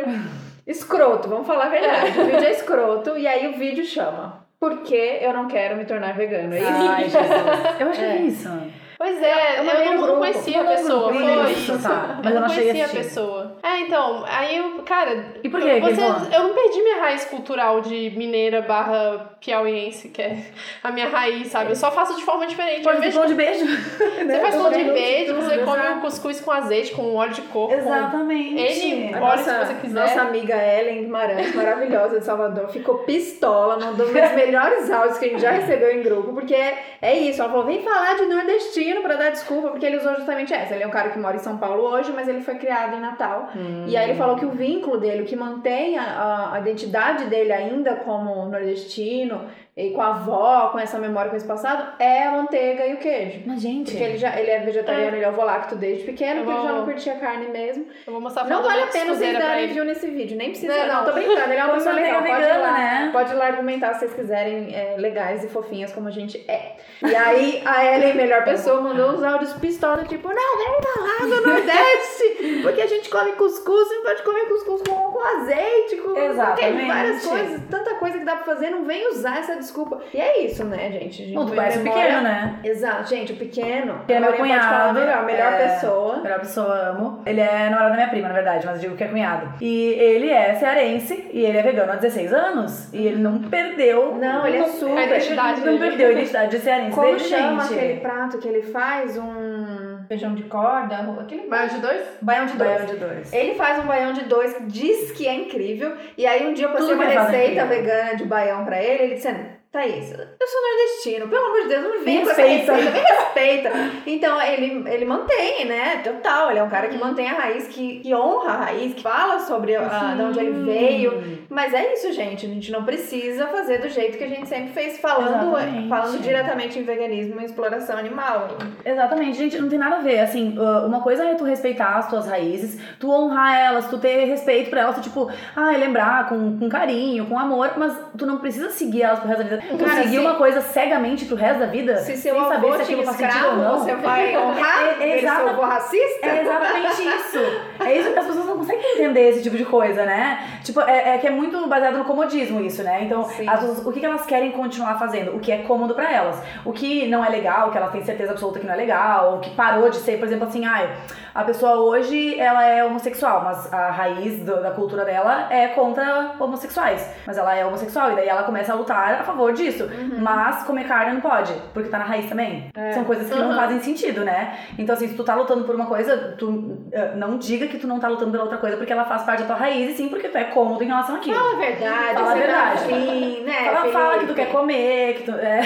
escroto, 0.66 1.29
vamos 1.29 1.47
falar 1.47 1.66
a 1.66 1.68
verdade. 1.68 2.18
O 2.20 2.25
vídeo 2.25 2.45
é 2.47 2.51
escroto 2.51 3.18
e 3.18 3.27
aí 3.27 3.47
o 3.49 3.59
vídeo 3.59 3.85
chama 3.85 4.47
Por 4.59 4.79
que 4.83 5.18
eu 5.20 5.33
não 5.35 5.47
quero 5.49 5.77
me 5.77 5.85
tornar 5.85 6.14
vegano? 6.16 6.55
É 6.55 6.59
isso? 6.61 6.70
Ai, 6.72 7.05
Jesus. 7.11 7.81
Eu 7.81 7.89
acho 7.89 7.99
que 7.99 8.05
É. 8.05 8.09
é 8.09 8.22
isso. 8.22 8.49
Pois 8.97 9.20
é, 9.20 9.59
Eu 9.59 9.64
eu, 9.64 9.95
não, 9.97 10.07
não 10.07 10.18
conhecia 10.18 10.61
a 10.62 10.64
pessoa, 10.64 11.12
grupo, 11.12 11.27
foi 11.43 11.53
isso, 11.53 11.83
tá. 11.83 12.20
Mas 12.25 12.35
eu 12.35 12.41
não 12.41 12.49
conhecia 12.49 12.70
a 12.85 12.87
assistir. 12.87 12.97
pessoa. 12.97 13.57
É, 13.62 13.81
então, 13.81 14.25
aí 14.27 14.57
eu, 14.57 14.83
cara, 14.85 15.27
E 15.43 15.49
por 15.51 15.61
que 15.61 15.66
que 15.66 15.72
ele 15.72 15.81
você, 15.95 16.01
falou? 16.01 16.29
eu 16.33 16.43
não 16.45 16.55
perdi 16.55 16.81
minha 16.83 17.01
raiz 17.01 17.25
cultural 17.25 17.81
de 17.81 18.11
mineira 18.16 18.62
barra 18.62 19.34
piauiense, 19.45 20.09
que 20.09 20.22
é 20.22 20.38
a 20.82 20.90
minha 20.90 21.09
raiz, 21.09 21.49
sabe? 21.49 21.70
Eu 21.70 21.76
só 21.76 21.90
faço 21.90 22.16
de 22.16 22.22
forma 22.24 22.47
diferente. 22.47 22.82
Ter 22.82 23.01
vejo 23.01 23.18
pão 23.18 23.26
de 23.26 23.34
beijo. 23.34 23.64
Você 24.24 24.40
faz 24.40 24.55
pão 24.57 24.70
de 24.70 24.84
beijo, 24.84 25.34
você 25.34 25.59
come 25.59 25.78
exato. 25.80 25.99
um 25.99 26.01
cuscuz 26.01 26.40
com 26.40 26.51
azeite, 26.51 26.92
com 26.95 27.14
óleo 27.14 27.32
de 27.32 27.42
coco. 27.42 27.72
Exatamente. 27.74 28.59
Ele- 28.61 29.12
você 29.14 29.74
quiser. 29.80 30.01
nossa 30.01 30.22
amiga 30.22 30.55
Ellen 30.57 31.03
Guimarães, 31.03 31.55
maravilhosa 31.55 32.18
de 32.20 32.24
Salvador, 32.24 32.68
ficou 32.70 32.99
pistola, 32.99 33.78
mandou 33.78 34.07
um 34.09 34.12
dos 34.12 34.32
melhores 34.34 34.90
áudios 34.90 35.18
que 35.18 35.26
a 35.26 35.28
gente 35.28 35.42
já 35.42 35.51
recebeu 35.51 35.90
em 35.92 36.03
grupo, 36.03 36.32
porque 36.32 36.55
é, 36.55 36.82
é 37.03 37.18
isso. 37.18 37.40
Ela 37.42 37.51
falou: 37.51 37.66
vem 37.66 37.82
falar 37.82 38.16
de 38.16 38.24
nordestino 38.26 39.03
pra 39.03 39.16
dar 39.16 39.30
desculpa, 39.30 39.68
porque 39.68 39.84
ele 39.84 39.99
usou 39.99 40.14
justamente 40.14 40.53
essa. 40.55 40.74
Ele 40.74 40.84
é 40.84 40.86
um 40.86 40.90
cara 40.90 41.11
que 41.11 41.18
mora 41.18 41.36
em 41.36 41.40
São 41.40 41.59
Paulo 41.59 41.82
hoje, 41.84 42.12
mas 42.12 42.28
ele 42.28 42.40
foi 42.40 42.55
criado 42.57 42.97
em 42.97 43.01
Natal. 43.01 43.51
E 43.86 43.97
aí 43.97 44.11
ele 44.11 44.18
falou 44.18 44.36
que 44.36 44.45
o 44.47 44.51
vínculo 44.51 44.99
dele, 44.99 45.22
o 45.22 45.26
que 45.26 45.36
mantém 45.36 45.99
a- 45.99 46.51
a 46.55 46.61
identidade 46.61 47.24
dele 47.26 47.53
ainda 47.53 47.97
como 47.97 48.47
nordestino, 48.47 49.34
peligro 49.35 49.74
e 49.77 49.91
com 49.91 50.01
a 50.01 50.09
avó, 50.09 50.68
com 50.68 50.79
essa 50.79 50.99
memória, 50.99 51.31
com 51.31 51.37
esse 51.37 51.47
passado, 51.47 51.95
é 52.01 52.22
a 52.29 52.31
manteiga 52.31 52.87
e 52.87 52.95
o 52.95 52.97
queijo. 52.99 53.43
Mas, 53.45 53.61
gente. 53.61 53.91
Porque 53.91 54.05
ele, 54.05 54.16
já, 54.18 54.39
ele 54.39 54.51
é 54.51 54.61
vegetariano, 54.61 55.16
ele 55.16 55.25
é 55.25 55.29
ovo-lacto 55.29 55.75
desde 55.75 56.05
pequeno, 56.05 56.41
Eu 56.41 56.45
porque 56.45 56.57
ele 56.59 56.62
já 56.62 56.68
vou- 56.72 56.79
não 56.79 56.85
curtia 56.87 57.14
carne 57.16 57.49
mesmo. 57.49 57.87
Eu 58.07 58.12
vou 58.12 58.22
mostrar 58.22 58.45
Não 58.45 58.62
vale 58.62 58.83
a 58.83 58.87
pena 58.87 59.14
vocês 59.14 59.37
pra 59.37 59.47
darem 59.49 59.66
view 59.72 59.85
nesse 59.85 60.07
vídeo, 60.09 60.37
nem 60.37 60.51
precisa. 60.51 60.72
Não, 60.77 60.87
Não, 60.87 60.95
não. 60.95 61.05
tô 61.07 61.12
brincando, 61.12 61.41
ele 61.53 61.57
é 61.61 61.64
uma 61.64 61.75
pessoa 61.75 61.95
legal. 61.95 62.22
Pode 62.22 62.31
ir, 62.31 62.35
vegana, 62.47 62.59
lá, 62.61 62.72
né? 62.79 63.11
pode 63.12 63.33
ir 63.33 63.35
lá 63.35 63.47
argumentar 63.47 63.95
se 63.95 64.01
vocês 64.01 64.14
quiserem 64.14 64.75
é, 64.75 64.95
legais 64.97 65.43
e 65.43 65.49
fofinhas 65.49 65.93
como 65.93 66.07
a 66.07 66.12
gente 66.12 66.39
é. 66.49 66.77
E 67.05 67.14
aí 67.16 67.62
a 67.66 67.85
Ellen, 67.97 68.14
melhor 68.14 68.45
pessoa, 68.47 68.81
mandou 68.81 69.11
uns 69.11 69.25
áudios 69.25 69.53
pistola, 69.55 70.05
tipo, 70.05 70.29
não, 70.29 70.57
vem 70.59 70.83
falar 70.83 71.37
do 71.41 71.47
Nordeste, 71.49 72.61
porque 72.62 72.81
a 72.81 72.87
gente 72.87 73.11
come 73.11 73.33
cuscuz, 73.33 73.89
você 73.89 73.95
pode 74.03 74.22
comer 74.22 74.47
cuscuz 74.47 74.83
com, 74.89 74.95
com 75.11 75.20
azeite, 75.20 75.97
com 75.97 76.16
Exatamente. 76.16 76.87
várias 76.87 77.27
coisas, 77.27 77.61
tanta 77.68 77.95
coisa 77.97 78.18
que 78.18 78.25
dá 78.25 78.37
pra 78.37 78.45
fazer, 78.45 78.70
não 78.70 78.85
vem 78.85 79.09
usar 79.09 79.39
essa 79.39 79.57
desculpa. 79.64 80.00
E 80.12 80.20
é 80.20 80.44
isso, 80.44 80.64
né, 80.64 80.90
gente? 80.92 81.22
A 81.22 81.26
gente 81.26 81.34
Não, 81.34 81.42
tu 81.42 81.48
põe 81.48 81.56
conhece 81.56 81.78
o 81.78 81.82
pequeno, 81.82 82.20
né? 82.22 82.60
Exato, 82.62 83.08
gente, 83.10 83.32
o 83.32 83.36
pequeno. 83.36 84.00
Ele 84.08 84.18
é 84.18 84.20
meu 84.20 84.32
cunhado, 84.34 85.00
melhor, 85.00 85.18
a 85.18 85.22
melhor 85.22 85.52
é. 85.52 85.68
pessoa. 85.68 86.20
Melhor 86.20 86.38
pessoa, 86.40 86.88
amo. 86.90 87.22
Ele 87.26 87.40
é 87.40 87.64
namorado 87.70 87.90
da 87.90 87.96
minha 87.96 88.08
prima, 88.08 88.28
na 88.28 88.34
verdade, 88.34 88.66
mas 88.66 88.76
eu 88.76 88.80
digo 88.82 88.96
que 88.96 89.04
é 89.04 89.08
cunhado. 89.08 89.54
E 89.60 89.92
ele 89.94 90.30
é 90.30 90.54
cearense 90.54 91.28
e 91.32 91.44
ele 91.44 91.58
é 91.58 91.62
vegano 91.62 91.92
há 91.92 91.96
16 91.96 92.32
anos. 92.32 92.92
E 92.92 93.06
ele 93.06 93.20
não 93.20 93.38
perdeu. 93.42 94.14
Não, 94.16 94.46
ele 94.46 94.58
é 94.58 94.68
super. 94.68 94.98
A 94.98 95.06
identidade 95.06 95.60
Não 95.60 95.78
perdeu 95.78 96.08
a 96.08 96.12
identidade 96.12 96.50
de 96.56 96.62
cearense 96.62 96.94
Como 96.94 97.06
dele, 97.06 97.18
chama 97.18 97.62
gente. 97.64 97.74
aquele 97.74 98.00
prato 98.00 98.38
que 98.38 98.48
ele 98.48 98.62
faz? 98.62 99.16
Um 99.16 100.04
feijão 100.08 100.34
de 100.34 100.42
corda? 100.44 100.96
Aquele 101.20 101.46
Mais 101.46 101.72
de 101.72 101.80
dois? 101.80 102.02
baião 102.20 102.46
de 102.46 102.56
dois. 102.56 102.70
Baião 102.70 102.86
de 102.86 102.96
dois. 102.96 103.32
Ele 103.32 103.54
faz 103.54 103.82
um 103.82 103.86
baião 103.86 104.12
de 104.12 104.24
dois 104.24 104.54
que 104.54 104.64
diz 104.64 105.12
que 105.12 105.26
é 105.26 105.34
incrível. 105.34 105.94
E 106.16 106.26
aí 106.26 106.46
um 106.46 106.52
dia 106.52 106.66
eu 106.66 106.72
passei 106.72 106.88
Tudo 106.88 106.96
uma 106.96 107.06
que 107.06 107.16
é 107.16 107.20
receita 107.20 107.66
vegana 107.66 108.16
de 108.16 108.24
baião 108.24 108.64
pra 108.64 108.82
ele. 108.82 109.04
Ele 109.04 109.14
disse, 109.14 109.34
Thaís, 109.75 110.12
eu 110.12 110.47
sou 110.47 110.61
nordestino, 110.62 111.27
pelo 111.27 111.47
amor 111.47 111.62
de 111.62 111.68
Deus, 111.68 111.83
não 111.83 111.91
me 111.99 112.05
vem 112.05 112.18
Me 112.18 112.25
com 112.25 112.31
essa 112.31 112.43
respeita. 112.43 112.75
receita, 112.75 112.93
me 112.93 113.01
respeita. 113.01 113.70
Então 114.07 114.41
ele, 114.41 114.89
ele 114.89 115.05
mantém, 115.05 115.64
né? 115.64 115.97
Total, 115.97 116.49
ele 116.49 116.61
é 116.61 116.62
um 116.62 116.68
cara 116.68 116.87
que 116.87 116.97
mantém 116.97 117.29
a 117.29 117.33
raiz, 117.33 117.66
que, 117.66 117.99
que 117.99 118.14
honra 118.14 118.53
a 118.53 118.57
raiz, 118.66 118.95
que 118.95 119.03
fala 119.03 119.41
sobre 119.41 119.75
a, 119.75 120.14
de 120.14 120.22
onde 120.22 120.39
ele 120.39 120.64
veio. 120.64 121.45
Mas 121.51 121.75
é 121.75 121.93
isso, 121.93 122.12
gente. 122.12 122.47
A 122.47 122.49
gente 122.49 122.70
não 122.70 122.85
precisa 122.85 123.49
fazer 123.49 123.79
do 123.79 123.89
jeito 123.89 124.16
que 124.16 124.22
a 124.22 124.29
gente 124.29 124.47
sempre 124.49 124.72
fez, 124.72 125.01
falando, 125.01 125.57
Exatamente. 125.59 125.89
falando 125.89 126.22
diretamente 126.22 126.79
em 126.79 126.85
veganismo 126.85 127.41
e 127.41 127.45
exploração 127.45 127.99
animal. 127.99 128.57
Exatamente, 128.85 129.37
gente, 129.37 129.59
não 129.59 129.68
tem 129.68 129.79
nada 129.81 129.97
a 129.97 130.01
ver. 130.03 130.20
Assim, 130.20 130.57
uh, 130.57 130.87
uma 130.87 131.01
coisa 131.01 131.25
é 131.25 131.35
tu 131.35 131.43
respeitar 131.43 131.97
as 131.97 132.09
tuas 132.09 132.29
raízes, 132.29 132.79
tu 133.01 133.11
honrar 133.11 133.59
elas, 133.59 133.89
tu 133.89 133.99
ter 133.99 134.25
respeito 134.27 134.70
por 134.70 134.79
elas, 134.79 134.95
tu, 134.95 135.01
tipo, 135.01 135.29
ah, 135.57 135.70
lembrar 135.72 136.29
com, 136.29 136.61
com 136.61 136.68
carinho, 136.68 137.27
com 137.27 137.37
amor, 137.37 137.72
mas 137.77 137.99
tu 138.16 138.25
não 138.25 138.39
precisa 138.39 138.70
seguir 138.70 139.03
elas 139.03 139.18
pro 139.18 139.27
resto 139.27 139.43
da 139.43 139.49
vida. 139.49 139.63
Cara, 139.78 140.02
seguir 140.02 140.16
se- 140.16 140.18
uma 140.18 140.34
coisa 140.34 140.60
cegamente 140.60 141.24
pro 141.24 141.36
resto 141.36 141.60
da 141.60 141.66
vida, 141.66 141.96
Se 141.98 142.16
seu 142.16 142.34
sem 142.34 142.48
saber 142.48 142.74
se 142.76 142.82
aquilo 142.82 143.02
faz 143.04 143.16
sentido 143.16 143.46
ou 143.48 143.56
não. 143.56 143.78
você 143.78 143.94
vai 143.96 144.36
honrar 144.36 144.82
É, 145.00 145.02
ele 145.02 145.20
exata- 145.20 145.50
seu 145.54 145.60
racista? 145.60 146.26
É 146.26 146.40
exatamente 146.42 147.02
isso. 147.02 147.38
É 147.80 147.96
isso 147.98 148.12
que 148.12 148.18
as 148.18 148.26
pessoas 148.26 148.46
não 148.46 148.56
conseguem 148.58 148.92
entender 148.94 149.28
esse 149.30 149.42
tipo 149.42 149.56
de 149.56 149.64
coisa, 149.64 150.04
né? 150.04 150.38
Tipo, 150.62 150.80
é, 150.82 151.14
é 151.14 151.18
que 151.18 151.26
é 151.26 151.30
muito 151.30 151.66
baseado 151.68 151.98
no 151.98 152.04
comodismo 152.04 152.60
isso, 152.60 152.82
né? 152.82 153.00
Então, 153.02 153.24
Sim. 153.24 153.48
as 153.48 153.60
pessoas, 153.60 153.86
o 153.86 153.92
que 153.92 154.04
elas 154.04 154.24
querem 154.26 154.50
continuar 154.52 154.98
fazendo? 154.98 155.34
O 155.36 155.40
que 155.40 155.50
é 155.52 155.58
cômodo 155.58 155.94
pra 155.94 156.12
elas. 156.12 156.42
O 156.64 156.72
que 156.72 157.06
não 157.08 157.24
é 157.24 157.28
legal, 157.28 157.70
que 157.70 157.78
elas 157.78 157.90
têm 157.92 158.02
certeza 158.04 158.32
absoluta 158.32 158.58
que 158.60 158.66
não 158.66 158.74
é 158.74 158.76
legal, 158.76 159.32
ou 159.32 159.38
que 159.40 159.50
parou 159.50 159.88
de 159.90 159.96
ser, 159.96 160.18
por 160.18 160.26
exemplo, 160.26 160.46
assim, 160.46 160.64
ai, 160.64 160.88
a 161.34 161.42
pessoa 161.44 161.76
hoje 161.78 162.38
ela 162.38 162.64
é 162.64 162.84
homossexual, 162.84 163.42
mas 163.42 163.72
a 163.72 163.90
raiz 163.90 164.38
do- 164.44 164.62
da 164.62 164.70
cultura 164.70 165.04
dela 165.04 165.48
é 165.50 165.68
contra 165.68 166.32
homossexuais. 166.38 167.08
Mas 167.26 167.36
ela 167.38 167.54
é 167.54 167.64
homossexual, 167.64 168.12
e 168.12 168.16
daí 168.16 168.28
ela 168.28 168.42
começa 168.44 168.72
a 168.72 168.76
lutar 168.76 169.20
a 169.20 169.24
favor 169.24 169.52
disso. 169.55 169.88
Mas 170.20 170.62
comer 170.64 170.86
carne 170.86 171.14
não 171.14 171.20
pode, 171.20 171.52
porque 171.72 171.88
tá 171.88 171.98
na 171.98 172.05
raiz 172.05 172.26
também. 172.28 172.68
São 172.92 173.05
coisas 173.05 173.28
que 173.28 173.34
não 173.38 173.48
Uhum. 173.50 173.57
fazem 173.57 173.80
sentido, 173.80 174.24
né? 174.24 174.57
Então, 174.78 174.94
assim, 174.94 175.09
se 175.09 175.14
tu 175.14 175.22
tá 175.24 175.34
lutando 175.34 175.64
por 175.64 175.74
uma 175.74 175.86
coisa, 175.86 176.34
tu 176.38 176.78
eh, 176.92 177.12
não 177.16 177.38
diga 177.38 177.66
que 177.66 177.78
tu 177.78 177.86
não 177.86 177.98
tá 178.00 178.09
lutando 178.09 178.30
pela 178.30 178.42
outra 178.44 178.59
coisa 178.59 178.76
porque 178.76 178.92
ela 178.92 179.05
faz 179.05 179.22
parte 179.22 179.40
da 179.40 179.46
tua 179.46 179.57
raiz, 179.57 179.90
e 179.90 179.94
sim 179.96 180.09
porque 180.09 180.28
tu 180.28 180.36
é 180.38 180.44
cômodo 180.44 180.82
em 180.82 180.86
relação 180.86 181.16
àquilo. 181.16 181.36
Fala 181.36 181.52
a 181.55 181.57
verdade, 181.59 182.14
Fala 182.14 182.26
a 182.26 182.32
tá 182.32 182.34
verdade. 182.34 182.74
afim, 182.84 183.40
né, 183.44 183.70
Fala, 183.72 183.92
fala 183.92 184.18
que 184.18 184.26
tu 184.26 184.34
quer 184.34 184.48
comer, 184.50 185.14
que 185.14 185.22
tu. 185.24 185.32
É. 185.32 185.61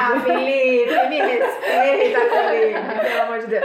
Ah, 0.00 0.20
Felipe, 0.20 1.08
me 1.08 1.18
respeita, 1.18 2.20
Felipe, 2.20 3.08
pelo 3.10 3.22
amor 3.22 3.38
de 3.40 3.46
Deus. 3.46 3.64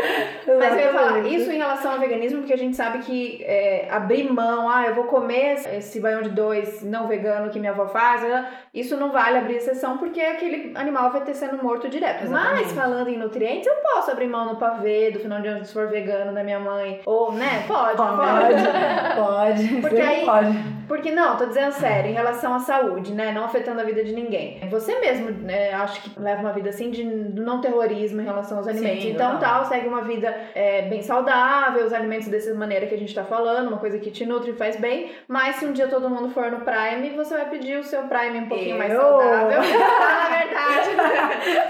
Mas 0.60 0.74
eu 0.74 0.80
ia 0.80 0.94
falar, 0.94 1.20
isso 1.28 1.52
em 1.52 1.58
relação 1.58 1.94
ao 1.94 2.00
veganismo, 2.00 2.40
porque 2.40 2.54
a 2.54 2.58
gente 2.58 2.76
sabe 2.76 3.00
que 3.00 3.44
é, 3.44 3.88
abrir 3.90 4.30
mão, 4.32 4.70
ah, 4.70 4.86
eu 4.88 4.96
vou 4.96 5.06
comer 5.06 5.56
esse 5.78 6.00
baião 6.00 6.22
de 6.22 6.30
dois 6.30 6.82
não 6.84 7.08
vegano 7.08 7.50
que 7.50 7.60
minha 7.60 7.72
avó 7.72 7.88
faz, 7.88 8.22
né, 8.22 8.46
isso 8.74 8.98
não 8.98 9.12
vale 9.12 9.38
abrir 9.38 9.53
exceção, 9.56 9.98
porque 9.98 10.20
aquele 10.22 10.72
animal 10.76 11.12
vai 11.12 11.22
ter 11.22 11.34
sendo 11.34 11.62
morto 11.64 11.90
direto. 11.90 12.24
Exatamente. 12.24 12.64
Mas 12.64 12.72
falando 12.74 13.08
em 13.10 13.18
nutrientes, 13.18 13.68
eu 13.68 13.76
posso 13.76 14.12
abrir 14.12 14.28
mão 14.28 14.46
no 14.46 14.56
pavê 14.56 15.12
do 15.12 15.20
final 15.20 15.42
de 15.42 15.48
ano 15.48 15.66
se 15.66 15.74
for 15.74 15.88
vegano 15.88 16.34
da 16.34 16.44
minha 16.44 16.60
mãe. 16.60 17.02
Ou, 17.06 17.32
né? 17.32 17.64
Pode, 17.68 17.98
pode. 17.98 18.18
Pode, 18.18 19.16
pode. 19.16 19.82
Porque 19.82 20.02
aí- 20.02 20.26
pode. 20.26 20.83
Porque 20.88 21.12
não, 21.12 21.38
tô 21.38 21.46
dizendo 21.46 21.72
sério, 21.74 22.10
em 22.12 22.14
relação 22.14 22.54
à 22.54 22.60
saúde, 22.60 23.14
né? 23.14 23.32
Não 23.32 23.46
afetando 23.46 23.82
a 23.82 23.84
vida 23.84 24.04
de 24.04 24.14
ninguém. 24.14 24.60
Você 24.70 25.00
mesmo, 25.00 25.32
né, 25.32 25.74
acho 25.74 26.02
que 26.02 26.20
leva 26.20 26.42
uma 26.42 26.52
vida 26.54 26.70
assim 26.70 26.90
de 26.92 27.04
não 27.04 27.62
terrorismo 27.62 28.22
em 28.22 28.26
relação 28.26 28.58
aos 28.58 28.68
alimentos. 28.68 29.04
Sim, 29.04 29.12
então, 29.12 29.40
tal, 29.40 29.66
segue 29.66 29.88
uma 29.88 30.02
vida 30.02 30.36
é, 30.54 30.84
bem 30.84 31.02
saudável, 31.02 31.86
os 31.86 31.94
alimentos 31.94 32.28
dessa 32.28 32.54
maneira 32.54 32.86
que 32.86 32.96
a 32.96 32.98
gente 32.98 33.14
tá 33.14 33.24
falando, 33.24 33.68
uma 33.68 33.78
coisa 33.78 33.98
que 34.00 34.12
te 34.12 34.26
nutre 34.26 34.52
e 34.52 34.56
faz 34.56 34.76
bem. 34.76 35.12
Mas 35.28 35.58
se 35.58 35.66
um 35.66 35.74
dia 35.74 35.88
todo 35.88 36.10
mundo 36.10 36.30
for 36.30 36.52
no 36.52 36.62
Prime, 36.62 37.10
você 37.16 37.36
vai 37.36 37.50
pedir 37.50 37.78
o 37.78 37.84
seu 37.84 38.04
Prime 38.04 38.40
um 38.40 38.48
pouquinho 38.48 38.78
mais 38.78 38.92
Eu? 38.94 39.02
saudável. 39.02 39.64
Fala 39.64 40.26
a 40.26 40.30
verdade. 40.30 41.64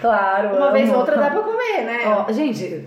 Claro. 0.00 0.56
Uma 0.56 0.72
vez 0.72 0.88
ou 0.88 0.94
amo. 0.94 1.00
outra 1.00 1.16
dá 1.16 1.30
pra 1.30 1.40
comer, 1.40 1.82
né? 1.84 2.26
Gente, 2.30 2.84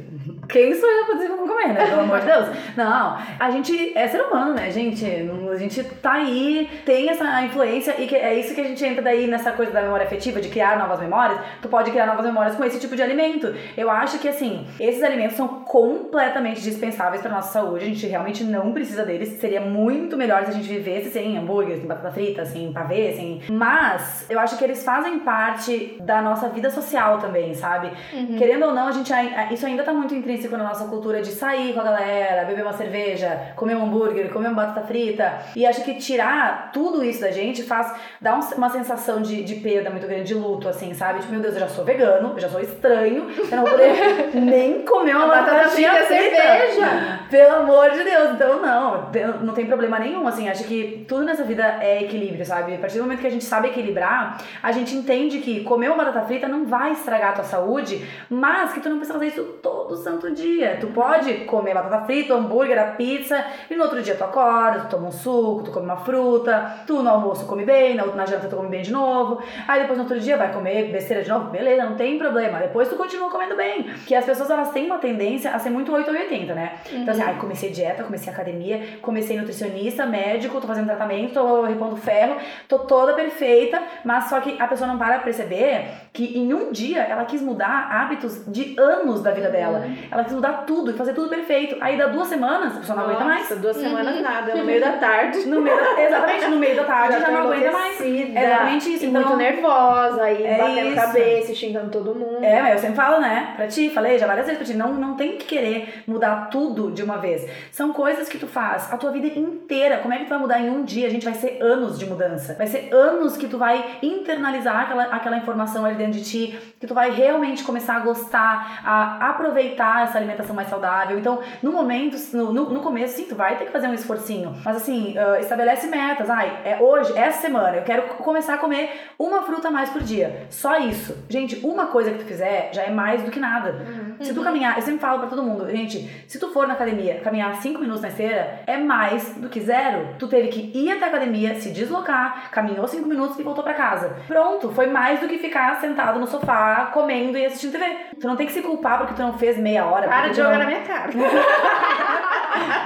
quem 0.50 0.74
sou 0.74 0.90
eu 0.90 1.06
pra 1.06 1.16
dizer 1.16 1.30
comer, 1.58 1.74
né? 1.74 1.86
Pelo 1.88 2.02
amor 2.02 2.20
de 2.20 2.26
Deus. 2.28 2.48
Não, 2.76 3.18
a 3.40 3.52
gente 3.52 3.98
é 3.98 4.08
ser 4.08 4.22
humano, 4.22 4.54
né, 4.54 4.70
gente? 4.72 5.06
A 5.52 5.56
gente 5.56 5.84
tá 5.84 6.14
aí, 6.14 6.70
tem 6.86 7.10
essa 7.10 7.42
influência 7.42 7.96
e 7.98 8.14
é 8.16 8.40
isso 8.40 8.54
que 8.54 8.62
a 8.62 8.64
gente 8.64 8.84
entra 8.86 9.02
daí 9.02 9.28
nessa 9.28 9.52
coisa 9.52 9.72
da 9.72 9.82
memória 9.82 10.06
afetiva, 10.06 10.40
de 10.40 10.50
criar 10.50 10.78
novas 10.78 11.00
memórias. 11.00 11.40
Tu 11.62 11.68
pode 11.68 11.92
criar 11.92 12.06
novas 12.06 12.26
memórias 12.26 12.56
com 12.56 12.64
esse 12.64 12.80
tipo 12.80 12.96
de 12.96 13.02
alimento. 13.02 13.54
Eu 13.76 13.90
acho 13.90 14.20
que, 14.20 14.28
assim, 14.28 14.68
esses 14.80 15.04
alimentos 15.04 15.36
são 15.36 15.48
completamente 15.48 16.62
dispensáveis 16.62 17.22
pra 17.22 17.32
nossa 17.32 17.52
saúde. 17.52 17.86
A 17.86 17.88
gente 17.88 18.06
realmente 18.06 18.44
não 18.44 18.72
precisa 18.72 19.04
deles. 19.04 19.30
Seria 19.40 19.62
muito 19.62 20.16
melhor 20.16 20.44
se 20.44 20.52
a 20.52 20.54
gente 20.54 20.68
vivesse 20.68 21.10
sem 21.10 21.38
hambúrguer, 21.38 21.78
sem 21.78 21.88
batata 21.88 22.12
frita, 22.12 22.46
sem 22.46 22.72
pavê, 22.72 23.14
sem... 23.14 23.42
Mas 23.50 24.26
eu 24.30 24.40
acho 24.40 24.58
que 24.58 24.64
eles 24.64 24.84
fazem 24.84 25.20
parte 25.20 25.98
da 26.02 26.22
nossa 26.22 26.50
vida 26.50 26.70
social 26.70 27.18
também, 27.20 27.54
sabe? 27.54 27.92
Querendo 28.38 28.66
ou 28.66 28.74
não, 28.74 28.88
a 28.88 28.92
gente 28.92 29.12
isso 29.52 29.66
ainda 29.66 29.84
tá 29.84 29.94
muito 29.94 30.14
intrínseco 30.14 30.56
na 30.58 30.64
nossa 30.64 30.86
cultura 30.86 31.22
de 31.22 31.32
sair 31.48 31.74
com 31.74 31.80
a 31.80 31.84
galera, 31.84 32.44
beber 32.46 32.62
uma 32.64 32.74
cerveja, 32.74 33.40
comer 33.56 33.76
um 33.76 33.84
hambúrguer, 33.86 34.30
comer 34.32 34.50
uma 34.50 34.66
batata 34.66 34.86
frita. 34.86 35.34
E 35.56 35.66
acho 35.66 35.82
que 35.84 35.94
tirar 35.96 36.72
tudo 36.74 37.04
isso 37.04 37.22
da 37.22 37.32
gente 37.32 37.64
faz 37.64 37.94
dá 38.20 38.36
um- 38.36 38.56
uma 38.58 38.70
sensação 38.70 39.22
de, 39.22 39.44
de 39.44 39.56
perda 39.56 39.90
muito 39.90 40.06
grande, 40.06 40.26
de 40.26 40.34
luto, 40.34 40.68
assim, 40.68 40.94
sabe? 40.94 41.20
Tipo, 41.20 41.32
meu 41.32 41.42
Deus, 41.42 41.54
eu 41.54 41.62
já 41.62 41.68
sou 41.70 41.86
vegano, 41.86 42.34
eu 42.36 42.40
já 42.40 42.50
sou 42.50 42.60
estranho, 42.60 43.28
eu 43.30 43.56
não 43.58 43.64
vou 43.64 43.72
poder 43.72 44.32
nem 44.36 44.82
comer 44.84 45.16
uma 45.16 45.28
Batata 45.28 45.70
frita 45.70 45.90
frita. 46.06 46.08
cerveja. 46.08 47.20
Pelo 47.30 47.56
amor 47.58 47.92
de 47.92 48.04
Deus, 48.04 48.32
então 48.32 48.62
não, 48.62 49.10
não 49.44 49.54
tem 49.54 49.66
problema 49.66 50.00
nenhum, 50.00 50.28
assim, 50.28 50.50
acho 50.50 50.64
que 50.66 51.06
tudo 51.08 51.24
nessa 51.24 51.44
vida 51.44 51.78
é 51.82 52.04
equilíbrio, 52.04 52.46
sabe? 52.46 52.76
A 52.76 52.78
partir 52.78 52.98
do 52.98 53.04
momento 53.04 53.20
que 53.22 53.28
a 53.28 53.32
gente 53.32 53.44
sabe 53.46 53.68
equilibrar, 53.70 54.38
a 54.62 54.72
gente 54.72 54.96
entende 54.96 55.40
que 55.40 55.64
comer 55.64 55.88
uma 55.90 56.04
batata 56.04 56.26
frita 56.26 56.48
não 56.48 56.66
vai 56.66 56.92
estragar 56.92 57.30
a 57.30 57.34
tua 57.34 57.44
saúde, 57.44 58.06
mas 58.30 58.74
que 58.74 58.80
tu 58.80 58.90
não 58.90 58.98
precisa 58.98 59.18
fazer 59.18 59.28
isso 59.32 59.44
todo 59.62 59.96
santo 59.96 60.32
dia. 60.32 60.78
Tu 60.80 60.88
pode 60.88 61.34
comer 61.46 61.74
batata 61.74 62.06
frita, 62.06 62.34
hambúrguer, 62.34 62.80
a 62.80 62.92
pizza, 62.92 63.44
e 63.70 63.76
no 63.76 63.84
outro 63.84 64.02
dia 64.02 64.16
tu 64.16 64.24
acorda, 64.24 64.82
tu 64.82 64.90
toma 64.90 65.08
um 65.08 65.12
suco, 65.12 65.64
tu 65.64 65.72
come 65.72 65.86
uma 65.86 65.98
fruta, 65.98 66.84
tu 66.86 67.02
no 67.02 67.10
almoço 67.10 67.46
come 67.46 67.66
bem, 67.66 67.96
na, 67.96 68.06
na 68.06 68.26
janta 68.26 68.48
tu 68.48 68.56
come 68.56 68.70
bem 68.70 68.82
de 68.82 68.92
novo, 68.92 69.42
aí 69.68 69.82
depois 69.82 69.98
no 69.98 70.04
outro 70.04 70.20
dia 70.20 70.38
vai 70.38 70.52
comer 70.52 70.92
besteira 70.92 71.24
de 71.24 71.30
novo, 71.30 71.50
beleza, 71.50 71.86
não 71.86 71.96
tem 71.96 72.18
problema. 72.18 72.60
Depois 72.60 72.90
tu 72.90 72.96
continua 72.96 73.30
comendo 73.30 73.56
bem. 73.56 73.84
Que 74.06 74.16
as 74.16 74.26
pessoas 74.26 74.50
elas 74.50 74.72
têm 74.72 74.86
uma 74.86 74.98
tendência 74.98 75.52
a 75.52 75.60
ser 75.60 75.70
muito 75.70 75.92
8 75.92 76.10
ou 76.10 76.16
80, 76.16 76.54
né? 76.54 76.74
Então 76.92 77.14
assim, 77.14 77.24
ai, 77.24 77.38
comecei 77.38 77.70
dieta, 77.70 78.04
comecei 78.04 78.32
academia, 78.32 79.00
comecei 79.02 79.38
nutricionista, 79.38 80.06
médico, 80.06 80.62
tô 80.62 80.68
fazendo 80.68 80.86
tratamento, 80.86 81.34
tô 81.34 81.64
repondo 81.64 81.96
ferro, 81.96 82.38
tô 82.68 82.80
toda 82.80 83.14
perfeita, 83.14 83.82
mas 84.04 84.26
só 84.26 84.40
que 84.40 84.60
a 84.60 84.68
pessoa 84.68 84.88
não 84.88 84.98
para 84.98 85.16
pra 85.16 85.20
perceber 85.20 85.88
que 86.14 86.38
em 86.38 86.54
um 86.54 86.72
dia 86.72 87.02
ela 87.02 87.26
quis 87.26 87.42
mudar 87.42 87.90
hábitos 87.92 88.44
de 88.48 88.76
anos 88.80 89.22
da 89.22 89.32
vida 89.32 89.50
dela. 89.50 89.86
Ela 90.10 90.24
quis 90.24 90.34
mudar 90.34 90.66
tudo 90.66 90.92
e 90.92 90.94
fazer 90.94 91.14
tudo 91.14 91.27
perfeito. 91.30 91.78
Aí 91.82 91.98
dá 91.98 92.08
duas 92.08 92.28
semanas, 92.28 92.76
a 92.76 92.80
pessoa 92.80 92.96
não 92.98 93.06
aguenta 93.06 93.24
mais. 93.26 93.42
Nossa, 93.42 93.56
duas 93.58 93.78
semanas 93.78 94.22
nada, 94.22 94.56
no 94.56 94.64
meio 94.66 94.82
da 94.82 94.92
tarde. 94.98 95.46
No 95.48 95.62
meio 95.62 95.78
da- 95.78 96.02
exatamente, 96.02 96.46
no 96.48 96.58
meio 96.58 96.76
da 96.76 96.84
tarde 96.84 97.14
já, 97.20 97.26
tá 97.26 97.32
não 97.32 97.52
aguenta 97.52 97.72
mais. 97.72 98.02
É 98.02 98.06
exatamente 98.08 98.94
isso. 98.94 99.06
E 99.06 99.08
Então, 99.08 99.22
muito 99.22 99.38
nervosa, 99.38 100.22
aí 100.24 100.44
É 100.44 100.58
batendo 100.58 100.88
isso. 100.88 100.96
cabeça, 100.96 101.56
xingando 101.56 101.90
todo 101.92 102.14
mundo. 102.16 102.44
É, 102.44 102.62
mas 102.62 102.74
eu 102.74 102.80
sempre 102.80 102.96
falo, 102.96 103.20
né? 103.20 103.54
Pra 103.56 103.68
ti, 103.68 103.90
falei 103.90 104.18
já 104.18 104.28
várias 104.28 104.46
vezes 104.46 104.58
pra 104.60 104.68
ti, 104.68 104.78
não, 104.78 104.94
não 104.94 105.16
tem 105.16 105.38
que 105.38 105.46
querer 105.46 106.04
mudar 106.08 106.50
tudo 106.50 106.92
de 106.92 107.04
uma 107.04 107.18
vez. 107.18 107.48
São 107.72 107.92
coisas 107.94 108.28
que 108.30 108.38
tu 108.38 108.48
faz 108.48 108.92
a 108.92 108.98
tua 108.98 109.12
vida 109.12 109.28
inteira. 109.28 109.98
Como 109.98 110.14
é 110.14 110.18
que 110.20 110.26
tu 110.26 110.30
vai 110.30 110.40
mudar 110.40 110.60
em 110.60 110.70
um 110.70 110.84
dia? 110.84 111.08
A 111.08 111.10
gente 111.10 111.26
vai 111.26 111.34
ser 111.34 111.62
anos 111.62 111.98
de 111.98 112.06
mudança. 112.06 112.54
Vai 112.56 112.68
ser 112.68 112.94
anos 112.94 113.36
que 113.38 113.48
tu 113.48 113.58
vai 113.58 113.84
internalizar 114.02 114.82
aquela, 114.82 115.04
aquela 115.06 115.38
informação 115.38 115.86
ali 115.86 115.96
dentro 115.96 116.14
de 116.14 116.24
ti, 116.24 116.60
que 116.80 116.88
tu 116.88 116.94
vai 116.94 117.10
realmente 117.12 117.64
começar 117.64 117.96
a 117.96 118.00
gostar, 118.00 118.82
a 118.86 119.30
aproveitar 119.30 120.04
essa 120.04 120.18
alimentação 120.18 120.56
mais 120.56 120.70
saudável. 120.70 121.17
Então, 121.18 121.40
no 121.62 121.72
momento, 121.72 122.18
no, 122.34 122.54
no, 122.54 122.80
começo, 122.82 123.16
sim, 123.16 123.26
tu 123.28 123.36
vai 123.36 123.58
ter 123.58 123.66
que 123.66 123.72
fazer 123.72 123.88
um 123.88 123.94
esforcinho. 123.94 124.56
Mas 124.64 124.78
assim, 124.78 125.16
ah, 125.18 125.40
estabelece 125.40 125.88
metas. 125.88 126.30
Ai, 126.30 126.62
é 126.64 126.78
hoje, 126.82 127.18
essa 127.18 127.42
semana, 127.42 127.78
eu 127.78 127.84
quero 127.84 128.04
começar 128.16 128.56
a 128.56 128.58
comer 128.58 128.90
uma 129.18 129.42
fruta 129.44 129.68
a 129.68 129.72
mais 129.72 129.90
por 129.90 130.02
dia. 130.02 130.48
Só 130.50 130.78
isso. 130.80 131.26
Gente, 131.30 131.66
uma 131.66 131.88
coisa 131.88 132.12
que 132.12 132.20
tu 132.20 132.26
fizer 132.26 132.70
já 132.74 132.84
é 132.84 132.92
mais 132.92 133.24
do 133.24 133.32
que 133.32 133.40
nada. 133.40 133.86
Se 134.22 134.34
tu 134.34 134.44
caminhar, 134.44 134.76
eu 134.78 134.82
sempre 134.82 135.00
falo 135.00 135.20
pra 135.20 135.28
todo 135.28 135.44
mundo, 135.44 135.70
gente, 135.70 136.10
se 136.28 136.40
tu 136.40 136.50
for 136.50 136.68
na 136.68 136.74
academia, 136.74 137.20
caminhar 137.24 137.56
5 137.56 137.80
minutos 137.80 138.02
na 138.02 138.10
esteira, 138.10 138.62
é 138.66 138.78
mais 138.78 139.36
do 139.36 139.50
que 139.50 139.60
zero. 139.62 140.16
Tu 140.18 140.28
teve 140.28 140.48
que 140.48 140.72
ir 140.78 140.92
até 140.92 141.06
a 141.06 141.08
academia, 141.10 141.56
se 141.56 141.70
deslocar, 141.72 142.50
caminhou 142.52 142.88
5 142.88 143.08
minutos 143.08 143.38
e 143.40 143.44
voltou 143.44 143.64
pra 143.64 143.74
casa. 143.74 144.16
Pronto, 144.28 144.72
foi 144.72 144.88
mais 144.88 145.20
do 145.20 145.28
que 145.28 145.38
ficar 145.38 145.80
sentado 145.80 146.20
no 146.20 146.28
sofá, 146.28 146.90
comendo 146.94 147.38
e 147.38 147.46
assistindo 147.46 147.74
TV. 147.74 147.86
Tu 148.20 148.28
não 148.28 148.36
tem 148.36 148.48
que 148.48 148.54
se 148.54 148.62
culpar 148.62 148.98
porque 148.98 149.14
tu 149.14 149.22
não 149.22 149.38
fez 149.38 149.58
meia 149.58 149.86
hora. 149.86 150.08
Para 150.08 150.30
de 150.30 150.38
jogar 150.38 150.52
não... 150.52 150.60
na 150.60 150.66
minha 150.66 150.82
cara. 150.82 151.07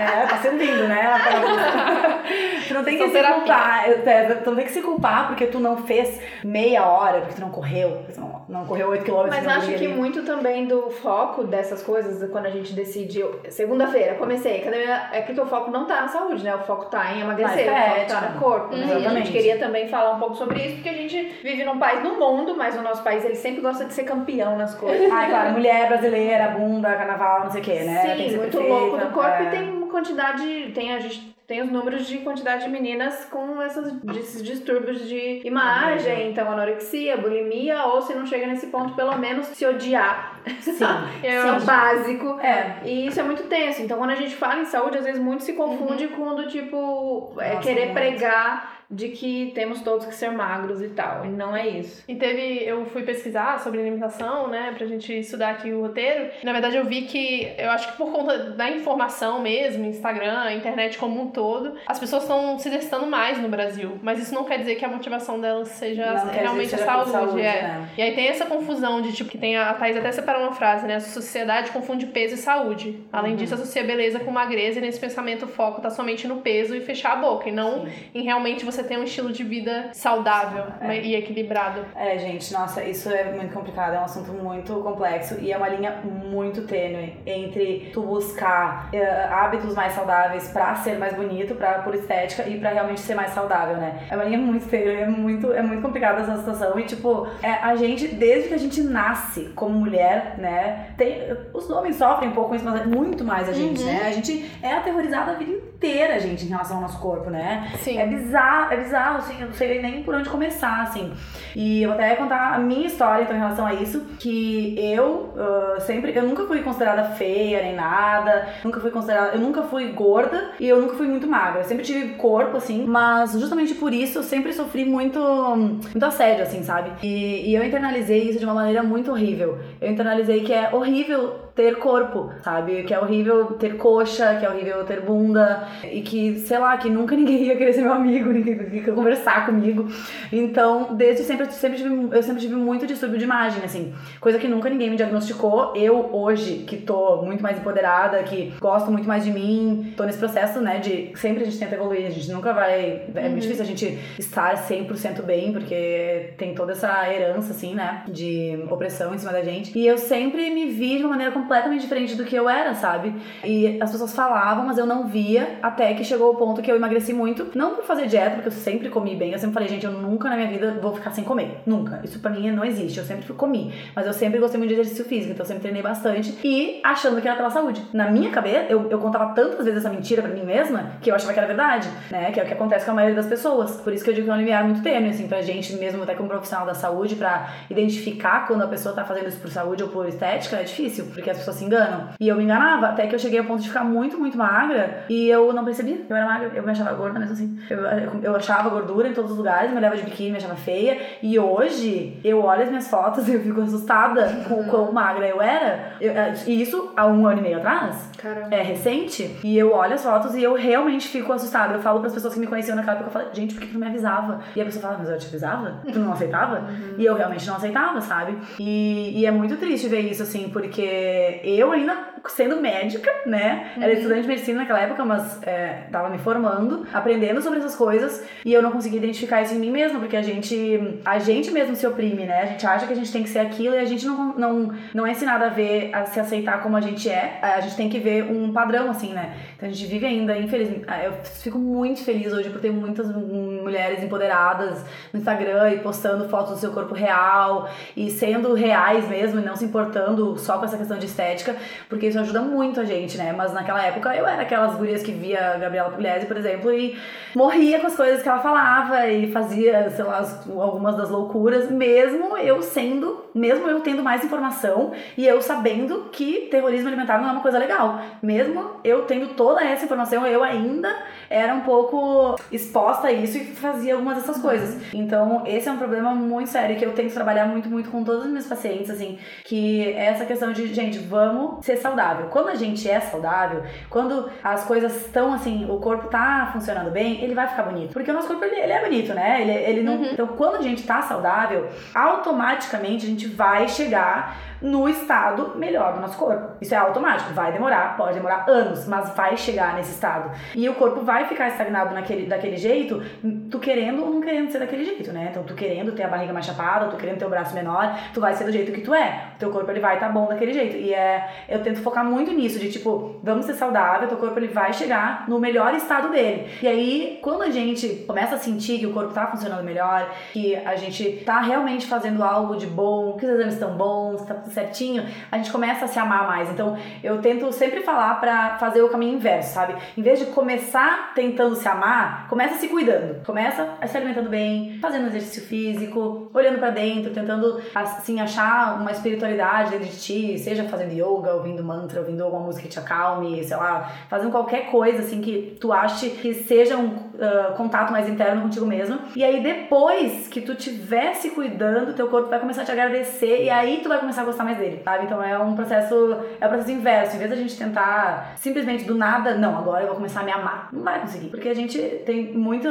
É, 0.02 0.26
tá 0.26 0.38
lindo, 0.58 0.88
né? 0.88 1.08
tu 2.68 2.74
não 2.74 2.84
tem 2.84 2.98
que 2.98 3.10
se 3.10 3.24
culpar. 3.24 3.90
é, 3.90 4.24
Tu 4.36 4.50
não 4.50 4.56
tem 4.56 4.66
que 4.66 4.72
se 4.72 4.82
culpar 4.82 5.28
porque 5.28 5.46
tu 5.48 5.60
não 5.60 5.78
fez 5.78 6.22
meia 6.44 6.86
hora, 6.86 7.20
porque 7.22 7.36
tu 7.36 7.42
não 7.42 7.50
correu, 7.50 8.04
tu 8.14 8.20
não, 8.20 8.42
não 8.50 8.66
correu 8.66 8.90
8 8.90 9.04
km. 9.06 9.28
Mas 9.30 9.48
acho 9.48 9.72
que 9.74 9.88
muito 9.88 10.24
também 10.24 10.66
do 10.66 10.90
foco 10.90 11.44
dessas 11.44 11.82
coisas, 11.84 12.30
quando 12.32 12.46
a 12.46 12.50
gente 12.50 12.74
decide, 12.74 13.24
segunda-feira, 13.50 14.16
comecei, 14.16 14.62
academia, 14.62 15.10
é 15.12 15.22
porque 15.22 15.40
o 15.40 15.46
foco 15.46 15.72
não 15.72 15.86
tá 15.86 16.02
na 16.02 16.08
saúde, 16.08 16.44
né? 16.44 16.56
O 16.56 16.60
foco 16.60 16.86
tá 16.86 17.14
em 17.14 17.22
emagrecer, 17.22 17.66
Na 17.66 17.72
o 17.72 17.76
foco 17.76 17.90
estética. 18.02 18.20
tá 18.22 18.30
no 18.30 18.40
corpo. 18.40 18.76
né? 18.76 18.86
E 18.88 18.92
a 18.92 18.96
Exatamente. 18.98 19.28
gente 19.28 19.32
queria 19.38 19.58
também 19.58 19.88
falar 19.88 20.12
um 20.12 20.20
pouco 20.20 20.36
sobre 20.36 20.60
isso, 20.64 20.76
porque 20.76 20.90
a 20.90 20.94
gente 20.94 21.22
vive 21.44 21.64
num 21.64 21.78
país 21.80 22.04
no 22.04 22.14
mundo, 22.20 22.56
mas 22.58 22.78
o 22.78 22.82
nosso 22.82 23.04
país 23.04 23.24
ele 23.26 23.36
sempre 23.36 23.62
gosta 23.62 23.86
de 23.86 23.94
ser 23.94 24.04
campeão 24.04 24.58
nas 24.58 24.74
coisas. 24.76 25.12
Ai, 25.12 25.30
claro, 25.30 25.52
mulher 25.52 25.88
brasileira, 25.88 26.50
bunda, 26.50 26.94
carnaval, 26.94 27.44
não 27.46 27.52
sei 27.52 27.62
o 27.62 27.64
que, 27.64 27.74
né? 27.84 28.16
Que 28.16 28.30
Sim, 28.30 28.38
muito 28.38 28.52
perfeita, 28.58 28.74
louco 28.74 28.98
do 28.98 29.08
corpo 29.12 29.44
é. 29.44 29.44
e 29.44 29.50
tem 29.50 29.82
quantidade, 29.90 30.72
tem 30.74 30.94
a 30.94 31.00
gente 31.00 31.31
tem 31.52 31.62
os 31.62 31.70
números 31.70 32.08
de 32.08 32.20
quantidade 32.20 32.64
de 32.64 32.70
meninas 32.70 33.26
com 33.26 33.62
essas, 33.62 33.94
esses 34.18 34.42
distúrbios 34.42 35.06
de 35.06 35.42
imagem, 35.46 36.30
então 36.30 36.50
anorexia, 36.50 37.18
bulimia, 37.18 37.84
ou 37.88 38.02
se 38.02 38.14
não 38.14 38.26
chega 38.26 38.48
nesse 38.48 38.68
ponto, 38.68 38.94
pelo 38.94 39.18
menos 39.18 39.48
se 39.48 39.66
odiar. 39.66 40.40
Sim. 40.62 40.72
Sim, 41.22 41.28
acho- 41.28 41.66
básico. 41.66 42.40
É. 42.40 42.78
E 42.86 43.08
isso 43.08 43.20
é 43.20 43.24
muito 43.24 43.44
tenso. 43.44 43.82
Então, 43.82 43.98
quando 43.98 44.12
a 44.12 44.16
gente 44.16 44.34
fala 44.34 44.62
em 44.62 44.66
saúde, 44.66 44.98
às 44.98 45.04
vezes 45.04 45.22
muito 45.22 45.44
se 45.44 45.52
confunde 45.52 46.08
com 46.08 46.34
do 46.36 46.48
tipo 46.48 47.34
é, 47.38 47.50
Nossa, 47.56 47.68
querer 47.68 47.88
muito. 47.88 47.94
pregar 47.96 48.81
de 48.92 49.10
que 49.10 49.52
temos 49.56 49.82
todos 49.82 50.06
que 50.06 50.14
ser 50.14 50.32
magros 50.32 50.82
e 50.82 50.90
tal. 50.90 51.26
E 51.26 51.30
não 51.30 51.56
é 51.56 51.68
isso. 51.68 52.04
E 52.08 52.16
teve, 52.16 52.64
eu 52.64 52.86
fui 52.86 53.04
pesquisar 53.04 53.60
sobre 53.60 53.80
alimentação, 53.80 54.48
né, 54.50 54.74
pra 54.78 54.86
gente 54.86 55.18
estudar 55.18 55.52
aqui 55.52 55.72
o 55.72 55.82
roteiro. 55.82 56.30
Na 56.44 56.52
verdade, 56.52 56.76
eu 56.76 56.86
vi 56.86 57.04
que, 57.04 57.54
eu 57.58 57.70
acho 57.72 57.92
que 57.92 57.98
por 57.98 58.12
conta 58.12 58.52
da 58.52 58.70
informação 58.70 59.42
mesmo, 59.42 59.86
Instagram, 59.86 60.54
internet 60.54 60.98
como 60.98 61.22
um 61.22 61.28
todo, 61.28 61.76
as 61.88 62.00
pessoas 62.00 62.24
estão 62.24 62.60
se 62.60 62.70
testando 62.70 63.08
mais 63.08 63.38
no 63.40 63.48
Brasil. 63.48 63.98
Mas 64.02 64.20
isso 64.20 64.34
não 64.34 64.44
quer 64.44 64.60
dizer 64.60 64.76
que 64.76 64.84
a 64.84 64.90
motivação 64.90 65.40
delas 65.40 65.70
seja 65.70 66.14
Não 66.14 66.32
realmente 66.32 66.76
a 66.76 66.78
saúde. 66.78 67.12
saúde, 67.12 67.42
é. 67.42 67.62
né? 67.64 67.90
E 67.98 68.02
aí 68.02 68.14
tem 68.14 68.28
essa 68.28 68.46
confusão 68.46 69.02
de, 69.02 69.14
tipo, 69.14 69.30
que 69.30 69.38
tem 69.38 69.56
a, 69.56 69.70
a 69.70 69.74
Thaís 69.74 69.96
até 69.96 70.12
separou 70.12 70.44
uma 70.44 70.54
frase, 70.54 70.86
né? 70.86 70.96
A 70.96 71.00
sociedade 71.00 71.72
confunde 71.72 72.08
peso 72.08 72.36
e 72.36 72.38
saúde. 72.38 73.00
Além 73.12 73.36
disso, 73.36 73.54
associa 73.54 73.84
beleza 73.84 74.20
com 74.20 74.32
magreza 74.32 74.80
e 74.80 74.82
nesse 74.82 75.00
pensamento 75.00 75.46
o 75.46 75.48
foco 75.48 75.82
tá 75.82 75.90
somente 75.90 76.28
no 76.28 76.42
peso 76.42 76.76
e 76.76 76.82
fechar 76.82 77.14
a 77.14 77.16
boca. 77.16 77.48
E 77.48 77.52
não 77.52 77.88
em 78.14 78.24
realmente 78.24 78.66
você 78.66 78.81
ter 78.84 78.98
um 78.98 79.04
estilo 79.04 79.32
de 79.32 79.44
vida 79.44 79.90
saudável 79.94 80.66
e 81.04 81.16
equilibrado. 81.16 81.86
É, 81.96 82.18
gente, 82.18 82.52
nossa, 82.54 82.84
isso 82.84 83.10
é 83.10 83.32
muito 83.34 83.54
complicado, 83.54 83.96
é 83.96 84.00
um 84.00 84.06
assunto 84.06 84.32
muito 84.32 84.74
complexo 84.82 85.38
e 85.40 85.52
é 85.52 85.58
uma 85.58 85.70
linha 85.70 86.02
muito 86.04 86.64
tênue 86.64 87.16
entre 87.26 87.90
tu 87.94 88.02
buscar 88.02 88.90
eh, 88.94 89.28
hábitos 89.30 89.76
mais 89.76 89.94
saudáveis 89.94 90.50
pra 90.50 90.76
ser 90.76 90.98
mais 90.98 91.14
bonito, 91.14 91.56
pra, 91.56 91.80
por 91.80 91.96
estética 91.96 92.48
e 92.48 92.60
pra 92.60 92.72
realmente 92.72 93.00
ser 93.02 93.16
mais 93.16 93.32
saudável, 93.32 93.78
né? 93.78 94.08
É 94.10 94.16
uma 94.16 94.26
linha 94.26 94.38
muito 94.38 94.68
tênue, 94.68 94.96
é 94.96 95.08
muito, 95.08 95.52
é 95.52 95.62
muito 95.62 95.82
complicada 95.82 96.22
essa 96.22 96.38
situação 96.38 96.78
e, 96.80 96.84
tipo, 96.84 97.28
é, 97.42 97.52
a 97.52 97.76
gente, 97.76 98.08
desde 98.08 98.50
que 98.50 98.54
a 98.54 98.58
gente 98.58 98.82
nasce 98.82 99.52
como 99.56 99.78
mulher, 99.78 100.36
né, 100.38 100.94
tem, 100.98 101.22
os 101.54 101.70
homens 101.70 101.96
sofrem 101.96 102.30
um 102.30 102.34
pouco 102.34 102.56
isso, 102.56 102.66
mas 102.66 102.82
é 102.82 102.86
muito 102.86 103.24
mais 103.24 103.48
a 103.50 103.54
gente, 103.54 103.84
né? 103.84 104.02
A 104.06 104.12
gente 104.12 104.50
é 104.62 104.74
aterrorizada 104.74 105.32
a 105.32 105.36
vida 105.36 105.52
inteira, 105.52 105.71
gente, 106.20 106.46
em 106.46 106.50
relação 106.50 106.78
ao 106.78 106.82
nosso 106.84 107.00
corpo, 107.00 107.30
né? 107.30 107.72
Sim. 107.80 107.98
É 107.98 108.06
bizarro, 108.06 108.74
é 108.74 108.78
bizarro, 108.78 109.18
assim, 109.18 109.40
eu 109.40 109.48
não 109.48 109.54
sei 109.54 109.82
nem 109.82 110.04
por 110.04 110.16
onde 110.16 110.30
começar, 110.30 110.82
assim. 110.82 111.12
E 111.56 111.84
eu 111.84 111.90
vou 111.90 112.00
até 112.00 112.16
contar 112.16 112.56
a 112.56 112.60
minha 112.60 112.88
história, 112.88 113.24
então, 113.24 113.36
em 113.36 113.40
relação 113.40 113.66
a 113.66 113.74
isso, 113.74 114.02
que 114.20 114.76
eu 114.78 115.34
ah, 115.38 115.80
sempre, 115.80 116.16
eu 116.16 116.24
nunca 116.24 116.46
fui 116.46 116.62
considerada 116.62 117.04
feia 117.16 117.62
nem 117.62 117.76
nada, 117.76 118.48
nunca 118.64 118.80
fui 118.80 118.92
considerada, 118.92 119.36
eu 119.36 119.40
nunca 119.40 119.64
fui 119.64 119.92
gorda 119.92 120.52
e 120.60 120.68
eu 120.68 120.82
nunca 120.82 120.96
fui 120.96 121.08
muito 121.08 121.28
magra. 121.28 121.62
Eu 121.62 121.66
sempre 121.66 121.84
tive 121.84 122.16
corpo, 122.16 122.58
assim, 122.58 122.86
mas 122.86 123.32
justamente 123.34 123.74
por 123.76 123.94
isso 123.94 124.20
eu 124.20 124.24
sempre 124.24 124.54
sofri 124.54 124.86
muito, 124.86 125.20
muito 125.20 126.04
assédio, 126.06 126.44
assim, 126.44 126.64
sabe? 126.64 126.92
E, 127.04 127.50
e 127.50 127.56
eu 127.56 127.64
internalizei 127.64 128.30
isso 128.30 128.40
de 128.40 128.46
uma 128.46 128.54
maneira 128.54 128.84
muito 128.84 129.12
horrível. 129.12 129.60
Eu 129.80 129.92
internalizei 129.92 130.42
que 130.42 130.54
é 130.54 130.74
horrível 130.74 131.51
ter 131.56 131.78
corpo, 131.78 132.32
sabe? 132.44 132.84
Que 132.84 132.94
é 132.94 133.00
horrível 133.00 133.46
ter 133.54 133.78
coxa, 133.78 134.36
que 134.36 134.46
é 134.46 134.50
horrível 134.50 134.84
ter 134.86 135.02
bunda 135.02 135.68
e 135.84 136.02
que, 136.02 136.40
sei 136.40 136.58
lá, 136.58 136.78
que 136.78 136.90
nunca 136.90 137.16
ninguém 137.18 137.44
ia 137.44 137.58
querer 137.58 137.74
ser 137.74 137.82
meu 137.82 137.94
amigo, 137.94 138.32
ninguém 138.32 138.58
ia 138.72 138.94
conversar 138.94 139.46
comigo. 139.46 139.88
Então, 140.32 140.96
desde 140.96 141.24
sempre, 141.24 141.52
sempre 141.52 141.78
tive, 141.78 141.90
eu 142.16 142.24
sempre 142.24 142.42
tive 142.42 142.56
muito 142.56 142.88
distúrbio 142.88 143.18
de 143.18 143.26
imagem, 143.26 143.64
assim, 143.64 143.94
coisa 144.20 144.40
que 144.40 144.48
nunca 144.48 144.70
ninguém 144.70 144.90
me 144.90 144.96
diagnosticou. 144.96 145.74
Eu, 145.76 146.10
hoje, 146.14 146.64
que 146.68 146.78
tô 146.78 147.22
muito 147.22 147.44
mais 147.44 147.58
empoderada, 147.58 148.24
que 148.24 148.54
gosto 148.60 148.92
muito 148.92 149.08
mais 149.08 149.24
de 149.24 149.32
mim, 149.32 149.94
tô 149.98 150.04
nesse 150.04 150.18
processo, 150.18 150.62
né, 150.62 150.80
de 150.80 151.12
sempre 151.16 151.44
a 151.44 151.46
gente 151.46 151.60
tenta 151.60 151.76
evoluir, 151.76 152.06
a 152.06 152.10
gente 152.10 152.32
nunca 152.32 152.54
vai. 152.54 153.04
É 153.14 153.30
muito 153.30 153.42
difícil 153.42 153.64
a 153.64 153.68
gente 153.68 154.00
estar 154.18 154.56
100% 154.56 155.22
bem, 155.24 155.52
porque 155.52 156.34
tem 156.38 156.56
toda 156.56 156.72
essa 156.72 157.12
herança, 157.12 157.52
assim, 157.52 157.76
né, 157.76 158.04
de 158.08 158.64
opressão 158.70 159.14
em 159.14 159.18
cima 159.18 159.32
da 159.32 159.44
gente. 159.44 159.78
E 159.78 159.86
eu 159.86 159.98
sempre 159.98 160.50
me 160.50 160.68
vi 160.68 160.98
de 160.98 161.04
uma 161.04 161.12
maneira 161.12 161.32
completamente 161.42 161.82
diferente 161.82 162.16
do 162.16 162.24
que 162.24 162.36
eu 162.36 162.50
era, 162.50 162.74
sabe? 162.74 163.16
E 163.44 163.78
as 163.82 163.92
pessoas 163.92 164.16
falavam, 164.16 164.66
mas 164.66 164.78
eu 164.78 164.86
não 164.86 165.08
via, 165.08 165.60
até 165.62 165.94
que 165.94 166.04
chegou 166.04 166.32
o 166.32 166.36
ponto 166.36 166.62
que 166.62 166.72
eu 166.72 166.76
emagreci 166.76 167.14
muito. 167.14 167.48
Não 167.56 167.76
por 167.76 167.84
fazer 167.84 168.08
dieta, 168.08 168.36
porque 168.36 168.48
eu 168.50 168.52
sempre 168.52 168.90
comi 168.90 169.16
bem. 169.16 169.32
Eu 169.32 169.40
sempre 169.40 169.54
falei, 169.54 169.70
gente, 169.70 169.86
eu 169.86 169.92
nunca 169.92 170.30
na 170.30 170.36
minha 170.36 170.48
vida 170.48 170.78
vou 170.82 170.94
ficar 170.94 171.12
sem 171.12 171.24
comer. 171.24 171.62
Nunca. 171.66 172.02
Isso 172.04 172.20
pra 172.20 172.32
mim 172.32 172.52
não 172.52 172.64
existe. 172.64 173.00
Eu 173.00 173.06
sempre 173.06 173.32
comi. 173.34 173.74
Mas 173.96 174.06
eu 174.06 174.14
sempre 174.14 174.40
gostei 174.40 174.58
muito 174.58 174.70
de 174.70 174.80
exercício 174.80 175.06
físico, 175.06 175.34
então 175.34 175.44
eu 175.44 175.48
sempre 175.48 175.62
treinei 175.62 175.82
bastante. 175.82 176.38
E 176.44 176.80
achando 176.84 177.22
que 177.22 177.28
era 177.28 177.38
pela 177.38 177.50
saúde. 177.50 177.82
Na 177.94 178.10
minha 178.10 178.30
cabeça, 178.30 178.66
eu, 178.70 178.90
eu 178.90 179.00
contava 179.00 179.34
tantas 179.34 179.66
vezes 179.66 179.80
essa 179.80 179.90
mentira 179.90 180.22
pra 180.22 180.32
mim 180.32 180.44
mesma 180.44 180.92
que 181.02 181.10
eu 181.10 181.16
achava 181.16 181.34
que 181.34 181.40
era 181.40 181.48
verdade, 181.48 181.90
né? 182.10 182.32
Que 182.32 182.40
é 182.40 182.44
o 182.44 182.46
que 182.46 182.54
acontece 182.54 182.86
com 182.86 182.92
a 182.92 182.96
maioria 182.96 183.16
das 183.16 183.28
pessoas. 183.28 183.82
Por 183.82 183.94
isso 183.94 184.04
que 184.04 184.10
eu 184.10 184.14
digo 184.14 184.26
que 184.26 184.32
é 184.32 184.36
um 184.36 184.38
limiar 184.38 184.64
muito 184.64 184.82
tênue, 184.82 185.10
assim, 185.10 185.28
pra 185.28 185.42
gente, 185.42 185.74
mesmo 185.74 186.04
até 186.04 186.14
como 186.14 186.30
profissional 186.30 186.66
da 186.66 186.74
saúde, 186.74 187.16
pra 187.16 187.50
identificar 187.70 188.48
quando 188.48 188.62
a 188.64 188.68
pessoa 188.68 188.94
tá 188.94 189.04
fazendo 189.04 189.28
isso 189.28 189.40
por 189.40 189.50
saúde 189.50 189.84
ou 189.84 189.90
por 189.90 190.08
estética, 190.08 190.58
é 190.58 190.64
difícil, 190.64 191.06
porque 191.14 191.30
as 191.32 191.38
pessoas 191.38 191.58
se 191.58 191.66
enganam. 191.66 192.10
E 192.20 192.28
eu 192.28 192.36
me 192.36 192.44
enganava, 192.44 192.88
até 192.88 193.08
que 193.08 193.16
eu 193.16 193.20
cheguei 193.20 193.40
ao 193.40 193.46
ponto 193.46 193.62
de 193.62 193.68
ficar 193.68 193.84
muito, 193.84 194.18
muito 194.18 194.38
magra 194.38 195.04
e 195.10 195.28
eu 195.30 195.52
não 195.54 195.64
percebia. 195.66 196.02
Eu 196.10 196.16
era 196.16 196.26
magra, 196.26 196.52
eu 196.54 196.64
me 196.64 196.72
achava 196.72 196.94
gorda 196.94 197.20
mesmo 197.20 197.34
assim. 197.34 197.58
Eu, 197.70 197.80
eu 198.22 198.36
achava 198.36 198.70
gordura 198.70 199.08
em 199.08 199.14
todos 199.14 199.32
os 199.32 199.38
lugares, 199.38 199.72
me 199.72 199.78
olhava 199.78 199.98
de 199.98 200.04
biquíni, 200.04 200.32
me 200.32 200.38
achava 200.38 200.56
feia. 200.56 200.98
E 201.22 201.38
hoje, 201.40 202.20
eu 202.24 202.44
olho 202.44 202.64
as 202.64 202.70
minhas 202.70 202.88
fotos 202.88 203.28
e 203.30 203.34
eu 203.34 203.42
fico 203.42 203.62
assustada 203.62 204.44
com 204.48 204.62
o 204.62 204.68
quão 204.68 204.92
magra 204.92 205.28
eu 205.28 205.42
era. 205.42 205.94
Eu, 206.00 206.14
e 206.46 206.62
isso 206.62 206.92
há 206.96 207.08
um 207.08 207.26
ano 207.26 207.40
e 207.40 207.42
meio 207.42 207.58
atrás. 207.58 208.11
Caramba. 208.22 208.56
É 208.56 208.62
recente. 208.62 209.38
E 209.44 209.58
eu 209.58 209.74
olho 209.74 209.94
as 209.94 210.04
fotos 210.04 210.36
e 210.36 210.44
eu 210.44 210.54
realmente 210.56 211.08
fico 211.08 211.32
assustada. 211.34 211.74
Eu 211.74 211.82
falo 211.82 212.00
para 212.00 212.08
as 212.08 212.14
pessoas 212.14 212.34
que 212.34 212.40
me 212.40 212.48
conheciam 212.48 212.76
naquela 212.76 212.98
época, 212.98 213.10
eu 213.10 213.14
falo, 213.14 213.34
gente, 213.34 213.56
por 213.56 213.62
que 213.62 213.68
tu 213.68 213.74
não 213.74 213.82
me 213.82 213.88
avisava? 213.88 214.40
E 214.56 214.62
a 214.62 214.66
pessoa 214.66 214.82
fala, 214.82 214.98
mas 215.00 215.10
eu 215.10 215.18
te 215.18 215.28
avisava? 215.28 215.82
Tu 215.92 216.00
não 216.00 216.14
aceitava? 216.14 216.60
Uhum. 216.60 216.96
E 216.98 217.06
eu 217.06 217.16
realmente 217.16 217.48
não 217.48 217.56
aceitava, 217.56 218.00
sabe? 218.02 218.38
E, 218.60 219.20
e 219.20 219.26
é 219.26 219.32
muito 219.32 219.58
triste 219.58 219.88
ver 219.88 220.02
isso, 220.02 220.22
assim, 220.22 220.50
porque 220.50 221.42
eu 221.44 221.72
ainda 221.72 222.11
sendo 222.30 222.62
médica, 222.62 223.12
né? 223.26 223.72
Era 223.78 223.88
uhum. 223.88 223.94
estudante 223.94 224.22
de 224.22 224.28
medicina 224.28 224.60
naquela 224.60 224.80
época, 224.80 225.04
mas 225.04 225.42
é, 225.44 225.84
tava 225.92 226.10
me 226.10 226.18
formando, 226.18 226.86
aprendendo 226.94 227.42
sobre 227.42 227.60
essas 227.60 227.76
coisas, 227.76 228.24
e 228.46 228.54
eu 228.54 228.62
não 228.62 228.72
conseguia 228.72 229.00
identificar 229.00 229.42
isso 229.42 229.54
em 229.54 229.60
mim 229.60 229.72
mesma, 229.72 230.00
porque 230.00 230.16
a 230.16 230.22
gente, 230.22 231.00
a 231.04 231.20
gente 231.20 231.52
mesmo 231.52 231.76
se 231.76 231.86
oprime, 231.88 232.26
né? 232.26 232.42
A 232.42 232.46
gente 232.46 232.66
acha 232.66 232.86
que 232.86 232.94
a 232.94 232.96
gente 232.96 233.12
tem 233.12 233.24
que 233.24 233.30
ser 233.30 233.40
aquilo 233.40 233.76
e 233.76 233.80
a 233.80 233.86
gente 233.86 234.06
não, 234.06 234.34
não, 234.36 234.74
não 234.94 235.08
é 235.08 235.12
ensinado 235.12 235.44
a 235.46 235.50
ver, 235.50 235.90
a 235.94 236.06
se 236.06 236.20
aceitar 236.20 236.62
como 236.62 236.78
a 236.78 236.82
gente 236.82 237.10
é, 237.10 237.40
a 237.42 237.60
gente 237.62 237.76
tem 237.76 237.90
que 237.90 238.00
ver 238.00 238.24
um 238.24 238.52
padrão, 238.52 238.90
assim, 238.90 239.14
né? 239.14 239.36
Então 239.56 239.68
a 239.68 239.72
gente 239.72 239.86
vive 239.88 240.06
ainda, 240.06 240.38
infelizmente, 240.38 240.86
ah, 240.88 241.04
eu 241.04 241.14
fico 241.24 241.58
muito 241.58 242.04
feliz 242.04 242.34
hoje 242.34 242.50
por 242.50 242.60
ter 242.60 242.72
muitas 242.72 243.14
mulheres 243.16 244.04
empoderadas 244.04 244.84
no 245.12 245.20
Instagram 245.20 245.72
e 245.72 245.80
postando 245.80 246.28
fotos 246.30 246.54
do 246.54 246.60
seu 246.60 246.72
corpo 246.72 246.94
real 246.94 247.70
e 247.96 248.10
sendo 248.10 248.54
reais 248.54 249.08
mesmo 249.08 249.40
e 249.40 249.44
não 249.44 249.56
se 249.56 249.66
importando 249.66 250.38
só 250.38 250.58
com 250.58 250.66
essa 250.66 250.78
questão 250.78 250.98
de 250.98 251.06
estética, 251.06 251.56
porque 251.90 252.11
isso 252.12 252.20
ajuda 252.20 252.42
muito 252.42 252.80
a 252.80 252.86
gente, 252.86 253.18
né? 253.18 253.34
Mas 253.36 253.54
naquela 253.54 253.84
época 253.84 254.16
eu 254.16 254.28
era 254.28 254.44
aquelas 254.44 254.76
gurias 254.76 255.02
que 255.02 255.12
via 255.12 255.54
a 255.54 255.58
Gabriela 255.58 255.90
Pugliese, 255.90 256.26
por 256.26 256.38
exemplo, 256.38 256.72
e 256.72 256.98
morria 257.34 257.80
com 257.80 257.88
as 257.88 257.96
coisas 257.96 258.22
que 258.22 258.30
ela 258.30 258.40
falava 258.40 259.08
e 259.08 259.32
fazia, 259.32 259.90
sei 259.90 260.06
lá, 260.06 260.22
algumas 260.58 260.96
das 260.96 261.10
loucuras, 261.10 261.72
mesmo 261.72 262.38
eu 262.38 262.62
sendo, 262.62 263.26
mesmo 263.34 263.68
eu 263.68 263.80
tendo 263.80 264.04
mais 264.04 264.24
informação 264.24 264.92
e 265.18 265.26
eu 265.26 265.42
sabendo 265.42 266.10
que 266.12 266.48
terrorismo 266.52 266.90
alimentar 266.90 267.20
não 267.20 267.30
é 267.30 267.32
uma 267.32 267.42
coisa 267.42 267.58
legal. 267.58 268.02
Mesmo 268.22 268.72
eu 268.84 269.04
tendo 269.04 269.34
toda 269.34 269.64
essa 269.64 269.86
informação, 269.86 270.26
eu 270.28 270.44
ainda 270.44 270.94
era 271.30 271.54
um 271.54 271.62
pouco 271.62 272.36
exposta 272.52 273.08
a 273.08 273.12
isso 273.12 273.38
e 273.38 273.46
fazia 273.46 273.94
algumas 273.94 274.18
dessas 274.18 274.42
coisas. 274.42 274.94
Então, 274.94 275.44
esse 275.46 275.70
é 275.70 275.72
um 275.72 275.78
problema 275.78 276.14
muito 276.14 276.50
sério 276.50 276.76
que 276.76 276.86
eu 276.86 276.92
tento 276.92 277.14
trabalhar 277.14 277.46
muito, 277.46 277.70
muito 277.70 277.90
com 277.90 278.04
todos 278.04 278.26
os 278.26 278.32
meus 278.32 278.46
pacientes, 278.46 278.90
assim, 278.90 279.18
que 279.46 279.94
é 279.94 280.08
essa 280.08 280.26
questão 280.26 280.52
de, 280.52 280.74
gente, 280.74 281.00
vamos 281.00 281.66
ser 281.66 281.78
saudáveis 281.78 282.01
saudável. 282.02 282.28
Quando 282.28 282.50
a 282.50 282.56
gente 282.56 282.90
é 282.90 283.00
saudável, 283.00 283.64
quando 283.90 284.30
as 284.44 284.64
coisas 284.66 285.06
estão 285.06 285.34
assim, 285.34 285.70
o 285.70 285.78
corpo 285.78 286.08
tá 286.08 286.50
funcionando 286.52 286.92
bem, 286.92 287.24
ele 287.24 287.36
vai 287.36 287.48
ficar 287.48 287.64
bonito. 287.64 287.94
Porque 287.94 288.10
o 288.10 288.14
nosso 288.14 288.28
corpo, 288.28 288.44
ele, 288.44 288.60
ele 288.60 288.72
é 288.72 288.82
bonito, 288.82 289.14
né? 289.14 289.42
Ele, 289.42 289.52
ele 289.52 289.84
não... 289.84 289.94
Uhum. 289.94 290.12
Então, 290.12 290.28
quando 290.28 290.56
a 290.56 290.62
gente 290.62 290.84
tá 290.84 291.02
saudável, 291.02 291.70
automaticamente 291.94 293.06
a 293.06 293.10
gente 293.10 293.28
vai 293.28 293.68
chegar 293.68 294.36
no 294.62 294.88
estado 294.88 295.58
melhor 295.58 295.94
do 295.94 296.02
nosso 296.02 296.18
corpo. 296.18 296.56
Isso 296.62 296.74
é 296.74 296.78
automático, 296.78 297.34
vai 297.34 297.52
demorar, 297.52 297.98
pode 297.98 298.14
demorar 298.14 298.46
anos, 298.48 298.88
mas 298.88 299.16
vai 299.16 299.36
chegar 299.36 299.76
nesse 299.76 299.92
estado. 299.92 300.32
E 300.56 300.68
o 300.70 300.76
corpo 300.76 301.02
vai 301.02 301.26
ficar 301.26 301.48
estagnado 301.48 301.94
naquele, 301.94 302.28
daquele 302.28 302.58
jeito, 302.58 303.02
tu 303.50 303.60
querendo 303.60 304.04
ou 304.04 304.12
não 304.12 304.22
querendo 304.22 304.52
ser 304.52 304.60
daquele 304.60 304.86
jeito, 304.86 305.12
né? 305.12 305.30
Então, 305.32 305.44
tu 305.44 305.56
querendo 305.56 305.92
ter 305.94 306.04
a 306.04 306.08
barriga 306.08 306.34
mais 306.34 306.46
chapada, 306.46 306.88
tu 306.88 306.98
querendo 306.98 307.18
ter 307.18 307.26
o 307.26 307.30
braço 307.30 307.56
menor, 307.56 307.98
tu 308.14 308.22
vai 308.22 308.34
ser 308.34 308.44
do 308.44 308.52
jeito 308.52 308.72
que 308.72 308.82
tu 308.82 308.94
é. 308.94 309.32
O 309.36 309.40
teu 309.40 309.50
corpo 309.50 309.70
ele 309.72 309.80
vai 309.80 309.96
estar 309.96 310.08
tá 310.08 310.14
bom 310.14 310.28
daquele 310.28 310.54
jeito. 310.54 310.78
E 310.78 310.94
é, 310.94 311.30
eu 311.50 311.62
tento 311.64 311.82
focar 311.82 312.06
muito 312.06 312.32
nisso, 312.32 312.60
de 312.60 312.72
tipo, 312.72 313.20
vamos 313.24 313.46
ser 313.46 313.54
saudável, 313.54 314.08
teu 314.08 314.18
corpo 314.18 314.38
ele 314.38 314.48
vai 314.48 314.74
chegar 314.74 315.28
no 315.28 315.40
melhor 315.40 315.74
estado 315.74 316.10
dele. 316.10 316.48
E 316.62 316.68
aí, 316.68 317.20
quando 317.22 317.44
a 317.44 317.50
gente 317.50 317.88
começa 318.08 318.36
a 318.36 318.38
sentir 318.38 318.80
que 318.80 318.86
o 318.86 318.94
corpo 318.94 319.14
tá 319.14 319.28
funcionando 319.28 319.64
melhor, 319.64 320.10
que 320.32 320.56
a 320.56 320.76
gente 320.76 321.24
tá 321.26 321.40
realmente 321.40 321.88
fazendo 321.88 322.24
algo 322.24 322.56
de 322.56 322.68
bom, 322.68 323.18
que 323.18 323.26
os 323.26 323.32
exames 323.32 323.54
estão 323.54 323.76
bons, 323.76 324.22
tá 324.24 324.36
certinho, 324.52 325.06
a 325.32 325.38
gente 325.38 325.52
começa 325.52 325.86
a 325.86 325.88
se 325.88 326.00
amar 326.00 326.28
mais. 326.28 326.50
Então, 326.50 326.78
eu 327.04 327.22
tento 327.22 327.52
sempre 327.52 327.82
falar 327.82 328.20
para 328.20 328.58
fazer 328.58 328.82
o 328.82 328.90
caminho 328.90 329.16
inverso, 329.16 329.54
sabe? 329.54 329.76
Em 329.98 330.02
vez 330.02 330.20
de 330.20 330.28
começar 330.28 331.14
tentando 331.14 331.56
se 331.56 331.68
amar, 331.68 332.28
começa 332.28 332.56
se 332.56 332.68
cuidando. 332.68 333.24
Começa 333.26 333.68
se 333.86 333.98
alimentando 333.98 334.30
bem, 334.30 334.78
fazendo 334.82 335.08
exercício 335.08 335.44
físico, 335.44 336.30
olhando 336.34 336.60
para 336.60 336.70
dentro, 336.70 337.12
tentando 337.12 337.62
assim 337.74 338.20
achar 338.20 338.80
uma 338.80 338.92
espiritualidade 338.92 339.72
dentro 339.72 339.88
de 339.88 340.00
ti, 340.00 340.38
seja 340.38 340.64
fazendo 340.66 340.94
yoga, 340.94 341.34
ouvindo 341.34 341.64
mantra, 341.64 342.00
ouvindo 342.00 342.24
alguma 342.24 342.44
música 342.44 342.64
que 342.64 342.74
te 342.74 342.80
acalme, 342.80 343.44
sei 343.44 343.58
lá, 343.58 343.92
fazendo 344.10 344.32
qualquer 344.32 344.70
coisa 344.70 345.00
assim 345.00 345.22
que 345.22 345.58
tu 345.60 345.72
ache 345.72 346.10
que 346.10 346.34
seja 346.34 346.78
um 346.78 346.88
uh, 346.88 347.54
contato 347.56 347.92
mais 347.92 348.08
interno 348.08 348.42
contigo 348.42 348.66
mesmo. 348.66 349.00
E 349.16 349.24
aí 349.24 349.42
depois 349.42 350.28
que 350.28 350.42
tu 350.42 350.54
estiver 350.54 351.14
se 351.16 351.32
cuidando, 351.32 351.94
teu 351.94 352.08
corpo 352.08 352.30
vai 352.30 352.40
começar 352.40 352.64
a 352.64 352.66
te 352.66 352.72
agradecer 352.72 353.44
e 353.44 353.50
aí 353.50 353.80
tu 353.82 353.90
vai 353.90 354.00
começar 354.00 354.22
a 354.22 354.26
gostar 354.26 354.41
mais 354.44 354.58
dele, 354.58 354.82
sabe? 354.84 355.06
Então 355.06 355.22
é 355.24 355.38
um 355.38 355.56
processo, 355.56 356.18
é 356.40 356.46
um 356.46 356.50
processo 356.50 356.72
inverso. 356.72 357.16
Em 357.16 357.20
vez 357.20 357.30
da 357.30 357.36
gente 357.36 357.58
tentar 357.58 358.34
simplesmente 358.36 358.84
do 358.86 358.96
nada, 358.96 359.36
não, 359.36 359.58
agora 359.58 359.84
eu 359.84 359.88
vou 359.88 359.96
começar 359.96 360.22
a 360.22 360.24
me 360.24 360.32
amar. 360.32 360.70
Não 360.72 360.84
vai 360.84 361.00
conseguir, 361.00 361.30
porque 361.30 361.50
a 361.50 361.56
gente 361.56 361.80
tem 362.06 362.34
muita, 362.34 362.70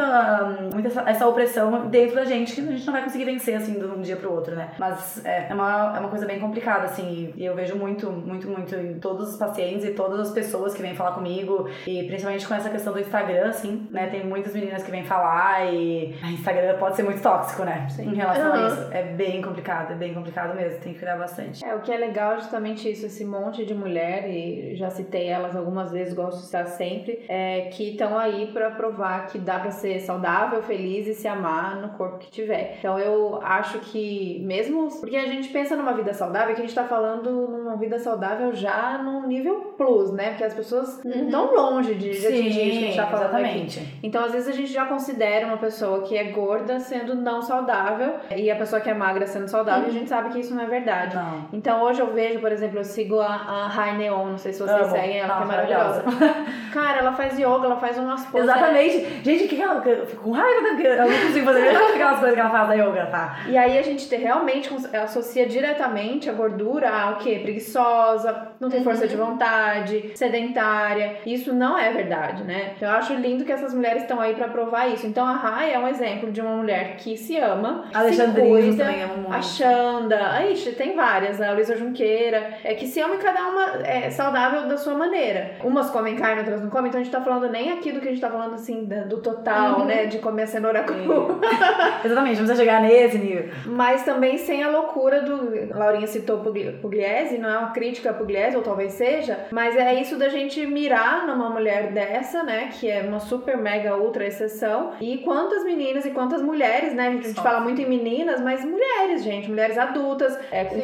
muita 0.73 0.89
essa, 0.89 1.03
essa 1.09 1.27
opressão 1.27 1.87
dentro 1.89 2.17
da 2.17 2.25
gente 2.25 2.55
que 2.55 2.61
a 2.61 2.65
gente 2.65 2.87
não 2.87 2.93
vai 2.93 3.03
conseguir 3.03 3.25
vencer 3.25 3.57
assim 3.57 3.79
de 3.79 3.85
um 3.85 4.01
dia 4.01 4.17
pro 4.17 4.33
outro, 4.33 4.55
né? 4.55 4.71
Mas 4.79 5.25
é, 5.25 5.47
é 5.49 5.55
uma, 5.55 5.95
é 5.97 6.01
uma 6.01 6.09
coisa 6.09 6.27
bem 6.27 6.39
complicada, 6.39 6.85
assim, 6.85 7.33
e 7.37 7.45
eu 7.45 7.55
vejo 7.55 7.77
muito, 7.77 8.11
muito, 8.11 8.49
muito 8.49 8.75
em 8.75 8.99
todos 8.99 9.31
os 9.31 9.37
pacientes 9.37 9.85
e 9.85 9.91
todas 9.93 10.21
as 10.21 10.31
pessoas 10.31 10.75
que 10.75 10.83
vêm 10.83 10.95
falar 10.95 11.13
comigo, 11.13 11.69
e 11.87 12.05
principalmente 12.05 12.47
com 12.47 12.55
essa 12.55 12.69
questão 12.69 12.93
do 12.93 13.01
Instagram, 13.01 13.49
assim, 13.49 13.89
né? 13.91 14.09
Tem 14.09 14.25
muitas 14.25 14.53
meninas 14.53 14.83
que 14.83 14.91
vêm 14.91 15.05
falar 15.05 15.73
e 15.73 16.17
o 16.23 16.27
Instagram 16.27 16.77
pode 16.79 16.97
ser 16.97 17.03
muito 17.03 17.23
tóxico, 17.23 17.65
né? 17.65 17.87
Sim. 17.89 18.11
Em 18.11 18.15
relação 18.15 18.47
uhum. 18.47 18.65
a 18.65 18.69
isso. 18.69 18.89
É 18.93 19.03
bem 19.03 19.41
complicado, 19.41 19.93
é 19.93 19.97
bem 19.97 20.15
complicado 20.15 20.55
mesmo, 20.55 20.81
tem 20.81 20.93
que 20.93 20.99
cuidar 20.99 21.17
bastante. 21.17 21.60
É, 21.65 21.75
o 21.75 21.81
que 21.81 21.93
é 21.93 21.97
legal 21.97 22.35
é 22.35 22.41
justamente 22.41 22.91
isso, 22.91 23.07
esse 23.07 23.25
monte 23.25 23.65
de 23.65 23.75
mulher, 23.75 24.29
e 24.29 24.75
já 24.77 24.91
citei 24.91 25.27
elas 25.27 25.57
algumas 25.57 25.91
vezes, 25.93 26.15
gosto 26.15 26.39
de 26.39 26.45
estar 26.45 26.67
sempre, 26.67 27.25
é, 27.29 27.69
que 27.73 27.91
estão 27.91 28.19
aí 28.19 28.47
para 28.53 28.71
provar 28.71 29.27
que 29.27 29.39
dá 29.39 29.59
para 29.59 29.71
ser 29.71 30.01
saudável, 30.01 30.63
feliz 30.63 31.07
e 31.07 31.15
se 31.15 31.29
amar 31.29 31.81
no 31.81 31.91
corpo 31.91 32.19
que 32.19 32.31
tiver. 32.31 32.77
Então 32.79 32.99
eu 32.99 33.41
acho 33.43 33.79
que 33.81 34.43
mesmo 34.45 34.89
porque 35.01 35.17
a 35.17 35.27
gente 35.27 35.49
pensa 35.49 35.77
numa 35.77 35.93
vida 35.93 36.13
saudável, 36.13 36.55
que 36.55 36.63
a 36.63 36.65
gente 36.65 36.75
tá 36.75 36.85
falando 36.85 37.31
numa 37.31 37.77
vida 37.77 37.99
saudável 37.99 38.53
já 38.53 38.99
num 38.99 39.27
nível 39.27 39.75
plus, 39.77 40.13
né? 40.13 40.31
Porque 40.31 40.45
as 40.45 40.55
pessoas 40.55 41.01
uhum. 41.05 41.31
não 41.31 41.47
estão 41.47 41.55
longe 41.55 41.95
de, 41.95 42.11
de 42.11 42.27
atingir 42.27 42.49
isso 42.49 42.79
que 42.79 42.85
a 42.85 42.87
gente 42.87 42.97
tá 42.97 43.07
falando 43.07 43.39
exatamente. 43.39 43.79
Aqui. 43.81 43.89
Então 44.03 44.25
às 44.25 44.33
vezes, 44.33 44.49
a 44.49 44.53
gente 44.53 44.73
já 44.73 44.87
considera 44.87 45.47
uma 45.47 45.59
pessoa 45.59 46.03
que 46.03 46.17
é 46.17 46.25
gorda 46.25 46.81
sendo 46.81 47.15
não 47.15 47.43
saudável 47.43 48.15
e 48.35 48.51
a 48.51 48.57
pessoa 48.57 48.81
que 48.81 48.91
é 48.91 48.95
magra 48.95 49.27
sendo 49.27 49.49
saudável, 49.49 49.89
a 49.89 49.93
gente 49.93 50.09
sabe 50.09 50.31
que 50.31 50.41
isso 50.41 50.55
não 50.55 50.63
é 50.63 50.67
verdade. 50.67 51.17
Não. 51.17 51.40
Então, 51.53 51.83
hoje 51.83 52.01
eu 52.01 52.13
vejo, 52.13 52.41
por 52.41 52.51
exemplo, 52.53 52.79
eu 52.79 52.85
sigo 52.85 53.21
a, 53.21 53.27
a 53.27 53.67
Rai 53.69 53.97
Neon, 53.97 54.27
não 54.27 54.39
sei 54.39 54.53
se 54.53 54.61
vocês 54.61 54.83
Amo. 54.83 54.91
seguem 54.91 55.19
ela, 55.19 55.37
que 55.37 55.43
é 55.43 55.47
maravilhosa. 55.47 56.05
Cara, 56.73 56.99
ela 56.99 57.13
faz 57.13 57.39
yoga, 57.39 57.65
ela 57.67 57.77
faz 57.77 57.99
umas 57.99 58.25
poses. 58.27 58.49
Exatamente. 58.49 59.23
Gente, 59.25 59.45
o 59.45 59.49
que 59.49 59.61
ela. 59.61 59.81
Fico 60.07 60.23
com 60.23 60.31
raiva, 60.33 60.61
né? 60.63 60.69
Porque 60.71 60.87
eu 60.87 60.97
não 60.97 61.07
consigo 61.27 61.47
fazer 61.47 61.69
aquelas 61.69 62.19
coisas 62.19 62.35
que 62.35 62.41
ela 62.41 62.51
faz 62.51 62.69
da 62.69 62.75
yoga, 62.75 63.07
tá? 63.07 63.39
E 63.49 63.59
aí 63.59 63.79
a 63.79 63.83
gente 63.83 64.09
te- 64.09 64.17
realmente 64.17 64.71
associa 64.97 65.47
diretamente 65.47 66.31
a 66.31 66.33
gordura 66.33 66.89
a 66.91 67.11
o 67.11 67.17
quê? 67.17 67.41
Preguiçosa, 67.43 68.49
não 68.61 68.69
tem 68.69 68.83
força 68.85 69.07
de 69.09 69.17
vontade, 69.17 70.13
sedentária. 70.15 71.17
Isso 71.27 71.53
não 71.53 71.79
é 71.79 71.91
verdade, 71.93 72.45
né? 72.45 72.75
Eu 72.81 72.91
acho 72.91 73.15
lindo 73.15 73.45
que 73.45 73.53
essas 73.53 73.75
mulheres 73.75 74.03
estão 74.03 74.21
aí 74.21 74.35
pra 74.35 74.49
provar 74.49 74.89
isso. 74.89 75.07
Então 75.07 75.27
a 75.27 75.33
Rai 75.33 75.73
é 75.73 75.79
um 75.79 75.89
exemplo 75.89 76.31
de 76.31 76.41
uma 76.41 76.57
mulher 76.57 76.97
que 76.97 77.17
se 77.17 77.37
ama, 77.39 77.85
A 77.93 78.01
Alexandre 78.01 78.43
se 78.43 78.49
cuida, 78.49 78.85
também 78.85 79.03
ama 79.03 79.15
muito. 79.15 79.33
a 79.35 79.43
Xanda, 79.43 80.31
a 80.33 80.47
Ixi, 80.47 80.73
tem 80.73 80.95
várias, 80.97 81.30
né? 81.39 81.49
A 81.49 81.53
Luísa 81.53 81.77
Junqueira, 81.77 82.55
é 82.65 82.75
que 82.75 82.87
se 82.87 83.01
ama 83.01 83.17
cada 83.17 83.49
uma 83.49 83.87
é 83.87 84.11
saudável 84.11 84.67
da 84.69 84.77
sua 84.77 84.95
maneira. 84.95 85.53
Umas 85.63 85.91
comem 85.91 86.17
carne, 86.17 86.41
outras 86.41 86.61
não 86.63 86.71
comem, 86.71 86.89
então 86.89 87.01
a 87.01 87.05
gente 87.05 87.13
tá 87.13 87.21
falando 87.21 87.49
nem 87.51 87.73
aqui 87.73 87.93
do 87.93 88.01
que 88.01 88.09
a 88.09 88.11
gente 88.11 88.21
tá 88.21 88.31
falando 88.31 88.55
assim, 88.55 88.85
do 88.85 89.19
total, 89.19 89.85
né? 89.85 90.07
De 90.07 90.19
comer 90.19 90.43
a 90.43 90.47
cenoura 90.47 90.83
crua. 90.83 91.39
Exatamente, 92.05 92.37
precisa 92.37 92.57
chegar 92.57 92.81
nesse 92.83 93.19
nível. 93.19 93.49
Mas 93.67 94.03
também 94.05 94.39
sem 94.39 94.63
a 94.63 94.69
loucura 94.71 95.23
do. 95.23 95.77
Laurinha 95.77 96.07
citou 96.07 96.39
Pugli- 96.39 96.73
Pugliese, 96.81 97.39
não 97.39 97.49
é 97.51 97.59
uma 97.59 97.71
crítica 97.71 98.11
a 98.11 98.15
Pugliese, 98.15 98.57
ou 98.57 98.63
talvez 98.63 98.93
seja, 98.93 99.47
mas 99.51 99.77
é 99.77 99.95
isso 100.01 100.17
da 100.17 100.29
gente 100.29 100.65
mirar 100.67 101.27
numa 101.27 101.51
mulher 101.51 101.93
dessa, 101.93 102.43
né? 102.43 102.71
Que 102.73 102.91
é 102.91 103.03
uma 103.03 103.21
super, 103.21 103.57
mega, 103.57 103.97
ultra 103.97 104.27
exceção. 104.27 104.93
E 105.01 105.19
quantas 105.19 105.65
meninas 105.65 106.05
e 106.05 106.11
quantas 106.11 106.43
mulheres, 106.43 106.95
né? 106.95 107.09
A 107.09 107.11
gente, 107.13 107.25
a 107.25 107.29
gente 107.29 107.43
fala 107.43 107.61
muito 107.61 107.81
em 107.81 107.87
meninas, 107.89 108.41
mas 108.41 108.65
mulheres, 108.65 109.23
gente, 109.23 109.49
mulheres 109.49 109.77
adultas, 109.79 110.39
é, 110.51 110.65
Sim. 110.65 110.81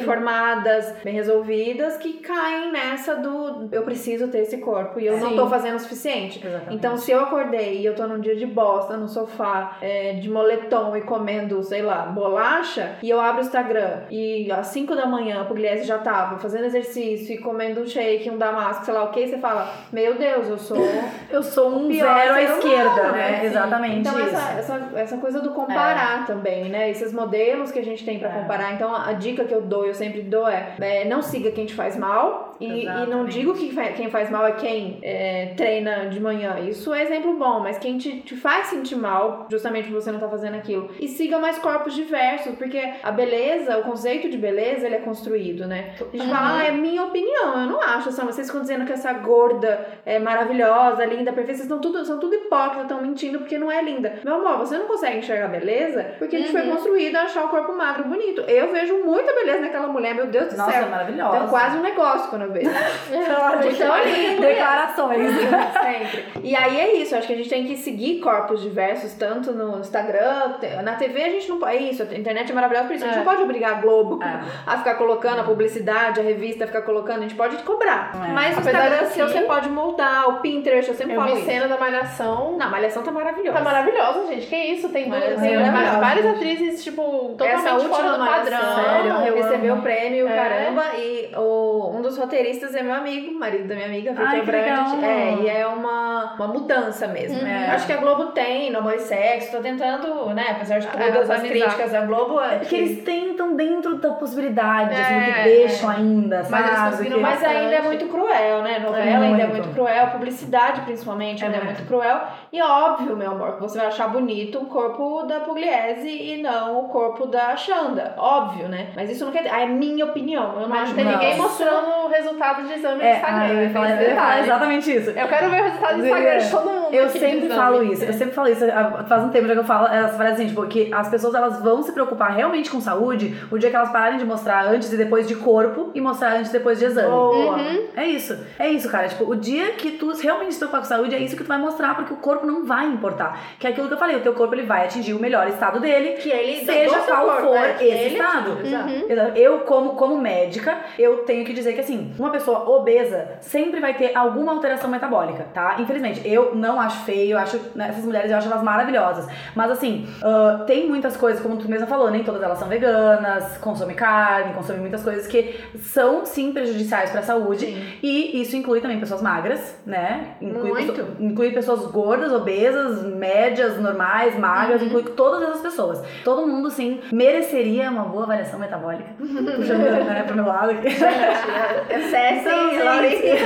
Bem 1.03 1.13
resolvidas, 1.13 1.97
que 1.97 2.13
caem 2.13 2.71
nessa 2.71 3.15
do 3.15 3.67
eu 3.71 3.81
preciso 3.83 4.27
ter 4.27 4.39
esse 4.39 4.57
corpo 4.57 4.99
e 4.99 5.05
eu 5.05 5.17
não 5.17 5.29
Sim. 5.29 5.35
tô 5.35 5.47
fazendo 5.47 5.75
o 5.75 5.79
suficiente. 5.79 6.39
Exatamente. 6.45 6.75
Então, 6.75 6.97
se 6.97 7.11
eu 7.11 7.19
acordei 7.21 7.79
e 7.81 7.85
eu 7.85 7.95
tô 7.95 8.05
num 8.07 8.19
dia 8.19 8.35
de 8.35 8.45
bosta 8.45 8.95
no 8.97 9.07
sofá, 9.07 9.77
é, 9.81 10.13
de 10.13 10.29
moletom 10.29 10.95
e 10.95 11.01
comendo, 11.01 11.61
sei 11.63 11.81
lá, 11.81 12.05
bolacha, 12.05 12.95
e 13.01 13.09
eu 13.09 13.19
abro 13.19 13.41
o 13.41 13.45
Instagram 13.45 14.01
e 14.09 14.51
às 14.51 14.67
5 14.67 14.95
da 14.95 15.05
manhã 15.05 15.41
a 15.41 15.45
Pugliese 15.45 15.83
já 15.85 15.97
tava 15.97 16.37
fazendo 16.39 16.65
exercício 16.65 17.35
e 17.35 17.37
comendo 17.39 17.81
um 17.81 17.85
shake, 17.85 18.29
um 18.29 18.37
damasco, 18.37 18.85
sei 18.85 18.93
lá 18.93 19.03
o 19.03 19.11
que, 19.11 19.27
você 19.27 19.37
fala, 19.37 19.71
meu 19.91 20.15
Deus, 20.15 20.49
eu 20.49 20.57
sou. 20.57 20.77
Eu 21.29 21.43
sou 21.43 21.69
um 21.77 21.89
Pior 21.89 22.15
zero 22.15 22.33
à 22.33 22.41
esquerda, 22.41 22.89
humano, 22.89 23.11
né? 23.11 23.35
assim. 23.37 23.45
Exatamente 23.47 23.99
Então, 23.99 24.19
isso. 24.19 24.29
essa, 24.35 24.59
essa, 24.59 24.89
essa 24.95 25.17
coisa 25.17 25.41
do 25.41 25.51
comparar 25.51 26.25
também, 26.25 26.69
né? 26.69 26.89
Esses 26.89 27.11
modelos 27.13 27.69
que 27.69 27.79
a 27.79 27.83
gente 27.83 28.05
tem 28.05 28.17
pra 28.17 28.29
É. 28.29 28.31
comparar. 28.31 28.73
Então, 28.73 28.95
a 28.95 29.11
dica 29.11 29.43
que 29.43 29.53
eu 29.53 29.61
dou, 29.61 29.85
eu 29.85 29.93
sempre 29.93 30.21
é, 30.47 30.75
é, 30.79 31.05
não 31.05 31.21
siga 31.21 31.51
quem 31.51 31.65
te 31.65 31.73
faz 31.73 31.95
mal. 31.95 32.46
E, 32.59 32.85
e 32.85 33.05
não 33.07 33.25
digo 33.25 33.53
que 33.53 33.73
quem 33.95 34.09
faz 34.09 34.29
mal 34.29 34.45
é 34.47 34.53
quem 34.53 34.99
é, 35.03 35.53
treina 35.55 36.07
de 36.07 36.19
manhã. 36.19 36.59
Isso 36.59 36.93
é 36.93 37.03
exemplo 37.03 37.33
bom, 37.37 37.59
mas 37.59 37.77
quem 37.77 37.97
te, 37.97 38.21
te 38.21 38.35
faz 38.35 38.67
sentir 38.67 38.95
mal, 38.95 39.47
justamente 39.49 39.87
por 39.89 39.95
você 40.01 40.11
não 40.11 40.19
tá 40.19 40.27
fazendo 40.27 40.55
aquilo. 40.55 40.89
E 40.99 41.07
siga 41.07 41.39
mais 41.39 41.57
corpos 41.59 41.93
diversos, 41.93 42.55
porque 42.55 42.81
a 43.03 43.11
beleza, 43.11 43.77
o 43.77 43.83
conceito 43.83 44.29
de 44.29 44.37
beleza, 44.37 44.85
ele 44.85 44.95
é 44.95 44.99
construído, 44.99 45.65
né? 45.67 45.93
A 46.01 46.17
gente 46.17 46.29
fala, 46.29 46.57
ah, 46.59 46.63
é 46.63 46.71
minha 46.71 47.03
opinião. 47.03 47.61
Eu 47.61 47.67
não 47.67 47.81
acho, 47.81 48.09
assim, 48.09 48.25
vocês 48.25 48.47
ficam 48.47 48.61
dizendo 48.61 48.85
que 48.85 48.93
essa 48.93 49.11
gorda 49.13 49.87
é 50.05 50.19
maravilhosa, 50.19 51.05
linda, 51.05 51.31
perfeita. 51.33 51.57
Vocês 51.57 51.61
estão 51.69 51.79
tudo, 51.79 52.03
são 52.05 52.19
tudo 52.19 52.33
hipócritas, 52.35 52.83
estão 52.83 53.01
mentindo 53.01 53.39
porque 53.39 53.57
não 53.57 53.71
é 53.71 53.81
linda. 53.81 54.19
Meu 54.23 54.35
amor, 54.35 54.57
você 54.59 54.77
não 54.77 54.87
consegue 54.87 55.17
enxergar 55.19 55.47
beleza 55.47 56.03
porque 56.17 56.35
a 56.35 56.39
gente 56.39 56.51
foi 56.51 56.61
Uhum. 56.61 56.71
construído 56.75 57.15
a 57.15 57.21
achar 57.23 57.45
o 57.45 57.49
corpo 57.49 57.73
magro 57.73 58.03
bonito. 58.05 58.41
Eu 58.41 58.71
vejo 58.71 59.03
muita 59.05 59.33
beleza 59.33 59.59
naquela 59.61 59.87
mulher, 59.87 60.13
meu 60.15 60.27
Deus 60.27 60.51
do 60.53 60.57
Nossa, 60.57 60.71
céu. 60.71 60.83
é 60.83 60.89
maravilhosa. 60.89 61.35
Então, 61.37 61.47
quase 61.49 61.77
um 61.77 61.81
negócio 61.81 62.29
quando 62.29 62.41
eu 62.43 62.46
vejo. 62.51 62.69
Então, 63.09 64.03
lindo. 64.05 64.41
Declarações. 64.41 65.31
Sempre. 65.31 66.25
E 66.43 66.55
aí 66.55 66.79
é 66.79 66.95
isso, 66.97 67.15
acho 67.15 67.27
que 67.27 67.33
a 67.33 67.35
gente 67.37 67.49
tem 67.49 67.65
que 67.65 67.77
seguir 67.77 68.19
corpos 68.19 68.61
diversos, 68.61 69.13
tanto 69.13 69.51
no 69.51 69.79
Instagram, 69.79 70.53
na 70.83 70.93
TV 70.95 71.23
a 71.23 71.29
gente 71.29 71.49
não 71.49 71.59
pode. 71.59 71.75
É 71.77 71.81
isso, 71.81 72.03
a 72.03 72.15
internet 72.17 72.51
é 72.51 72.55
maravilhosa 72.55 72.87
por 72.87 72.95
isso. 72.95 73.03
A 73.05 73.07
gente 73.07 73.15
É. 73.15 73.19
não 73.19 73.25
pode 73.25 73.41
obrigar 73.41 73.71
a 73.71 73.81
Globo 73.81 74.21
É. 74.23 74.39
a 74.65 74.77
ficar 74.77 74.95
colocando 74.95 75.41
a 75.41 75.43
publicidade, 75.43 76.19
a 76.19 76.23
revista 76.23 76.63
a 76.63 76.67
ficar 76.67 76.81
colocando, 76.81 77.19
a 77.19 77.21
gente 77.21 77.35
pode 77.35 77.57
cobrar. 77.63 78.11
É. 78.27 78.31
Mas 78.31 78.55
o 78.55 78.59
Apesar 78.59 78.71
Instagram 78.85 79.07
de 79.07 79.13
seu 79.13 79.27
que- 79.27 79.33
você 79.33 79.41
pode 79.41 79.69
moldar, 79.69 80.29
o 80.29 80.39
Pinterest, 80.41 80.89
eu 80.89 80.95
sempre 80.97 81.15
Eu 81.15 81.21
falo 81.21 81.33
vi 81.33 81.41
isso. 81.41 81.49
cena 81.49 81.67
da 81.67 81.77
Malhação. 81.77 82.57
Não, 82.57 82.69
Malhação 82.69 83.03
tá 83.03 83.11
maravilhosa. 83.11 83.57
Tá 83.57 83.63
maravilhosa, 83.63 84.27
gente. 84.27 84.47
Que 84.47 84.55
isso? 84.55 84.89
Tem, 84.89 85.09
duas, 85.09 85.23
tem 85.39 85.53
é 85.55 85.71
várias 85.99 86.25
atrizes, 86.25 86.83
tipo, 86.83 87.35
Essa 87.39 87.69
totalmente 87.69 87.87
fora 87.89 88.03
última 88.03 88.17
do 88.17 88.25
padrão. 88.31 88.75
Sério, 88.75 89.11
eu 89.27 89.35
recebeu 89.43 89.75
o 89.75 89.81
prêmio, 89.81 90.27
É. 90.27 90.35
caramba, 90.35 90.83
e 90.97 91.29
o, 91.35 91.91
um 91.95 92.01
dos 92.01 92.17
roteiristas 92.17 92.36
é 92.41 92.83
meu 92.83 92.93
amigo, 92.93 93.37
marido 93.39 93.67
da 93.67 93.75
minha 93.75 93.87
amiga, 93.87 94.13
que 94.13 94.41
Brandt. 94.41 95.05
É, 95.05 95.35
e 95.41 95.49
é 95.49 95.65
uma, 95.67 96.33
uma 96.37 96.47
mudança 96.47 97.07
mesmo. 97.07 97.39
Uhum. 97.39 97.47
É. 97.47 97.67
Acho 97.71 97.87
que 97.87 97.93
a 97.93 97.97
Globo 97.97 98.27
tem, 98.27 98.71
no 98.71 98.79
amor 98.79 98.93
e 98.95 98.99
sexo, 98.99 99.51
tô 99.51 99.59
tentando, 99.59 100.25
né, 100.33 100.45
apesar 100.51 100.79
de 100.79 100.87
É, 100.87 101.11
todas 101.11 101.29
as 101.29 101.41
críticas 101.41 101.93
à 101.93 102.01
Globo, 102.01 102.39
é 102.41 102.55
É 102.55 102.59
porque 102.59 102.75
eles 102.75 103.03
tentam 103.03 103.55
dentro 103.55 103.95
da 103.97 104.11
possibilidade, 104.11 104.93
assim, 104.93 105.13
É, 105.13 105.33
que 105.33 105.43
deixam 105.43 105.89
ainda, 105.89 106.45
Mas 106.49 106.65
sabe? 106.65 107.09
Que- 107.09 107.15
Mas 107.17 107.43
ainda 107.43 107.75
é 107.75 107.81
muito 107.81 108.07
cruel, 108.07 108.61
né? 108.61 108.79
Novela 108.79 109.25
É 109.25 109.27
ainda 109.29 109.43
é 109.43 109.47
muito. 109.47 109.69
cruel, 109.69 110.07
publicidade 110.07 110.81
principalmente 110.81 111.43
ainda 111.43 111.57
é, 111.57 111.61
É. 111.61 111.63
muito 111.63 111.83
cruel. 111.87 112.21
E 112.51 112.61
óbvio, 112.61 113.15
meu 113.15 113.31
amor, 113.31 113.55
que 113.55 113.61
você 113.61 113.77
vai 113.77 113.87
achar 113.87 114.07
bonito 114.09 114.59
o 114.59 114.65
corpo 114.65 115.23
da 115.23 115.39
Pugliese 115.41 116.07
e 116.07 116.41
não 116.41 116.79
o 116.81 116.89
corpo 116.89 117.25
da 117.25 117.55
Xanda. 117.55 118.13
Óbvio, 118.17 118.67
né? 118.67 118.87
Mas 118.95 119.09
isso 119.09 119.25
não 119.25 119.31
quer 119.31 119.39
dizer. 119.43 119.53
Ah, 119.53 119.61
é 119.61 119.65
minha 119.65 120.05
opinião. 120.05 120.53
Eu 120.55 120.61
não 120.61 120.69
Mas 120.69 120.81
acho 120.83 120.89
não 120.89 120.95
tem 120.95 121.05
Não. 121.05 121.11
ninguém 121.13 121.37
mostrando 121.37 122.05
o 122.05 122.07
resultado 122.27 122.67
de 122.67 122.73
exame 122.73 122.95
no 122.97 123.01
É, 123.03 123.13
Instagram. 123.15 123.39
ah, 123.41 123.53
eu 123.53 123.63
ia 123.63 123.69
falar, 123.69 123.89
eu 124.01 124.09
ia 124.09 124.15
falar 124.15 124.39
exatamente 124.41 124.95
isso. 124.95 125.09
Eu 125.11 125.27
quero 125.27 125.49
ver 125.49 125.61
o 125.61 125.63
resultado 125.63 125.97
do 125.97 126.05
Instagram 126.05 126.37
de 126.37 126.49
todo 126.51 126.69
mundo. 126.69 126.86
Eu 126.91 127.09
sempre 127.09 127.49
falo 127.49 127.83
isso, 127.83 128.03
eu 128.03 128.13
sempre 128.13 128.33
falo 128.33 128.47
isso, 128.47 128.65
ah, 128.65 129.05
faz 129.07 129.23
um 129.23 129.29
tempo 129.29 129.47
já 129.47 129.53
que 129.53 129.59
eu 129.59 129.63
falo 129.63 129.87
essa 129.87 130.15
frase 130.15 130.33
assim, 130.33 130.47
tipo, 130.47 130.65
que 130.67 130.93
as 130.93 131.09
pessoas 131.09 131.35
elas 131.35 131.61
vão 131.61 131.81
se 131.81 131.91
preocupar 131.91 132.31
realmente 132.33 132.69
com 132.69 132.79
saúde 132.79 133.35
o 133.51 133.57
dia 133.57 133.69
que 133.69 133.75
elas 133.75 133.91
pararem 133.91 134.17
de 134.17 134.25
mostrar 134.25 134.65
antes 134.65 134.91
e 134.91 134.97
depois 134.97 135.27
de 135.27 135.35
corpo 135.35 135.91
e 135.93 136.01
mostrar 136.01 136.33
antes 136.33 136.49
e 136.49 136.53
depois 136.53 136.79
de 136.79 136.85
exame. 136.85 137.09
Boa. 137.09 137.57
É 137.95 138.05
isso, 138.05 138.37
é 138.59 138.69
isso, 138.69 138.89
cara. 138.89 139.07
Tipo, 139.07 139.29
o 139.29 139.35
dia 139.35 139.71
que 139.71 139.91
tu 139.91 140.11
realmente 140.13 140.53
se 140.53 140.59
preocupar 140.59 140.81
com 140.81 140.87
saúde, 140.87 141.15
é 141.15 141.19
isso 141.19 141.35
que 141.35 141.43
tu 141.43 141.47
vai 141.47 141.57
mostrar, 141.57 141.95
porque 141.95 142.13
o 142.13 142.17
corpo 142.17 142.45
não 142.45 142.65
vai 142.65 142.87
importar. 142.87 143.39
Que 143.59 143.67
é 143.67 143.69
aquilo 143.69 143.87
que 143.87 143.93
eu 143.93 143.97
falei, 143.97 144.15
o 144.15 144.21
teu 144.21 144.33
corpo 144.33 144.53
ele 144.55 144.63
vai 144.63 144.85
atingir 144.85 145.13
o 145.13 145.19
melhor 145.19 145.47
estado 145.47 145.79
dele, 145.79 146.13
Que 146.13 146.29
ele 146.29 146.65
seja 146.65 146.99
qual 146.99 147.25
corpo, 147.25 147.47
for 147.47 147.57
é, 147.57 147.73
que 147.73 147.85
esse 147.85 148.15
estado. 148.15 148.51
Uhum. 148.51 149.35
Eu, 149.35 149.59
como, 149.59 149.91
como 149.91 150.17
médica, 150.19 150.77
eu 150.97 151.17
tenho 151.19 151.45
que 151.45 151.53
dizer 151.53 151.73
que 151.73 151.81
assim, 151.81 152.13
uma 152.17 152.29
pessoa 152.29 152.69
obesa 152.69 153.37
sempre 153.41 153.79
vai 153.79 153.93
ter 153.93 154.15
alguma 154.15 154.51
alteração 154.51 154.89
metabólica, 154.89 155.45
tá? 155.53 155.75
Infelizmente, 155.79 156.21
eu 156.27 156.55
não 156.55 156.76
acho 156.79 157.03
feio, 157.05 157.31
eu 157.33 157.37
acho 157.37 157.59
né, 157.75 157.87
essas 157.89 158.03
mulheres, 158.05 158.31
eu 158.31 158.37
acho 158.37 158.47
elas 158.47 158.63
maravilhosas. 158.63 159.27
Mas 159.55 159.71
assim, 159.71 160.07
ah, 160.23 160.63
tem 160.65 160.87
muitas 160.87 161.15
coisas, 161.17 161.41
como 161.41 161.57
tu 161.57 161.69
mesma 161.69 161.87
falou, 161.87 162.09
nem 162.11 162.23
todas 162.23 162.41
elas 162.41 162.57
são 162.59 162.67
veganas, 162.67 163.57
consomem 163.57 163.95
carne, 163.95 164.53
consomem 164.53 164.81
muitas 164.81 165.03
coisas 165.03 165.27
que 165.27 165.59
são 165.79 166.25
sim 166.25 166.51
prejudiciais 166.51 167.09
pra 167.11 167.21
saúde. 167.21 167.65
E 168.01 168.41
isso 168.41 168.55
inclui 168.55 168.81
também 168.81 168.99
pessoas 168.99 169.21
magras, 169.21 169.79
né? 169.85 170.35
Inclui, 170.41 170.71
Muito. 170.71 170.93
pesso- 170.93 171.07
inclui 171.19 171.51
pessoas 171.51 171.85
gordas, 171.91 172.31
obesas, 172.31 173.03
médias, 173.03 173.79
normais, 173.79 174.37
magras, 174.37 174.81
inclui 174.81 175.03
todas 175.03 175.41
essas 175.43 175.61
pessoas. 175.61 176.01
Todo 176.23 176.47
mundo, 176.47 176.69
sim, 176.69 176.99
mereceria 177.11 177.89
uma 177.89 178.03
boa 178.03 178.23
avaliação 178.23 178.59
metabólica. 178.59 179.09
Puxando, 179.19 179.79
né, 180.05 180.23
pro 180.25 180.35
meu 180.35 180.45
lado 180.47 180.71
aqui. 180.71 180.87
Acessem, 180.87 182.39
Então, 182.39 182.71
gente. 183.01 183.27
Laurinha. 183.27 183.37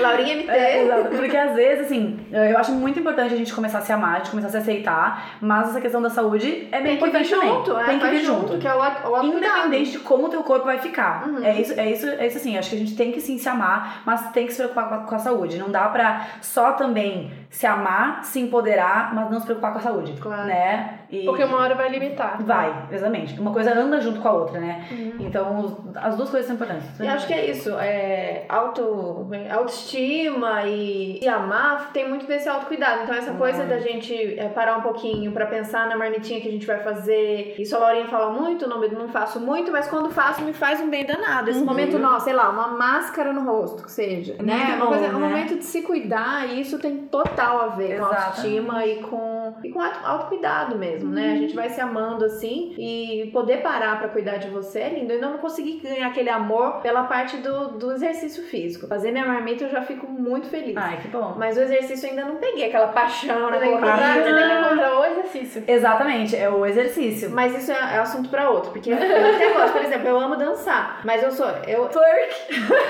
Laurinha 0.00 0.34
MT. 0.36 0.50
É, 0.50 0.82
exato. 0.84 1.08
Porque 1.16 1.36
às 1.36 1.54
vezes, 1.54 1.86
assim, 1.86 2.18
eu 2.44 2.58
acho 2.58 2.72
muito 2.72 2.98
importante 2.98 3.34
a 3.34 3.36
gente 3.36 3.52
começar 3.52 3.78
a 3.78 3.80
se 3.80 3.92
amar, 3.92 4.14
a 4.14 4.18
gente 4.18 4.30
começar 4.30 4.48
a 4.48 4.50
se 4.50 4.56
aceitar, 4.58 5.36
mas 5.40 5.70
essa 5.70 5.80
questão 5.80 6.02
da 6.02 6.10
saúde 6.10 6.68
é 6.72 6.80
bem 6.80 6.96
Tem 6.96 7.10
que 7.10 7.18
vir 7.18 7.24
importante 7.24 7.30
também. 7.30 7.48
junto, 7.48 7.76
é, 7.78 7.84
Tem 7.84 7.98
que 7.98 8.04
vai 8.04 8.14
vir 8.16 8.24
junto. 8.24 8.58
que 8.58 8.66
é 8.68 8.74
o, 8.74 9.10
o. 9.10 9.24
Independente 9.24 9.90
de 9.92 9.98
como 10.00 10.26
o 10.26 10.28
teu 10.28 10.42
corpo 10.42 10.64
vai 10.66 10.78
ficar. 10.78 11.28
Uhum. 11.28 11.44
É, 11.44 11.60
isso, 11.60 11.72
é, 11.78 11.90
isso, 11.90 12.06
é 12.08 12.26
isso 12.26 12.38
assim, 12.38 12.56
acho 12.56 12.70
que 12.70 12.76
a 12.76 12.78
gente 12.78 12.96
tem 12.96 13.12
que 13.12 13.20
sim 13.20 13.38
se 13.38 13.48
amar, 13.48 14.02
mas 14.04 14.30
tem 14.30 14.46
que 14.46 14.52
se 14.52 14.58
preocupar 14.58 14.88
com 14.88 14.94
a, 14.94 14.98
com 14.98 15.14
a 15.14 15.18
saúde. 15.18 15.58
Não 15.58 15.70
dá 15.70 15.88
pra 15.88 16.26
só 16.40 16.72
também 16.72 17.30
se 17.50 17.66
amar, 17.66 18.24
se 18.24 18.40
empoderar, 18.40 19.14
mas 19.14 19.30
não 19.30 19.38
se 19.38 19.44
preocupar 19.46 19.72
com 19.72 19.78
a 19.78 19.82
saúde. 19.82 20.12
Claro. 20.20 20.46
Né? 20.46 21.00
E 21.10 21.24
Porque 21.24 21.44
uma 21.44 21.58
hora 21.58 21.74
vai 21.74 21.88
limitar. 21.88 22.42
vai, 22.42 22.86
exatamente. 22.90 23.38
Uma 23.40 23.52
coisa 23.52 23.72
anda 23.78 24.00
junto 24.00 24.20
com 24.20 24.28
a 24.28 24.32
outra, 24.32 24.58
né? 24.60 24.84
Então, 25.20 25.60
os- 25.60 25.96
as 25.96 26.16
duas 26.16 26.28
coisas 26.30 26.46
são 26.46 26.56
importantes. 26.56 26.86
E 27.00 27.06
acho 27.06 27.26
que 27.26 27.32
é 27.32 27.48
isso, 27.50 27.70
é, 27.78 28.44
auto, 28.48 29.26
autoestima 29.50 30.64
e 30.66 31.18
se 31.22 31.28
amar 31.28 31.90
tem 31.92 32.08
muito 32.08 32.26
desse 32.26 32.48
autocuidado. 32.48 33.02
Então, 33.04 33.14
essa 33.14 33.32
coisa 33.34 33.64
da 33.64 33.78
gente 33.78 34.38
é, 34.38 34.48
parar 34.48 34.78
um 34.78 34.82
pouquinho 34.82 35.32
pra 35.32 35.46
pensar 35.46 35.88
na 35.88 35.96
marmitinha 35.96 36.40
que 36.40 36.48
a 36.48 36.50
gente 36.50 36.66
vai 36.66 36.80
fazer. 36.80 37.54
Isso 37.58 37.76
a 37.76 37.78
Laurinha 37.78 38.06
fala 38.08 38.30
muito, 38.32 38.68
não, 38.68 38.80
não 38.80 39.08
faço 39.08 39.40
muito, 39.40 39.70
mas 39.70 39.86
quando 39.88 40.10
faço 40.10 40.42
me 40.42 40.52
faz 40.52 40.80
um 40.80 40.90
bem 40.90 41.04
danado. 41.06 41.48
Esse 41.50 41.62
momento, 41.62 41.98
não, 41.98 42.18
sei 42.20 42.32
lá, 42.32 42.50
uma 42.50 42.68
máscara 42.68 43.32
no 43.32 43.44
rosto, 43.44 43.84
que 43.84 43.90
seja. 43.92 44.34
Né? 44.42 44.76
Bom, 44.78 44.88
coisa, 44.88 45.06
é 45.06 45.08
um 45.10 45.18
né? 45.20 45.28
momento 45.28 45.56
de 45.56 45.64
se 45.64 45.82
cuidar 45.82 46.48
e 46.48 46.60
isso 46.60 46.78
tem 46.78 46.96
total 47.06 47.45
total 47.46 47.60
a 47.60 47.66
ver 47.68 47.98
com 47.98 48.04
autoestima 48.04 48.86
e 48.86 48.96
com, 49.02 49.35
e 49.64 49.70
com 49.70 49.80
auto- 49.80 50.00
autocuidado 50.04 50.76
mesmo, 50.76 51.10
né? 51.12 51.32
A 51.32 51.36
gente 51.36 51.54
vai 51.54 51.68
se 51.68 51.80
amando 51.80 52.24
assim 52.24 52.74
e 52.78 53.30
poder 53.32 53.58
parar 53.62 53.98
pra 53.98 54.08
cuidar 54.08 54.36
de 54.36 54.48
você 54.48 54.80
é 54.80 54.88
lindo. 54.90 55.10
Eu 55.12 55.16
ainda 55.16 55.28
não 55.30 55.38
consegui 55.38 55.80
ganhar 55.82 56.08
aquele 56.08 56.30
amor 56.30 56.80
pela 56.82 57.04
parte 57.04 57.36
do, 57.38 57.68
do 57.78 57.92
exercício 57.92 58.42
físico. 58.44 58.86
Fazer 58.86 59.10
minha 59.12 59.24
marmita 59.26 59.64
eu 59.64 59.70
já 59.70 59.82
fico 59.82 60.06
muito 60.06 60.48
feliz. 60.48 60.76
Ai, 60.76 60.98
que 61.02 61.08
bom. 61.08 61.34
Mas 61.36 61.56
o 61.56 61.60
exercício 61.60 62.06
eu 62.06 62.10
ainda 62.10 62.24
não 62.24 62.36
peguei 62.36 62.68
aquela 62.68 62.88
paixão 62.88 63.50
na 63.50 63.58
que 63.58 63.66
encontrar, 63.66 63.96
você 64.14 64.22
tem 64.22 64.34
que 64.34 64.40
corrida. 64.40 64.60
encontrar 64.66 64.98
o 65.00 65.04
exercício. 65.04 65.64
Exatamente, 65.66 66.36
é 66.36 66.48
o 66.50 66.64
exercício. 66.66 67.30
Mas 67.30 67.56
isso 67.56 67.70
é, 67.72 67.74
é 67.74 67.98
assunto 67.98 68.28
pra 68.28 68.50
outro, 68.50 68.70
porque 68.72 68.90
eu 68.90 68.96
até 68.96 69.52
gosto, 69.52 69.72
por 69.72 69.82
exemplo, 69.82 70.08
eu 70.08 70.18
amo 70.18 70.36
dançar, 70.36 71.00
mas 71.04 71.22
eu 71.22 71.30
sou 71.30 71.46
eu 71.66 71.88
Twerk. 71.88 72.34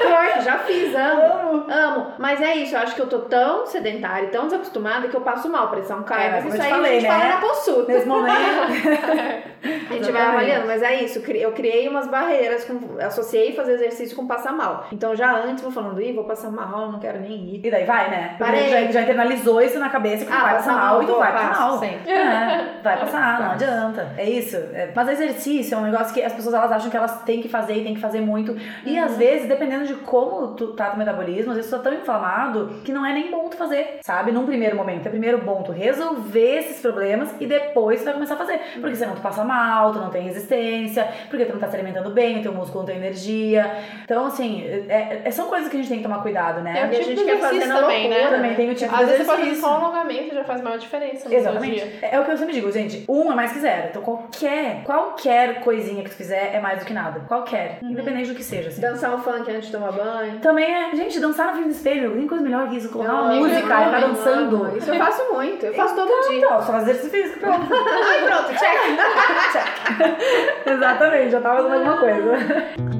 twerk, 0.00 0.44
já 0.44 0.58
fiz, 0.58 0.94
amo. 0.94 1.22
Amo. 1.22 1.66
Amo, 1.70 2.06
mas 2.18 2.40
é 2.40 2.54
isso, 2.56 2.74
eu 2.74 2.80
acho 2.80 2.94
que 2.94 3.00
eu 3.02 3.06
tô 3.08 3.20
tão 3.20 3.66
sedentária 3.66 4.26
e 4.26 4.30
tão 4.30 4.44
desacostumada 4.44 5.08
que 5.08 5.16
eu 5.16 5.20
passo 5.20 5.48
mal, 5.50 5.68
pressão 5.68 6.02
cai, 6.02 6.26
É, 6.28 6.30
mas 6.46 6.54
isso 6.54 6.62
aí 6.62 6.70
falei, 6.70 6.90
a 6.90 7.00
gente 7.00 7.08
né? 7.10 7.18
fala 7.18 7.34
na 7.34 7.40
consulta. 7.40 7.92
Nesse 7.92 8.06
momento. 8.06 9.46
A 9.90 9.94
gente 9.94 10.12
vai 10.12 10.22
avaliando, 10.22 10.66
mas 10.66 10.82
é 10.82 11.02
isso, 11.02 11.22
eu 11.30 11.52
criei 11.52 11.88
umas 11.88 12.06
barreiras, 12.06 12.64
com, 12.64 13.00
associei 13.00 13.52
fazer 13.54 13.72
exercício 13.74 14.16
com 14.16 14.26
passar 14.26 14.52
mal. 14.52 14.86
Então 14.92 15.14
já 15.16 15.32
antes 15.34 15.62
vou 15.62 15.72
falando, 15.72 16.00
ih, 16.00 16.12
vou 16.12 16.24
passar 16.24 16.50
mal, 16.50 16.90
não 16.92 17.00
quero 17.00 17.20
nem 17.20 17.32
ir. 17.32 17.60
E 17.66 17.70
daí 17.70 17.84
vai, 17.84 18.10
né? 18.10 18.36
Parei. 18.38 18.68
Já, 18.68 18.92
já 18.92 19.02
internalizou 19.02 19.60
isso 19.60 19.78
na 19.78 19.88
cabeça 19.88 20.24
que 20.24 20.32
Ah, 20.32 20.36
vai 20.42 20.54
passa 20.54 20.66
passar 20.70 20.80
mal, 20.80 20.94
mal 20.94 21.02
e 21.02 21.06
tu 21.06 21.16
vai 21.16 21.32
passar 21.32 21.60
mal. 21.60 21.84
É, 21.84 22.82
vai 22.82 23.00
passar, 23.00 23.40
não 23.40 23.50
adianta. 23.52 24.12
É 24.16 24.28
isso. 24.28 24.56
É, 24.56 24.90
Mas 24.94 25.08
exercício 25.08 25.74
é 25.74 25.78
um 25.78 25.82
negócio 25.82 26.14
que 26.14 26.22
as 26.22 26.32
pessoas 26.32 26.54
elas 26.54 26.72
acham 26.72 26.90
que 26.90 26.96
elas 26.96 27.22
têm 27.22 27.40
que 27.40 27.48
fazer 27.48 27.74
e 27.74 27.84
têm 27.84 27.94
que 27.94 28.00
fazer 28.00 28.20
muito. 28.20 28.56
E 28.84 28.96
Uhum. 28.98 29.04
às 29.04 29.16
vezes, 29.16 29.48
dependendo 29.48 29.86
de 29.86 29.94
como 29.94 30.48
tu 30.54 30.68
tá 30.74 30.90
teu 30.90 30.98
metabolismo, 30.98 31.50
às 31.50 31.56
vezes 31.56 31.70
tu 31.70 31.76
tá 31.76 31.82
tão 31.90 31.94
inflamado 31.94 32.80
que 32.84 32.92
não 32.92 33.04
é 33.04 33.12
nem 33.12 33.30
bom 33.30 33.48
tu 33.48 33.56
fazer, 33.56 33.98
sabe? 34.02 34.32
Num 34.32 34.46
primeiro 34.46 34.76
momento. 34.76 35.06
É 35.06 35.10
primeiro 35.10 35.38
bom 35.38 35.62
tu 35.62 35.72
resolver 35.72 36.35
esses 36.40 36.80
problemas 36.80 37.30
e 37.40 37.46
depois 37.46 38.00
tu 38.00 38.04
vai 38.04 38.14
começar 38.14 38.34
a 38.34 38.38
fazer. 38.38 38.60
Porque 38.80 38.96
senão 38.96 39.14
tu 39.14 39.20
passa 39.20 39.44
mal, 39.44 39.92
tu 39.92 39.98
não 39.98 40.10
tem 40.10 40.22
resistência, 40.22 41.06
porque 41.28 41.44
tu 41.44 41.52
não 41.52 41.60
tá 41.60 41.68
se 41.68 41.76
alimentando 41.76 42.10
bem, 42.10 42.38
o 42.38 42.42
teu 42.42 42.52
músculo 42.52 42.80
não 42.80 42.86
tem 42.86 42.96
energia. 42.96 43.70
Então, 44.04 44.26
assim, 44.26 44.64
é- 44.88 45.22
é- 45.24 45.30
são 45.30 45.46
coisas 45.48 45.68
que 45.68 45.76
a 45.76 45.78
gente 45.80 45.88
tem 45.88 45.98
que 45.98 46.04
tomar 46.04 46.22
cuidado, 46.22 46.60
né? 46.60 46.72
Tem 46.72 46.82
o 46.82 46.86
a 46.86 46.88
tipo 46.90 47.04
gente 47.04 47.18
de 47.18 47.24
quer 47.24 47.38
fazer 47.40 47.60
também, 47.66 48.08
né? 48.08 48.16
loucura, 48.16 48.36
Também 48.36 48.54
tem 48.54 48.70
o 48.70 48.74
tipo 48.74 48.92
Às 48.94 48.98
de 49.00 49.04
vezes 49.06 49.18
você 49.18 49.24
pode 49.24 49.38
fazer 49.38 49.42
exercício. 49.52 49.68
só 49.68 49.78
um 49.80 49.84
alongamento 49.84 50.34
já 50.34 50.44
faz 50.44 50.60
maior 50.62 50.78
diferença 50.78 51.28
no 51.28 51.34
Exatamente. 51.34 51.74
dia. 51.84 51.98
É 52.10 52.20
o 52.20 52.24
que 52.24 52.30
eu 52.32 52.36
sempre 52.38 52.54
digo, 52.54 52.70
gente. 52.72 53.04
Um 53.08 53.32
é 53.32 53.34
mais 53.34 53.52
que 53.52 53.58
zero. 53.60 53.88
Então 53.90 54.02
qualquer, 54.02 54.82
qualquer 54.84 55.60
coisinha 55.60 56.02
que 56.02 56.10
tu 56.10 56.16
fizer 56.16 56.50
é 56.54 56.60
mais 56.60 56.80
do 56.80 56.84
que 56.84 56.92
nada. 56.92 57.20
Qualquer. 57.28 57.78
Independente 57.82 58.28
do 58.30 58.34
que 58.34 58.42
seja, 58.44 58.68
assim. 58.68 58.80
Dançar 58.80 59.14
um 59.14 59.18
funk 59.18 59.50
antes 59.50 59.66
de 59.66 59.72
tomar 59.72 59.92
banho. 59.92 60.38
Também 60.40 60.64
é, 60.72 60.94
gente, 60.94 61.18
dançar 61.20 61.46
na 61.46 61.52
frente 61.52 61.66
do 61.66 61.72
espelho, 61.72 62.12
tem 62.16 62.26
coisa 62.26 62.42
melhor 62.42 62.68
que 62.68 62.76
isso. 62.76 62.88
Colocar 62.90 63.12
uma 63.12 63.34
música 63.34 63.58
e 63.58 63.62
ficar 63.62 64.00
dançando. 64.00 64.76
Isso 64.76 64.90
eu 64.92 64.98
faço 64.98 65.32
muito, 65.32 65.66
eu 65.66 65.74
faço 65.74 65.94
todo 65.94 66.08
dia. 66.28 66.38
Então, 66.38 66.60
só 66.62 66.72
fazer 66.72 66.90
exercício 66.92 67.10
físico, 67.10 67.40
pronto. 67.46 67.66
Ai, 67.72 68.24
pronto, 68.26 68.52
check. 68.58 68.78
Exatamente, 70.66 71.30
já 71.30 71.40
tava 71.40 71.62
fazendo 71.68 71.90
alguma 71.90 71.96
coisa. 71.98 72.36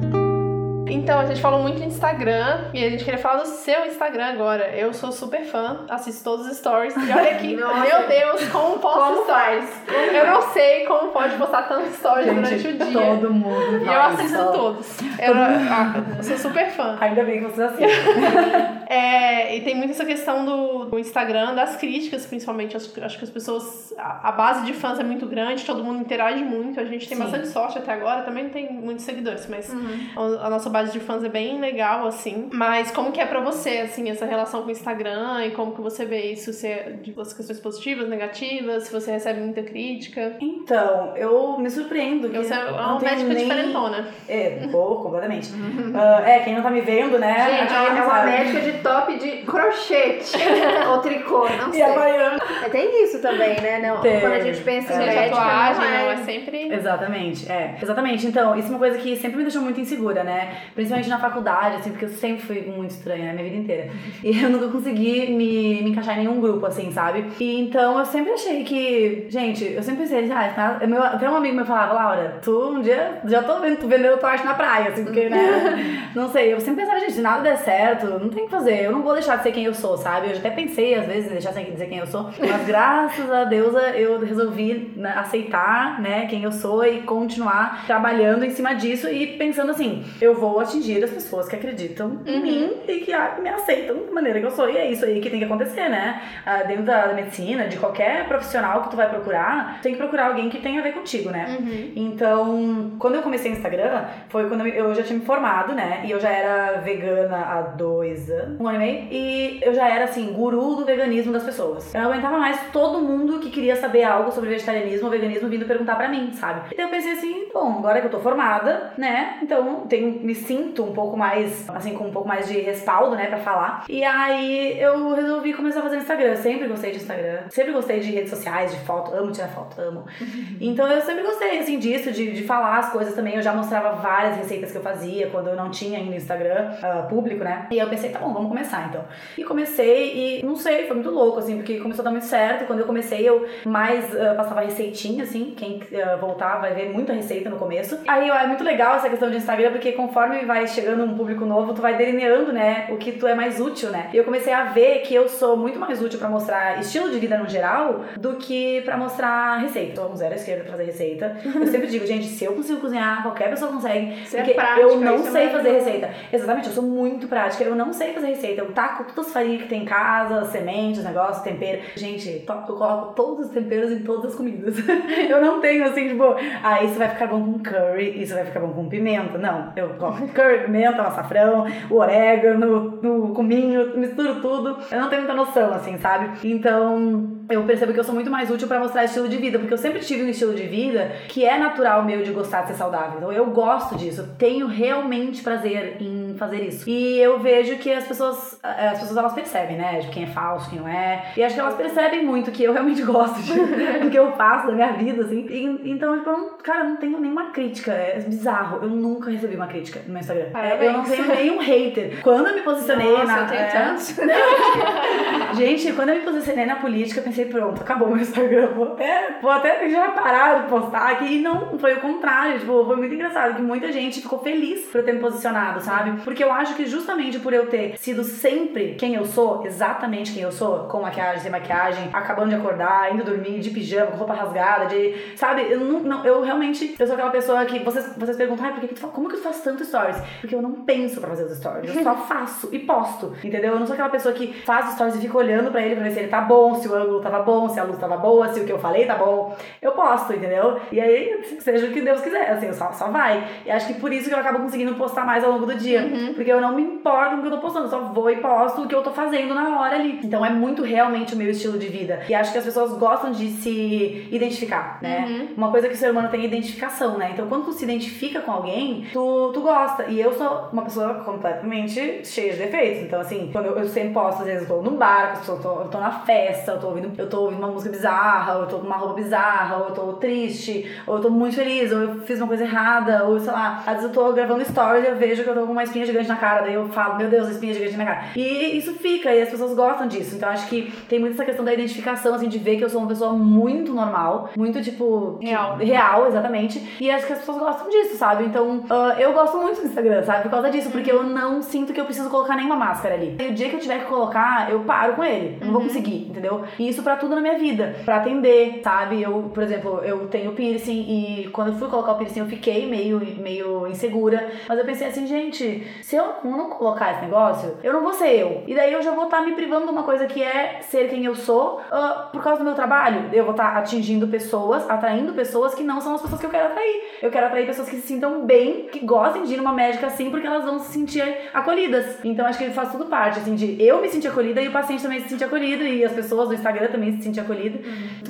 Então, 0.96 1.20
a 1.20 1.26
gente 1.26 1.40
falou 1.40 1.60
muito 1.60 1.78
de 1.78 1.84
Instagram 1.86 2.70
e 2.72 2.84
a 2.84 2.90
gente 2.90 3.04
queria 3.04 3.18
falar 3.20 3.42
do 3.42 3.46
seu 3.46 3.84
Instagram 3.86 4.26
agora. 4.32 4.74
Eu 4.76 4.92
sou 4.94 5.12
super 5.12 5.44
fã, 5.44 5.84
assisto 5.88 6.24
todos 6.24 6.46
os 6.46 6.56
stories. 6.56 6.96
E 6.96 7.12
olha 7.12 7.30
aqui, 7.32 7.54
Nossa. 7.60 7.80
meu 7.80 8.08
Deus, 8.08 8.48
como 8.48 8.78
posto 8.78 8.98
Como 8.98 9.24
stories? 9.24 9.70
Eu 10.12 10.26
não 10.26 10.42
sei 10.52 10.84
como 10.86 11.12
pode 11.12 11.36
postar 11.36 11.62
tantos 11.68 11.94
stories 11.96 12.26
durante 12.26 12.54
o 12.54 12.58
Gente, 12.58 12.84
dia. 12.86 12.92
todo 13.00 13.32
mundo 13.32 13.84
E 13.84 13.86
eu 13.86 14.00
assisto 14.02 14.36
só. 14.38 14.52
todos. 14.52 15.00
Eu, 15.18 15.34
ah, 15.34 15.94
eu 16.16 16.22
sou 16.22 16.38
super 16.38 16.70
fã. 16.70 16.96
Ainda 17.00 17.22
bem 17.24 17.40
que 17.40 17.50
vocês 17.50 17.60
assistem. 17.72 17.86
É, 18.88 19.56
e 19.56 19.62
tem 19.62 19.74
muito 19.74 19.90
essa 19.90 20.04
questão 20.04 20.44
do, 20.44 20.84
do 20.84 20.96
Instagram, 20.96 21.56
das 21.56 21.74
críticas, 21.74 22.24
principalmente. 22.24 22.76
Acho, 22.76 22.88
acho 23.02 23.18
que 23.18 23.24
as 23.24 23.30
pessoas. 23.30 23.92
A, 23.98 24.28
a 24.28 24.32
base 24.32 24.64
de 24.64 24.72
fãs 24.72 25.00
é 25.00 25.02
muito 25.02 25.26
grande, 25.26 25.64
todo 25.64 25.82
mundo 25.82 25.98
interage 26.00 26.44
muito. 26.44 26.78
A 26.78 26.84
gente 26.84 27.08
tem 27.08 27.16
Sim. 27.16 27.24
bastante 27.24 27.48
sorte 27.48 27.78
até 27.78 27.92
agora, 27.92 28.22
também 28.22 28.44
não 28.44 28.50
tem 28.50 28.72
muitos 28.72 29.04
seguidores, 29.04 29.48
mas 29.50 29.74
a, 30.16 30.46
a 30.46 30.50
nossa 30.50 30.70
base 30.70 30.85
de 30.92 31.00
fãs 31.00 31.22
é 31.24 31.28
bem 31.28 31.60
legal, 31.60 32.06
assim. 32.06 32.48
Mas 32.52 32.90
como 32.90 33.12
que 33.12 33.20
é 33.20 33.26
pra 33.26 33.40
você, 33.40 33.78
assim, 33.78 34.10
essa 34.10 34.24
relação 34.26 34.62
com 34.62 34.68
o 34.68 34.70
Instagram 34.70 35.44
e 35.46 35.50
como 35.52 35.72
que 35.72 35.80
você 35.80 36.04
vê 36.04 36.32
isso? 36.32 36.52
Se 36.52 36.66
é 36.66 36.94
de 37.02 37.14
as 37.18 37.32
questões 37.32 37.60
positivas, 37.60 38.08
negativas, 38.08 38.84
se 38.84 38.92
você 38.92 39.12
recebe 39.12 39.40
muita 39.40 39.62
crítica. 39.62 40.36
Então, 40.40 41.16
eu 41.16 41.58
me 41.58 41.70
surpreendo. 41.70 42.28
Que 42.28 42.38
você 42.38 42.52
é 42.54 42.70
não 42.70 42.96
uma 42.96 43.00
médica 43.00 43.32
nem... 43.32 43.44
diferentona. 43.44 44.08
É, 44.28 44.66
pô, 44.70 44.96
completamente. 44.96 45.50
Ah, 45.98 46.22
é, 46.28 46.40
quem 46.40 46.54
não 46.54 46.62
tá 46.62 46.70
me 46.70 46.80
vendo, 46.82 47.18
né? 47.18 47.58
Gente, 47.60 47.72
ah, 47.72 47.84
é 47.84 48.02
uma 48.02 48.10
sabe. 48.10 48.30
médica 48.30 48.60
de 48.60 48.72
top 48.82 49.18
de 49.18 49.30
crochete 49.42 50.36
ou 50.90 50.98
tricô, 50.98 51.48
não 51.48 51.70
E 51.70 51.74
sei. 51.74 51.82
a 51.82 51.94
Baiana. 51.94 52.38
Mas 52.62 52.72
Tem 52.72 53.04
isso 53.04 53.22
também, 53.22 53.58
né? 53.60 53.78
Não, 53.78 54.00
Tem. 54.02 54.20
Quando 54.20 54.32
a 54.34 54.40
gente 54.40 54.60
pensa 54.62 54.92
em 54.92 54.96
É. 54.96 55.06
Médica, 55.06 55.36
tatuagem, 55.36 55.80
não 55.82 55.90
não, 55.90 56.10
é... 56.10 56.12
é 56.12 56.16
sempre. 56.18 56.72
Exatamente, 56.72 57.50
é. 57.50 57.76
Exatamente. 57.80 58.26
Então, 58.26 58.56
isso 58.56 58.68
é 58.68 58.70
uma 58.70 58.78
coisa 58.78 58.98
que 58.98 59.16
sempre 59.16 59.38
me 59.38 59.44
deixou 59.44 59.62
muito 59.62 59.80
insegura, 59.80 60.22
né? 60.22 60.56
Principalmente 60.76 61.08
na 61.08 61.18
faculdade, 61.18 61.76
assim, 61.76 61.90
porque 61.90 62.04
eu 62.04 62.10
sempre 62.10 62.42
fui 62.42 62.60
muito 62.60 62.90
estranha, 62.90 63.24
né? 63.24 63.32
Minha 63.32 63.44
vida 63.44 63.56
inteira. 63.56 63.90
E 64.22 64.42
eu 64.42 64.50
nunca 64.50 64.68
consegui 64.68 65.32
me, 65.32 65.82
me 65.82 65.90
encaixar 65.90 66.16
em 66.16 66.20
nenhum 66.20 66.40
grupo, 66.40 66.66
assim, 66.66 66.92
sabe? 66.92 67.24
E 67.40 67.60
então 67.60 67.98
eu 67.98 68.04
sempre 68.04 68.32
achei 68.32 68.62
que. 68.62 69.26
Gente, 69.30 69.64
eu 69.64 69.82
sempre 69.82 70.02
pensei, 70.02 70.30
ah, 70.30 70.52
tá, 70.54 70.86
meu, 70.86 71.02
até 71.02 71.28
um 71.28 71.36
amigo 71.36 71.56
me 71.56 71.64
falava, 71.64 71.94
Laura, 71.94 72.38
tu 72.42 72.70
um 72.70 72.82
dia 72.82 73.20
já 73.24 73.42
tô 73.42 73.58
vendo 73.60 73.78
tu 73.78 73.88
vendendo 73.88 74.18
tua 74.18 74.30
arte 74.30 74.44
na 74.44 74.54
praia, 74.54 74.90
assim, 74.90 75.04
porque, 75.04 75.28
né? 75.28 76.10
não 76.14 76.28
sei, 76.28 76.52
eu 76.52 76.60
sempre 76.60 76.82
pensava, 76.82 77.00
gente, 77.00 77.20
nada 77.20 77.42
der 77.42 77.56
certo, 77.56 78.06
não 78.06 78.28
tem 78.28 78.42
o 78.42 78.46
que 78.46 78.50
fazer. 78.50 78.84
Eu 78.84 78.92
não 78.92 79.02
vou 79.02 79.14
deixar 79.14 79.36
de 79.36 79.44
ser 79.44 79.52
quem 79.52 79.64
eu 79.64 79.74
sou, 79.74 79.96
sabe? 79.96 80.28
Eu 80.28 80.34
já 80.34 80.40
até 80.40 80.50
pensei, 80.50 80.94
às 80.94 81.06
vezes, 81.06 81.30
em 81.30 81.34
deixar 81.34 81.52
de 81.52 81.70
dizer 81.70 81.86
quem 81.86 81.98
eu 81.98 82.06
sou. 82.06 82.30
Mas 82.38 82.64
graças 82.66 83.30
a 83.30 83.44
Deus 83.44 83.74
eu 83.94 84.20
resolvi 84.20 84.92
né, 84.96 85.14
aceitar, 85.16 86.00
né, 86.00 86.26
quem 86.26 86.42
eu 86.42 86.52
sou 86.52 86.84
e 86.84 87.00
continuar 87.02 87.86
trabalhando 87.86 88.44
em 88.44 88.50
cima 88.50 88.74
disso 88.74 89.08
e 89.08 89.26
pensando 89.38 89.70
assim, 89.70 90.04
eu 90.20 90.34
vou 90.34 90.65
atingir 90.66 91.02
as 91.02 91.10
pessoas 91.10 91.48
que 91.48 91.56
acreditam 91.56 92.20
em 92.26 92.42
mim 92.42 92.72
e 92.86 93.00
que 93.00 93.12
ah, 93.12 93.36
me 93.40 93.48
aceitam 93.48 94.06
da 94.06 94.12
maneira 94.12 94.40
que 94.40 94.46
eu 94.46 94.50
sou. 94.50 94.68
E 94.68 94.76
é 94.76 94.90
isso 94.90 95.04
aí 95.04 95.20
que 95.20 95.30
tem 95.30 95.38
que 95.38 95.44
acontecer, 95.44 95.88
né? 95.88 96.20
Ah, 96.44 96.62
dentro 96.62 96.84
da, 96.84 97.12
medicina, 97.12 97.66
de 97.68 97.76
qualquer 97.78 98.26
profissional 98.28 98.82
que 98.82 98.90
tu 98.90 98.96
vai 98.96 99.08
procurar, 99.08 99.80
tem 99.82 99.92
que 99.92 99.98
procurar 99.98 100.28
alguém 100.28 100.48
que 100.48 100.58
tenha 100.58 100.80
a 100.80 100.82
ver 100.82 100.92
contigo, 100.92 101.30
né? 101.30 101.56
Então, 101.94 102.92
quando 102.98 103.14
eu 103.14 103.22
comecei 103.22 103.50
no 103.50 103.56
Instagram, 103.56 104.04
foi 104.28 104.48
quando 104.48 104.66
eu, 104.66 104.86
eu 104.86 104.94
já 104.94 105.02
tinha 105.02 105.18
me 105.18 105.24
formado, 105.24 105.74
né? 105.74 106.02
E 106.04 106.10
eu 106.10 106.20
já 106.20 106.30
era 106.30 106.80
vegana 106.80 107.36
há 107.36 107.60
dois 107.62 108.30
anos, 108.30 108.60
um 108.60 108.68
ano 108.68 108.76
e 108.76 108.78
meio. 108.78 109.08
E 109.10 109.60
eu 109.62 109.74
já 109.74 109.88
era, 109.88 110.04
assim, 110.04 110.32
guru 110.32 110.76
do 110.76 110.84
veganismo 110.84 111.32
das 111.32 111.44
pessoas. 111.44 111.94
Eu 111.94 112.02
não 112.02 112.10
aguentava 112.10 112.38
mais 112.38 112.60
todo 112.72 113.00
mundo 113.00 113.38
que 113.38 113.50
queria 113.50 113.76
saber 113.76 114.04
algo 114.04 114.32
sobre 114.32 114.50
vegetarianismo 114.50 115.06
ou 115.06 115.10
veganismo 115.10 115.48
vindo 115.48 115.64
perguntar 115.66 115.96
pra 115.96 116.08
mim, 116.08 116.32
sabe? 116.32 116.68
Então 116.72 116.86
eu 116.86 116.90
pensei 116.90 117.12
assim, 117.12 117.48
bom, 117.52 117.78
agora 117.78 118.00
que 118.00 118.06
eu 118.06 118.10
tô 118.10 118.18
formada, 118.18 118.92
né? 118.96 119.38
Então 119.42 119.86
tenho, 119.88 120.20
me 120.20 120.34
sinto 120.34 120.55
um 120.64 120.92
pouco 120.92 121.16
mais, 121.16 121.68
assim, 121.70 121.94
com 121.94 122.04
um 122.04 122.12
pouco 122.12 122.28
mais 122.28 122.48
de 122.48 122.60
respaldo, 122.60 123.16
né, 123.16 123.26
pra 123.26 123.38
falar. 123.38 123.84
E 123.88 124.04
aí 124.04 124.78
eu 124.80 125.14
resolvi 125.14 125.52
começar 125.54 125.80
a 125.80 125.82
fazer 125.82 125.98
Instagram. 125.98 126.28
Eu 126.28 126.36
sempre 126.36 126.68
gostei 126.68 126.90
de 126.90 126.98
Instagram. 126.98 127.40
Sempre 127.48 127.72
gostei 127.72 128.00
de 128.00 128.10
redes 128.10 128.30
sociais, 128.30 128.72
de 128.72 128.80
foto. 128.80 129.14
Amo 129.14 129.32
tirar 129.32 129.48
foto, 129.48 129.80
amo. 129.80 130.04
Então 130.60 130.86
eu 130.90 131.00
sempre 131.02 131.22
gostei, 131.22 131.58
assim, 131.58 131.78
disso, 131.78 132.10
de, 132.10 132.32
de 132.32 132.42
falar 132.44 132.78
as 132.78 132.90
coisas 132.90 133.14
também. 133.14 133.34
Eu 133.34 133.42
já 133.42 133.52
mostrava 133.52 133.92
várias 133.92 134.36
receitas 134.36 134.72
que 134.72 134.78
eu 134.78 134.82
fazia 134.82 135.28
quando 135.28 135.48
eu 135.48 135.56
não 135.56 135.70
tinha 135.70 135.98
ainda 135.98 136.16
Instagram 136.16 136.72
ah, 136.82 137.06
público, 137.08 137.44
né? 137.44 137.66
E 137.70 137.74
aí 137.74 137.86
eu 137.86 137.88
pensei, 137.88 138.10
tá 138.10 138.18
bom, 138.18 138.32
vamos 138.32 138.48
começar 138.48 138.86
então. 138.88 139.04
E 139.36 139.44
comecei 139.44 140.40
e, 140.40 140.42
não 140.42 140.56
sei, 140.56 140.86
foi 140.86 140.94
muito 140.94 141.10
louco, 141.10 141.38
assim, 141.38 141.56
porque 141.56 141.78
começou 141.78 142.02
a 142.02 142.06
dar 142.06 142.10
muito 142.10 142.26
certo. 142.26 142.66
Quando 142.66 142.80
eu 142.80 142.86
comecei, 142.86 143.28
eu 143.28 143.46
mais 143.64 144.14
ah, 144.16 144.34
passava 144.34 144.60
receitinha, 144.62 145.24
assim. 145.24 145.54
Quem 145.56 145.80
ah, 145.94 146.16
voltar 146.16 146.58
vai 146.58 146.74
ver 146.74 146.90
muita 146.90 147.12
receita 147.12 147.50
no 147.50 147.56
começo. 147.56 147.98
Aí 148.06 148.30
ó, 148.30 148.34
é 148.34 148.46
muito 148.46 148.64
legal 148.64 148.96
essa 148.96 149.08
questão 149.08 149.30
de 149.30 149.36
Instagram, 149.36 149.72
porque 149.72 149.92
conforme 149.92 150.35
vai 150.44 150.66
chegando 150.66 151.04
um 151.04 151.16
público 151.16 151.44
novo, 151.44 151.74
tu 151.74 151.82
vai 151.82 151.96
delineando, 151.96 152.52
né, 152.52 152.86
o 152.90 152.96
que 152.96 153.12
tu 153.12 153.26
é 153.26 153.34
mais 153.34 153.60
útil, 153.60 153.90
né? 153.90 154.10
E 154.12 154.16
eu 154.16 154.24
comecei 154.24 154.52
a 154.52 154.64
ver 154.64 155.00
que 155.00 155.14
eu 155.14 155.28
sou 155.28 155.56
muito 155.56 155.78
mais 155.78 156.02
útil 156.02 156.18
pra 156.18 156.28
mostrar 156.28 156.80
estilo 156.80 157.10
de 157.10 157.18
vida 157.18 157.38
no 157.38 157.48
geral 157.48 158.04
do 158.16 158.34
que 158.34 158.80
pra 158.82 158.96
mostrar 158.96 159.58
receita. 159.58 160.00
Eu 160.00 160.10
um 160.10 160.16
zero 160.16 160.34
esquerda 160.34 160.62
pra 160.62 160.72
fazer 160.72 160.84
receita. 160.84 161.36
Eu 161.44 161.66
sempre 161.66 161.86
digo, 161.88 162.06
gente, 162.06 162.26
se 162.26 162.44
eu 162.44 162.52
consigo 162.52 162.80
cozinhar, 162.80 163.22
qualquer 163.22 163.50
pessoa 163.50 163.72
consegue. 163.72 164.24
Você 164.24 164.36
é 164.36 164.40
porque 164.40 164.54
prática, 164.54 164.80
eu 164.80 165.00
não 165.00 165.16
isso 165.16 165.28
é 165.28 165.30
sei 165.30 165.48
fazer 165.50 165.72
receita. 165.72 166.10
Exatamente, 166.32 166.68
eu 166.68 166.74
sou 166.74 166.82
muito 166.82 167.28
prática. 167.28 167.64
Eu 167.64 167.74
não 167.74 167.92
sei 167.92 168.12
fazer 168.12 168.28
receita. 168.28 168.62
Eu 168.62 168.72
taco 168.72 169.04
todas 169.04 169.26
as 169.26 169.32
farinhas 169.32 169.62
que 169.62 169.68
tem 169.68 169.82
em 169.82 169.84
casa, 169.84 170.44
sementes, 170.46 171.04
negócios, 171.04 171.42
tempero. 171.42 171.82
Gente, 171.94 172.44
eu 172.46 172.74
coloco 172.74 173.14
todos 173.14 173.46
os 173.46 173.52
temperos 173.52 173.90
em 173.90 174.00
todas 174.00 174.32
as 174.32 174.34
comidas. 174.34 174.76
eu 175.28 175.40
não 175.40 175.60
tenho 175.60 175.84
assim, 175.84 176.08
tipo, 176.08 176.24
ah, 176.62 176.82
isso 176.82 176.94
vai 176.94 177.08
ficar 177.08 177.26
bom 177.26 177.40
com 177.42 177.58
curry, 177.62 178.22
isso 178.22 178.34
vai 178.34 178.44
ficar 178.44 178.60
bom 178.60 178.72
com 178.72 178.88
pimenta. 178.88 179.38
Não, 179.38 179.72
eu 179.76 179.90
coloco 179.90 180.25
curry, 180.28 180.64
pimenta, 180.64 181.02
o 181.02 181.06
açafrão, 181.06 181.66
o 181.90 181.96
orégano, 181.96 182.98
o 183.02 183.34
cominho, 183.34 183.96
misturo 183.96 184.40
tudo. 184.40 184.78
Eu 184.90 185.00
não 185.00 185.08
tenho 185.08 185.22
muita 185.22 185.34
noção, 185.34 185.72
assim, 185.74 185.98
sabe? 185.98 186.30
Então, 186.48 187.35
eu 187.48 187.62
percebo 187.64 187.92
que 187.92 188.00
eu 188.00 188.04
sou 188.04 188.14
muito 188.14 188.30
mais 188.30 188.50
útil 188.50 188.66
pra 188.66 188.78
mostrar 188.78 189.04
estilo 189.04 189.28
de 189.28 189.36
vida, 189.36 189.58
porque 189.58 189.72
eu 189.72 189.78
sempre 189.78 190.00
tive 190.00 190.24
um 190.24 190.28
estilo 190.28 190.54
de 190.54 190.64
vida 190.64 191.12
que 191.28 191.44
é 191.44 191.58
natural 191.58 192.04
meu 192.04 192.22
de 192.22 192.32
gostar 192.32 192.62
de 192.62 192.68
ser 192.68 192.74
saudável. 192.74 193.18
Então, 193.18 193.32
eu 193.32 193.46
gosto 193.46 193.96
disso. 193.96 194.22
Eu 194.22 194.28
tenho 194.38 194.66
realmente 194.66 195.42
prazer 195.42 195.96
em 196.00 196.34
fazer 196.36 196.62
isso. 196.62 196.88
E 196.88 197.18
eu 197.18 197.38
vejo 197.38 197.76
que 197.76 197.92
as 197.92 198.04
pessoas, 198.04 198.58
eh, 198.62 198.88
as 198.88 199.00
pessoas 199.00 199.16
elas 199.16 199.32
percebem, 199.32 199.76
né? 199.76 200.00
De 200.00 200.08
quem 200.08 200.24
é 200.24 200.26
falso, 200.26 200.70
quem 200.70 200.78
não 200.78 200.88
é. 200.88 201.32
E 201.36 201.42
acho 201.42 201.54
que 201.54 201.60
elas 201.60 201.74
percebem 201.74 202.24
muito 202.24 202.50
que 202.50 202.64
eu 202.64 202.72
realmente 202.72 203.02
gosto 203.04 203.40
de, 203.42 203.52
do 204.00 204.10
que 204.10 204.18
eu 204.18 204.32
faço 204.32 204.66
da 204.68 204.72
minha 204.72 204.92
vida, 204.92 205.22
assim. 205.22 205.46
E, 205.48 205.90
então, 205.90 206.16
tipo, 206.16 206.30
eu 206.30 206.36
não, 206.36 206.50
cara, 206.58 206.80
eu 206.80 206.90
não 206.90 206.96
tenho 206.96 207.18
nenhuma 207.18 207.50
crítica. 207.50 207.92
É 207.92 208.18
bizarro. 208.20 208.82
Eu 208.82 208.90
nunca 208.90 209.30
recebi 209.30 209.56
uma 209.56 209.66
crítica 209.66 210.00
no 210.06 210.12
meu 210.12 210.20
Instagram. 210.20 210.50
Parabéns. 210.52 210.82
Eu 210.82 210.92
não 210.92 211.04
tenho 211.04 211.26
nenhum 211.26 211.58
hater. 211.58 212.20
Quando 212.22 212.48
eu 212.48 212.54
me 212.54 212.62
posicionei 212.62 213.10
Nossa, 213.10 213.26
na. 213.26 213.40
eu 213.40 213.46
tenho 213.48 213.60
é, 213.60 213.68
tantos. 213.68 214.16
Gente, 215.56 215.92
quando 215.92 216.10
eu 216.10 216.16
me 216.16 216.22
posicionei 216.22 216.66
na 216.66 216.76
política, 216.76 217.20
eu 217.20 217.24
pensei, 217.24 217.35
pronto, 217.44 217.82
acabou 217.82 218.08
meu 218.08 218.18
Instagram. 218.18 218.68
Vou 218.74 218.92
até, 218.92 219.38
vou 219.40 219.50
até 219.50 219.88
já 219.88 220.08
parar 220.10 220.62
de 220.62 220.68
postar 220.68 221.10
aqui. 221.10 221.36
E 221.36 221.42
não, 221.42 221.78
foi 221.78 221.94
o 221.94 222.00
contrário. 222.00 222.58
Tipo, 222.58 222.84
foi 222.84 222.96
muito 222.96 223.14
engraçado 223.14 223.54
que 223.54 223.62
muita 223.62 223.92
gente 223.92 224.20
ficou 224.20 224.38
feliz 224.38 224.86
por 224.86 224.98
eu 224.98 225.04
ter 225.04 225.12
me 225.12 225.20
posicionado, 225.20 225.80
sabe? 225.80 226.20
Porque 226.22 226.42
eu 226.42 226.52
acho 226.52 226.74
que 226.74 226.86
justamente 226.86 227.38
por 227.38 227.52
eu 227.52 227.66
ter 227.66 227.96
sido 227.98 228.24
sempre 228.24 228.94
quem 228.94 229.14
eu 229.14 229.24
sou, 229.24 229.64
exatamente 229.66 230.32
quem 230.32 230.42
eu 230.42 230.52
sou, 230.52 230.80
com 230.84 231.02
maquiagem, 231.02 231.40
sem 231.40 231.50
maquiagem, 231.50 232.08
acabando 232.12 232.50
de 232.50 232.54
acordar, 232.54 233.12
indo 233.14 233.24
dormir, 233.24 233.60
de 233.60 233.70
pijama, 233.70 234.12
com 234.12 234.16
roupa 234.16 234.34
rasgada, 234.34 234.86
de. 234.86 235.36
Sabe? 235.36 235.66
Eu 235.70 235.80
não, 235.80 236.00
não 236.00 236.24
eu 236.24 236.42
realmente. 236.42 236.94
Eu 236.98 237.06
sou 237.06 237.14
aquela 237.14 237.30
pessoa 237.30 237.64
que 237.64 237.78
vocês, 237.80 238.14
vocês 238.16 238.36
perguntam, 238.36 238.66
ai, 238.66 238.72
por 238.72 238.80
que, 238.80 238.88
que 238.88 238.94
tu, 238.94 239.06
como 239.08 239.28
que 239.28 239.36
tu 239.36 239.42
faz 239.42 239.60
tanto 239.60 239.84
stories? 239.84 240.16
Porque 240.40 240.54
eu 240.54 240.62
não 240.62 240.72
penso 240.72 241.20
pra 241.20 241.30
fazer 241.30 241.44
os 241.44 241.56
stories. 241.56 241.94
Eu 241.94 242.02
só 242.02 242.14
faço 242.26 242.68
e 242.72 242.78
posto. 242.78 243.34
Entendeu? 243.44 243.72
Eu 243.72 243.80
não 243.80 243.86
sou 243.86 243.94
aquela 243.94 244.08
pessoa 244.08 244.34
que 244.34 244.52
faz 244.64 244.94
stories 244.94 245.16
e 245.16 245.20
fica 245.20 245.36
olhando 245.36 245.70
pra 245.70 245.82
ele 245.82 245.96
pra 245.96 246.04
ver 246.04 246.10
se 246.12 246.18
ele 246.20 246.28
tá 246.28 246.40
bom, 246.40 246.74
se 246.74 246.88
o 246.88 246.94
ângulo 246.94 247.20
tava 247.30 247.42
bom, 247.42 247.68
se 247.68 247.78
a 247.78 247.84
luz 247.84 247.98
tava 247.98 248.16
boa, 248.16 248.48
se 248.48 248.60
o 248.60 248.64
que 248.64 248.72
eu 248.72 248.78
falei 248.78 249.06
tá 249.06 249.14
bom. 249.16 249.56
Eu 249.80 249.92
posto, 249.92 250.32
entendeu? 250.32 250.78
E 250.90 251.00
aí, 251.00 251.42
seja 251.60 251.86
o 251.86 251.92
que 251.92 252.00
Deus 252.00 252.20
quiser, 252.20 252.50
assim, 252.50 252.72
só, 252.72 252.92
só 252.92 253.08
vai. 253.08 253.44
E 253.64 253.70
acho 253.70 253.86
que 253.86 253.94
por 253.94 254.12
isso 254.12 254.28
que 254.28 254.34
eu 254.34 254.38
acabo 254.38 254.60
conseguindo 254.60 254.94
postar 254.94 255.24
mais 255.24 255.44
ao 255.44 255.52
longo 255.52 255.66
do 255.66 255.74
dia. 255.74 256.02
Porque 256.34 256.50
eu 256.50 256.60
não 256.60 256.74
me 256.74 256.82
importo 256.82 257.30
com 257.30 257.36
o 257.36 257.40
que 257.42 257.46
eu 257.48 257.52
tô 257.52 257.58
postando, 257.58 257.86
eu 257.86 257.90
só 257.90 258.00
vou 258.00 258.30
e 258.30 258.36
posto 258.36 258.82
o 258.82 258.88
que 258.88 258.94
eu 258.94 259.02
tô 259.02 259.10
fazendo 259.10 259.54
na 259.54 259.80
hora 259.80 259.96
ali. 259.96 260.20
Então 260.22 260.44
é 260.44 260.50
muito 260.50 260.82
realmente 260.82 261.34
o 261.34 261.36
meu 261.36 261.50
estilo 261.50 261.78
de 261.78 261.88
vida. 261.88 262.22
E 262.28 262.34
acho 262.34 262.52
que 262.52 262.58
as 262.58 262.64
pessoas 262.64 262.92
gostam 262.98 263.32
de 263.32 263.48
se 263.48 264.28
identificar, 264.30 264.98
né? 265.02 265.48
Uma 265.56 265.70
coisa 265.70 265.88
que 265.88 265.94
o 265.94 265.96
ser 265.96 266.10
humano 266.10 266.28
tem 266.28 266.42
é 266.42 266.44
identificação, 266.44 267.18
né? 267.18 267.30
Então 267.32 267.46
quando 267.48 267.66
tu 267.66 267.72
se 267.72 267.84
identifica 267.84 268.40
com 268.40 268.52
alguém, 268.52 269.06
tu, 269.12 269.50
tu 269.52 269.60
gosta. 269.60 270.04
E 270.04 270.20
eu 270.20 270.32
sou 270.32 270.68
uma 270.72 270.82
pessoa 270.82 271.14
completamente 271.14 272.24
cheia 272.24 272.52
de 272.52 272.58
defeitos. 272.58 273.02
Então, 273.02 273.20
assim, 273.20 273.50
quando 273.52 273.66
eu, 273.66 273.78
eu 273.78 273.88
sempre 273.88 274.12
posto, 274.12 274.40
às 274.40 274.46
vezes 274.46 274.68
eu 274.68 274.76
tô 274.76 274.82
num 274.82 274.96
bar, 274.96 275.40
eu 275.46 275.58
tô, 275.58 275.80
eu 275.80 275.88
tô 275.88 275.98
na 275.98 276.10
festa, 276.10 276.72
eu 276.72 276.80
tô, 276.80 276.88
ouvindo, 276.88 277.15
eu 277.16 277.28
tô 277.28 277.42
ouvindo 277.42 277.58
uma 277.58 277.68
música 277.68 277.90
bizarra, 277.90 278.54
ou 278.54 278.60
eu 278.62 278.66
tô 278.68 278.78
com 278.78 278.86
uma 278.86 278.96
roupa 278.96 279.14
bizarra, 279.14 279.76
ou 279.76 279.88
eu 279.88 279.94
tô 279.94 280.12
triste, 280.14 280.90
ou 281.06 281.16
eu 281.16 281.22
tô 281.22 281.30
muito 281.30 281.56
feliz, 281.56 281.92
ou 281.92 282.00
eu 282.00 282.20
fiz 282.20 282.38
uma 282.38 282.48
coisa 282.48 282.64
errada, 282.64 283.24
ou 283.24 283.38
sei 283.38 283.52
lá, 283.52 283.82
às 283.86 283.94
vezes 283.96 284.04
eu 284.04 284.12
tô 284.12 284.32
gravando 284.32 284.64
stories 284.64 285.04
e 285.04 285.08
eu 285.08 285.16
vejo 285.16 285.42
que 285.42 285.50
eu 285.50 285.54
tô 285.54 285.66
com 285.66 285.72
uma 285.72 285.84
espinha 285.84 286.06
gigante 286.06 286.28
na 286.28 286.36
cara, 286.36 286.62
daí 286.62 286.74
eu 286.74 286.88
falo, 286.88 287.16
meu 287.16 287.28
Deus, 287.28 287.48
a 287.48 287.50
espinha 287.50 287.74
gigante 287.74 287.96
na 287.96 288.04
minha 288.04 288.14
cara. 288.14 288.26
E 288.36 288.76
isso 288.76 288.92
fica, 288.94 289.34
e 289.34 289.42
as 289.42 289.48
pessoas 289.48 289.74
gostam 289.74 290.06
disso. 290.08 290.36
Então 290.36 290.48
acho 290.48 290.68
que 290.68 290.92
tem 291.08 291.18
muito 291.18 291.34
essa 291.34 291.44
questão 291.44 291.64
da 291.64 291.72
identificação, 291.72 292.34
assim, 292.34 292.48
de 292.48 292.58
ver 292.58 292.76
que 292.76 292.84
eu 292.84 292.90
sou 292.90 293.00
uma 293.00 293.08
pessoa 293.08 293.32
muito 293.32 293.92
normal, 293.92 294.50
muito 294.56 294.82
tipo. 294.82 295.38
Real. 295.40 295.76
real, 295.76 296.26
exatamente. 296.26 296.96
E 297.00 297.10
acho 297.10 297.26
que 297.26 297.32
as 297.32 297.40
pessoas 297.40 297.58
gostam 297.58 297.88
disso, 297.88 298.16
sabe? 298.16 298.44
Então 298.44 298.84
ah, 298.90 299.16
eu 299.18 299.32
gosto 299.32 299.58
muito 299.58 299.80
do 299.80 299.86
Instagram, 299.86 300.22
sabe? 300.22 300.42
Por 300.42 300.50
causa 300.50 300.70
disso, 300.70 300.90
porque 300.90 301.10
eu 301.10 301.22
não 301.22 301.62
sinto 301.62 301.92
que 301.92 302.00
eu 302.00 302.04
preciso 302.04 302.30
colocar 302.30 302.56
nenhuma 302.56 302.76
máscara 302.76 303.14
ali. 303.14 303.36
E 303.40 303.46
o 303.48 303.54
dia 303.54 303.68
que 303.68 303.76
eu 303.76 303.80
tiver 303.80 304.00
que 304.00 304.06
colocar, 304.06 304.70
eu 304.70 304.80
paro 304.80 305.14
com 305.14 305.24
ele. 305.24 305.58
Eu 305.60 305.66
não 305.66 305.72
vou 305.74 305.82
conseguir, 305.82 306.28
entendeu? 306.28 306.64
E 306.78 306.88
isso 306.88 307.02
pra 307.06 307.14
tudo 307.14 307.36
na 307.36 307.40
minha 307.40 307.56
vida. 307.56 307.94
Pra 308.04 308.16
atender, 308.16 308.80
sabe? 308.82 309.22
Eu, 309.22 309.48
por 309.54 309.62
exemplo, 309.62 310.00
eu 310.02 310.26
tenho 310.26 310.50
piercing 310.54 311.04
e 311.08 311.48
quando 311.50 311.68
eu 311.68 311.74
fui 311.74 311.88
colocar 311.88 312.12
o 312.12 312.18
piercing 312.18 312.40
eu 312.40 312.46
fiquei 312.46 312.90
meio, 312.90 313.20
meio 313.38 313.86
insegura. 313.86 314.50
Mas 314.68 314.76
eu 314.76 314.84
pensei 314.84 315.06
assim, 315.06 315.24
gente, 315.24 315.86
se 316.02 316.16
eu 316.16 316.24
não 316.42 316.68
colocar 316.70 317.12
esse 317.12 317.22
negócio, 317.22 317.76
eu 317.80 317.92
não 317.92 318.02
vou 318.02 318.12
ser 318.12 318.30
eu. 318.30 318.64
E 318.66 318.74
daí 318.74 318.92
eu 318.92 319.00
já 319.00 319.12
vou 319.12 319.26
estar 319.26 319.40
me 319.42 319.52
privando 319.52 319.86
de 319.86 319.92
uma 319.92 320.02
coisa 320.02 320.26
que 320.26 320.42
é 320.42 320.80
ser 320.80 321.08
quem 321.08 321.24
eu 321.24 321.36
sou 321.36 321.80
ah, 321.92 322.28
por 322.32 322.42
causa 322.42 322.58
do 322.58 322.64
meu 322.64 322.74
trabalho. 322.74 323.30
Eu 323.32 323.44
vou 323.44 323.52
estar 323.52 323.76
atingindo 323.76 324.26
pessoas, 324.26 324.90
atraindo 324.90 325.32
pessoas 325.32 325.76
que 325.76 325.84
não 325.84 326.00
são 326.00 326.16
as 326.16 326.22
pessoas 326.22 326.40
que 326.40 326.46
eu 326.46 326.50
quero 326.50 326.66
atrair. 326.66 327.02
Eu 327.22 327.30
quero 327.30 327.46
atrair 327.46 327.66
pessoas 327.66 327.88
que 327.88 327.94
se 327.96 328.02
sintam 328.02 328.44
bem, 328.44 328.88
que 328.90 328.98
gostem 328.98 329.44
de 329.44 329.54
ir 329.54 329.58
numa 329.58 329.72
médica 329.72 330.08
assim, 330.08 330.28
porque 330.28 330.48
elas 330.48 330.64
vão 330.64 330.80
se 330.80 330.92
sentir 330.92 331.22
acolhidas. 331.54 332.18
Então 332.24 332.44
acho 332.46 332.58
que 332.58 332.68
faz 332.70 332.90
tudo 332.90 333.04
parte, 333.04 333.38
assim, 333.38 333.54
de 333.54 333.80
eu 333.80 334.02
me 334.02 334.08
sentir 334.08 334.26
acolhida 334.26 334.60
e 334.60 334.66
o 334.66 334.72
paciente 334.72 335.04
também 335.04 335.20
se 335.20 335.28
sentir 335.28 335.44
acolhido 335.44 335.84
e 335.84 336.04
as 336.04 336.12
pessoas 336.12 336.48
do 336.48 336.54
Instagram 336.54 336.95
também 336.96 337.16
se 337.16 337.22
sentir 337.22 337.40
acolhidas. 337.40 337.80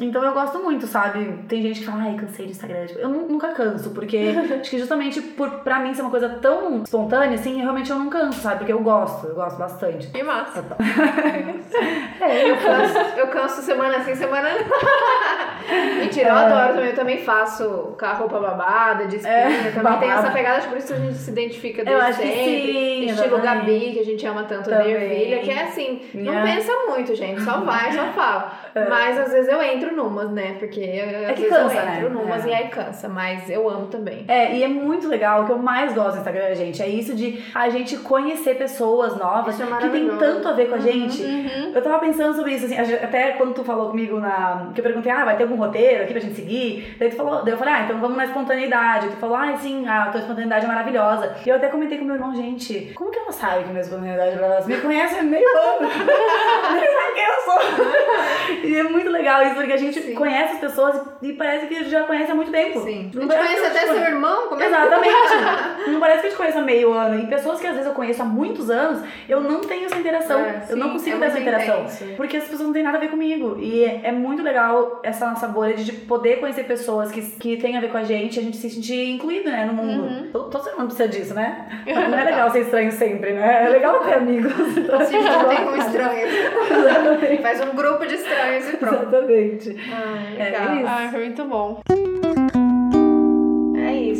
Então 0.01 0.23
eu 0.23 0.33
gosto 0.35 0.59
muito, 0.59 0.87
sabe? 0.87 1.39
Tem 1.49 1.63
gente 1.63 1.81
que 1.81 1.87
fala, 1.87 2.03
ai, 2.05 2.15
cansei 2.15 2.47
do 2.47 2.51
Instagram. 2.53 2.87
Tipo, 2.87 3.01
eu 3.01 3.09
nu- 3.09 3.29
nunca 3.29 3.49
canso, 3.49 3.91
porque 3.91 4.19
acho 4.61 4.71
que 4.71 4.79
justamente 4.79 5.21
por 5.21 5.49
pra 5.61 5.79
mim 5.81 5.95
ser 5.95 6.03
uma 6.03 6.11
coisa 6.11 6.29
tão 6.29 6.83
espontânea, 6.83 7.35
assim, 7.37 7.61
realmente 7.61 7.91
eu 7.91 7.99
não 7.99 8.11
canso, 8.11 8.41
sabe? 8.41 8.59
Porque 8.59 8.73
eu 8.73 8.81
gosto, 8.81 9.27
eu 9.29 9.35
gosto 9.35 9.57
bastante. 9.57 10.09
Que 10.09 10.23
massa. 10.23 10.65
É, 12.21 12.51
eu 12.51 12.57
canso, 12.57 12.99
eu 13.19 13.27
canso 13.29 13.63
semana 13.63 14.01
sim, 14.03 14.15
semana. 14.15 14.49
Mentira, 16.01 16.29
eu 16.31 16.35
adoro 16.35 16.75
também. 16.75 16.89
Eu 16.91 16.95
também 16.95 17.19
faço 17.19 17.95
com 17.99 18.05
a 18.05 18.13
roupa 18.13 18.39
babada, 18.39 19.07
de 19.07 19.17
espinha. 19.17 19.35
É, 19.35 19.49
também 19.49 19.73
tem 19.73 19.83
babada. 19.83 20.07
essa 20.07 20.31
pegada, 20.31 20.63
por 20.69 20.79
isso 20.79 20.93
a 20.95 20.97
gente 20.97 21.15
se 21.15 21.31
identifica 21.31 21.83
Eu 21.83 21.85
desde 21.87 22.05
acho 22.05 22.21
que 22.21 22.27
sim, 22.29 23.05
Estilo. 23.11 23.39
Gabi, 23.41 23.93
que 23.93 24.01
a 24.01 24.05
gente 24.05 24.27
ama 24.27 24.45
tanto 24.45 24.71
Também. 24.71 24.95
Que 25.43 25.51
é 25.51 25.63
assim, 25.65 26.03
não 26.15 26.33
Yeah. 26.33 26.53
pensa 26.55 26.73
muito, 26.89 27.15
gente. 27.15 27.43
Só 27.43 27.61
vai, 27.61 27.93
só 27.93 28.05
fala. 28.13 28.56
É. 28.75 28.89
Mas 28.89 29.19
às 29.19 29.33
vezes 29.33 29.51
eu 29.51 29.63
entro 29.63 29.95
numas, 29.95 30.31
né? 30.31 30.57
Porque 30.59 30.81
eu, 30.81 31.29
às 31.31 31.35
que 31.35 31.43
vezes 31.43 31.57
cansa, 31.57 31.77
eu 31.77 31.89
entro 31.89 32.09
né? 32.09 32.15
numas 32.15 32.45
É. 32.45 32.49
e 32.49 32.55
aí 32.55 32.69
cansa. 32.69 33.09
Mas 33.09 33.49
eu 33.49 33.69
amo 33.69 33.87
também. 33.87 34.25
É, 34.29 34.55
e 34.55 34.63
é 34.63 34.69
muito 34.69 35.09
legal, 35.09 35.43
o 35.43 35.47
que 35.47 35.53
eu 35.53 35.59
mais 35.59 35.93
gosto 35.93 36.13
do 36.13 36.19
Instagram, 36.19 36.55
gente, 36.55 36.83
é 36.83 36.89
isso 36.89 37.15
de 37.15 37.43
a 37.55 37.69
gente 37.69 37.97
conhecer 37.99 38.57
pessoas 38.57 39.17
novas 39.17 39.61
é 39.61 39.65
que 39.65 39.89
tem 39.89 40.09
tanto 40.19 40.49
a 40.49 40.53
ver 40.53 40.69
com 40.69 40.75
a 40.75 40.79
gente. 40.79 41.23
Uhum. 41.23 41.73
Eu 41.75 41.83
tava 41.83 41.99
pensando 41.99 42.35
sobre 42.35 42.55
isso, 42.55 42.67
assim, 42.67 42.77
até 42.79 43.33
quando 43.33 43.55
tu 43.55 43.65
falou 43.65 43.91
comigo 43.91 44.19
na. 44.19 44.71
Que 44.75 44.81
eu 44.81 44.85
perguntei, 44.85 45.11
ah, 45.11 45.25
vai 45.25 45.37
ter 45.37 45.45
algum 45.45 45.57
roteiro 45.57 46.05
aqui 46.05 46.13
pra 46.13 46.21
gente 46.21 46.35
seguir? 46.35 46.97
Daí 46.99 47.11
tu 47.11 47.17
falou, 47.17 47.43
daí 47.43 47.53
eu 47.53 47.59
falei, 47.59 47.75
ah, 47.75 47.83
então 47.83 47.99
vamos 47.99 48.17
na 48.17 48.25
espontaneidade. 48.25 49.09
Tu 49.09 49.17
falou, 49.17 49.37
ah, 49.37 49.57
sim, 49.57 49.87
a 49.87 50.07
tua 50.07 50.21
espontaneidade 50.21 50.65
é 50.65 50.69
maravilhosa. 50.69 51.37
E 51.45 51.49
eu 51.49 51.57
até 51.57 51.69
comentei 51.69 51.99
com 51.99 52.05
meu 52.05 52.15
irmão, 52.15 52.35
gente, 52.35 52.93
como 52.95 53.11
que 53.11 53.19
ela 53.19 53.33
sabe 53.33 53.65
que 53.65 53.71
minha 53.71 53.81
espontaneidade 53.81 54.33
é 54.33 54.41
maravilhosa? 54.41 54.69
Me 54.69 54.77
conhece 54.79 55.23
meio 55.23 55.47
ano. 55.49 55.89
Nem 56.75 56.87
sabe 56.87 57.15
quem 57.15 57.25
eu 57.25 57.41
sou. 57.45 57.59
E 58.65 58.77
é 58.77 58.83
muito 58.83 59.11
legal 59.11 59.43
isso, 59.45 59.55
porque 59.55 59.73
a 59.73 59.77
gente 59.77 60.01
Sim. 60.01 60.15
conhece 60.15 60.55
as 60.55 60.61
pessoas 60.61 61.01
e 61.23 61.33
parece 61.33 61.67
que 61.67 61.85
já 61.85 62.03
conhece 62.05 62.31
há 62.31 62.35
muito 62.35 62.51
tempo. 62.51 62.81
Sim. 62.81 63.11
A 63.13 63.17
Não 63.17 63.23
gente 63.23 63.35
parece 63.35 63.57
conhece 63.57 63.79
até 63.79 63.87
seu 63.87 63.97
irmão? 64.03 64.49
Como 64.49 64.63
é 64.63 64.67
Exatamente. 64.67 65.89
não 65.91 66.01
parece 66.01 66.21
que 66.23 66.27
eu 66.27 66.31
te 66.33 66.37
conheço 66.37 66.59
há 66.59 66.63
meio 66.63 66.93
ano. 66.93 67.21
E 67.23 67.27
pessoas 67.27 67.61
que 67.61 67.67
às 67.67 67.73
vezes 67.73 67.87
eu 67.87 67.95
conheço 67.95 68.23
há 68.23 68.25
muitos 68.25 68.71
anos, 68.71 69.03
eu 69.29 69.41
não 69.41 69.61
tenho 69.61 69.87
essa 69.87 69.97
interação. 69.97 70.41
É, 70.41 70.65
eu 70.71 70.77
não 70.77 70.91
consigo 70.91 71.17
é 71.17 71.21
ter 71.21 71.27
essa 71.27 71.41
interação. 71.41 71.81
intenso. 71.81 72.05
Porque 72.17 72.37
as 72.37 72.45
pessoas 72.45 72.63
não 72.63 72.73
têm 72.73 72.83
nada 72.83 72.97
a 72.97 73.01
ver 73.01 73.09
comigo. 73.09 73.57
E 73.61 73.85
é, 73.85 74.01
é 74.05 74.13
muito 74.13 74.43
legal 74.43 75.01
essa 75.03 75.27
nossa 75.27 75.47
bolha 75.49 75.75
de 75.75 75.93
poder 75.93 76.41
conhecer 76.41 76.65
pessoas 76.65 77.11
que, 77.11 77.21
que 77.23 77.57
têm 77.57 77.77
a 77.77 77.81
ver 77.81 77.91
com 77.91 77.99
a 77.99 78.05
gente 78.05 78.37
e 78.37 78.41
a 78.41 78.43
gente 78.43 78.57
se 78.57 78.71
sentir 78.71 79.09
incluído, 79.11 79.51
né, 79.51 79.65
no 79.65 79.73
mundo. 79.73 80.05
Uhum. 80.05 80.29
Todo, 80.33 80.51
todo 80.51 80.65
ser 80.65 80.71
humano 80.75 80.89
precisa 80.89 81.09
disso, 81.09 81.35
né? 81.35 81.67
Não 81.87 82.19
é 82.19 82.25
legal 82.25 82.51
ser 82.51 82.61
estranho 82.61 82.93
sempre, 82.93 83.33
né? 83.33 83.65
É 83.67 83.69
legal 83.69 84.01
ter 84.01 84.15
amigos. 84.15 84.53
Então, 84.77 85.01
Se 85.05 85.13
juntem 85.21 85.65
com 85.65 85.77
estranhos. 85.77 86.31
Faz 87.43 87.61
um 87.61 87.75
grupo 87.75 88.07
de 88.07 88.17
estranhos 88.27 88.69
e 88.69 88.77
pronto. 88.77 89.03
Exatamente. 89.03 89.77
Ai, 89.93 90.37
É 90.39 90.45
legal. 90.45 90.77
isso. 90.77 90.87
Ai, 90.89 91.11
foi 91.11 91.21
muito 91.27 91.45
bom. 91.45 91.81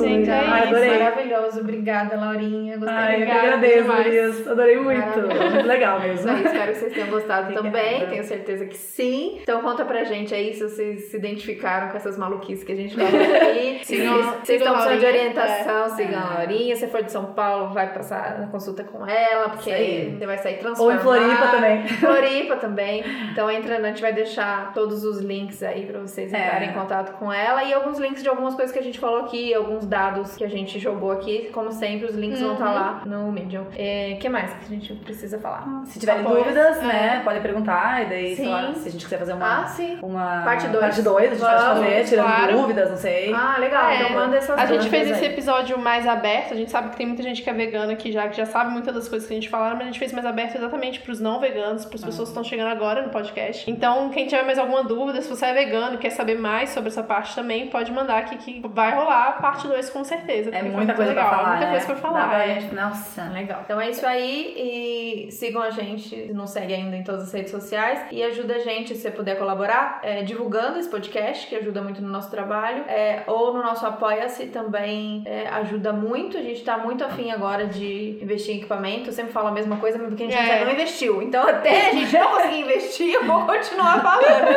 É 0.05 0.09
Gente, 0.09 0.31
é 0.31 0.45
isso. 0.45 0.69
adorei. 0.69 0.91
Maravilhoso. 0.99 1.61
Obrigada, 1.61 2.17
Laurinha. 2.17 2.77
Gostei 2.77 2.97
Ai, 2.97 3.23
eu 3.23 3.27
que 3.27 3.33
agradeço, 3.33 3.83
demais. 3.83 4.05
Gurias. 4.05 4.49
Adorei 4.49 4.77
muito. 4.79 5.21
Legal 5.67 6.01
mesmo. 6.01 6.31
aí, 6.31 6.45
espero 6.45 6.73
que 6.73 6.79
vocês 6.79 6.93
tenham 6.93 7.09
gostado 7.09 7.43
Obrigada. 7.53 7.67
também. 7.69 8.07
Tenho 8.09 8.25
certeza 8.25 8.67
que 8.67 8.77
sim. 8.77 9.39
Então 9.43 9.61
conta 9.63 9.85
pra 9.85 10.05
gente 10.05 10.35
aí 10.35 10.53
se 10.55 10.63
vocês 10.63 11.11
se 11.11 11.17
identificaram 11.17 11.89
com 11.91 11.97
essas 11.97 12.17
maluquices 12.19 12.65
que 12.65 12.73
a 12.73 12.77
gente 12.77 12.95
fala 12.95 13.09
aqui. 13.09 13.81
Se 13.87 13.97
Sigam- 13.97 14.15
vocês, 14.15 14.27
vocês 14.27 14.47
sigam 14.47 14.59
estão 14.59 14.75
precisando 14.75 15.01
de 15.01 15.07
orientação, 15.07 15.89
sigam 15.97 16.13
É. 16.21 16.23
a 16.23 16.35
Laurinha. 16.39 16.77
Se 16.77 16.87
for 16.89 17.03
de 17.03 17.13
São 17.13 17.27
Paulo, 17.33 17.73
vai 17.73 17.93
passar 17.93 18.39
na 18.41 18.47
consulta 18.49 18.83
com 18.85 19.07
ela, 19.07 19.49
porque 19.51 19.71
aí. 19.71 20.17
você 20.19 20.27
vai 20.27 20.39
sair 20.39 20.55
Ou 20.55 20.61
transformada. 20.61 20.97
em 20.97 20.99
Floripa 21.37 21.47
também. 21.49 21.89
Floripa 21.99 22.57
também. 22.57 23.05
Então 23.33 23.51
entra, 23.51 23.77
a 23.79 23.83
gente 23.83 24.03
vai 24.03 24.13
deixar 24.13 24.73
todos 24.73 25.05
os 25.05 25.19
links 25.21 25.63
aí 25.63 25.87
pra 25.87 26.01
vocês 26.01 26.33
É. 26.33 26.39
entrarem 26.39 26.71
em 26.71 26.73
contato 26.73 27.13
com 27.19 27.33
ela 27.33 27.63
e 27.65 27.73
alguns 27.73 27.99
links 27.99 28.23
de 28.23 28.29
algumas 28.29 28.55
coisas 28.55 28.73
que 28.73 28.79
a 28.79 28.83
gente 28.83 28.99
falou 28.99 29.21
aqui, 29.21 29.55
alguns 29.55 29.85
dados 29.87 30.37
que 30.37 30.45
a 30.45 30.49
gente 30.49 30.79
jogou 30.79 31.13
aqui. 31.13 31.51
Como 31.53 31.71
sempre, 31.73 32.07
os 32.07 32.15
links 32.15 32.41
vão 32.41 32.53
estar 32.55 32.73
lá 32.73 33.03
no 33.07 33.31
Medium. 33.33 33.63
O 33.65 34.19
que 34.19 34.29
mais 34.29 34.53
que 34.55 34.65
a 34.65 34.69
gente 34.69 34.93
precisa 34.95 35.39
falar? 35.39 35.67
Se 35.87 35.99
tiverem 35.99 36.23
Apoia. 36.23 36.43
dúvidas, 36.45 36.79
É. 36.79 36.83
né, 36.83 37.21
podem 37.25 37.41
perguntar. 37.43 38.03
E 38.03 38.07
daí, 38.07 38.37
sei 38.37 38.49
lá, 38.49 38.73
se 38.75 38.89
a 38.89 38.91
gente 38.93 39.05
quiser 39.05 39.19
fazer 39.19 39.33
uma. 39.33 39.63
Ah, 39.63 39.67
sim. 39.67 39.99
uma 40.03 40.43
Parte 40.45 40.67
dois. 40.69 40.81
Parte 40.85 41.03
2, 41.03 41.17
a 41.25 41.29
gente 41.35 41.41
pode 41.41 41.63
fazer, 41.63 42.05
tirando 42.05 42.27
claro. 42.27 42.53
dúvidas, 42.53 42.91
não 42.91 42.97
sei. 42.97 43.33
Ah, 43.33 43.57
legal. 43.59 43.89
É, 43.91 43.97
então 43.97 44.11
manda 44.11 44.37
essas 44.37 44.59
A 44.59 44.67
gente 44.67 44.89
fez 44.89 45.07
aí. 45.07 45.13
esse 45.13 45.25
episódio 45.25 45.79
mais 45.79 46.07
aberto, 46.07 46.53
a 46.53 46.57
gente 46.57 46.71
sabe 46.71 46.91
que 46.91 46.97
tem 46.97 47.07
muita 47.07 47.23
gente 47.23 47.43
que 47.43 47.51
é 47.51 47.53
vegana 47.53 47.93
aqui 47.93 48.13
já, 48.13 48.29
que 48.29 48.37
já 48.37 48.47
sabe 48.47 48.71
muitas 48.71 48.95
das 48.95 49.09
coisas 49.09 49.27
que 49.27 49.35
a 49.35 49.37
gente 49.37 49.49
falaram, 49.49 49.75
mas 49.77 49.83
a 49.83 49.87
gente 49.87 49.99
fez 49.99 50.13
mais 50.13 50.27
aberto 50.27 50.57
exatamente 50.57 51.01
pros 51.01 51.21
não 51.21 51.41
veganos, 51.41 51.85
pras 51.85 52.03
pessoas 52.05 52.29
que 52.29 52.33
estão 52.33 52.45
chegando 52.45 52.69
agora 52.69 53.03
no 53.03 53.11
podcast. 53.11 53.69
Então, 53.71 54.09
quem 54.11 54.27
tiver 54.27 54.45
mais 54.45 54.59
alguma 54.59 54.83
dúvida, 54.85 55.21
se 55.21 55.29
você 55.29 55.47
é 55.47 55.55
vegano 55.55 55.95
e 55.95 55.99
quer 55.99 56.11
saber 56.11 56.39
mais 56.39 56.71
sobre 56.71 56.89
essa 56.89 57.03
parte 57.03 57.35
também, 57.35 57.67
pode 57.69 57.93
mandar 57.93 58.19
aqui 58.19 58.37
que 58.37 58.63
vai 58.69 58.95
rolar 58.95 59.29
a 59.29 59.33
parte 59.33 59.67
2 59.69 59.76
dois, 59.77 59.91
com 59.91 60.03
certeza. 60.05 60.51
É 60.55 60.63
muita 60.63 60.95
coisa 60.95 61.11
legal, 61.11 61.29
pra 61.29 61.37
falar. 61.39 61.49
Muita 61.51 61.67
né? 61.67 61.71
coisa 61.73 61.87
pra 61.87 61.97
falar. 61.97 62.29
pra 62.29 62.47
é. 62.47 62.61
Nossa. 62.73 63.23
Legal. 63.33 63.61
Então 63.65 63.81
é 63.81 63.91
isso 63.91 64.07
aí 64.07 65.27
e 65.29 65.33
sigam 65.33 65.63
a 65.63 65.71
gente, 65.71 66.09
se 66.09 66.33
não 66.33 66.47
segue 66.47 66.75
ainda 66.75 66.97
em 66.97 67.03
todas 67.05 67.23
as 67.25 67.33
redes 67.33 67.51
sociais 67.51 68.01
e 68.11 68.23
ajuda 68.23 68.55
a 68.55 68.59
gente, 68.59 68.95
se 68.95 69.03
você 69.03 69.11
puder 69.11 69.39
colaborar, 69.39 70.01
é, 70.03 70.23
divulgando 70.23 70.79
esse 70.79 70.89
podcast, 70.89 71.47
que 71.47 71.55
ajuda 71.57 71.83
muito 71.83 72.01
no 72.01 72.09
nosso 72.09 72.31
trabalho, 72.31 72.85
é, 72.89 73.23
ou 73.27 73.53
no 73.53 73.63
nosso 73.63 73.87
Apoia-se 73.87 74.47
também 74.47 75.23
é, 75.27 75.47
ajuda 75.49 75.93
muito. 75.93 76.37
A 76.37 76.43
gente 76.43 76.63
tá 76.65 76.77
muito 76.79 77.05
afim 77.05 77.31
agora 77.31 77.67
de 77.67 78.19
investir 78.23 78.55
em 78.55 78.59
equipamento. 78.59 79.09
Eu 79.09 79.13
sempre 79.13 79.33
falo 79.33 79.49
a 79.49 79.53
mesma 79.53 79.77
coisa, 79.77 79.99
mas 79.99 80.09
porque 80.09 80.25
a 80.25 80.27
gente 80.27 80.37
É. 80.39 80.53
ainda 80.53 80.65
não 80.67 80.73
investiu. 80.73 81.23
Então 81.23 81.43
até 81.49 81.89
a 81.89 81.93
gente 81.93 82.13
não 82.17 82.29
conseguir 82.31 82.61
investir, 82.61 83.13
eu 83.15 83.25
vou 83.25 83.45
continuar 83.47 84.01
falando. 84.03 84.49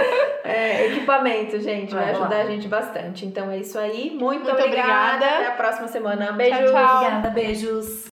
É, 0.44 0.88
equipamento, 0.88 1.60
gente, 1.60 1.94
vai 1.94 2.06
Vamos 2.06 2.20
lá. 2.22 2.26
ajudar 2.28 2.42
a 2.42 2.46
gente 2.52 2.68
bastante. 2.68 3.26
Então 3.26 3.50
é 3.52 3.58
isso 3.58 3.78
aí. 3.78 4.10
Muito, 4.12 4.20
Muito 4.20 4.50
obrigada. 4.52 4.68
obrigada. 4.68 5.09
Até 5.16 5.48
a 5.48 5.52
próxima 5.52 5.88
semana. 5.88 6.32
Beijo. 6.32 6.56
tchau. 6.72 6.98
Obrigada, 6.98 7.30
beijos. 7.30 8.08